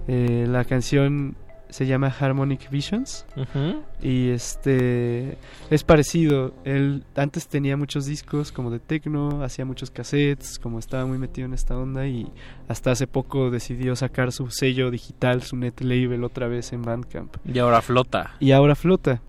Eh, 0.07 0.47
la 0.49 0.65
canción 0.65 1.37
se 1.71 1.87
llama 1.87 2.15
Harmonic 2.19 2.71
Visions 2.71 3.27
y 4.03 4.31
este 4.31 5.37
es 5.71 5.85
parecido. 5.85 6.55
Él 6.65 7.05
antes 7.15 7.47
tenía 7.49 7.77
muchos 7.77 8.07
discos 8.07 8.53
como 8.53 8.71
de 8.71 8.79
techno, 8.79 9.43
hacía 9.43 9.65
muchos 9.65 9.91
cassettes, 9.91 10.59
como 10.59 10.79
estaba 10.79 11.05
muy 11.05 11.19
metido 11.19 11.47
en 11.47 11.55
esta 11.55 11.77
onda 11.77 12.07
y 12.07 12.27
hasta 12.69 12.91
hace 12.91 13.07
poco 13.07 13.51
decidió 13.51 13.97
sacar 13.97 14.33
su 14.33 14.51
sello 14.51 14.91
digital, 14.91 15.43
su 15.43 15.57
net 15.57 15.81
label 15.81 16.25
otra 16.25 16.49
vez 16.49 16.73
en 16.73 16.83
Bandcamp. 16.83 17.37
Y 17.45 17.59
ahora 17.59 17.83
flota. 17.83 18.35
Y 18.41 18.53
ahora 18.53 18.75
flota. 18.75 19.21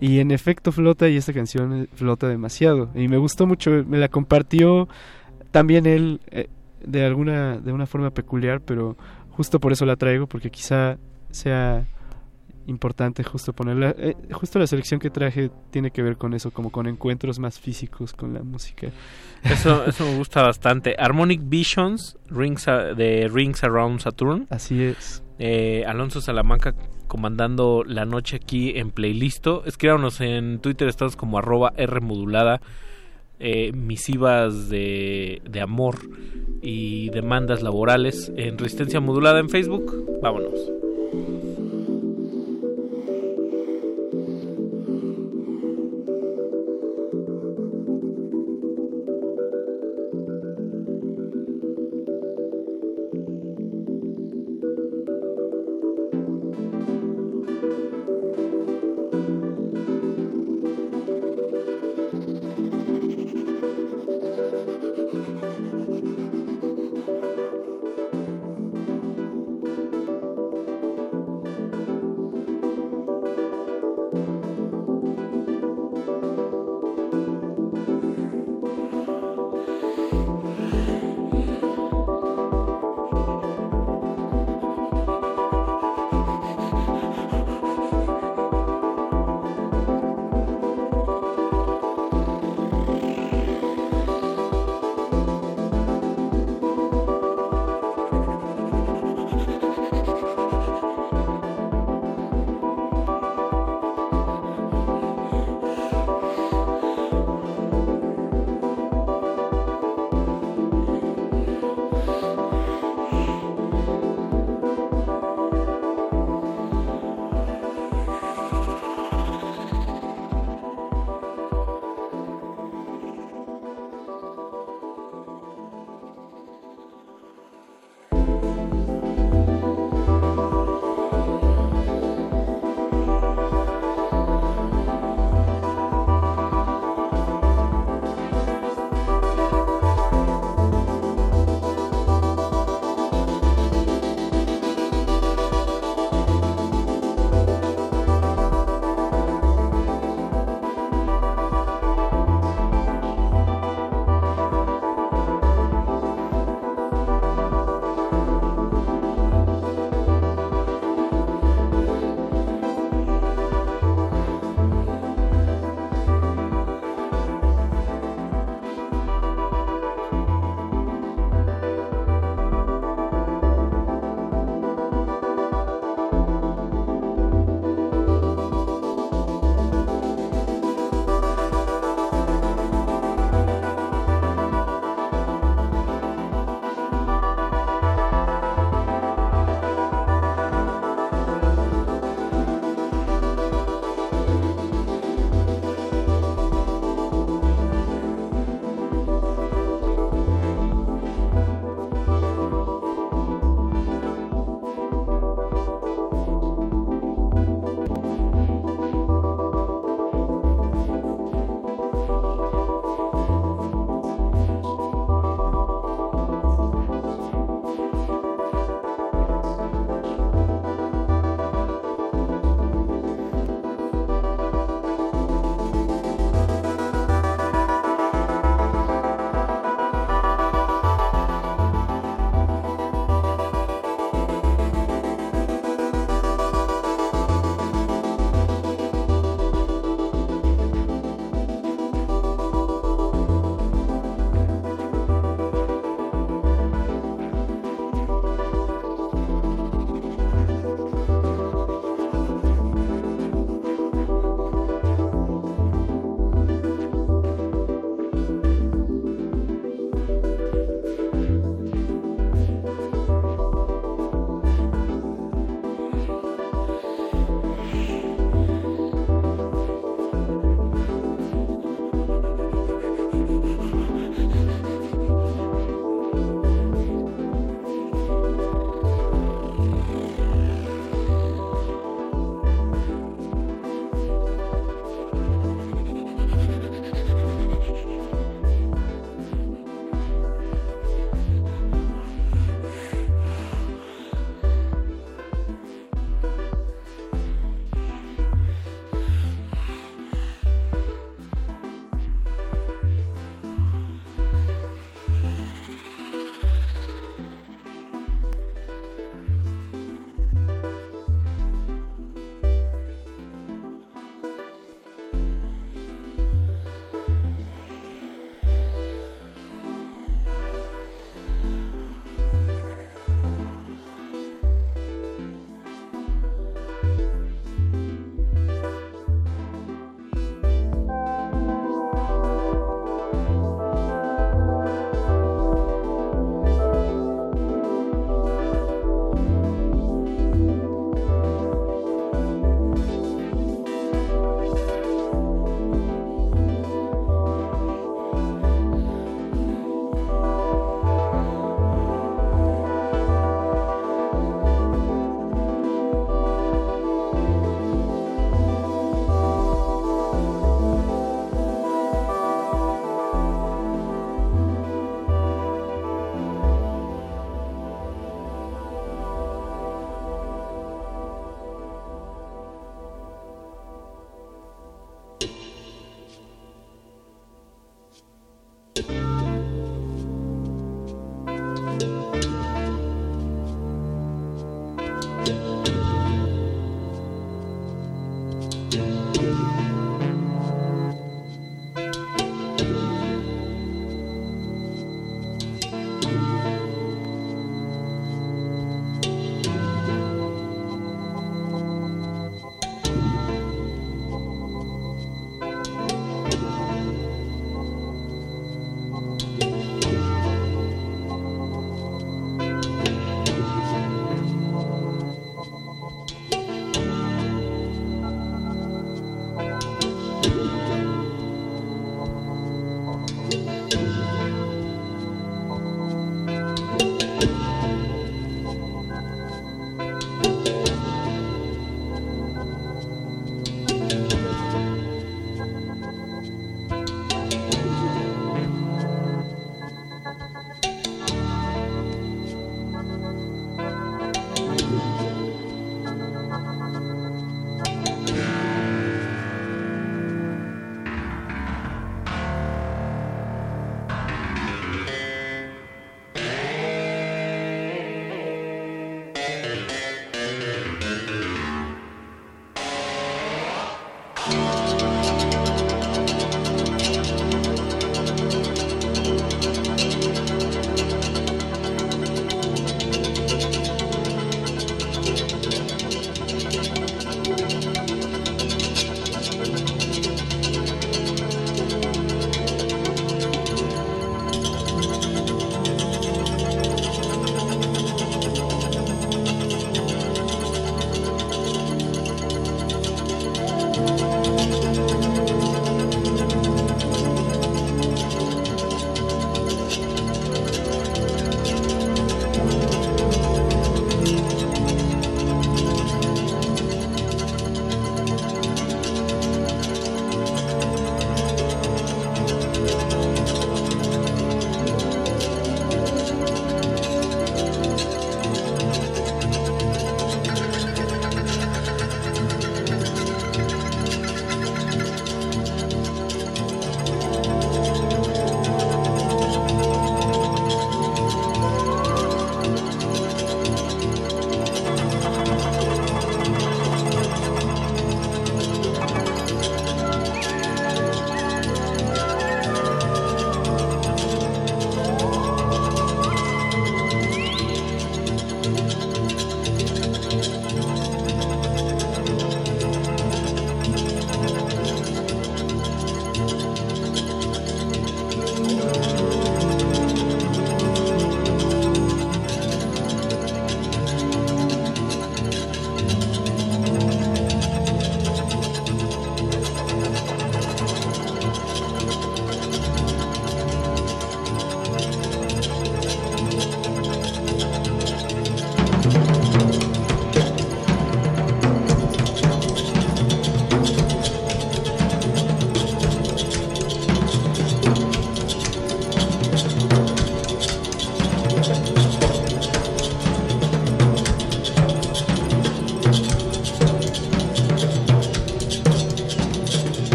Y 0.00 0.20
en 0.20 0.30
efecto 0.30 0.72
flota 0.72 1.08
y 1.08 1.16
esta 1.16 1.32
canción 1.32 1.82
eh, 1.82 1.86
flota 1.94 2.26
demasiado. 2.28 2.90
Y 2.94 3.08
me 3.08 3.18
gustó 3.18 3.46
mucho, 3.46 3.70
me 3.86 3.98
la 3.98 4.08
compartió 4.08 4.88
también 5.50 5.84
él 5.86 6.20
eh, 6.30 6.48
de 6.84 7.04
alguna 7.04 7.58
de 7.58 7.72
una 7.72 7.86
forma 7.86 8.10
peculiar, 8.10 8.60
pero 8.62 8.96
justo 9.30 9.60
por 9.60 9.72
eso 9.72 9.84
la 9.84 9.96
traigo 9.96 10.26
porque 10.26 10.50
quizá 10.50 10.96
sea 11.30 11.84
importante 12.66 13.24
justo 13.24 13.52
ponerla 13.52 13.94
eh, 13.98 14.14
justo 14.32 14.58
la 14.58 14.66
selección 14.66 15.00
que 15.00 15.10
traje 15.10 15.50
tiene 15.70 15.90
que 15.90 16.02
ver 16.02 16.16
con 16.16 16.34
eso 16.34 16.50
como 16.52 16.70
con 16.70 16.86
encuentros 16.86 17.38
más 17.40 17.58
físicos 17.58 18.12
con 18.12 18.32
la 18.34 18.42
música 18.42 18.88
Eso, 19.42 19.84
eso 19.86 20.04
me 20.04 20.16
gusta 20.16 20.42
bastante. 20.42 20.94
Harmonic 20.98 21.40
Visions 21.44 22.16
Rings 22.28 22.68
a- 22.68 22.94
de 22.94 23.28
Rings 23.32 23.64
Around 23.64 24.00
Saturn. 24.00 24.46
Así 24.50 24.82
es. 24.82 25.22
Eh, 25.42 25.84
Alonso 25.86 26.20
Salamanca 26.20 26.74
comandando 27.08 27.82
la 27.86 28.04
noche 28.04 28.36
aquí 28.36 28.74
en 28.76 28.90
Playlisto. 28.90 29.62
Escríbanos 29.64 30.20
en 30.20 30.60
Twitter, 30.60 30.86
estamos 30.86 31.16
como 31.16 31.38
arroba 31.38 31.72
R 31.76 32.00
modulada. 32.00 32.60
eh, 33.40 33.72
misivas 33.72 34.68
de, 34.68 35.40
de 35.48 35.60
amor 35.60 35.96
y 36.62 37.08
demandas 37.10 37.62
laborales 37.62 38.30
en 38.36 38.58
Resistencia 38.58 39.00
Modulada 39.00 39.40
en 39.40 39.48
Facebook. 39.48 40.20
Vámonos. 40.22 40.52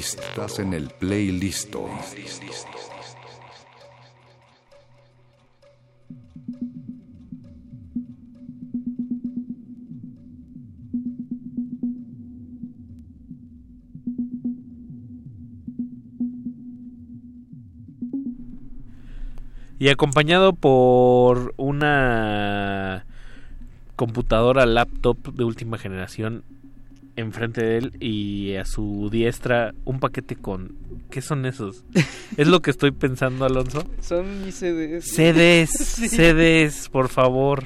Estás 0.00 0.58
en 0.60 0.72
el 0.72 0.88
playlist. 0.88 1.76
Y 19.78 19.88
acompañado 19.90 20.54
por 20.54 21.52
una 21.58 23.04
computadora 23.96 24.64
laptop 24.64 25.34
de 25.34 25.44
última 25.44 25.76
generación 25.76 26.42
enfrente 27.16 27.62
de 27.62 27.78
él 27.78 27.96
y 28.00 28.54
a 28.56 28.64
su 28.64 29.08
diestra 29.10 29.74
un 29.90 30.00
paquete 30.00 30.36
con... 30.36 30.74
¿Qué 31.10 31.20
son 31.22 31.44
esos? 31.44 31.84
¿Es 32.36 32.46
lo 32.46 32.60
que 32.62 32.70
estoy 32.70 32.92
pensando, 32.92 33.44
Alonso? 33.44 33.84
Son 34.00 34.44
mis 34.44 34.54
CDs. 34.54 35.04
CDs, 35.04 35.70
Sí. 35.70 36.08
CDs, 36.08 36.88
por 36.88 37.08
favor. 37.08 37.64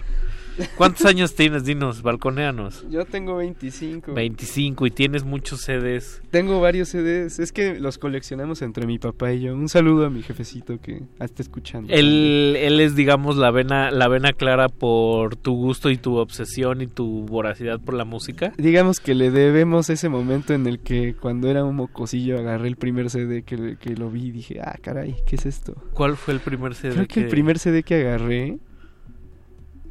¿Cuántos 0.76 1.06
años 1.06 1.34
tienes? 1.34 1.64
Dinos, 1.64 2.02
balconeanos. 2.02 2.84
Yo 2.90 3.04
tengo 3.04 3.36
25. 3.36 4.14
25 4.14 4.86
y 4.86 4.90
tienes 4.90 5.24
muchos 5.24 5.62
CDs. 5.62 6.22
Tengo 6.30 6.60
varios 6.60 6.88
CDs. 6.88 7.38
Es 7.38 7.52
que 7.52 7.78
los 7.80 7.98
coleccionamos 7.98 8.62
entre 8.62 8.86
mi 8.86 8.98
papá 8.98 9.32
y 9.32 9.42
yo. 9.42 9.54
Un 9.54 9.68
saludo 9.68 10.06
a 10.06 10.10
mi 10.10 10.22
jefecito 10.22 10.80
que 10.80 11.02
está 11.20 11.42
escuchando. 11.42 11.92
Él, 11.92 12.56
él 12.58 12.80
es, 12.80 12.94
digamos, 12.94 13.36
la 13.36 13.50
vena, 13.50 13.90
la 13.90 14.08
vena 14.08 14.32
clara 14.32 14.68
por 14.68 15.36
tu 15.36 15.54
gusto 15.54 15.90
y 15.90 15.96
tu 15.96 16.16
obsesión 16.16 16.82
y 16.82 16.86
tu 16.86 17.24
voracidad 17.26 17.80
por 17.80 17.94
la 17.94 18.04
música. 18.04 18.52
Digamos 18.56 19.00
que 19.00 19.14
le 19.14 19.30
debemos 19.30 19.90
ese 19.90 20.08
momento 20.08 20.54
en 20.54 20.66
el 20.66 20.80
que 20.80 21.14
cuando 21.14 21.48
era 21.48 21.64
un 21.64 21.76
mocosillo 21.76 22.38
agarré 22.38 22.68
el 22.68 22.76
primer 22.76 23.10
CD 23.10 23.42
que, 23.42 23.76
que 23.78 23.96
lo 23.96 24.10
vi 24.10 24.26
y 24.26 24.30
dije, 24.30 24.60
ah, 24.60 24.76
caray, 24.80 25.16
¿qué 25.26 25.36
es 25.36 25.46
esto? 25.46 25.74
¿Cuál 25.92 26.16
fue 26.16 26.34
el 26.34 26.40
primer 26.40 26.74
CD? 26.74 26.94
Creo 26.94 27.06
que 27.06 27.20
el 27.20 27.28
primer 27.28 27.58
CD 27.58 27.82
que 27.82 27.94
agarré 27.94 28.58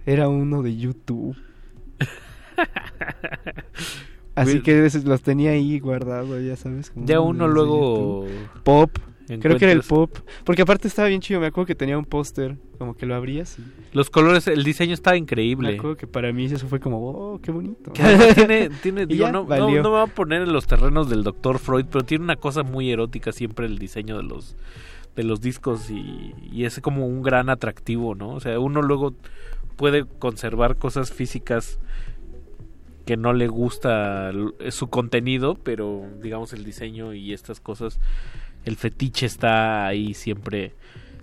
era 0.06 0.30
uno 0.30 0.64
de 0.64 0.78
YouTube. 0.78 1.36
Así 4.36 4.62
que 4.62 4.86
esos 4.86 5.06
los 5.06 5.22
tenía 5.22 5.52
ahí 5.52 5.80
guardados, 5.80 6.44
ya 6.44 6.56
sabes. 6.56 6.90
como 6.90 7.06
Ya 7.06 7.20
uno 7.20 7.48
luego 7.48 8.26
YouTube. 8.28 8.50
Pop. 8.64 8.98
Creo 9.40 9.58
que 9.58 9.66
era 9.66 9.72
el 9.72 9.84
pop. 9.84 10.18
Porque 10.44 10.64
aparte 10.64 10.88
estaba 10.88 11.08
bien 11.08 11.22
chido. 11.22 11.40
Me 11.40 11.48
acuerdo 11.48 11.68
que 11.68 11.76
tenía 11.76 11.98
un 11.98 12.06
póster. 12.06 12.58
Como 12.78 12.96
que 12.96 13.06
lo 13.06 13.16
abrías. 13.16 13.58
Y 13.58 13.96
Los 13.96 14.10
colores, 14.10 14.48
el 14.48 14.64
diseño 14.64 14.94
estaba 14.94 15.14
me 15.14 15.20
increíble. 15.20 15.76
acuerdo 15.76 15.96
que 15.96 16.08
para 16.08 16.34
mí 16.34 16.46
eso 16.46 16.68
fue 16.68 16.80
como, 16.80 17.10
oh, 17.10 17.40
qué 17.42 17.52
bonito. 17.52 17.94
Que 17.94 18.34
tiene, 18.36 18.70
tiene 18.70 19.06
digo, 19.06 19.32
no, 19.32 19.46
no, 19.46 19.58
no 19.58 19.70
me 19.70 19.82
voy 19.82 20.02
a 20.02 20.08
poner 20.08 20.42
en 20.42 20.52
los 20.52 20.68
terrenos 20.68 21.10
del 21.10 21.24
Dr. 21.24 21.60
Freud, 21.60 21.86
pero 21.90 22.04
tiene 22.04 22.26
una 22.26 22.36
cosa 22.36 22.64
muy 22.64 22.92
erótica 22.92 23.32
siempre 23.32 23.66
el 23.66 23.80
diseño 23.80 24.18
de 24.18 24.24
los 24.24 24.56
de 25.16 25.24
los 25.24 25.42
discos 25.42 25.92
y, 25.92 26.34
y 26.52 26.66
es 26.66 26.80
como 26.80 27.06
un 27.06 27.22
gran 27.22 27.50
atractivo, 27.50 28.16
¿no? 28.16 28.32
O 28.32 28.40
sea, 28.40 28.60
uno 28.60 28.82
luego 28.82 29.14
puede 29.76 30.06
conservar 30.06 30.78
cosas 30.78 31.12
físicas 31.12 31.80
que 33.06 33.18
no 33.18 33.34
le 33.34 33.48
gusta 33.48 34.30
l- 34.30 34.72
su 34.72 34.88
contenido, 34.88 35.56
pero 35.56 36.06
digamos 36.22 36.54
el 36.54 36.64
diseño 36.64 37.14
y 37.14 37.34
estas 37.34 37.60
cosas, 37.60 38.00
el 38.66 38.78
fetiche 38.78 39.26
está 39.26 39.86
ahí 39.86 40.14
siempre, 40.14 40.74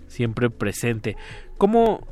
siempre 0.07 0.49
presente. 0.49 1.17
¿Cómo, 1.57 2.07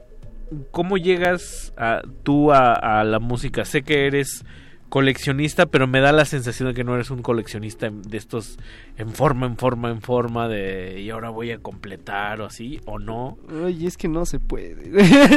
cómo 0.71 0.97
llegas 0.97 1.73
a, 1.77 2.01
tú 2.23 2.51
a 2.51 3.03
la 3.03 3.19
música? 3.19 3.63
Sé 3.63 3.83
que 3.83 4.07
eres 4.07 4.43
coleccionista, 4.89 5.65
pero 5.67 5.87
me 5.87 5.99
da 6.01 6.11
la 6.11 6.25
sensación 6.25 6.69
de 6.69 6.73
que 6.75 6.83
no 6.83 6.95
eres 6.95 7.11
un 7.11 7.21
coleccionista 7.21 7.89
de 7.91 8.17
estos 8.17 8.57
en 8.97 9.09
forma, 9.09 9.45
en 9.45 9.55
forma, 9.57 9.89
en 9.91 10.01
forma 10.01 10.47
de 10.47 10.99
y 10.99 11.09
ahora 11.11 11.29
voy 11.29 11.51
a 11.51 11.59
completar 11.59 12.41
o 12.41 12.45
así, 12.45 12.81
o 12.85 12.99
no. 12.99 13.37
Oye, 13.63 13.87
es 13.87 13.97
que 13.97 14.07
no 14.07 14.25
se 14.25 14.39
puede. 14.39 14.83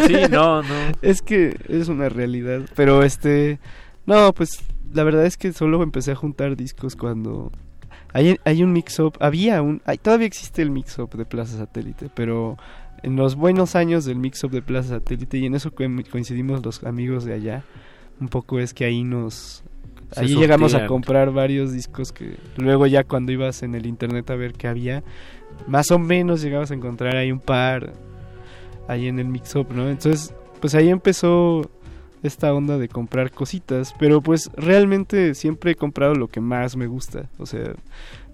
Sí, 0.07 0.17
no, 0.31 0.63
no. 0.63 0.75
Es 1.03 1.23
que 1.23 1.57
es 1.69 1.89
una 1.89 2.09
realidad. 2.09 2.63
Pero 2.75 3.03
este. 3.03 3.59
No, 4.07 4.33
pues 4.33 4.65
la 4.93 5.05
verdad 5.05 5.27
es 5.27 5.37
que 5.37 5.53
solo 5.53 5.83
empecé 5.83 6.13
a 6.13 6.17
juntar 6.17 6.57
discos 6.57 6.97
cuando. 6.97 7.53
Hay, 8.15 8.39
hay 8.45 8.63
un 8.63 8.73
mix-up. 8.73 9.15
Había 9.21 9.63
un. 9.63 9.81
hay- 9.85 9.99
todavía 9.99 10.27
existe 10.27 10.63
el 10.63 10.71
mix-up 10.71 11.11
de 11.15 11.25
Plaza 11.25 11.57
Satélite, 11.59 12.11
pero 12.15 12.57
en 13.03 13.17
los 13.17 13.37
buenos 13.37 13.75
años 13.77 14.05
del 14.05 14.17
mix-up 14.19 14.51
de 14.51 14.63
Plaza 14.63 14.91
Satélite, 14.91 15.39
y 15.39 15.47
en 15.47 15.55
eso 15.55 15.71
co- 15.73 15.85
coincidimos 16.11 16.65
los 16.65 16.83
amigos 16.85 17.25
de 17.25 17.33
allá, 17.35 17.65
un 18.23 18.29
poco 18.29 18.61
es 18.61 18.73
que 18.73 18.85
ahí 18.85 19.05
nos. 19.05 19.65
Se 20.13 20.21
Ahí 20.21 20.35
llegamos 20.37 20.75
a 20.75 20.87
comprar 20.87 21.33
varios 21.33 21.73
discos 21.73 22.13
que 22.13 22.37
luego 22.57 22.87
ya 22.87 23.03
cuando 23.03 23.33
ibas 23.33 23.63
en 23.63 23.75
el 23.75 23.87
internet 23.87 24.31
a 24.31 24.37
ver 24.37 24.53
qué 24.53 24.69
había, 24.69 25.03
más 25.67 25.91
o 25.91 25.99
menos 25.99 26.43
llegabas 26.43 26.71
a 26.71 26.75
encontrar 26.75 27.17
ahí 27.17 27.33
un 27.33 27.41
par 27.41 27.95
ahí 28.89 29.09
en 29.09 29.19
el 29.19 29.27
mix-up, 29.27 29.69
¿no? 29.73 29.89
Entonces, 29.89 30.35
pues 30.61 30.75
ahí 30.75 30.91
empezó 30.91 31.63
esta 32.23 32.53
onda 32.53 32.79
de 32.79 32.89
comprar 32.89 33.31
cositas, 33.31 33.95
pero 33.99 34.21
pues 34.21 34.51
realmente 34.55 35.35
siempre 35.35 35.73
he 35.73 35.75
comprado 35.75 36.15
lo 36.15 36.29
que 36.29 36.41
más 36.41 36.77
me 36.77 36.87
gusta, 36.87 37.29
o 37.39 37.47
sea, 37.47 37.73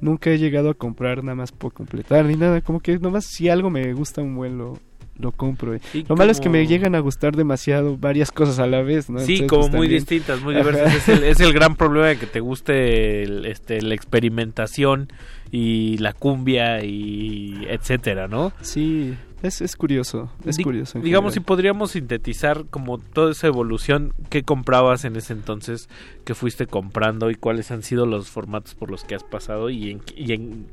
nunca 0.00 0.30
he 0.30 0.38
llegado 0.38 0.70
a 0.70 0.74
comprar 0.74 1.22
nada 1.22 1.36
más 1.36 1.52
por 1.52 1.72
completar 1.72 2.24
ni 2.26 2.34
nada, 2.34 2.60
como 2.60 2.80
que 2.80 2.98
nomás 2.98 3.24
si 3.24 3.48
algo 3.48 3.70
me 3.70 3.92
gusta 3.94 4.20
un 4.20 4.34
buen 4.34 4.58
lo, 4.58 4.78
lo 5.18 5.32
compro. 5.32 5.74
eh. 5.74 5.80
Lo 6.08 6.16
malo 6.16 6.30
es 6.30 6.40
que 6.40 6.48
me 6.48 6.66
llegan 6.66 6.94
a 6.94 7.00
gustar 7.00 7.34
demasiado 7.36 7.96
varias 7.96 8.30
cosas 8.30 8.58
a 8.58 8.66
la 8.66 8.82
vez, 8.82 9.10
¿no? 9.10 9.18
Sí, 9.20 9.38
Entonces, 9.38 9.48
como 9.48 9.60
pues, 9.62 9.72
muy 9.72 9.86
también- 9.86 10.00
distintas, 10.00 10.40
muy 10.42 10.54
diversas. 10.54 10.94
Es 10.94 11.08
el, 11.08 11.24
es 11.24 11.40
el 11.40 11.52
gran 11.52 11.74
problema 11.76 12.06
de 12.06 12.16
que 12.18 12.26
te 12.26 12.40
guste 12.40 13.22
el- 13.24 13.46
este, 13.46 13.80
la 13.82 13.94
experimentación 13.94 15.08
y 15.50 15.98
la 15.98 16.12
cumbia 16.12 16.84
y 16.84 17.66
etcétera, 17.68 18.28
¿no? 18.28 18.52
Sí, 18.60 19.14
es, 19.42 19.60
es 19.60 19.76
curioso, 19.76 20.30
es 20.44 20.56
Di- 20.56 20.62
curioso. 20.64 20.98
Digamos, 21.00 21.34
si 21.34 21.40
podríamos 21.40 21.92
sintetizar 21.92 22.66
como 22.70 22.98
toda 22.98 23.32
esa 23.32 23.46
evolución, 23.46 24.12
¿qué 24.30 24.42
comprabas 24.42 25.04
en 25.04 25.16
ese 25.16 25.32
entonces? 25.32 25.88
¿Qué 26.24 26.34
fuiste 26.34 26.66
comprando 26.66 27.30
y 27.30 27.34
cuáles 27.34 27.70
han 27.70 27.82
sido 27.82 28.04
los 28.06 28.28
formatos 28.28 28.74
por 28.74 28.90
los 28.90 29.04
que 29.04 29.14
has 29.14 29.24
pasado 29.24 29.70
y 29.70 29.90
en, 29.92 30.00
y 30.16 30.32
en, 30.32 30.66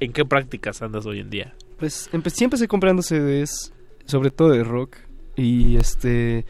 en 0.00 0.12
qué 0.12 0.24
prácticas 0.24 0.82
andas 0.82 1.04
hoy 1.06 1.20
en 1.20 1.30
día? 1.30 1.54
Pues 1.78 2.08
empe- 2.12 2.30
sí 2.30 2.44
empecé 2.44 2.68
comprando 2.68 3.02
CDs, 3.02 3.72
sobre 4.06 4.30
todo 4.30 4.50
de 4.50 4.64
rock. 4.64 4.96
Y 5.36 5.76
este. 5.76 6.44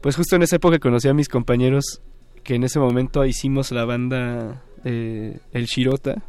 Pues 0.00 0.16
justo 0.16 0.36
en 0.36 0.42
esa 0.42 0.56
época 0.56 0.78
conocí 0.78 1.08
a 1.08 1.14
mis 1.14 1.28
compañeros 1.28 2.00
que 2.42 2.54
en 2.54 2.64
ese 2.64 2.78
momento 2.78 3.24
hicimos 3.24 3.70
la 3.70 3.84
banda 3.84 4.62
eh, 4.84 5.38
El 5.52 5.66
Shirota. 5.66 6.22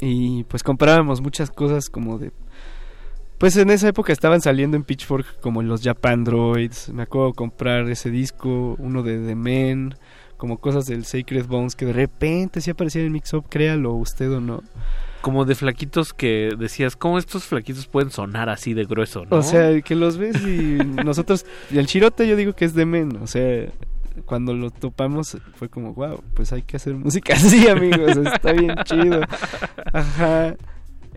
Y 0.00 0.44
pues 0.44 0.62
comprábamos 0.62 1.20
muchas 1.20 1.50
cosas 1.50 1.88
como 1.88 2.18
de. 2.18 2.32
Pues 3.38 3.56
en 3.56 3.70
esa 3.70 3.88
época 3.88 4.12
estaban 4.12 4.42
saliendo 4.42 4.76
en 4.76 4.84
Pitchfork 4.84 5.40
como 5.40 5.62
los 5.62 5.82
Japan 5.82 6.24
Droids. 6.24 6.90
Me 6.90 7.04
acuerdo 7.04 7.32
comprar 7.32 7.88
ese 7.88 8.10
disco, 8.10 8.76
uno 8.78 9.02
de 9.02 9.18
The 9.18 9.34
Men, 9.34 9.94
como 10.36 10.58
cosas 10.58 10.86
del 10.86 11.04
Sacred 11.04 11.46
Bones 11.46 11.74
que 11.74 11.86
de 11.86 11.92
repente 11.92 12.60
sí 12.60 12.70
aparecían 12.70 13.06
en 13.06 13.12
Mix 13.12 13.32
Up, 13.34 13.46
créalo 13.48 13.92
usted 13.92 14.30
o 14.30 14.40
no. 14.40 14.62
Como 15.20 15.44
de 15.44 15.54
flaquitos 15.54 16.12
que 16.12 16.50
decías, 16.58 16.96
¿cómo 16.96 17.18
estos 17.18 17.44
flaquitos 17.44 17.86
pueden 17.86 18.10
sonar 18.10 18.48
así 18.48 18.74
de 18.74 18.84
grueso, 18.84 19.24
no? 19.26 19.36
O 19.36 19.42
sea, 19.42 19.80
que 19.82 19.94
los 19.94 20.16
ves 20.16 20.36
y 20.42 20.78
nosotros, 21.04 21.44
y 21.70 21.78
el 21.78 21.86
chirote 21.86 22.26
yo 22.26 22.36
digo 22.36 22.54
que 22.54 22.64
es 22.64 22.74
de 22.74 22.86
men, 22.86 23.18
o 23.22 23.26
sea, 23.26 23.68
cuando 24.24 24.54
lo 24.54 24.70
topamos 24.70 25.36
fue 25.54 25.68
como, 25.68 25.94
wow, 25.94 26.22
pues 26.34 26.52
hay 26.52 26.62
que 26.62 26.76
hacer 26.76 26.94
música 26.94 27.34
así, 27.34 27.68
amigos, 27.68 28.16
está 28.16 28.52
bien 28.52 28.74
chido. 28.84 29.20
Ajá. 29.92 30.56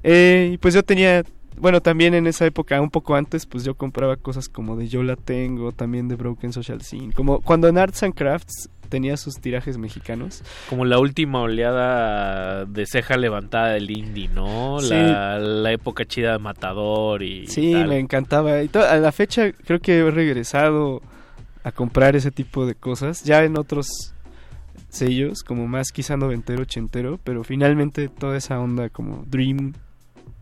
Eh, 0.03 0.51
y 0.53 0.57
pues 0.57 0.73
yo 0.73 0.83
tenía, 0.83 1.23
bueno, 1.57 1.81
también 1.81 2.13
en 2.13 2.27
esa 2.27 2.45
época, 2.45 2.79
un 2.81 2.89
poco 2.89 3.15
antes, 3.15 3.45
pues 3.45 3.63
yo 3.63 3.75
compraba 3.75 4.17
cosas 4.17 4.49
como 4.49 4.75
de 4.75 4.87
Yo 4.87 5.03
la 5.03 5.15
tengo, 5.15 5.71
también 5.71 6.07
de 6.07 6.15
Broken 6.15 6.51
Social 6.51 6.81
Scene, 6.81 7.13
como 7.13 7.41
cuando 7.41 7.67
en 7.67 7.77
Arts 7.77 8.03
and 8.03 8.13
Crafts 8.13 8.69
tenía 8.93 9.17
sus 9.17 9.33
tirajes 9.41 9.79
mexicanos. 9.79 10.43
Como 10.69 10.85
la 10.85 10.99
última 10.99 11.41
oleada 11.41 12.65
de 12.65 12.85
ceja 12.85 13.17
levantada 13.17 13.69
del 13.69 13.89
indie, 13.89 14.27
¿no? 14.27 14.77
Sí. 14.79 14.89
La, 14.91 15.39
la 15.39 15.71
época 15.71 16.05
chida 16.05 16.33
de 16.33 16.37
Matador 16.37 17.23
y 17.23 17.47
Sí, 17.47 17.71
tal. 17.73 17.87
me 17.87 17.97
encantaba. 17.97 18.61
Y 18.61 18.67
to- 18.67 18.85
a 18.87 18.97
la 18.97 19.11
fecha 19.11 19.51
creo 19.51 19.79
que 19.79 19.97
he 19.97 20.11
regresado 20.11 21.01
a 21.63 21.71
comprar 21.71 22.15
ese 22.15 22.29
tipo 22.29 22.67
de 22.67 22.75
cosas, 22.75 23.23
ya 23.23 23.43
en 23.43 23.57
otros 23.57 23.87
sellos, 24.89 25.41
como 25.43 25.67
más 25.67 25.91
quizá 25.91 26.17
noventero, 26.17 26.61
ochentero, 26.61 27.19
pero 27.23 27.43
finalmente 27.43 28.09
toda 28.09 28.37
esa 28.37 28.59
onda 28.59 28.89
como 28.89 29.23
Dream, 29.25 29.73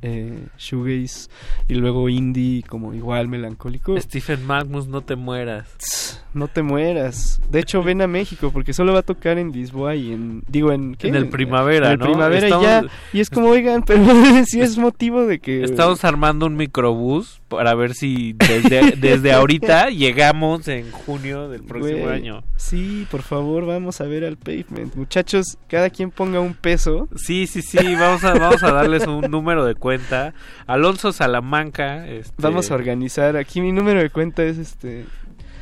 eh, 0.01 0.47
Shoegaze 0.57 1.29
y 1.67 1.75
luego 1.75 2.09
indie 2.09 2.63
como 2.63 2.93
igual 2.93 3.27
melancólico. 3.27 3.99
Stephen 3.99 4.45
Magnus, 4.45 4.87
no 4.87 5.01
te 5.01 5.15
mueras. 5.15 6.23
No 6.33 6.47
te 6.47 6.61
mueras. 6.63 7.41
De 7.49 7.59
hecho, 7.59 7.83
ven 7.83 8.01
a 8.01 8.07
México 8.07 8.51
porque 8.51 8.73
solo 8.73 8.93
va 8.93 8.99
a 8.99 9.03
tocar 9.03 9.37
en 9.37 9.51
Lisboa 9.51 9.95
y 9.95 10.13
en 10.13 10.43
digo 10.47 10.71
en 10.71 10.95
¿qué? 10.95 11.09
En 11.09 11.15
el 11.15 11.27
Primavera, 11.29 11.87
En 11.87 11.93
el 11.93 11.99
¿no? 11.99 12.05
Primavera 12.05 12.47
Estamos- 12.47 12.63
y 12.63 12.67
ya 12.67 12.83
y 13.13 13.19
es 13.19 13.29
como, 13.29 13.49
oigan, 13.49 13.83
pero 13.83 14.03
sí 14.45 14.61
es 14.61 14.77
motivo 14.77 15.25
de 15.25 15.39
que 15.39 15.63
Estamos 15.63 16.03
armando 16.05 16.45
un 16.45 16.55
microbús 16.55 17.40
para 17.51 17.75
ver 17.75 17.93
si 17.93 18.33
desde, 18.33 18.91
desde 18.97 19.33
ahorita 19.33 19.89
llegamos 19.89 20.67
en 20.69 20.89
junio 20.89 21.49
del 21.49 21.63
próximo 21.63 22.07
año. 22.07 22.43
Sí, 22.55 23.05
por 23.11 23.21
favor, 23.21 23.65
vamos 23.65 23.99
a 23.99 24.05
ver 24.05 24.23
al 24.23 24.37
pavement. 24.37 24.95
Muchachos, 24.95 25.57
cada 25.67 25.89
quien 25.89 26.11
ponga 26.11 26.39
un 26.39 26.53
peso. 26.53 27.09
Sí, 27.15 27.47
sí, 27.47 27.61
sí, 27.61 27.77
vamos 27.95 28.23
a, 28.23 28.33
vamos 28.33 28.63
a 28.63 28.71
darles 28.71 29.05
un 29.05 29.29
número 29.29 29.65
de 29.65 29.75
cuenta. 29.75 30.33
Alonso 30.65 31.11
Salamanca. 31.11 32.07
Este, 32.07 32.33
Vamos 32.37 32.71
a 32.71 32.75
organizar. 32.75 33.35
Aquí 33.35 33.59
mi 33.59 33.73
número 33.73 33.99
de 33.99 34.09
cuenta 34.09 34.43
es 34.43 34.57
este. 34.57 35.05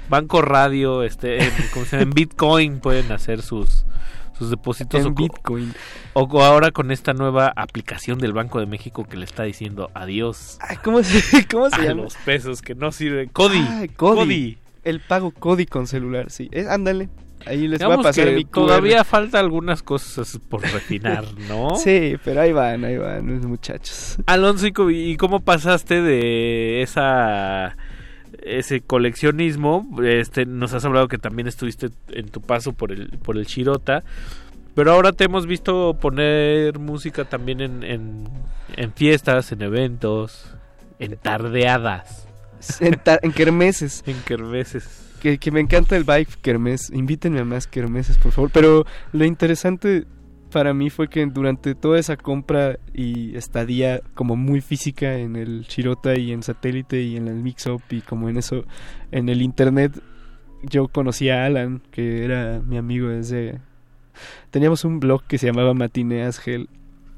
Banco 0.10 0.42
Radio, 0.42 1.04
este, 1.04 1.44
en, 1.44 1.52
¿cómo 1.74 1.86
se 1.86 1.98
llama? 1.98 2.04
en 2.04 2.10
Bitcoin 2.12 2.80
pueden 2.80 3.12
hacer 3.12 3.42
sus 3.42 3.86
sus 4.40 4.50
depósitos 4.50 5.00
En 5.02 5.08
o 5.08 5.14
co- 5.14 5.22
Bitcoin. 5.24 5.74
o 6.14 6.42
ahora 6.44 6.72
con 6.72 6.92
esta 6.92 7.14
nueva 7.14 7.54
aplicación 7.56 8.18
del 8.18 8.34
Banco 8.34 8.60
de 8.60 8.66
México 8.66 9.04
que 9.04 9.18
le 9.18 9.26
está 9.26 9.44
diciendo 9.44 9.92
adiós 9.94 10.58
¿Cómo 10.84 11.04
se, 11.04 11.46
cómo 11.52 11.70
se 11.70 11.76
a 11.76 11.86
llama? 11.86 12.04
los 12.04 12.16
pesos 12.16 12.62
que 12.62 12.74
no 12.74 12.92
sirven. 12.92 13.30
Cody. 13.30 13.60
Ah, 13.60 13.84
Cody. 13.96 14.16
Cody. 14.18 14.58
El 14.84 15.02
pago 15.02 15.32
Cody 15.32 15.66
con 15.68 15.86
celular, 15.86 16.32
sí. 16.32 16.50
Eh, 16.52 16.66
ándale. 16.70 17.10
Ahí 17.46 17.68
les 17.70 17.80
voy 17.80 17.86
a 17.86 17.88
Digamos 17.90 18.06
pasar 18.06 18.26
que 18.26 18.36
mi 18.36 18.44
todavía 18.46 19.04
falta 19.06 19.40
algunas 19.40 19.82
cosas 19.82 20.38
por 20.50 20.62
refinar, 20.62 21.24
¿no? 21.48 21.76
Sí, 21.78 22.16
pero 22.26 22.42
ahí 22.42 22.52
van, 22.52 22.84
ahí 22.84 22.98
van, 22.98 23.48
muchachos. 23.48 24.18
Alonso, 24.26 24.68
¿y 24.68 24.72
co- 24.74 24.90
¿y 24.92 25.16
cómo 25.16 25.40
pasaste 25.40 26.02
de 26.02 26.82
esa 26.82 27.78
ese 28.44 28.82
coleccionismo? 28.82 29.88
Este, 30.04 30.46
nos 30.46 30.74
has 30.74 30.86
hablado 30.86 31.08
que 31.08 31.18
también 31.18 31.48
estuviste 31.48 31.90
en 32.10 32.30
tu 32.30 32.42
paso 32.42 32.74
por 32.74 32.92
el 32.92 33.10
por 33.20 33.38
el 33.38 33.46
Shirota, 33.46 34.04
pero 34.76 34.92
ahora 34.92 35.12
te 35.12 35.26
hemos 35.26 35.46
visto 35.48 35.98
poner 36.00 36.80
música 36.80 37.26
también 37.26 37.62
en, 37.62 37.84
en, 37.84 38.30
en 38.78 38.94
fiestas, 38.94 39.52
en 39.52 39.62
eventos, 39.62 40.46
en 41.00 41.18
tardeadas, 41.18 42.28
En, 42.80 42.96
ta- 43.00 43.20
en 43.22 43.32
kermeses. 43.32 44.04
en 44.08 44.18
kermeses. 44.22 45.06
Que, 45.22 45.38
que 45.38 45.52
me 45.52 45.60
encanta 45.60 45.98
el 45.98 46.06
vibe 46.06 46.28
kermés. 46.42 46.90
Invítenme 46.92 47.40
a 47.42 47.46
más 47.46 47.68
kermeses, 47.68 48.18
por 48.18 48.32
favor. 48.32 48.52
Pero 48.54 48.86
lo 49.12 49.26
interesante 49.26 50.06
para 50.50 50.74
mí 50.74 50.90
fue 50.90 51.08
que 51.08 51.26
durante 51.26 51.76
toda 51.76 52.00
esa 52.00 52.18
compra 52.18 52.78
y 52.94 53.36
estadía 53.36 54.02
como 54.14 54.36
muy 54.36 54.62
física 54.62 55.18
en 55.18 55.36
el 55.36 55.62
Shirota 55.62 56.18
y 56.18 56.32
en 56.32 56.44
satélite 56.44 57.02
y 57.02 57.16
en 57.16 57.28
el 57.28 57.36
Mix 57.36 57.68
Up 57.68 57.84
y 57.90 58.02
como 58.02 58.30
en 58.30 58.38
eso, 58.38 58.66
en 59.12 59.30
el 59.30 59.42
internet, 59.42 60.02
yo 60.64 60.88
conocí 60.88 61.30
a 61.30 61.46
Alan, 61.46 61.82
que 61.92 62.24
era 62.24 62.62
mi 62.66 62.78
amigo 62.78 63.10
desde... 63.10 63.60
Teníamos 64.52 64.84
un 64.84 65.00
blog 65.00 65.24
que 65.24 65.38
se 65.38 65.48
llamaba 65.48 65.74
Matineas 65.74 66.46
Hell 66.46 66.70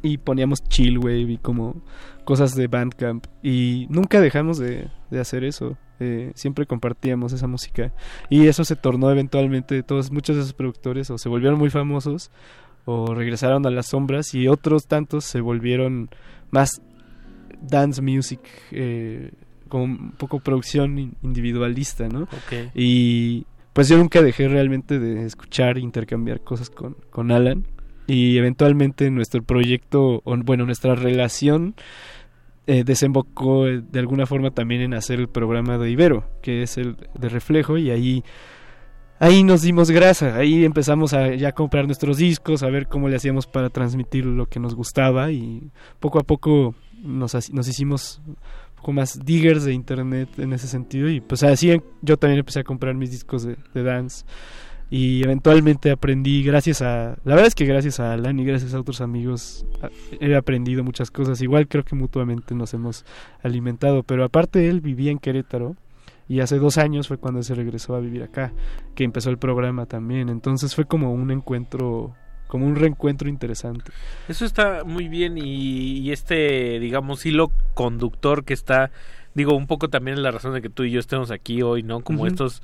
y 0.03 0.17
poníamos 0.17 0.63
chill 0.63 0.97
wave 0.97 1.31
y 1.31 1.37
como 1.37 1.81
cosas 2.23 2.55
de 2.55 2.67
Bandcamp 2.67 3.25
y 3.41 3.87
nunca 3.89 4.21
dejamos 4.21 4.57
de, 4.57 4.89
de 5.09 5.19
hacer 5.19 5.43
eso. 5.43 5.77
Eh, 6.03 6.31
siempre 6.33 6.65
compartíamos 6.65 7.31
esa 7.31 7.45
música 7.45 7.93
y 8.27 8.47
eso 8.47 8.63
se 8.65 8.75
tornó 8.75 9.11
eventualmente 9.11 9.83
todos 9.83 10.11
muchos 10.11 10.35
de 10.35 10.41
esos 10.41 10.53
productores 10.53 11.11
o 11.11 11.19
se 11.19 11.29
volvieron 11.29 11.59
muy 11.59 11.69
famosos 11.69 12.31
o 12.85 13.13
regresaron 13.13 13.65
a 13.65 13.69
las 13.69 13.87
sombras 13.87 14.33
y 14.33 14.47
otros 14.47 14.87
tantos 14.87 15.25
se 15.25 15.41
volvieron 15.41 16.09
más 16.49 16.81
dance 17.61 18.01
music 18.01 18.39
eh, 18.71 19.31
como 19.69 19.83
un 19.85 20.11
poco 20.11 20.39
producción 20.39 20.97
in- 20.97 21.13
individualista 21.21 22.07
no 22.09 22.23
Ok. 22.23 22.71
y 22.75 23.45
pues 23.73 23.87
yo 23.87 23.97
nunca 23.97 24.21
dejé 24.21 24.47
realmente 24.47 24.99
de 24.99 25.25
escuchar 25.25 25.77
e 25.77 25.81
intercambiar 25.81 26.41
cosas 26.41 26.69
con, 26.69 26.95
con 27.09 27.31
Alan 27.31 27.65
y 28.07 28.37
eventualmente 28.37 29.09
nuestro 29.11 29.43
proyecto 29.43 30.21
o 30.25 30.37
bueno 30.37 30.65
nuestra 30.65 30.95
relación 30.95 31.75
eh, 32.67 32.83
desembocó 32.83 33.67
eh, 33.67 33.81
de 33.81 33.99
alguna 33.99 34.25
forma 34.25 34.51
también 34.51 34.81
en 34.81 34.93
hacer 34.93 35.19
el 35.19 35.27
programa 35.29 35.77
de 35.77 35.89
Ibero, 35.91 36.25
que 36.41 36.61
es 36.63 36.77
el 36.77 36.95
de 37.17 37.27
reflejo, 37.27 37.77
y 37.77 37.89
ahí, 37.89 38.23
ahí 39.21 39.43
nos 39.43 39.61
dimos 39.61 39.89
grasa, 39.91 40.35
ahí 40.35 40.65
empezamos 40.65 41.13
a 41.13 41.33
ya 41.35 41.53
comprar 41.53 41.85
nuestros 41.85 42.17
discos, 42.17 42.63
a 42.63 42.69
ver 42.69 42.87
cómo 42.87 43.07
le 43.07 43.15
hacíamos 43.15 43.47
para 43.47 43.69
transmitir 43.69 44.25
lo 44.25 44.47
que 44.47 44.59
nos 44.59 44.75
gustaba, 44.75 45.31
y 45.31 45.71
poco 45.99 46.19
a 46.19 46.23
poco 46.23 46.75
nos, 47.01 47.51
nos 47.53 47.67
hicimos 47.67 48.21
un 48.27 48.35
poco 48.75 48.91
más 48.93 49.23
diggers 49.23 49.63
de 49.63 49.73
internet 49.73 50.27
en 50.39 50.53
ese 50.53 50.67
sentido, 50.67 51.07
y 51.07 51.21
pues 51.21 51.43
así 51.43 51.71
en- 51.71 51.83
yo 52.01 52.17
también 52.17 52.39
empecé 52.39 52.59
a 52.59 52.63
comprar 52.63 52.95
mis 52.95 53.11
discos 53.11 53.43
de, 53.43 53.55
de 53.73 53.83
dance. 53.83 54.25
Y 54.93 55.23
eventualmente 55.23 55.89
aprendí, 55.89 56.43
gracias 56.43 56.81
a. 56.81 57.15
La 57.23 57.35
verdad 57.35 57.45
es 57.47 57.55
que 57.55 57.63
gracias 57.63 58.01
a 58.01 58.11
Alan 58.11 58.37
y 58.37 58.43
gracias 58.43 58.73
a 58.73 58.79
otros 58.81 58.99
amigos, 58.99 59.65
he 60.19 60.35
aprendido 60.35 60.83
muchas 60.83 61.09
cosas. 61.09 61.41
Igual 61.41 61.69
creo 61.69 61.85
que 61.85 61.95
mutuamente 61.95 62.53
nos 62.55 62.73
hemos 62.73 63.05
alimentado. 63.41 64.03
Pero 64.03 64.25
aparte, 64.25 64.67
él 64.67 64.81
vivía 64.81 65.09
en 65.11 65.19
Querétaro. 65.19 65.77
Y 66.31 66.39
hace 66.39 66.59
dos 66.59 66.77
años 66.77 67.09
fue 67.09 67.17
cuando 67.17 67.43
se 67.43 67.53
regresó 67.55 67.93
a 67.93 67.99
vivir 67.99 68.23
acá, 68.23 68.53
que 68.95 69.03
empezó 69.03 69.29
el 69.29 69.37
programa 69.37 69.85
también. 69.85 70.29
Entonces 70.29 70.73
fue 70.73 70.85
como 70.85 71.11
un 71.11 71.29
encuentro, 71.29 72.15
como 72.47 72.65
un 72.65 72.77
reencuentro 72.77 73.27
interesante. 73.27 73.91
Eso 74.29 74.45
está 74.45 74.85
muy 74.85 75.09
bien 75.09 75.37
y, 75.37 75.97
y 75.97 76.11
este, 76.13 76.79
digamos, 76.79 77.25
hilo 77.25 77.51
conductor 77.73 78.45
que 78.45 78.53
está, 78.53 78.91
digo, 79.33 79.57
un 79.57 79.67
poco 79.67 79.89
también 79.89 80.15
es 80.15 80.23
la 80.23 80.31
razón 80.31 80.53
de 80.53 80.61
que 80.61 80.69
tú 80.69 80.85
y 80.85 80.91
yo 80.91 81.01
estemos 81.01 81.31
aquí 81.31 81.63
hoy, 81.63 81.83
¿no? 81.83 81.99
Como 81.99 82.25
estos, 82.25 82.63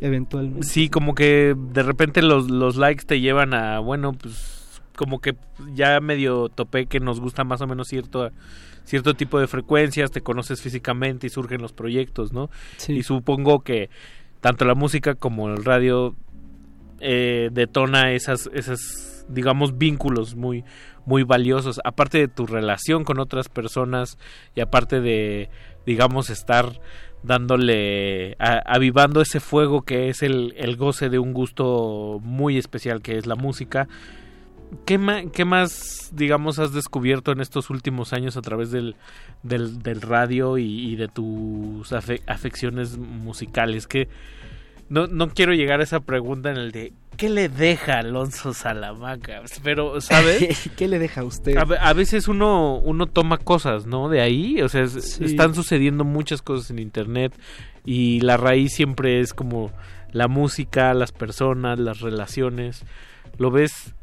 Eventualmente. 0.00 0.66
sí, 0.66 0.88
como 0.88 1.14
que 1.14 1.54
de 1.54 1.82
repente 1.82 2.22
los, 2.22 2.50
los 2.50 2.76
likes 2.76 3.04
te 3.04 3.20
llevan 3.20 3.52
a, 3.52 3.80
bueno, 3.80 4.14
pues 4.14 4.80
como 4.96 5.20
que 5.20 5.36
ya 5.74 6.00
medio 6.00 6.48
topé 6.48 6.86
que 6.86 6.98
nos 6.98 7.20
gusta 7.20 7.44
más 7.44 7.60
o 7.60 7.66
menos 7.66 7.88
cierto 7.88 8.30
cierto 8.84 9.14
tipo 9.14 9.38
de 9.38 9.46
frecuencias, 9.46 10.10
te 10.10 10.20
conoces 10.20 10.60
físicamente 10.62 11.26
y 11.26 11.30
surgen 11.30 11.62
los 11.62 11.72
proyectos, 11.72 12.32
¿no? 12.32 12.50
Sí. 12.76 12.94
Y 12.94 13.02
supongo 13.02 13.60
que 13.60 13.90
tanto 14.40 14.64
la 14.64 14.74
música 14.74 15.14
como 15.14 15.48
el 15.48 15.64
radio 15.64 16.14
eh, 17.00 17.50
detona 17.52 18.12
esas, 18.12 18.50
esas, 18.52 19.24
digamos, 19.28 19.78
vínculos 19.78 20.34
muy, 20.34 20.64
muy 21.06 21.22
valiosos. 21.22 21.80
Aparte 21.84 22.18
de 22.18 22.28
tu 22.28 22.46
relación 22.46 23.04
con 23.04 23.20
otras 23.20 23.48
personas 23.48 24.18
y 24.54 24.60
aparte 24.60 25.00
de, 25.00 25.50
digamos, 25.86 26.30
estar 26.30 26.80
dándole, 27.22 28.34
a- 28.38 28.62
avivando 28.66 29.20
ese 29.20 29.40
fuego 29.40 29.82
que 29.82 30.08
es 30.08 30.22
el, 30.22 30.54
el 30.56 30.76
goce 30.76 31.10
de 31.10 31.18
un 31.18 31.32
gusto 31.32 32.18
muy 32.22 32.58
especial 32.58 33.02
que 33.02 33.18
es 33.18 33.26
la 33.26 33.36
música. 33.36 33.88
¿Qué, 34.86 34.98
ma- 34.98 35.22
¿Qué 35.32 35.44
más, 35.44 36.10
digamos, 36.12 36.58
has 36.58 36.72
descubierto 36.72 37.32
en 37.32 37.40
estos 37.40 37.70
últimos 37.70 38.12
años 38.12 38.36
a 38.36 38.42
través 38.42 38.70
del, 38.70 38.96
del, 39.42 39.82
del 39.82 40.00
radio 40.00 40.58
y, 40.58 40.64
y 40.92 40.96
de 40.96 41.08
tus 41.08 41.92
afe- 41.92 42.22
afecciones 42.26 42.96
musicales? 42.98 43.86
Que 43.86 44.08
no, 44.88 45.06
no 45.06 45.28
quiero 45.30 45.52
llegar 45.54 45.80
a 45.80 45.84
esa 45.84 46.00
pregunta 46.00 46.50
en 46.50 46.56
el 46.56 46.72
de 46.72 46.92
¿qué 47.16 47.28
le 47.30 47.48
deja 47.48 47.98
Alonso 47.98 48.54
Salamanca? 48.54 49.42
Pero, 49.62 50.00
¿sabes? 50.00 50.70
¿Qué 50.76 50.88
le 50.88 50.98
deja 50.98 51.20
a 51.20 51.24
usted? 51.24 51.56
A, 51.56 51.64
ve- 51.64 51.78
a 51.78 51.92
veces 51.92 52.28
uno, 52.28 52.76
uno 52.78 53.06
toma 53.06 53.38
cosas, 53.38 53.86
¿no? 53.86 54.08
De 54.08 54.20
ahí, 54.20 54.62
o 54.62 54.68
sea, 54.68 54.86
Sí. 54.86 55.24
están 55.24 55.54
sucediendo 55.54 56.04
muchas 56.04 56.42
cosas 56.42 56.70
en 56.70 56.78
internet 56.78 57.32
y 57.84 58.20
la 58.20 58.36
raíz 58.36 58.72
siempre 58.74 59.20
es 59.20 59.34
como 59.34 59.70
la 60.12 60.28
música, 60.28 60.92
las 60.94 61.12
personas, 61.12 61.78
las 61.78 62.00
relaciones. 62.00 62.84
¿Lo 63.38 63.50
ves, 63.50 63.94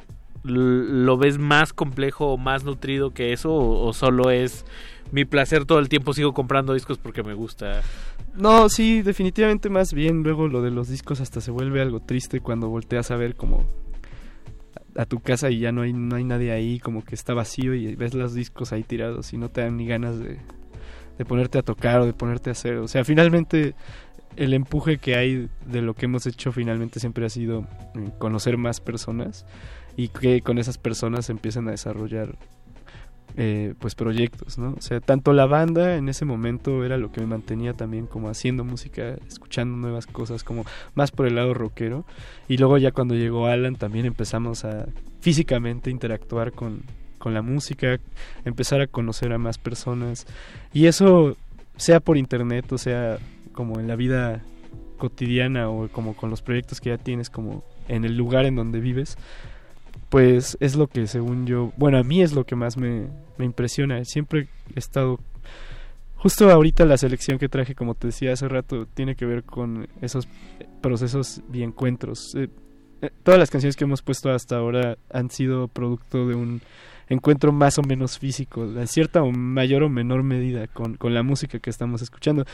lo 0.47 1.17
ves 1.17 1.37
más 1.37 1.73
complejo 1.73 2.27
o 2.27 2.37
más 2.37 2.63
nutrido 2.63 3.11
que 3.11 3.33
eso 3.33 3.53
o, 3.53 3.93
solo 3.93 4.31
es 4.31 4.65
mi 5.11 5.25
placer 5.25 5.65
todo 5.65 5.79
el 5.79 5.89
tiempo 5.89 6.13
sigo 6.13 6.33
comprando 6.33 6.73
discos 6.73 6.97
porque 6.97 7.23
me 7.23 7.33
gusta? 7.33 7.81
No, 8.35 8.69
sí, 8.69 9.01
definitivamente 9.01 9.69
más 9.69 9.93
bien. 9.93 10.23
Luego 10.23 10.47
lo 10.47 10.61
de 10.61 10.71
los 10.71 10.89
discos 10.89 11.21
hasta 11.21 11.41
se 11.41 11.51
vuelve 11.51 11.81
algo 11.81 12.01
triste 12.01 12.41
cuando 12.41 12.69
volteas 12.69 13.09
a 13.11 13.15
ver 13.15 13.35
como 13.35 13.63
a, 14.95 15.05
tu 15.05 15.19
casa 15.19 15.49
y 15.49 15.59
ya 15.59 15.71
no 15.71 15.83
hay, 15.83 15.93
no 15.93 16.15
hay 16.15 16.23
nadie 16.23 16.51
ahí, 16.51 16.79
como 16.79 17.03
que 17.03 17.15
está 17.15 17.33
vacío 17.33 17.73
y 17.73 17.95
ves 17.95 18.13
los 18.13 18.33
discos 18.33 18.73
ahí 18.73 18.83
tirados 18.83 19.33
y 19.33 19.37
no 19.37 19.49
te 19.49 19.61
dan 19.61 19.77
ni 19.77 19.87
ganas 19.87 20.19
de, 20.19 20.39
de 21.17 21.25
ponerte 21.25 21.57
a 21.57 21.63
tocar 21.63 22.01
o 22.01 22.05
de 22.05 22.13
ponerte 22.13 22.49
a 22.49 22.51
hacer. 22.51 22.77
O 22.77 22.87
sea, 22.87 23.03
finalmente 23.05 23.75
el 24.37 24.53
empuje 24.53 24.99
que 24.99 25.15
hay 25.15 25.49
de 25.65 25.81
lo 25.81 25.95
que 25.95 26.05
hemos 26.05 26.25
hecho 26.27 26.51
finalmente 26.51 26.99
siempre 26.99 27.25
ha 27.25 27.29
sido 27.29 27.61
eh, 27.95 28.11
conocer 28.19 28.57
más 28.57 28.79
personas 28.79 29.45
y 29.97 30.07
que 30.07 30.41
con 30.41 30.59
esas 30.59 30.77
personas 30.77 31.29
empiezan 31.29 31.67
a 31.67 31.71
desarrollar 31.71 32.37
eh, 33.35 33.73
pues 33.79 33.93
proyectos, 33.93 34.57
¿no? 34.57 34.73
O 34.77 34.81
sea, 34.81 34.99
tanto 34.99 35.33
la 35.33 35.45
banda 35.45 35.95
en 35.97 36.07
ese 36.07 36.23
momento 36.23 36.85
era 36.85 36.97
lo 36.97 37.11
que 37.11 37.21
me 37.21 37.27
mantenía 37.27 37.73
también 37.73 38.07
como 38.07 38.29
haciendo 38.29 38.63
música, 38.63 39.15
escuchando 39.27 39.77
nuevas 39.77 40.07
cosas, 40.07 40.43
como 40.43 40.65
más 40.95 41.11
por 41.11 41.27
el 41.27 41.35
lado 41.35 41.53
rockero. 41.53 42.05
Y 42.47 42.57
luego 42.57 42.77
ya 42.77 42.91
cuando 42.91 43.15
llegó 43.15 43.47
Alan 43.47 43.75
también 43.75 44.05
empezamos 44.05 44.65
a 44.65 44.87
físicamente 45.19 45.91
interactuar 45.91 46.51
con, 46.51 46.83
con 47.17 47.33
la 47.33 47.41
música, 47.41 47.99
empezar 48.45 48.81
a 48.81 48.87
conocer 48.87 49.33
a 49.33 49.37
más 49.37 49.57
personas. 49.57 50.25
Y 50.73 50.85
eso, 50.85 51.35
sea 51.75 51.99
por 51.99 52.17
internet 52.17 52.71
o 52.71 52.77
sea 52.77 53.19
como 53.53 53.79
en 53.79 53.87
la 53.87 53.95
vida 53.95 54.41
cotidiana 54.97 55.69
o 55.69 55.87
como 55.89 56.15
con 56.15 56.29
los 56.29 56.41
proyectos 56.41 56.81
que 56.81 56.89
ya 56.89 56.97
tienes 56.97 57.29
como 57.29 57.63
en 57.87 58.03
el 58.03 58.17
lugar 58.17 58.45
en 58.45 58.55
donde 58.55 58.79
vives, 58.79 59.17
pues 60.09 60.57
es 60.59 60.75
lo 60.75 60.87
que 60.87 61.07
según 61.07 61.45
yo, 61.45 61.73
bueno, 61.77 61.97
a 61.97 62.03
mí 62.03 62.21
es 62.21 62.33
lo 62.33 62.45
que 62.45 62.55
más 62.55 62.77
me, 62.77 63.07
me 63.37 63.45
impresiona. 63.45 64.03
Siempre 64.05 64.47
he 64.75 64.79
estado 64.79 65.19
Justo 66.17 66.49
ahorita 66.49 66.83
la 66.85 66.97
selección 66.97 67.37
que 67.37 67.47
traje, 67.47 67.75
como 67.75 67.93
te 67.93 68.07
decía 68.07 68.33
hace 68.33 68.47
rato, 68.47 68.87
tiene 68.87 69.15
que 69.15 69.25
ver 69.25 69.43
con 69.43 69.87
esos 70.01 70.27
procesos 70.81 71.41
y 71.53 71.61
encuentros. 71.61 72.33
Eh, 72.35 72.49
eh, 73.03 73.11
todas 73.21 73.39
las 73.39 73.51
canciones 73.51 73.75
que 73.75 73.83
hemos 73.83 74.01
puesto 74.01 74.31
hasta 74.31 74.57
ahora 74.57 74.97
han 75.11 75.29
sido 75.29 75.67
producto 75.67 76.27
de 76.27 76.33
un 76.33 76.61
encuentro 77.07 77.51
más 77.51 77.77
o 77.77 77.83
menos 77.83 78.17
físico, 78.17 78.63
en 78.63 78.87
cierta 78.87 79.21
o 79.21 79.31
mayor 79.31 79.83
o 79.83 79.89
menor 79.89 80.23
medida 80.23 80.65
con, 80.67 80.95
con 80.95 81.13
la 81.13 81.21
música 81.21 81.59
que 81.59 81.69
estamos 81.69 82.01
escuchando. 82.01 82.45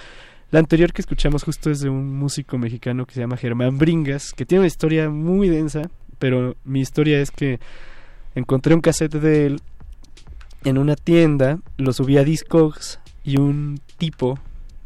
La 0.51 0.59
anterior 0.59 0.91
que 0.91 1.01
escuchamos 1.01 1.43
justo 1.43 1.72
es 1.72 1.80
de 1.80 1.90
un 1.90 2.14
músico 2.14 2.57
mexicano 2.57 3.06
que 3.06 3.14
se 3.14 3.22
llama 3.22 3.38
Germán 3.38 3.77
Bringas, 3.77 4.33
que 4.33 4.45
tiene 4.45 4.59
una 4.59 4.67
historia 4.67 5.09
muy 5.09 5.48
densa, 5.48 5.90
pero 6.23 6.55
mi 6.63 6.79
historia 6.79 7.19
es 7.19 7.31
que 7.31 7.59
encontré 8.33 8.73
un 8.73 8.79
cassette 8.79 9.15
de 9.15 9.45
él 9.45 9.61
en 10.63 10.77
una 10.77 10.95
tienda, 10.95 11.59
lo 11.75 11.91
subí 11.91 12.17
a 12.17 12.23
Discogs 12.23 13.01
y 13.25 13.35
un 13.35 13.81
tipo 13.97 14.39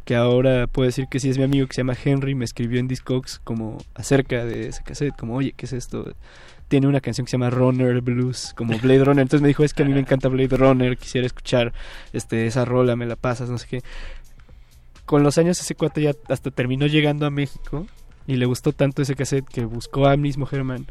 que 0.04 0.16
ahora 0.16 0.66
puedo 0.66 0.86
decir 0.86 1.06
que 1.08 1.20
sí 1.20 1.30
es 1.30 1.38
mi 1.38 1.44
amigo 1.44 1.68
que 1.68 1.74
se 1.74 1.82
llama 1.82 1.94
Henry 2.04 2.34
me 2.34 2.44
escribió 2.44 2.80
en 2.80 2.88
Discogs 2.88 3.38
como 3.44 3.78
acerca 3.94 4.44
de 4.44 4.66
ese 4.66 4.82
cassette, 4.82 5.14
como 5.16 5.36
oye, 5.36 5.54
¿qué 5.56 5.66
es 5.66 5.74
esto? 5.74 6.12
Tiene 6.66 6.88
una 6.88 7.00
canción 7.00 7.24
que 7.24 7.30
se 7.30 7.36
llama 7.36 7.50
Runner 7.50 8.00
Blues, 8.00 8.52
como 8.56 8.76
Blade 8.76 9.04
Runner. 9.04 9.22
Entonces 9.22 9.40
me 9.40 9.46
dijo, 9.46 9.62
es 9.62 9.74
que 9.74 9.84
a 9.84 9.86
mí 9.86 9.92
me 9.92 10.00
encanta 10.00 10.26
Blade 10.26 10.56
Runner, 10.56 10.96
quisiera 10.96 11.24
escuchar 11.24 11.72
este 12.12 12.48
esa 12.48 12.64
rola, 12.64 12.96
me 12.96 13.06
la 13.06 13.14
pasas, 13.14 13.48
no 13.48 13.58
sé 13.58 13.68
qué. 13.70 13.82
Con 15.06 15.22
los 15.22 15.38
años 15.38 15.60
ese 15.60 15.76
cuate 15.76 16.02
ya 16.02 16.14
hasta 16.28 16.50
terminó 16.50 16.86
llegando 16.88 17.26
a 17.26 17.30
México 17.30 17.86
y 18.26 18.36
le 18.36 18.46
gustó 18.46 18.72
tanto 18.72 19.02
ese 19.02 19.14
cassette 19.14 19.48
que 19.48 19.64
buscó 19.64 20.06
a 20.06 20.16
mismo 20.16 20.44
Germán 20.44 20.86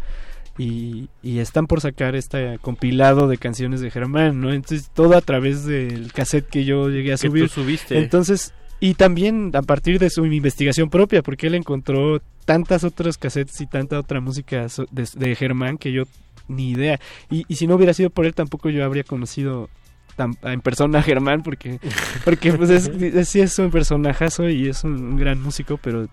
y, 0.58 1.10
y 1.22 1.40
están 1.40 1.68
por 1.68 1.82
sacar 1.82 2.16
este 2.16 2.58
compilado 2.62 3.28
de 3.28 3.38
canciones 3.38 3.82
de 3.82 3.92
Germán, 3.92 4.40
¿no? 4.42 4.52
Entonces 4.54 4.90
todo 4.94 5.16
a 5.18 5.22
través 5.22 5.66
del 5.66 6.12
cassette 6.14 6.48
que 6.48 6.66
yo 6.66 6.90
llegué 6.90 7.14
a 7.14 7.18
Que 7.18 7.28
tú 7.28 7.32
subir. 7.34 7.50
subiste. 7.50 7.98
Entonces, 8.00 8.54
y 8.80 8.94
también 8.96 9.52
a 9.56 9.62
partir 9.62 10.00
de 10.00 10.10
su 10.10 10.26
investigación 10.26 10.90
propia, 10.90 11.22
porque 11.22 11.48
él 11.48 11.56
encontró 11.56 12.22
tantas 12.46 12.84
otras 12.84 13.18
cassettes 13.18 13.60
y 13.62 13.68
tanta 13.68 14.00
otra 14.00 14.20
música 14.22 14.68
de, 14.92 15.08
de 15.16 15.36
Germán 15.36 15.78
que 15.78 15.92
yo 15.92 16.04
ni 16.48 16.72
idea. 16.72 17.00
Y, 17.30 17.44
y 17.48 17.56
si 17.56 17.68
no 17.68 17.76
hubiera 17.76 17.94
sido 17.94 18.10
por 18.10 18.26
él, 18.26 18.34
tampoco 18.34 18.70
yo 18.70 18.84
habría 18.86 19.04
conocido 19.04 19.70
tan- 20.18 20.36
en 20.44 20.60
persona 20.60 21.02
Germán, 21.04 21.44
porque, 21.44 21.80
porque 22.26 22.52
pues 22.52 22.70
es, 22.70 22.88
es- 22.90 23.30
sí 23.30 23.40
es 23.40 23.58
un 23.60 23.72
personajazo 23.72 24.50
y 24.50 24.68
es 24.68 24.84
un, 24.84 24.94
un 24.94 25.16
gran 25.18 25.42
músico, 25.42 25.78
pero 25.78 26.08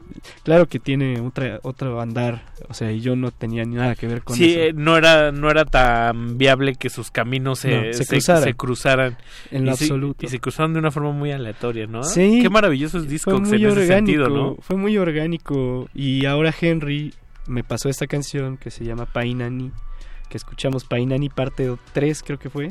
claro 0.44 0.66
que 0.68 0.78
tiene 0.78 1.18
otra, 1.20 1.58
otro 1.64 2.00
andar. 2.00 2.44
O 2.68 2.74
sea, 2.74 2.92
y 2.92 3.00
yo 3.00 3.16
no 3.16 3.32
tenía 3.32 3.64
ni 3.64 3.74
nada 3.74 3.96
que 3.96 4.06
ver 4.06 4.22
con 4.22 4.36
Sí, 4.36 4.52
eso. 4.52 4.60
eh, 4.60 4.72
no 4.74 4.96
era 4.96 5.32
no 5.32 5.50
era 5.50 5.64
tan 5.64 6.38
viable 6.38 6.74
que 6.76 6.88
sus 6.90 7.10
caminos 7.10 7.58
se, 7.60 7.70
No, 7.74 7.82
se 7.92 8.04
se- 8.04 8.06
cruzaran. 8.06 8.42
se 8.44 8.54
cruzaran. 8.54 9.16
En 9.50 9.64
lo 9.64 9.72
y 9.72 9.76
sí- 9.76 9.84
absoluto. 9.84 10.24
y 10.26 10.28
se 10.28 10.38
cruzaron 10.38 10.74
de 10.74 10.78
una 10.78 10.90
forma 10.92 11.10
muy 11.10 11.32
aleatoria, 11.32 11.86
¿no? 11.86 12.04
Sí. 12.04 12.38
Qué 12.42 12.50
maravillosos 12.50 13.02
Fue 13.02 13.10
discos 13.10 13.40
muy 13.40 13.48
en 13.50 13.54
ese 13.54 13.66
orgánico, 13.80 13.94
sentido, 13.96 14.28
¿no? 14.28 14.56
Fue 14.60 14.76
muy 14.76 14.96
orgánico. 14.98 15.88
Y 15.94 16.26
ahora 16.26 16.54
Henry 16.60 17.12
me 17.46 17.64
pasó 17.64 17.88
esta 17.88 18.06
canción 18.06 18.56
que 18.58 18.70
se 18.70 18.84
llama 18.84 19.06
Painani, 19.06 19.70
que 20.28 20.36
escuchamos 20.36 20.84
Painani 20.84 21.28
parte 21.28 21.74
3 21.92 22.22
creo 22.22 22.38
que 22.38 22.50
fue. 22.50 22.68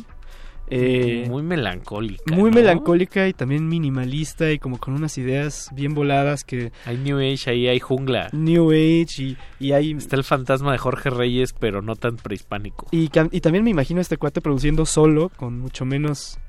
Eh, 0.70 1.26
muy 1.30 1.44
melancólica. 1.44 2.36
muy 2.36 2.50
¿no? 2.50 2.56
melancólica 2.56 3.28
y 3.28 3.34
también 3.34 3.68
minimalista 3.68 4.52
y 4.52 4.60
como 4.60 4.78
con 4.80 4.94
unas 4.94 5.18
ideas 5.18 5.70
bien 5.74 5.94
voladas 5.94 6.44
que... 6.44 6.72
Hay 6.86 6.98
New 6.98 7.18
Age, 7.18 7.52
ahí 7.52 7.68
hay 7.68 7.80
jungla. 7.80 8.30
New 8.32 8.72
Age 8.72 9.06
y, 9.20 9.38
y 9.60 9.72
hay... 9.74 9.92
Está 9.92 10.16
el 10.16 10.24
fantasma 10.24 10.72
de 10.72 10.78
Jorge 10.78 11.10
Reyes, 11.10 11.54
pero 11.54 11.82
no 11.82 11.96
tan 11.96 12.16
prehispánico. 12.16 12.88
Y, 12.92 13.10
y 13.32 13.42
también 13.42 13.64
me 13.64 13.70
imagino 13.70 14.00
a 14.00 14.02
este 14.02 14.18
cuate 14.18 14.42
produciendo 14.42 14.86
solo, 14.86 15.30
con 15.36 15.60
mucho 15.60 15.86
menos 15.86 16.40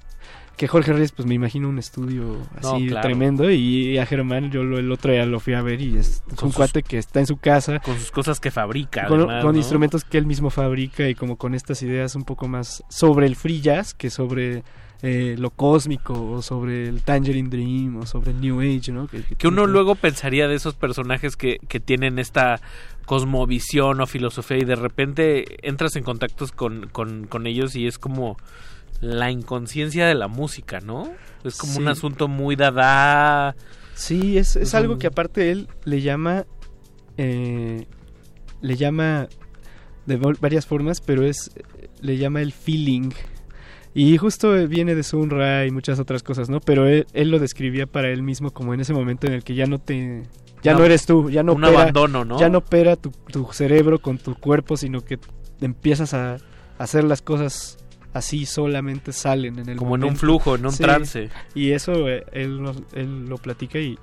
que 0.57 0.69
Jorge 0.69 0.93
Reyes, 0.93 1.13
pues 1.13 1.27
me 1.27 1.35
imagino 1.35 1.69
un 1.69 1.79
estudio 1.79 2.39
No, 2.63 2.75
así 2.75 2.87
claro. 2.87 3.09
tremendo. 3.09 3.51
Y 3.51 3.99
a 3.99 4.07
Germán, 4.07 4.51
yo 4.51 4.63
lo- 4.65 4.79
el 4.79 4.91
otro 4.93 5.13
día 5.13 5.27
lo 5.27 5.41
fui 5.41 5.55
a 5.55 5.63
ver 5.63 5.81
y 5.81 5.97
es, 5.97 6.23
un 6.31 6.37
sus- 6.39 6.55
cuate 6.55 6.83
que 6.83 6.99
está 6.99 7.21
en 7.21 7.27
su 7.27 7.37
casa. 7.39 7.81
Con 7.81 7.99
sus 7.99 8.11
cosas 8.11 8.39
que 8.41 8.51
fabrica, 8.51 9.07
Con, 9.07 9.21
además, 9.21 9.43
con 9.43 9.53
¿no? 9.53 9.59
instrumentos 9.59 10.05
que 10.05 10.19
él 10.19 10.27
mismo 10.27 10.51
fabrica 10.51 11.09
y 11.09 11.15
como 11.15 11.37
con 11.37 11.55
estas 11.55 11.83
ideas 11.83 12.15
un 12.15 12.25
poco 12.25 12.47
más 12.49 12.83
sobre 12.89 13.27
el 13.27 13.37
free 13.37 13.61
jazz 13.61 13.95
que 13.95 14.11
sobre 14.11 14.63
eh, 15.03 15.35
lo 15.39 15.51
cósmico 15.51 16.15
o 16.31 16.41
sobre 16.41 16.89
el 16.89 17.03
Tangerine 17.03 17.51
Dream 17.51 17.97
o 17.97 18.07
sobre 18.07 18.31
el 18.31 18.41
New 18.41 18.61
Age, 18.61 18.91
¿no? 18.91 19.07
Que, 19.07 19.23
Que 19.23 19.49
uno 19.49 19.67
luego 19.67 19.97
pensaría 19.97 20.49
de 20.49 20.55
esos 20.55 20.75
personajes 20.75 21.37
que, 21.37 21.59
que 21.69 21.79
tienen 21.79 22.19
esta 22.19 22.59
cosmovisión 23.05 24.01
o 24.01 24.07
filosofía 24.07 24.59
y 24.59 24.65
de 24.65 24.77
repente 24.77 25.45
entras 25.69 25.97
en 25.97 26.05
contactos 26.05 26.53
con, 26.53 26.89
con, 26.89 27.27
con 27.27 27.47
ellos 27.47 27.77
y 27.77 27.87
es 27.87 27.99
como 27.99 28.37
la 29.01 29.31
inconsciencia 29.31 30.07
de 30.07 30.15
la 30.15 30.29
música, 30.29 30.81
¿no? 30.81 31.11
Es 31.45 31.57
como 31.57 31.79
un 31.79 31.89
asunto 31.89 32.29
muy 32.29 32.57
dada. 32.57 33.55
Sí, 33.95 34.39
es, 34.39 34.57
es 34.57 34.75
algo 34.75 34.99
que 34.99 35.07
aparte 35.07 35.51
él 35.51 35.69
le 35.85 36.01
llama, 36.01 36.47
eh, 37.17 37.87
le 38.61 38.77
llama 38.77 39.29
de 40.07 40.17
varias 40.17 40.67
formas, 40.67 41.01
pero 41.01 41.25
es, 41.25 41.51
le 42.01 42.17
llama 42.17 42.41
el 42.41 42.53
feeling. 42.53 43.11
Y 43.95 44.17
justo 44.17 44.53
viene 44.67 44.95
de 44.95 45.05
Sun 45.05 45.31
Ra 45.31 45.67
y 45.67 45.71
muchas 45.71 46.01
otras 46.01 46.23
cosas, 46.23 46.49
¿no? 46.49 46.61
Pero 46.61 46.89
él, 46.89 47.07
él 47.13 47.31
lo 47.31 47.39
describía 47.39 47.87
para 47.87 48.09
él 48.09 48.23
mismo 48.23 48.51
como 48.51 48.75
en 48.75 48.81
ese 48.81 48.93
momento 48.93 49.27
en 49.27 49.35
el 49.35 49.45
que 49.45 49.55
ya 49.55 49.67
no 49.67 49.79
te... 49.79 50.25
Ya 50.63 50.73
no 50.73 50.83
eres 50.83 51.05
tú, 51.05 51.29
ya 51.29 51.43
no 51.43 51.53
un 51.53 51.63
opera, 51.63 51.83
abandono, 51.83 52.25
¿no? 52.25 52.41
Ya 52.41 52.49
no 52.49 52.59
opera 52.59 52.97
tu, 52.97 53.11
tu 53.31 53.47
cerebro 53.53 54.01
con 54.01 54.17
tu 54.17 54.35
cuerpo, 54.35 54.79
sino 54.79 55.03
que 55.03 55.19
empiezas 55.61 56.15
a 56.15 56.39
hacer 56.79 57.05
las 57.05 57.21
cosas 57.21 57.77
así 58.15 58.47
solamente 58.47 59.13
salen 59.13 59.59
en 59.59 59.69
el 59.69 59.77
Como 59.77 59.97
en 59.97 60.05
un 60.05 60.17
flujo, 60.17 60.55
en 60.55 60.65
un 60.67 60.75
trance. 60.77 61.29
Y 61.55 61.73
eso 61.73 62.09
eh, 62.09 62.25
él, 62.33 62.63
nos- 62.63 62.83
él 62.95 63.27
lo 63.27 63.37
platica 63.37 63.79
y 63.79 63.99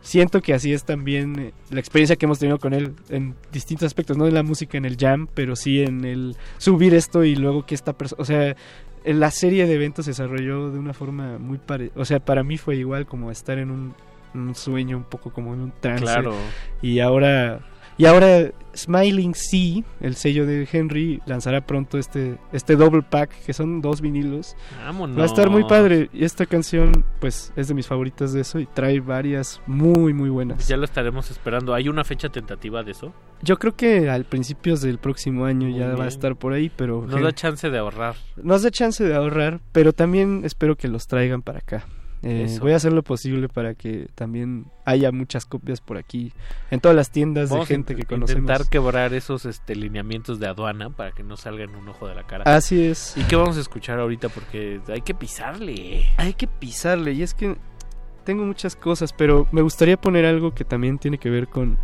siento 0.00 0.40
que 0.40 0.54
así 0.54 0.72
es 0.72 0.84
también 0.84 1.38
eh, 1.38 1.52
la 1.70 1.80
experiencia 1.80 2.16
que 2.16 2.24
hemos 2.26 2.38
tenido 2.38 2.58
con 2.58 2.72
él 2.72 2.94
en 3.08 3.34
distintos 3.52 3.86
aspectos, 3.86 4.16
no 4.16 4.26
en 4.26 4.34
la 4.34 4.42
música, 4.44 4.78
en 4.78 4.84
el 4.84 4.96
jam, 4.96 5.26
pero 5.34 5.56
sí 5.56 5.82
en 5.82 6.04
el 6.04 6.36
subir 6.58 6.94
esto 6.94 7.24
y 7.24 7.34
luego 7.36 7.66
que 7.66 7.74
esta 7.74 7.92
persona, 7.92 8.22
o 8.22 8.24
sea, 8.24 8.56
en 9.04 9.20
la 9.20 9.30
serie 9.30 9.66
de 9.66 9.74
eventos 9.74 10.04
se 10.04 10.12
desarrolló 10.12 10.70
de 10.70 10.78
una 10.78 10.92
forma 10.92 11.38
muy 11.38 11.58
pare 11.58 11.90
o 11.94 12.04
sea, 12.04 12.18
para 12.20 12.42
mí 12.42 12.56
fue 12.58 12.76
igual 12.76 13.06
como 13.06 13.30
estar 13.30 13.58
en 13.58 13.70
un, 13.70 13.94
un 14.34 14.54
sueño, 14.54 14.96
un 14.96 15.04
poco 15.04 15.32
como 15.32 15.54
en 15.54 15.60
un 15.60 15.72
trance. 15.80 16.04
Claro. 16.04 16.34
Y 16.82 17.00
ahora 17.00 17.60
y 17.98 18.04
ahora 18.06 18.50
Smiling 18.74 19.34
Sea, 19.34 19.82
el 20.00 20.16
sello 20.16 20.44
de 20.44 20.68
Henry, 20.70 21.22
lanzará 21.24 21.62
pronto 21.62 21.96
este 21.96 22.36
este 22.52 22.76
double 22.76 23.00
pack 23.02 23.30
que 23.46 23.54
son 23.54 23.80
dos 23.80 24.02
vinilos. 24.02 24.54
Vámonos. 24.84 25.18
Va 25.18 25.22
a 25.22 25.26
estar 25.26 25.48
muy 25.48 25.64
padre 25.64 26.10
y 26.12 26.24
esta 26.24 26.44
canción 26.44 27.04
pues 27.18 27.54
es 27.56 27.68
de 27.68 27.74
mis 27.74 27.86
favoritas 27.86 28.34
de 28.34 28.42
eso 28.42 28.58
y 28.60 28.66
trae 28.66 29.00
varias 29.00 29.62
muy 29.66 30.12
muy 30.12 30.28
buenas. 30.28 30.68
Ya 30.68 30.76
lo 30.76 30.84
estaremos 30.84 31.30
esperando. 31.30 31.72
¿Hay 31.72 31.88
una 31.88 32.04
fecha 32.04 32.28
tentativa 32.28 32.82
de 32.82 32.90
eso? 32.90 33.14
Yo 33.42 33.56
creo 33.58 33.74
que 33.74 34.10
al 34.10 34.24
principios 34.26 34.82
del 34.82 34.98
próximo 34.98 35.46
año 35.46 35.68
ya 35.68 35.94
va 35.94 36.04
a 36.04 36.08
estar 36.08 36.36
por 36.36 36.52
ahí, 36.52 36.70
pero 36.74 37.06
Nos 37.06 37.22
da 37.22 37.32
chance 37.32 37.70
de 37.70 37.78
ahorrar. 37.78 38.16
nos 38.42 38.62
da 38.62 38.70
chance 38.70 39.02
de 39.02 39.14
ahorrar, 39.14 39.60
pero 39.72 39.94
también 39.94 40.42
espero 40.44 40.76
que 40.76 40.88
los 40.88 41.06
traigan 41.06 41.40
para 41.40 41.60
acá. 41.60 41.86
Eh, 42.22 42.58
voy 42.60 42.72
a 42.72 42.76
hacer 42.76 42.92
lo 42.92 43.02
posible 43.02 43.48
para 43.48 43.74
que 43.74 44.08
también 44.14 44.66
haya 44.84 45.12
muchas 45.12 45.44
copias 45.44 45.80
por 45.80 45.96
aquí 45.96 46.32
en 46.70 46.80
todas 46.80 46.96
las 46.96 47.10
tiendas 47.10 47.50
Vamos 47.50 47.68
de 47.68 47.74
gente 47.74 47.94
que 47.94 48.04
conocemos. 48.04 48.40
intentar 48.40 48.68
quebrar 48.68 49.14
esos 49.14 49.44
este, 49.44 49.76
lineamientos 49.76 50.40
de 50.40 50.46
aduana 50.46 50.90
para 50.90 51.12
que 51.12 51.22
no 51.22 51.36
salga 51.36 51.64
en 51.64 51.74
un 51.74 51.88
ojo 51.88 52.08
de 52.08 52.14
la 52.14 52.26
cara. 52.26 52.44
Así 52.44 52.82
es. 52.82 53.14
¿Y 53.16 53.22
qué 53.24 53.36
vamos 53.36 53.56
a 53.58 53.60
escuchar 53.60 54.00
ahorita? 54.00 54.28
Porque 54.28 54.80
hay 54.88 55.02
que 55.02 55.14
pisarle. 55.14 56.06
Hay 56.16 56.34
que 56.34 56.46
pisarle 56.46 57.12
y 57.12 57.22
es 57.22 57.34
que 57.34 57.56
tengo 58.24 58.44
muchas 58.44 58.74
cosas, 58.74 59.12
pero 59.12 59.46
me 59.52 59.62
gustaría 59.62 59.96
poner 59.96 60.24
algo 60.24 60.54
que 60.54 60.64
también 60.64 60.98
tiene 60.98 61.18
que 61.18 61.30
ver 61.30 61.48
con 61.48 61.78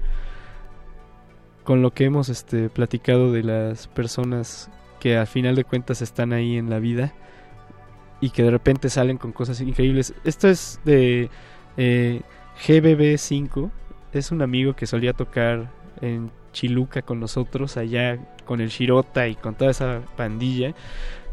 con 1.62 1.80
lo 1.80 1.92
que 1.92 2.04
hemos 2.04 2.28
este 2.28 2.68
platicado 2.68 3.32
de 3.32 3.44
las 3.44 3.86
personas 3.86 4.68
que 4.98 5.16
al 5.16 5.28
final 5.28 5.54
de 5.54 5.64
cuentas 5.64 6.02
están 6.02 6.32
ahí 6.32 6.56
en 6.56 6.70
la 6.70 6.80
vida 6.80 7.12
y 8.23 8.31
que 8.31 8.44
de 8.44 8.51
repente 8.52 8.89
salen 8.89 9.18
con 9.18 9.33
cosas 9.33 9.60
increíbles. 9.60 10.15
Esto 10.25 10.49
es 10.49 10.81
de 10.84 11.28
eh, 11.76 12.23
GBB5, 12.67 13.70
es 14.12 14.31
un 14.31 14.41
amigo 14.41 14.75
que 14.75 14.86
solía 14.86 15.12
tocar 15.12 15.68
en 16.01 16.31
Chiluca 16.52 17.02
con 17.02 17.18
nosotros 17.18 17.76
allá 17.76 18.18
con 18.44 18.60
el 18.60 18.68
Shirota 18.68 19.26
y 19.26 19.34
con 19.34 19.57
toda 19.57 19.73
esa 19.73 20.02
pandilla. 20.17 20.73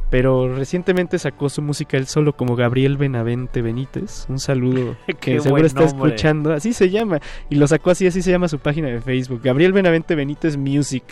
Pero 0.10 0.56
recientemente 0.56 1.20
sacó 1.20 1.50
su 1.50 1.62
música 1.62 1.96
él 1.98 2.08
solo 2.08 2.34
como 2.34 2.56
Gabriel 2.56 2.98
Benavente 2.98 3.62
Benítez. 3.62 4.26
Un 4.28 4.40
saludo 4.40 4.98
que 5.20 5.40
seguro 5.40 5.66
está 5.66 5.82
nombre. 5.82 6.10
escuchando. 6.10 6.54
Así 6.54 6.74
se 6.74 6.90
llama. 6.90 7.20
Y 7.50 7.56
lo 7.56 7.68
sacó 7.68 7.92
así, 7.92 8.08
así 8.08 8.22
se 8.22 8.32
llama 8.32 8.48
su 8.48 8.58
página 8.60 8.88
de 8.88 9.02
Facebook. 9.02 9.42
Gabriel 9.44 9.72
Benavente 9.72 10.16
Benítez 10.16 10.58
Music. 10.58 11.04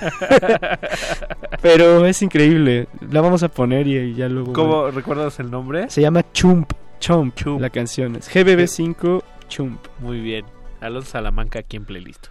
Pero 1.62 2.04
es 2.06 2.20
increíble. 2.22 2.88
La 3.10 3.20
vamos 3.20 3.42
a 3.42 3.48
poner 3.48 3.86
y, 3.86 3.96
y 3.98 4.14
ya 4.14 4.28
luego. 4.28 4.52
¿Cómo 4.52 4.90
recuerdas 4.90 5.38
el 5.40 5.50
nombre? 5.50 5.88
Se 5.88 6.00
llama 6.00 6.24
Chump. 6.32 6.72
Chump. 7.00 7.34
La 7.58 7.70
canción 7.70 8.14
es 8.16 8.30
GBB5 8.32 9.22
Chump. 9.48 9.80
Muy 9.98 10.20
bien. 10.20 10.44
Alonso 10.80 11.10
Salamanca 11.10 11.58
aquí 11.58 11.76
en 11.76 11.84
playlist. 11.84 12.28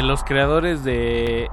De 0.00 0.06
los 0.06 0.24
creadores 0.24 0.82
de 0.82 1.48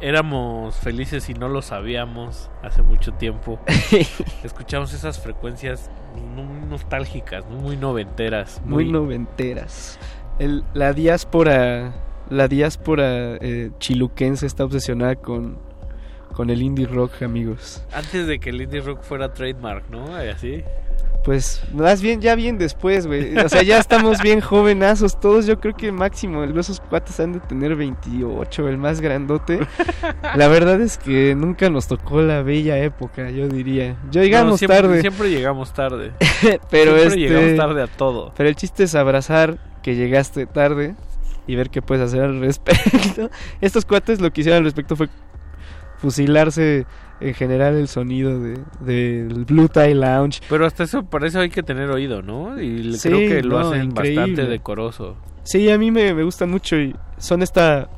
Éramos 0.00 0.76
felices 0.76 1.28
y 1.28 1.34
no 1.34 1.48
lo 1.48 1.60
sabíamos 1.62 2.48
hace 2.62 2.82
mucho 2.82 3.12
tiempo. 3.14 3.58
Escuchamos 4.44 4.94
esas 4.94 5.18
frecuencias 5.18 5.90
muy 6.36 6.68
nostálgicas, 6.68 7.44
¿no? 7.50 7.56
muy 7.56 7.76
noventeras. 7.76 8.62
Muy, 8.64 8.84
noventeras. 8.88 9.98
El- 10.38 10.62
la 10.74 10.92
diáspora, 10.92 11.92
la 12.30 12.46
diáspora 12.46 13.34
eh, 13.40 13.72
chiluquense 13.80 14.46
está 14.46 14.64
obsesionada 14.64 15.16
con, 15.16 15.58
con 16.32 16.50
el 16.50 16.62
indie 16.62 16.86
rock, 16.86 17.22
amigos. 17.22 17.82
Antes 17.92 18.28
de 18.28 18.38
que 18.38 18.50
el 18.50 18.60
indie 18.62 18.80
rock 18.80 19.02
fuera 19.02 19.34
trademark, 19.34 19.90
¿no? 19.90 20.14
Así. 20.14 20.62
Pues 21.24 21.62
más 21.74 22.00
bien, 22.00 22.20
ya 22.20 22.34
bien 22.34 22.58
después, 22.58 23.06
güey. 23.06 23.36
O 23.36 23.48
sea, 23.48 23.62
ya 23.62 23.78
estamos 23.78 24.20
bien 24.22 24.40
jovenazos 24.40 25.20
todos. 25.20 25.46
Yo 25.46 25.60
creo 25.60 25.74
que 25.76 25.92
máximo 25.92 26.44
esos 26.44 26.80
cuates 26.80 27.20
han 27.20 27.34
de 27.34 27.40
tener 27.40 27.76
28, 27.76 28.68
el 28.68 28.78
más 28.78 29.00
grandote. 29.00 29.60
La 30.36 30.48
verdad 30.48 30.80
es 30.80 30.96
que 30.96 31.34
nunca 31.34 31.68
nos 31.70 31.86
tocó 31.86 32.22
la 32.22 32.42
bella 32.42 32.78
época, 32.78 33.30
yo 33.30 33.48
diría. 33.48 33.96
Yo 34.10 34.22
llegamos 34.22 34.52
No, 34.52 34.58
siempre, 34.58 34.80
tarde. 34.80 35.00
Siempre 35.00 35.30
llegamos 35.30 35.72
tarde. 35.74 36.12
pero 36.70 36.96
siempre 36.96 37.04
este, 37.04 37.18
llegamos 37.18 37.56
tarde 37.56 37.82
a 37.82 37.86
todo. 37.86 38.32
Pero 38.36 38.48
el 38.48 38.56
chiste 38.56 38.84
es 38.84 38.94
abrazar 38.94 39.58
que 39.82 39.96
llegaste 39.96 40.46
tarde 40.46 40.94
y 41.46 41.56
ver 41.56 41.70
qué 41.70 41.82
puedes 41.82 42.04
hacer 42.04 42.22
al 42.22 42.40
respecto. 42.40 43.30
Estos 43.60 43.84
cuates 43.84 44.20
lo 44.20 44.32
que 44.32 44.42
hicieron 44.42 44.58
al 44.58 44.64
respecto 44.64 44.96
fue 44.96 45.08
fusilarse 45.98 46.86
en 47.20 47.34
general 47.34 47.74
el 47.76 47.88
sonido 47.88 48.38
de 48.40 48.58
del 48.80 49.44
Blue 49.44 49.68
Tie 49.68 49.94
Lounge. 49.94 50.40
Pero 50.48 50.66
hasta 50.66 50.84
eso, 50.84 51.04
para 51.04 51.26
eso 51.26 51.40
hay 51.40 51.50
que 51.50 51.62
tener 51.62 51.90
oído, 51.90 52.22
¿no? 52.22 52.60
Y 52.60 52.94
Sí, 52.94 53.08
creo 53.08 53.18
que 53.28 53.42
lo 53.42 53.60
no, 53.60 53.68
hacen 53.70 53.84
increíble. 53.86 54.20
bastante 54.20 54.50
decoroso. 54.50 55.16
Sí, 55.44 55.70
a 55.70 55.78
mí 55.78 55.90
me, 55.90 56.12
me 56.14 56.22
gustan 56.22 56.50
mucho 56.50 56.76
y 56.76 56.94
son 57.16 57.42
esta 57.42 57.88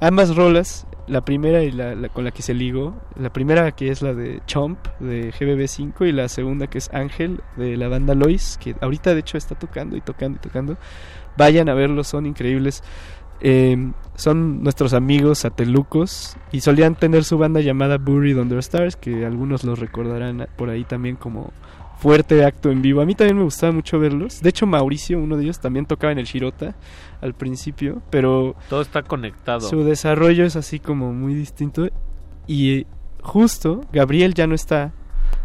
ambas 0.00 0.34
rolas, 0.34 0.86
la 1.08 1.24
primera 1.24 1.62
y 1.62 1.72
la, 1.72 1.94
la 1.94 2.08
con 2.08 2.24
la 2.24 2.30
que 2.30 2.40
se 2.42 2.54
ligó, 2.54 2.94
la 3.16 3.32
primera 3.32 3.72
que 3.72 3.90
es 3.90 4.00
la 4.00 4.14
de 4.14 4.40
Chomp 4.46 4.78
de 5.00 5.32
GBB5 5.32 6.08
y 6.08 6.12
la 6.12 6.28
segunda 6.28 6.68
que 6.68 6.78
es 6.78 6.88
Ángel 6.94 7.40
de 7.56 7.76
la 7.76 7.88
banda 7.88 8.14
Lois, 8.14 8.58
que 8.62 8.74
ahorita 8.80 9.12
de 9.12 9.20
hecho 9.20 9.36
está 9.36 9.56
tocando 9.56 9.96
y 9.96 10.00
tocando 10.00 10.38
y 10.38 10.40
tocando. 10.40 10.76
Vayan 11.36 11.68
a 11.68 11.74
verlos, 11.74 12.06
son 12.08 12.26
increíbles. 12.26 12.82
Eh, 13.40 13.92
son 14.16 14.62
nuestros 14.62 14.92
amigos 14.92 15.38
satelucos 15.38 16.36
y 16.52 16.60
solían 16.60 16.94
tener 16.94 17.24
su 17.24 17.38
banda 17.38 17.60
llamada 17.60 17.96
Buried 17.96 18.38
Under 18.38 18.58
Stars, 18.58 18.96
que 18.96 19.24
algunos 19.24 19.64
los 19.64 19.78
recordarán 19.78 20.46
por 20.56 20.68
ahí 20.68 20.84
también 20.84 21.16
como 21.16 21.52
fuerte 22.00 22.44
acto 22.44 22.70
en 22.70 22.82
vivo. 22.82 23.00
A 23.00 23.06
mí 23.06 23.14
también 23.14 23.38
me 23.38 23.44
gustaba 23.44 23.72
mucho 23.72 23.98
verlos. 23.98 24.40
De 24.40 24.50
hecho, 24.50 24.66
Mauricio, 24.66 25.18
uno 25.18 25.36
de 25.36 25.44
ellos, 25.44 25.60
también 25.60 25.86
tocaba 25.86 26.12
en 26.12 26.18
el 26.18 26.24
Shirota 26.24 26.74
al 27.20 27.34
principio, 27.34 28.02
pero 28.10 28.56
Todo 28.68 28.80
está 28.80 29.02
conectado. 29.02 29.60
su 29.60 29.84
desarrollo 29.84 30.44
es 30.44 30.56
así 30.56 30.80
como 30.80 31.12
muy 31.12 31.34
distinto. 31.34 31.88
Y 32.46 32.72
eh, 32.72 32.86
justo, 33.22 33.82
Gabriel 33.92 34.34
ya 34.34 34.46
no 34.46 34.54
está, 34.54 34.92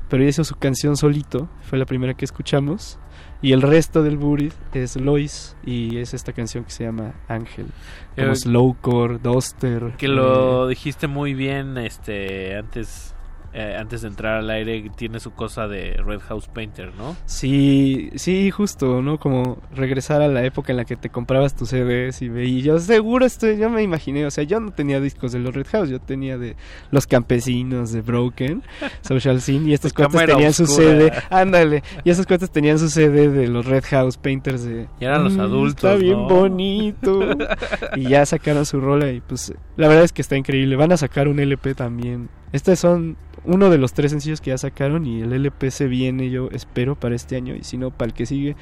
pero 0.10 0.24
hizo 0.24 0.44
su 0.44 0.56
canción 0.56 0.98
solito, 0.98 1.50
fue 1.62 1.78
la 1.78 1.86
primera 1.86 2.14
que 2.14 2.26
escuchamos. 2.26 3.00
Y 3.42 3.52
el 3.54 3.62
resto 3.62 4.02
del 4.04 4.18
Buried 4.18 4.54
es 4.74 4.96
Lois 4.96 5.56
y 5.66 5.98
es 5.98 6.14
esta 6.14 6.34
canción 6.34 6.64
que 6.64 6.72
se 6.72 6.84
llama 6.84 7.14
Ángel. 7.28 7.68
Como 8.16 8.32
Eh, 8.32 8.36
slowcore, 8.36 9.18
duster. 9.20 9.94
Que 9.98 10.08
lo 10.08 10.68
dijiste 10.68 11.08
muy 11.08 11.34
bien 11.34 11.78
este 11.78 12.58
antes 12.58 13.15
eh, 13.58 13.78
antes 13.80 14.02
de 14.02 14.10
entrar 14.10 14.38
al 14.40 14.50
aire 14.50 14.92
tiene 14.98 15.20
su 15.22 15.32
cosa 15.32 15.68
de 15.68 15.94
Red 16.06 16.20
House 16.28 16.48
Painter, 16.50 16.92
¿no? 16.98 17.16
Sí, 17.26 18.10
sí, 18.16 18.52
justo, 18.52 19.02
¿no? 19.02 19.18
Como 19.18 19.60
regresar 19.74 20.22
a 20.22 20.28
la 20.28 20.44
época 20.44 20.74
en 20.74 20.78
la 20.78 20.84
que 20.84 20.98
te 20.98 21.10
comprabas 21.10 21.56
tus 21.56 21.70
CDs 21.70 22.22
y 22.22 22.28
veías. 22.28 22.66
Yo 22.66 22.80
seguro 22.80 23.26
estoy, 23.26 23.58
yo 23.58 23.70
me 23.70 23.82
imaginé, 23.82 24.26
o 24.26 24.32
sea, 24.32 24.44
yo 24.44 24.60
no 24.60 24.72
tenía 24.72 25.00
discos 25.00 25.32
de 25.32 25.40
los 25.40 25.54
Red 25.56 25.68
House, 25.72 25.90
yo 25.90 26.00
tenía 26.00 26.38
de 26.38 26.58
Los 26.92 27.08
Campesinos, 27.08 27.92
de 27.94 28.02
Broken, 28.02 28.62
Social 29.02 29.40
Scene, 29.42 29.70
y 29.70 29.74
estos 29.74 29.94
Cámara 29.94 30.34
tenían 30.34 30.52
su 30.54 30.64
Oscura. 30.64 30.88
CD, 30.88 31.12
ándale, 31.30 31.82
y 32.04 32.10
estos 32.10 32.26
cuates 32.28 32.52
tenían 32.52 32.78
su 32.78 32.90
CD 32.90 33.30
de 33.30 33.48
los 33.48 33.66
Red 33.66 33.86
House 33.90 34.18
Painters 34.18 34.66
de... 34.66 34.88
Y 35.00 35.06
eran 35.06 35.24
los 35.24 35.34
"Mm, 35.38 35.40
adultos, 35.42 35.84
Está 35.86 35.96
bien 35.96 36.18
¿no?" 36.18 36.28
bonito. 36.28 37.20
y 37.96 38.10
ya 38.10 38.26
sacaron 38.26 38.66
su 38.66 38.82
rola 38.82 39.10
y 39.12 39.22
pues 39.22 39.54
la 39.78 39.88
verdad 39.88 40.04
es 40.04 40.12
que 40.12 40.22
está 40.22 40.36
increíble. 40.36 40.76
Van 40.76 40.92
a 40.92 40.98
sacar 40.98 41.28
un 41.28 41.40
LP 41.40 41.74
también. 41.76 42.30
Estos 42.56 42.80
son 42.80 43.18
uno 43.44 43.70
de 43.70 43.78
los 43.78 43.94
tres 43.94 44.12
sencillos 44.12 44.40
que 44.40 44.52
ya 44.52 44.58
sacaron 44.58 45.06
y 45.06 45.20
el 45.22 45.34
LP 45.34 45.72
se 45.72 45.88
viene, 45.88 46.30
yo 46.30 46.48
espero, 46.52 46.96
para 46.96 47.14
este 47.14 47.36
año. 47.36 47.54
Y 47.54 47.66
si 47.66 47.78
no, 47.78 47.92
para 47.92 48.08
el 48.08 48.14
que 48.14 48.26
sigue, 48.26 48.56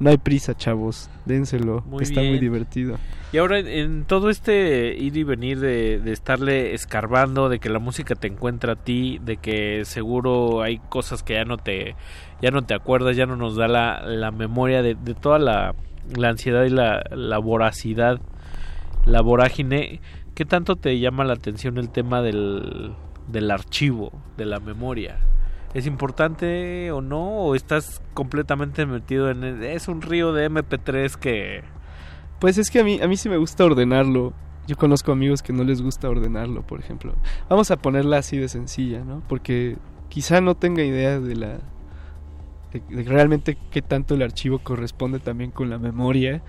no 0.00 0.08
hay 0.08 0.16
prisa, 0.16 0.56
chavos. 0.56 1.10
Dénselo, 1.26 1.82
Muy 1.82 2.04
está 2.04 2.22
muy 2.22 2.38
divertido. 2.38 2.96
Y 3.30 3.36
ahora 3.36 3.58
en, 3.58 3.68
en 3.68 4.04
todo 4.04 4.30
este 4.30 4.96
ir 4.96 5.14
y 5.14 5.24
venir 5.24 5.60
de, 5.60 6.00
de 6.00 6.10
estarle 6.10 6.72
escarbando, 6.72 7.50
de 7.50 7.58
que 7.58 7.68
la 7.68 7.78
música 7.78 8.14
te 8.14 8.28
encuentra 8.28 8.72
a 8.72 8.76
ti, 8.76 9.20
de 9.22 9.36
que 9.36 9.84
seguro 9.84 10.62
hay 10.62 10.78
cosas 10.78 11.22
que 11.22 11.34
ya 11.34 11.44
no 11.44 11.58
te 11.58 11.94
ya 12.40 12.50
no 12.50 12.62
te 12.62 12.72
acuerdas, 12.72 13.14
ya 13.14 13.26
no 13.26 13.36
nos 13.36 13.56
da 13.56 13.68
la, 13.68 14.00
la 14.06 14.30
memoria 14.30 14.80
de, 14.80 14.94
de 14.94 15.12
toda 15.14 15.38
la, 15.38 15.74
la 16.16 16.30
ansiedad 16.30 16.64
y 16.64 16.70
la, 16.70 17.04
la 17.10 17.36
voracidad, 17.36 18.22
la 19.04 19.20
vorágine. 19.20 20.00
¿Qué 20.34 20.44
tanto 20.44 20.76
te 20.76 20.98
llama 20.98 21.24
la 21.24 21.34
atención 21.34 21.76
el 21.78 21.90
tema 21.90 22.22
del, 22.22 22.94
del 23.28 23.50
archivo, 23.50 24.12
de 24.36 24.46
la 24.46 24.60
memoria? 24.60 25.18
¿Es 25.74 25.86
importante 25.86 26.90
o 26.90 27.00
no? 27.02 27.22
¿O 27.42 27.54
estás 27.54 28.02
completamente 28.14 28.86
metido 28.86 29.30
en... 29.30 29.44
el- 29.44 29.62
es 29.64 29.88
un 29.88 30.02
río 30.02 30.32
de 30.32 30.50
MP3 30.50 31.16
que... 31.16 31.62
Pues 32.40 32.58
es 32.58 32.70
que 32.70 32.80
a 32.80 32.84
mí, 32.84 32.98
a 33.00 33.08
mí 33.08 33.16
sí 33.16 33.28
me 33.28 33.36
gusta 33.36 33.64
ordenarlo. 33.64 34.32
Yo 34.66 34.76
conozco 34.76 35.12
amigos 35.12 35.42
que 35.42 35.52
no 35.52 35.64
les 35.64 35.82
gusta 35.82 36.08
ordenarlo, 36.08 36.62
por 36.62 36.80
ejemplo. 36.80 37.14
Vamos 37.48 37.70
a 37.70 37.76
ponerla 37.76 38.18
así 38.18 38.36
de 38.38 38.48
sencilla, 38.48 39.04
¿no? 39.04 39.22
Porque 39.28 39.76
quizá 40.08 40.40
no 40.40 40.54
tenga 40.56 40.82
idea 40.82 41.20
de 41.20 41.36
la... 41.36 41.58
De, 42.72 43.02
realmente 43.04 43.58
qué 43.70 43.82
tanto 43.82 44.14
el 44.14 44.22
archivo 44.22 44.58
corresponde 44.60 45.18
también 45.20 45.50
con 45.50 45.68
la 45.70 45.78
memoria. 45.78 46.42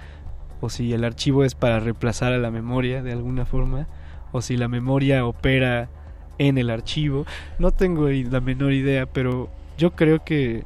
O 0.63 0.69
si 0.69 0.93
el 0.93 1.03
archivo 1.03 1.43
es 1.43 1.55
para 1.55 1.81
reemplazar 1.81 2.31
a 2.31 2.37
la 2.37 2.49
memoria 2.49 3.03
de 3.03 3.11
alguna 3.11 3.45
forma. 3.45 3.85
O 4.31 4.41
si 4.41 4.55
la 4.55 4.69
memoria 4.69 5.25
opera 5.25 5.89
en 6.37 6.57
el 6.57 6.69
archivo. 6.69 7.25
No 7.59 7.71
tengo 7.71 8.07
la 8.07 8.39
menor 8.39 8.71
idea, 8.71 9.05
pero 9.05 9.49
yo 9.77 9.91
creo 9.91 10.23
que 10.23 10.63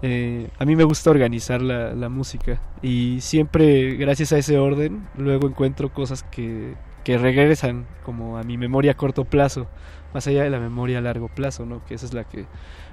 eh, 0.00 0.48
a 0.58 0.64
mí 0.64 0.74
me 0.74 0.84
gusta 0.84 1.10
organizar 1.10 1.60
la, 1.60 1.92
la 1.92 2.08
música 2.08 2.62
y 2.80 3.20
siempre 3.20 3.96
gracias 3.96 4.32
a 4.32 4.38
ese 4.38 4.58
orden 4.58 5.06
luego 5.18 5.46
encuentro 5.46 5.92
cosas 5.92 6.22
que, 6.22 6.74
que 7.04 7.18
regresan 7.18 7.86
como 8.02 8.38
a 8.38 8.42
mi 8.42 8.56
memoria 8.56 8.92
a 8.92 8.96
corto 8.96 9.26
plazo, 9.26 9.66
más 10.14 10.26
allá 10.26 10.44
de 10.44 10.48
la 10.48 10.58
memoria 10.58 10.96
a 10.98 11.02
largo 11.02 11.28
plazo, 11.28 11.66
¿no? 11.66 11.84
Que 11.84 11.94
esa 11.94 12.06
es 12.06 12.14
la 12.14 12.24
que, 12.24 12.46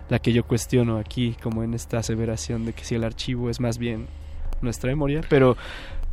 la 0.09 0.19
que 0.19 0.33
yo 0.33 0.45
cuestiono 0.45 0.97
aquí, 0.97 1.37
como 1.41 1.63
en 1.63 1.73
esta 1.73 1.99
aseveración 1.99 2.65
de 2.65 2.73
que 2.73 2.83
si 2.83 2.95
el 2.95 3.05
archivo 3.05 3.49
es 3.49 3.61
más 3.61 3.77
bien 3.77 4.07
nuestra 4.61 4.89
memoria, 4.89 5.21
pero 5.29 5.55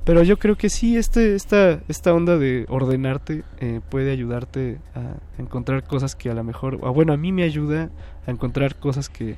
pero 0.04 0.22
yo 0.22 0.38
creo 0.38 0.56
que 0.56 0.68
sí, 0.68 0.96
este, 0.96 1.34
esta, 1.34 1.80
esta 1.88 2.12
onda 2.12 2.36
de 2.36 2.66
ordenarte 2.68 3.42
eh, 3.58 3.80
puede 3.88 4.10
ayudarte 4.10 4.78
a 4.94 5.16
encontrar 5.40 5.84
cosas 5.84 6.14
que 6.14 6.30
a 6.30 6.34
lo 6.34 6.44
mejor, 6.44 6.78
o 6.82 6.92
bueno, 6.92 7.14
a 7.14 7.16
mí 7.16 7.32
me 7.32 7.42
ayuda 7.42 7.90
a 8.26 8.30
encontrar 8.30 8.76
cosas 8.76 9.08
que, 9.08 9.36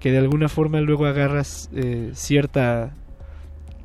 que 0.00 0.10
de 0.10 0.18
alguna 0.18 0.48
forma 0.48 0.80
luego 0.80 1.04
agarras 1.04 1.68
eh, 1.74 2.10
cierta 2.14 2.94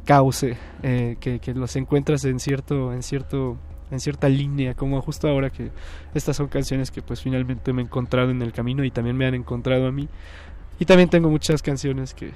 cauce, 0.06 0.58
eh, 0.82 1.18
que, 1.20 1.40
que 1.40 1.54
los 1.54 1.76
encuentras 1.76 2.24
en 2.24 2.40
cierto, 2.40 2.94
en 2.94 3.04
cierto, 3.04 3.58
en 3.92 4.00
cierta 4.00 4.30
línea, 4.30 4.76
como 4.76 5.02
justo 5.02 5.28
ahora 5.28 5.50
que 5.50 5.72
estas 6.14 6.38
son 6.38 6.48
canciones 6.48 6.90
que 6.90 7.02
pues 7.02 7.22
finalmente 7.22 7.74
me 7.74 7.82
he 7.82 7.86
encontrado 7.86 8.32
en 8.32 8.42
el 8.42 8.54
camino 8.54 8.86
y 8.86 8.92
también 8.92 9.18
me 9.18 9.28
han 9.28 9.36
encontrado 9.36 9.88
a 9.88 9.92
mí. 9.92 10.08
Y 10.80 10.86
también 10.86 11.10
tengo 11.10 11.30
muchas 11.30 11.62
canciones 11.62 12.14
que, 12.14 12.32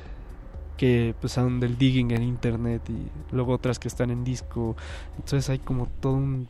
que 0.81 1.13
pues 1.21 1.33
son 1.33 1.59
del 1.59 1.77
digging 1.77 2.09
en 2.09 2.23
internet 2.23 2.81
y 2.89 3.35
luego 3.35 3.53
otras 3.53 3.77
que 3.77 3.87
están 3.87 4.09
en 4.09 4.23
disco. 4.23 4.75
Entonces 5.15 5.47
hay 5.51 5.59
como 5.59 5.85
todo 5.85 6.13
un 6.13 6.49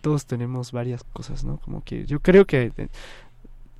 todos 0.00 0.24
tenemos 0.24 0.70
varias 0.70 1.02
cosas, 1.02 1.42
¿no? 1.42 1.56
Como 1.58 1.82
que 1.82 2.06
yo 2.06 2.20
creo 2.20 2.44
que 2.44 2.70
eh, 2.76 2.88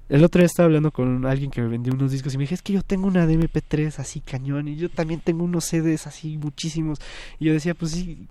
el 0.09 0.25
otro 0.25 0.41
día 0.41 0.47
estaba 0.47 0.65
hablando 0.67 0.91
con 0.91 1.25
alguien 1.25 1.53
que 1.53 1.61
me 1.61 1.69
vendió 1.69 1.95
unos 1.95 2.11
discos 2.11 2.35
y 2.35 2.37
me 2.37 2.43
dije, 2.43 2.57
es 2.57 2.63
que 2.63 2.73
yo 2.73 2.83
tengo 2.83 3.07
una 3.07 3.29
de 3.29 3.39
MP3 3.39 3.97
así 4.01 4.19
cañón 4.19 4.67
y 4.67 4.75
yo 4.75 4.89
también 4.89 5.21
tengo 5.21 5.45
unos 5.45 5.67
CDs 5.67 6.09
así 6.09 6.37
muchísimos. 6.37 6.99
Y 7.39 7.45
yo 7.45 7.53
decía, 7.53 7.75
pues 7.75 7.93
sí, 7.93 8.27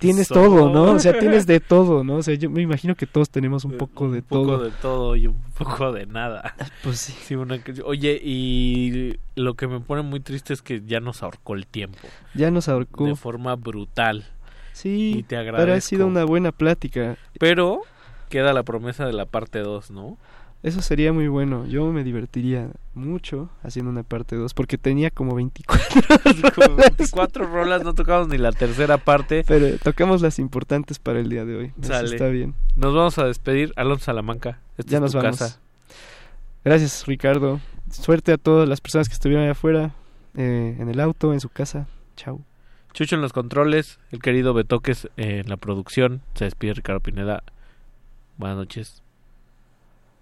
tienes 0.00 0.26
So- 0.26 0.34
todo, 0.34 0.70
¿no? 0.70 0.92
O 0.94 0.98
sea, 0.98 1.16
tienes 1.18 1.46
de 1.46 1.60
todo, 1.60 2.02
¿no? 2.02 2.16
O 2.16 2.22
sea, 2.22 2.34
yo 2.34 2.50
me 2.50 2.62
imagino 2.62 2.94
que 2.96 3.06
todos 3.06 3.30
tenemos 3.30 3.64
un 3.64 3.76
poco 3.78 4.10
de 4.10 4.18
un 4.18 4.24
poco 4.24 4.46
todo. 4.46 4.64
de 4.64 4.70
todo 4.82 5.16
y 5.16 5.26
un 5.28 5.40
poco 5.56 5.92
de 5.92 6.06
nada. 6.06 6.54
Pues 6.82 6.98
sí. 6.98 7.34
una 7.36 7.60
oye, 7.84 8.20
y 8.22 9.16
lo 9.36 9.54
que 9.54 9.68
me 9.68 9.78
pone 9.80 10.02
muy 10.02 10.20
triste 10.20 10.52
es 10.52 10.62
que 10.62 10.82
ya 10.84 10.98
nos 11.00 11.22
ahorcó 11.22 11.54
el 11.54 11.66
tiempo. 11.66 11.98
Ya 12.34 12.50
nos 12.50 12.68
ahorcó. 12.68 13.04
De 13.06 13.14
forma 13.14 13.54
brutal. 13.54 14.24
Sí, 14.72 15.12
y 15.18 15.22
te 15.22 15.36
pero 15.36 15.40
agradezco. 15.56 15.76
ha 15.76 15.80
sido 15.80 16.06
una 16.06 16.24
buena 16.24 16.52
plática. 16.52 17.16
Pero 17.38 17.82
queda 18.30 18.52
la 18.52 18.62
promesa 18.62 19.04
de 19.06 19.12
la 19.12 19.26
parte 19.26 19.58
2, 19.60 19.90
¿no? 19.90 20.16
Eso 20.62 20.82
sería 20.82 21.12
muy 21.12 21.26
bueno. 21.28 21.64
Yo 21.66 21.90
me 21.90 22.04
divertiría 22.04 22.68
mucho 22.94 23.48
haciendo 23.62 23.90
una 23.90 24.02
parte 24.02 24.36
2 24.36 24.52
porque 24.52 24.76
tenía 24.76 25.10
como 25.10 25.34
24 25.34 26.52
Como 26.54 26.76
24 26.76 27.46
rolas, 27.46 27.82
no 27.82 27.94
tocamos 27.94 28.28
ni 28.28 28.36
la 28.36 28.52
tercera 28.52 28.98
parte. 28.98 29.42
Pero 29.46 29.78
tocamos 29.78 30.20
las 30.20 30.38
importantes 30.38 30.98
para 30.98 31.18
el 31.20 31.30
día 31.30 31.46
de 31.46 31.56
hoy. 31.56 31.72
Eso 31.80 31.92
Sale. 31.92 32.10
está 32.14 32.28
bien. 32.28 32.54
Nos 32.76 32.94
vamos 32.94 33.16
a 33.18 33.24
despedir. 33.24 33.72
Alonso 33.76 34.04
Salamanca. 34.04 34.60
esta 34.76 34.90
Ya 34.90 34.98
es 34.98 35.02
nos 35.02 35.12
tu 35.12 35.18
vamos. 35.18 35.38
casa. 35.38 35.58
Gracias, 36.62 37.06
Ricardo. 37.06 37.58
Suerte 37.90 38.32
a 38.32 38.36
todas 38.36 38.68
las 38.68 38.82
personas 38.82 39.08
que 39.08 39.14
estuvieron 39.14 39.42
allá 39.44 39.52
afuera, 39.52 39.94
eh, 40.36 40.76
en 40.78 40.90
el 40.90 41.00
auto, 41.00 41.32
en 41.32 41.40
su 41.40 41.48
casa. 41.48 41.88
Chao. 42.16 42.40
Chucho 42.92 43.14
en 43.16 43.22
los 43.22 43.32
controles, 43.32 43.98
el 44.10 44.20
querido 44.20 44.52
Betoques 44.52 45.08
en 45.16 45.48
la 45.48 45.56
producción. 45.56 46.20
Se 46.34 46.44
despide 46.44 46.74
Ricardo 46.74 47.00
Pineda. 47.00 47.42
Buenas 48.36 48.58
noches. 48.58 49.02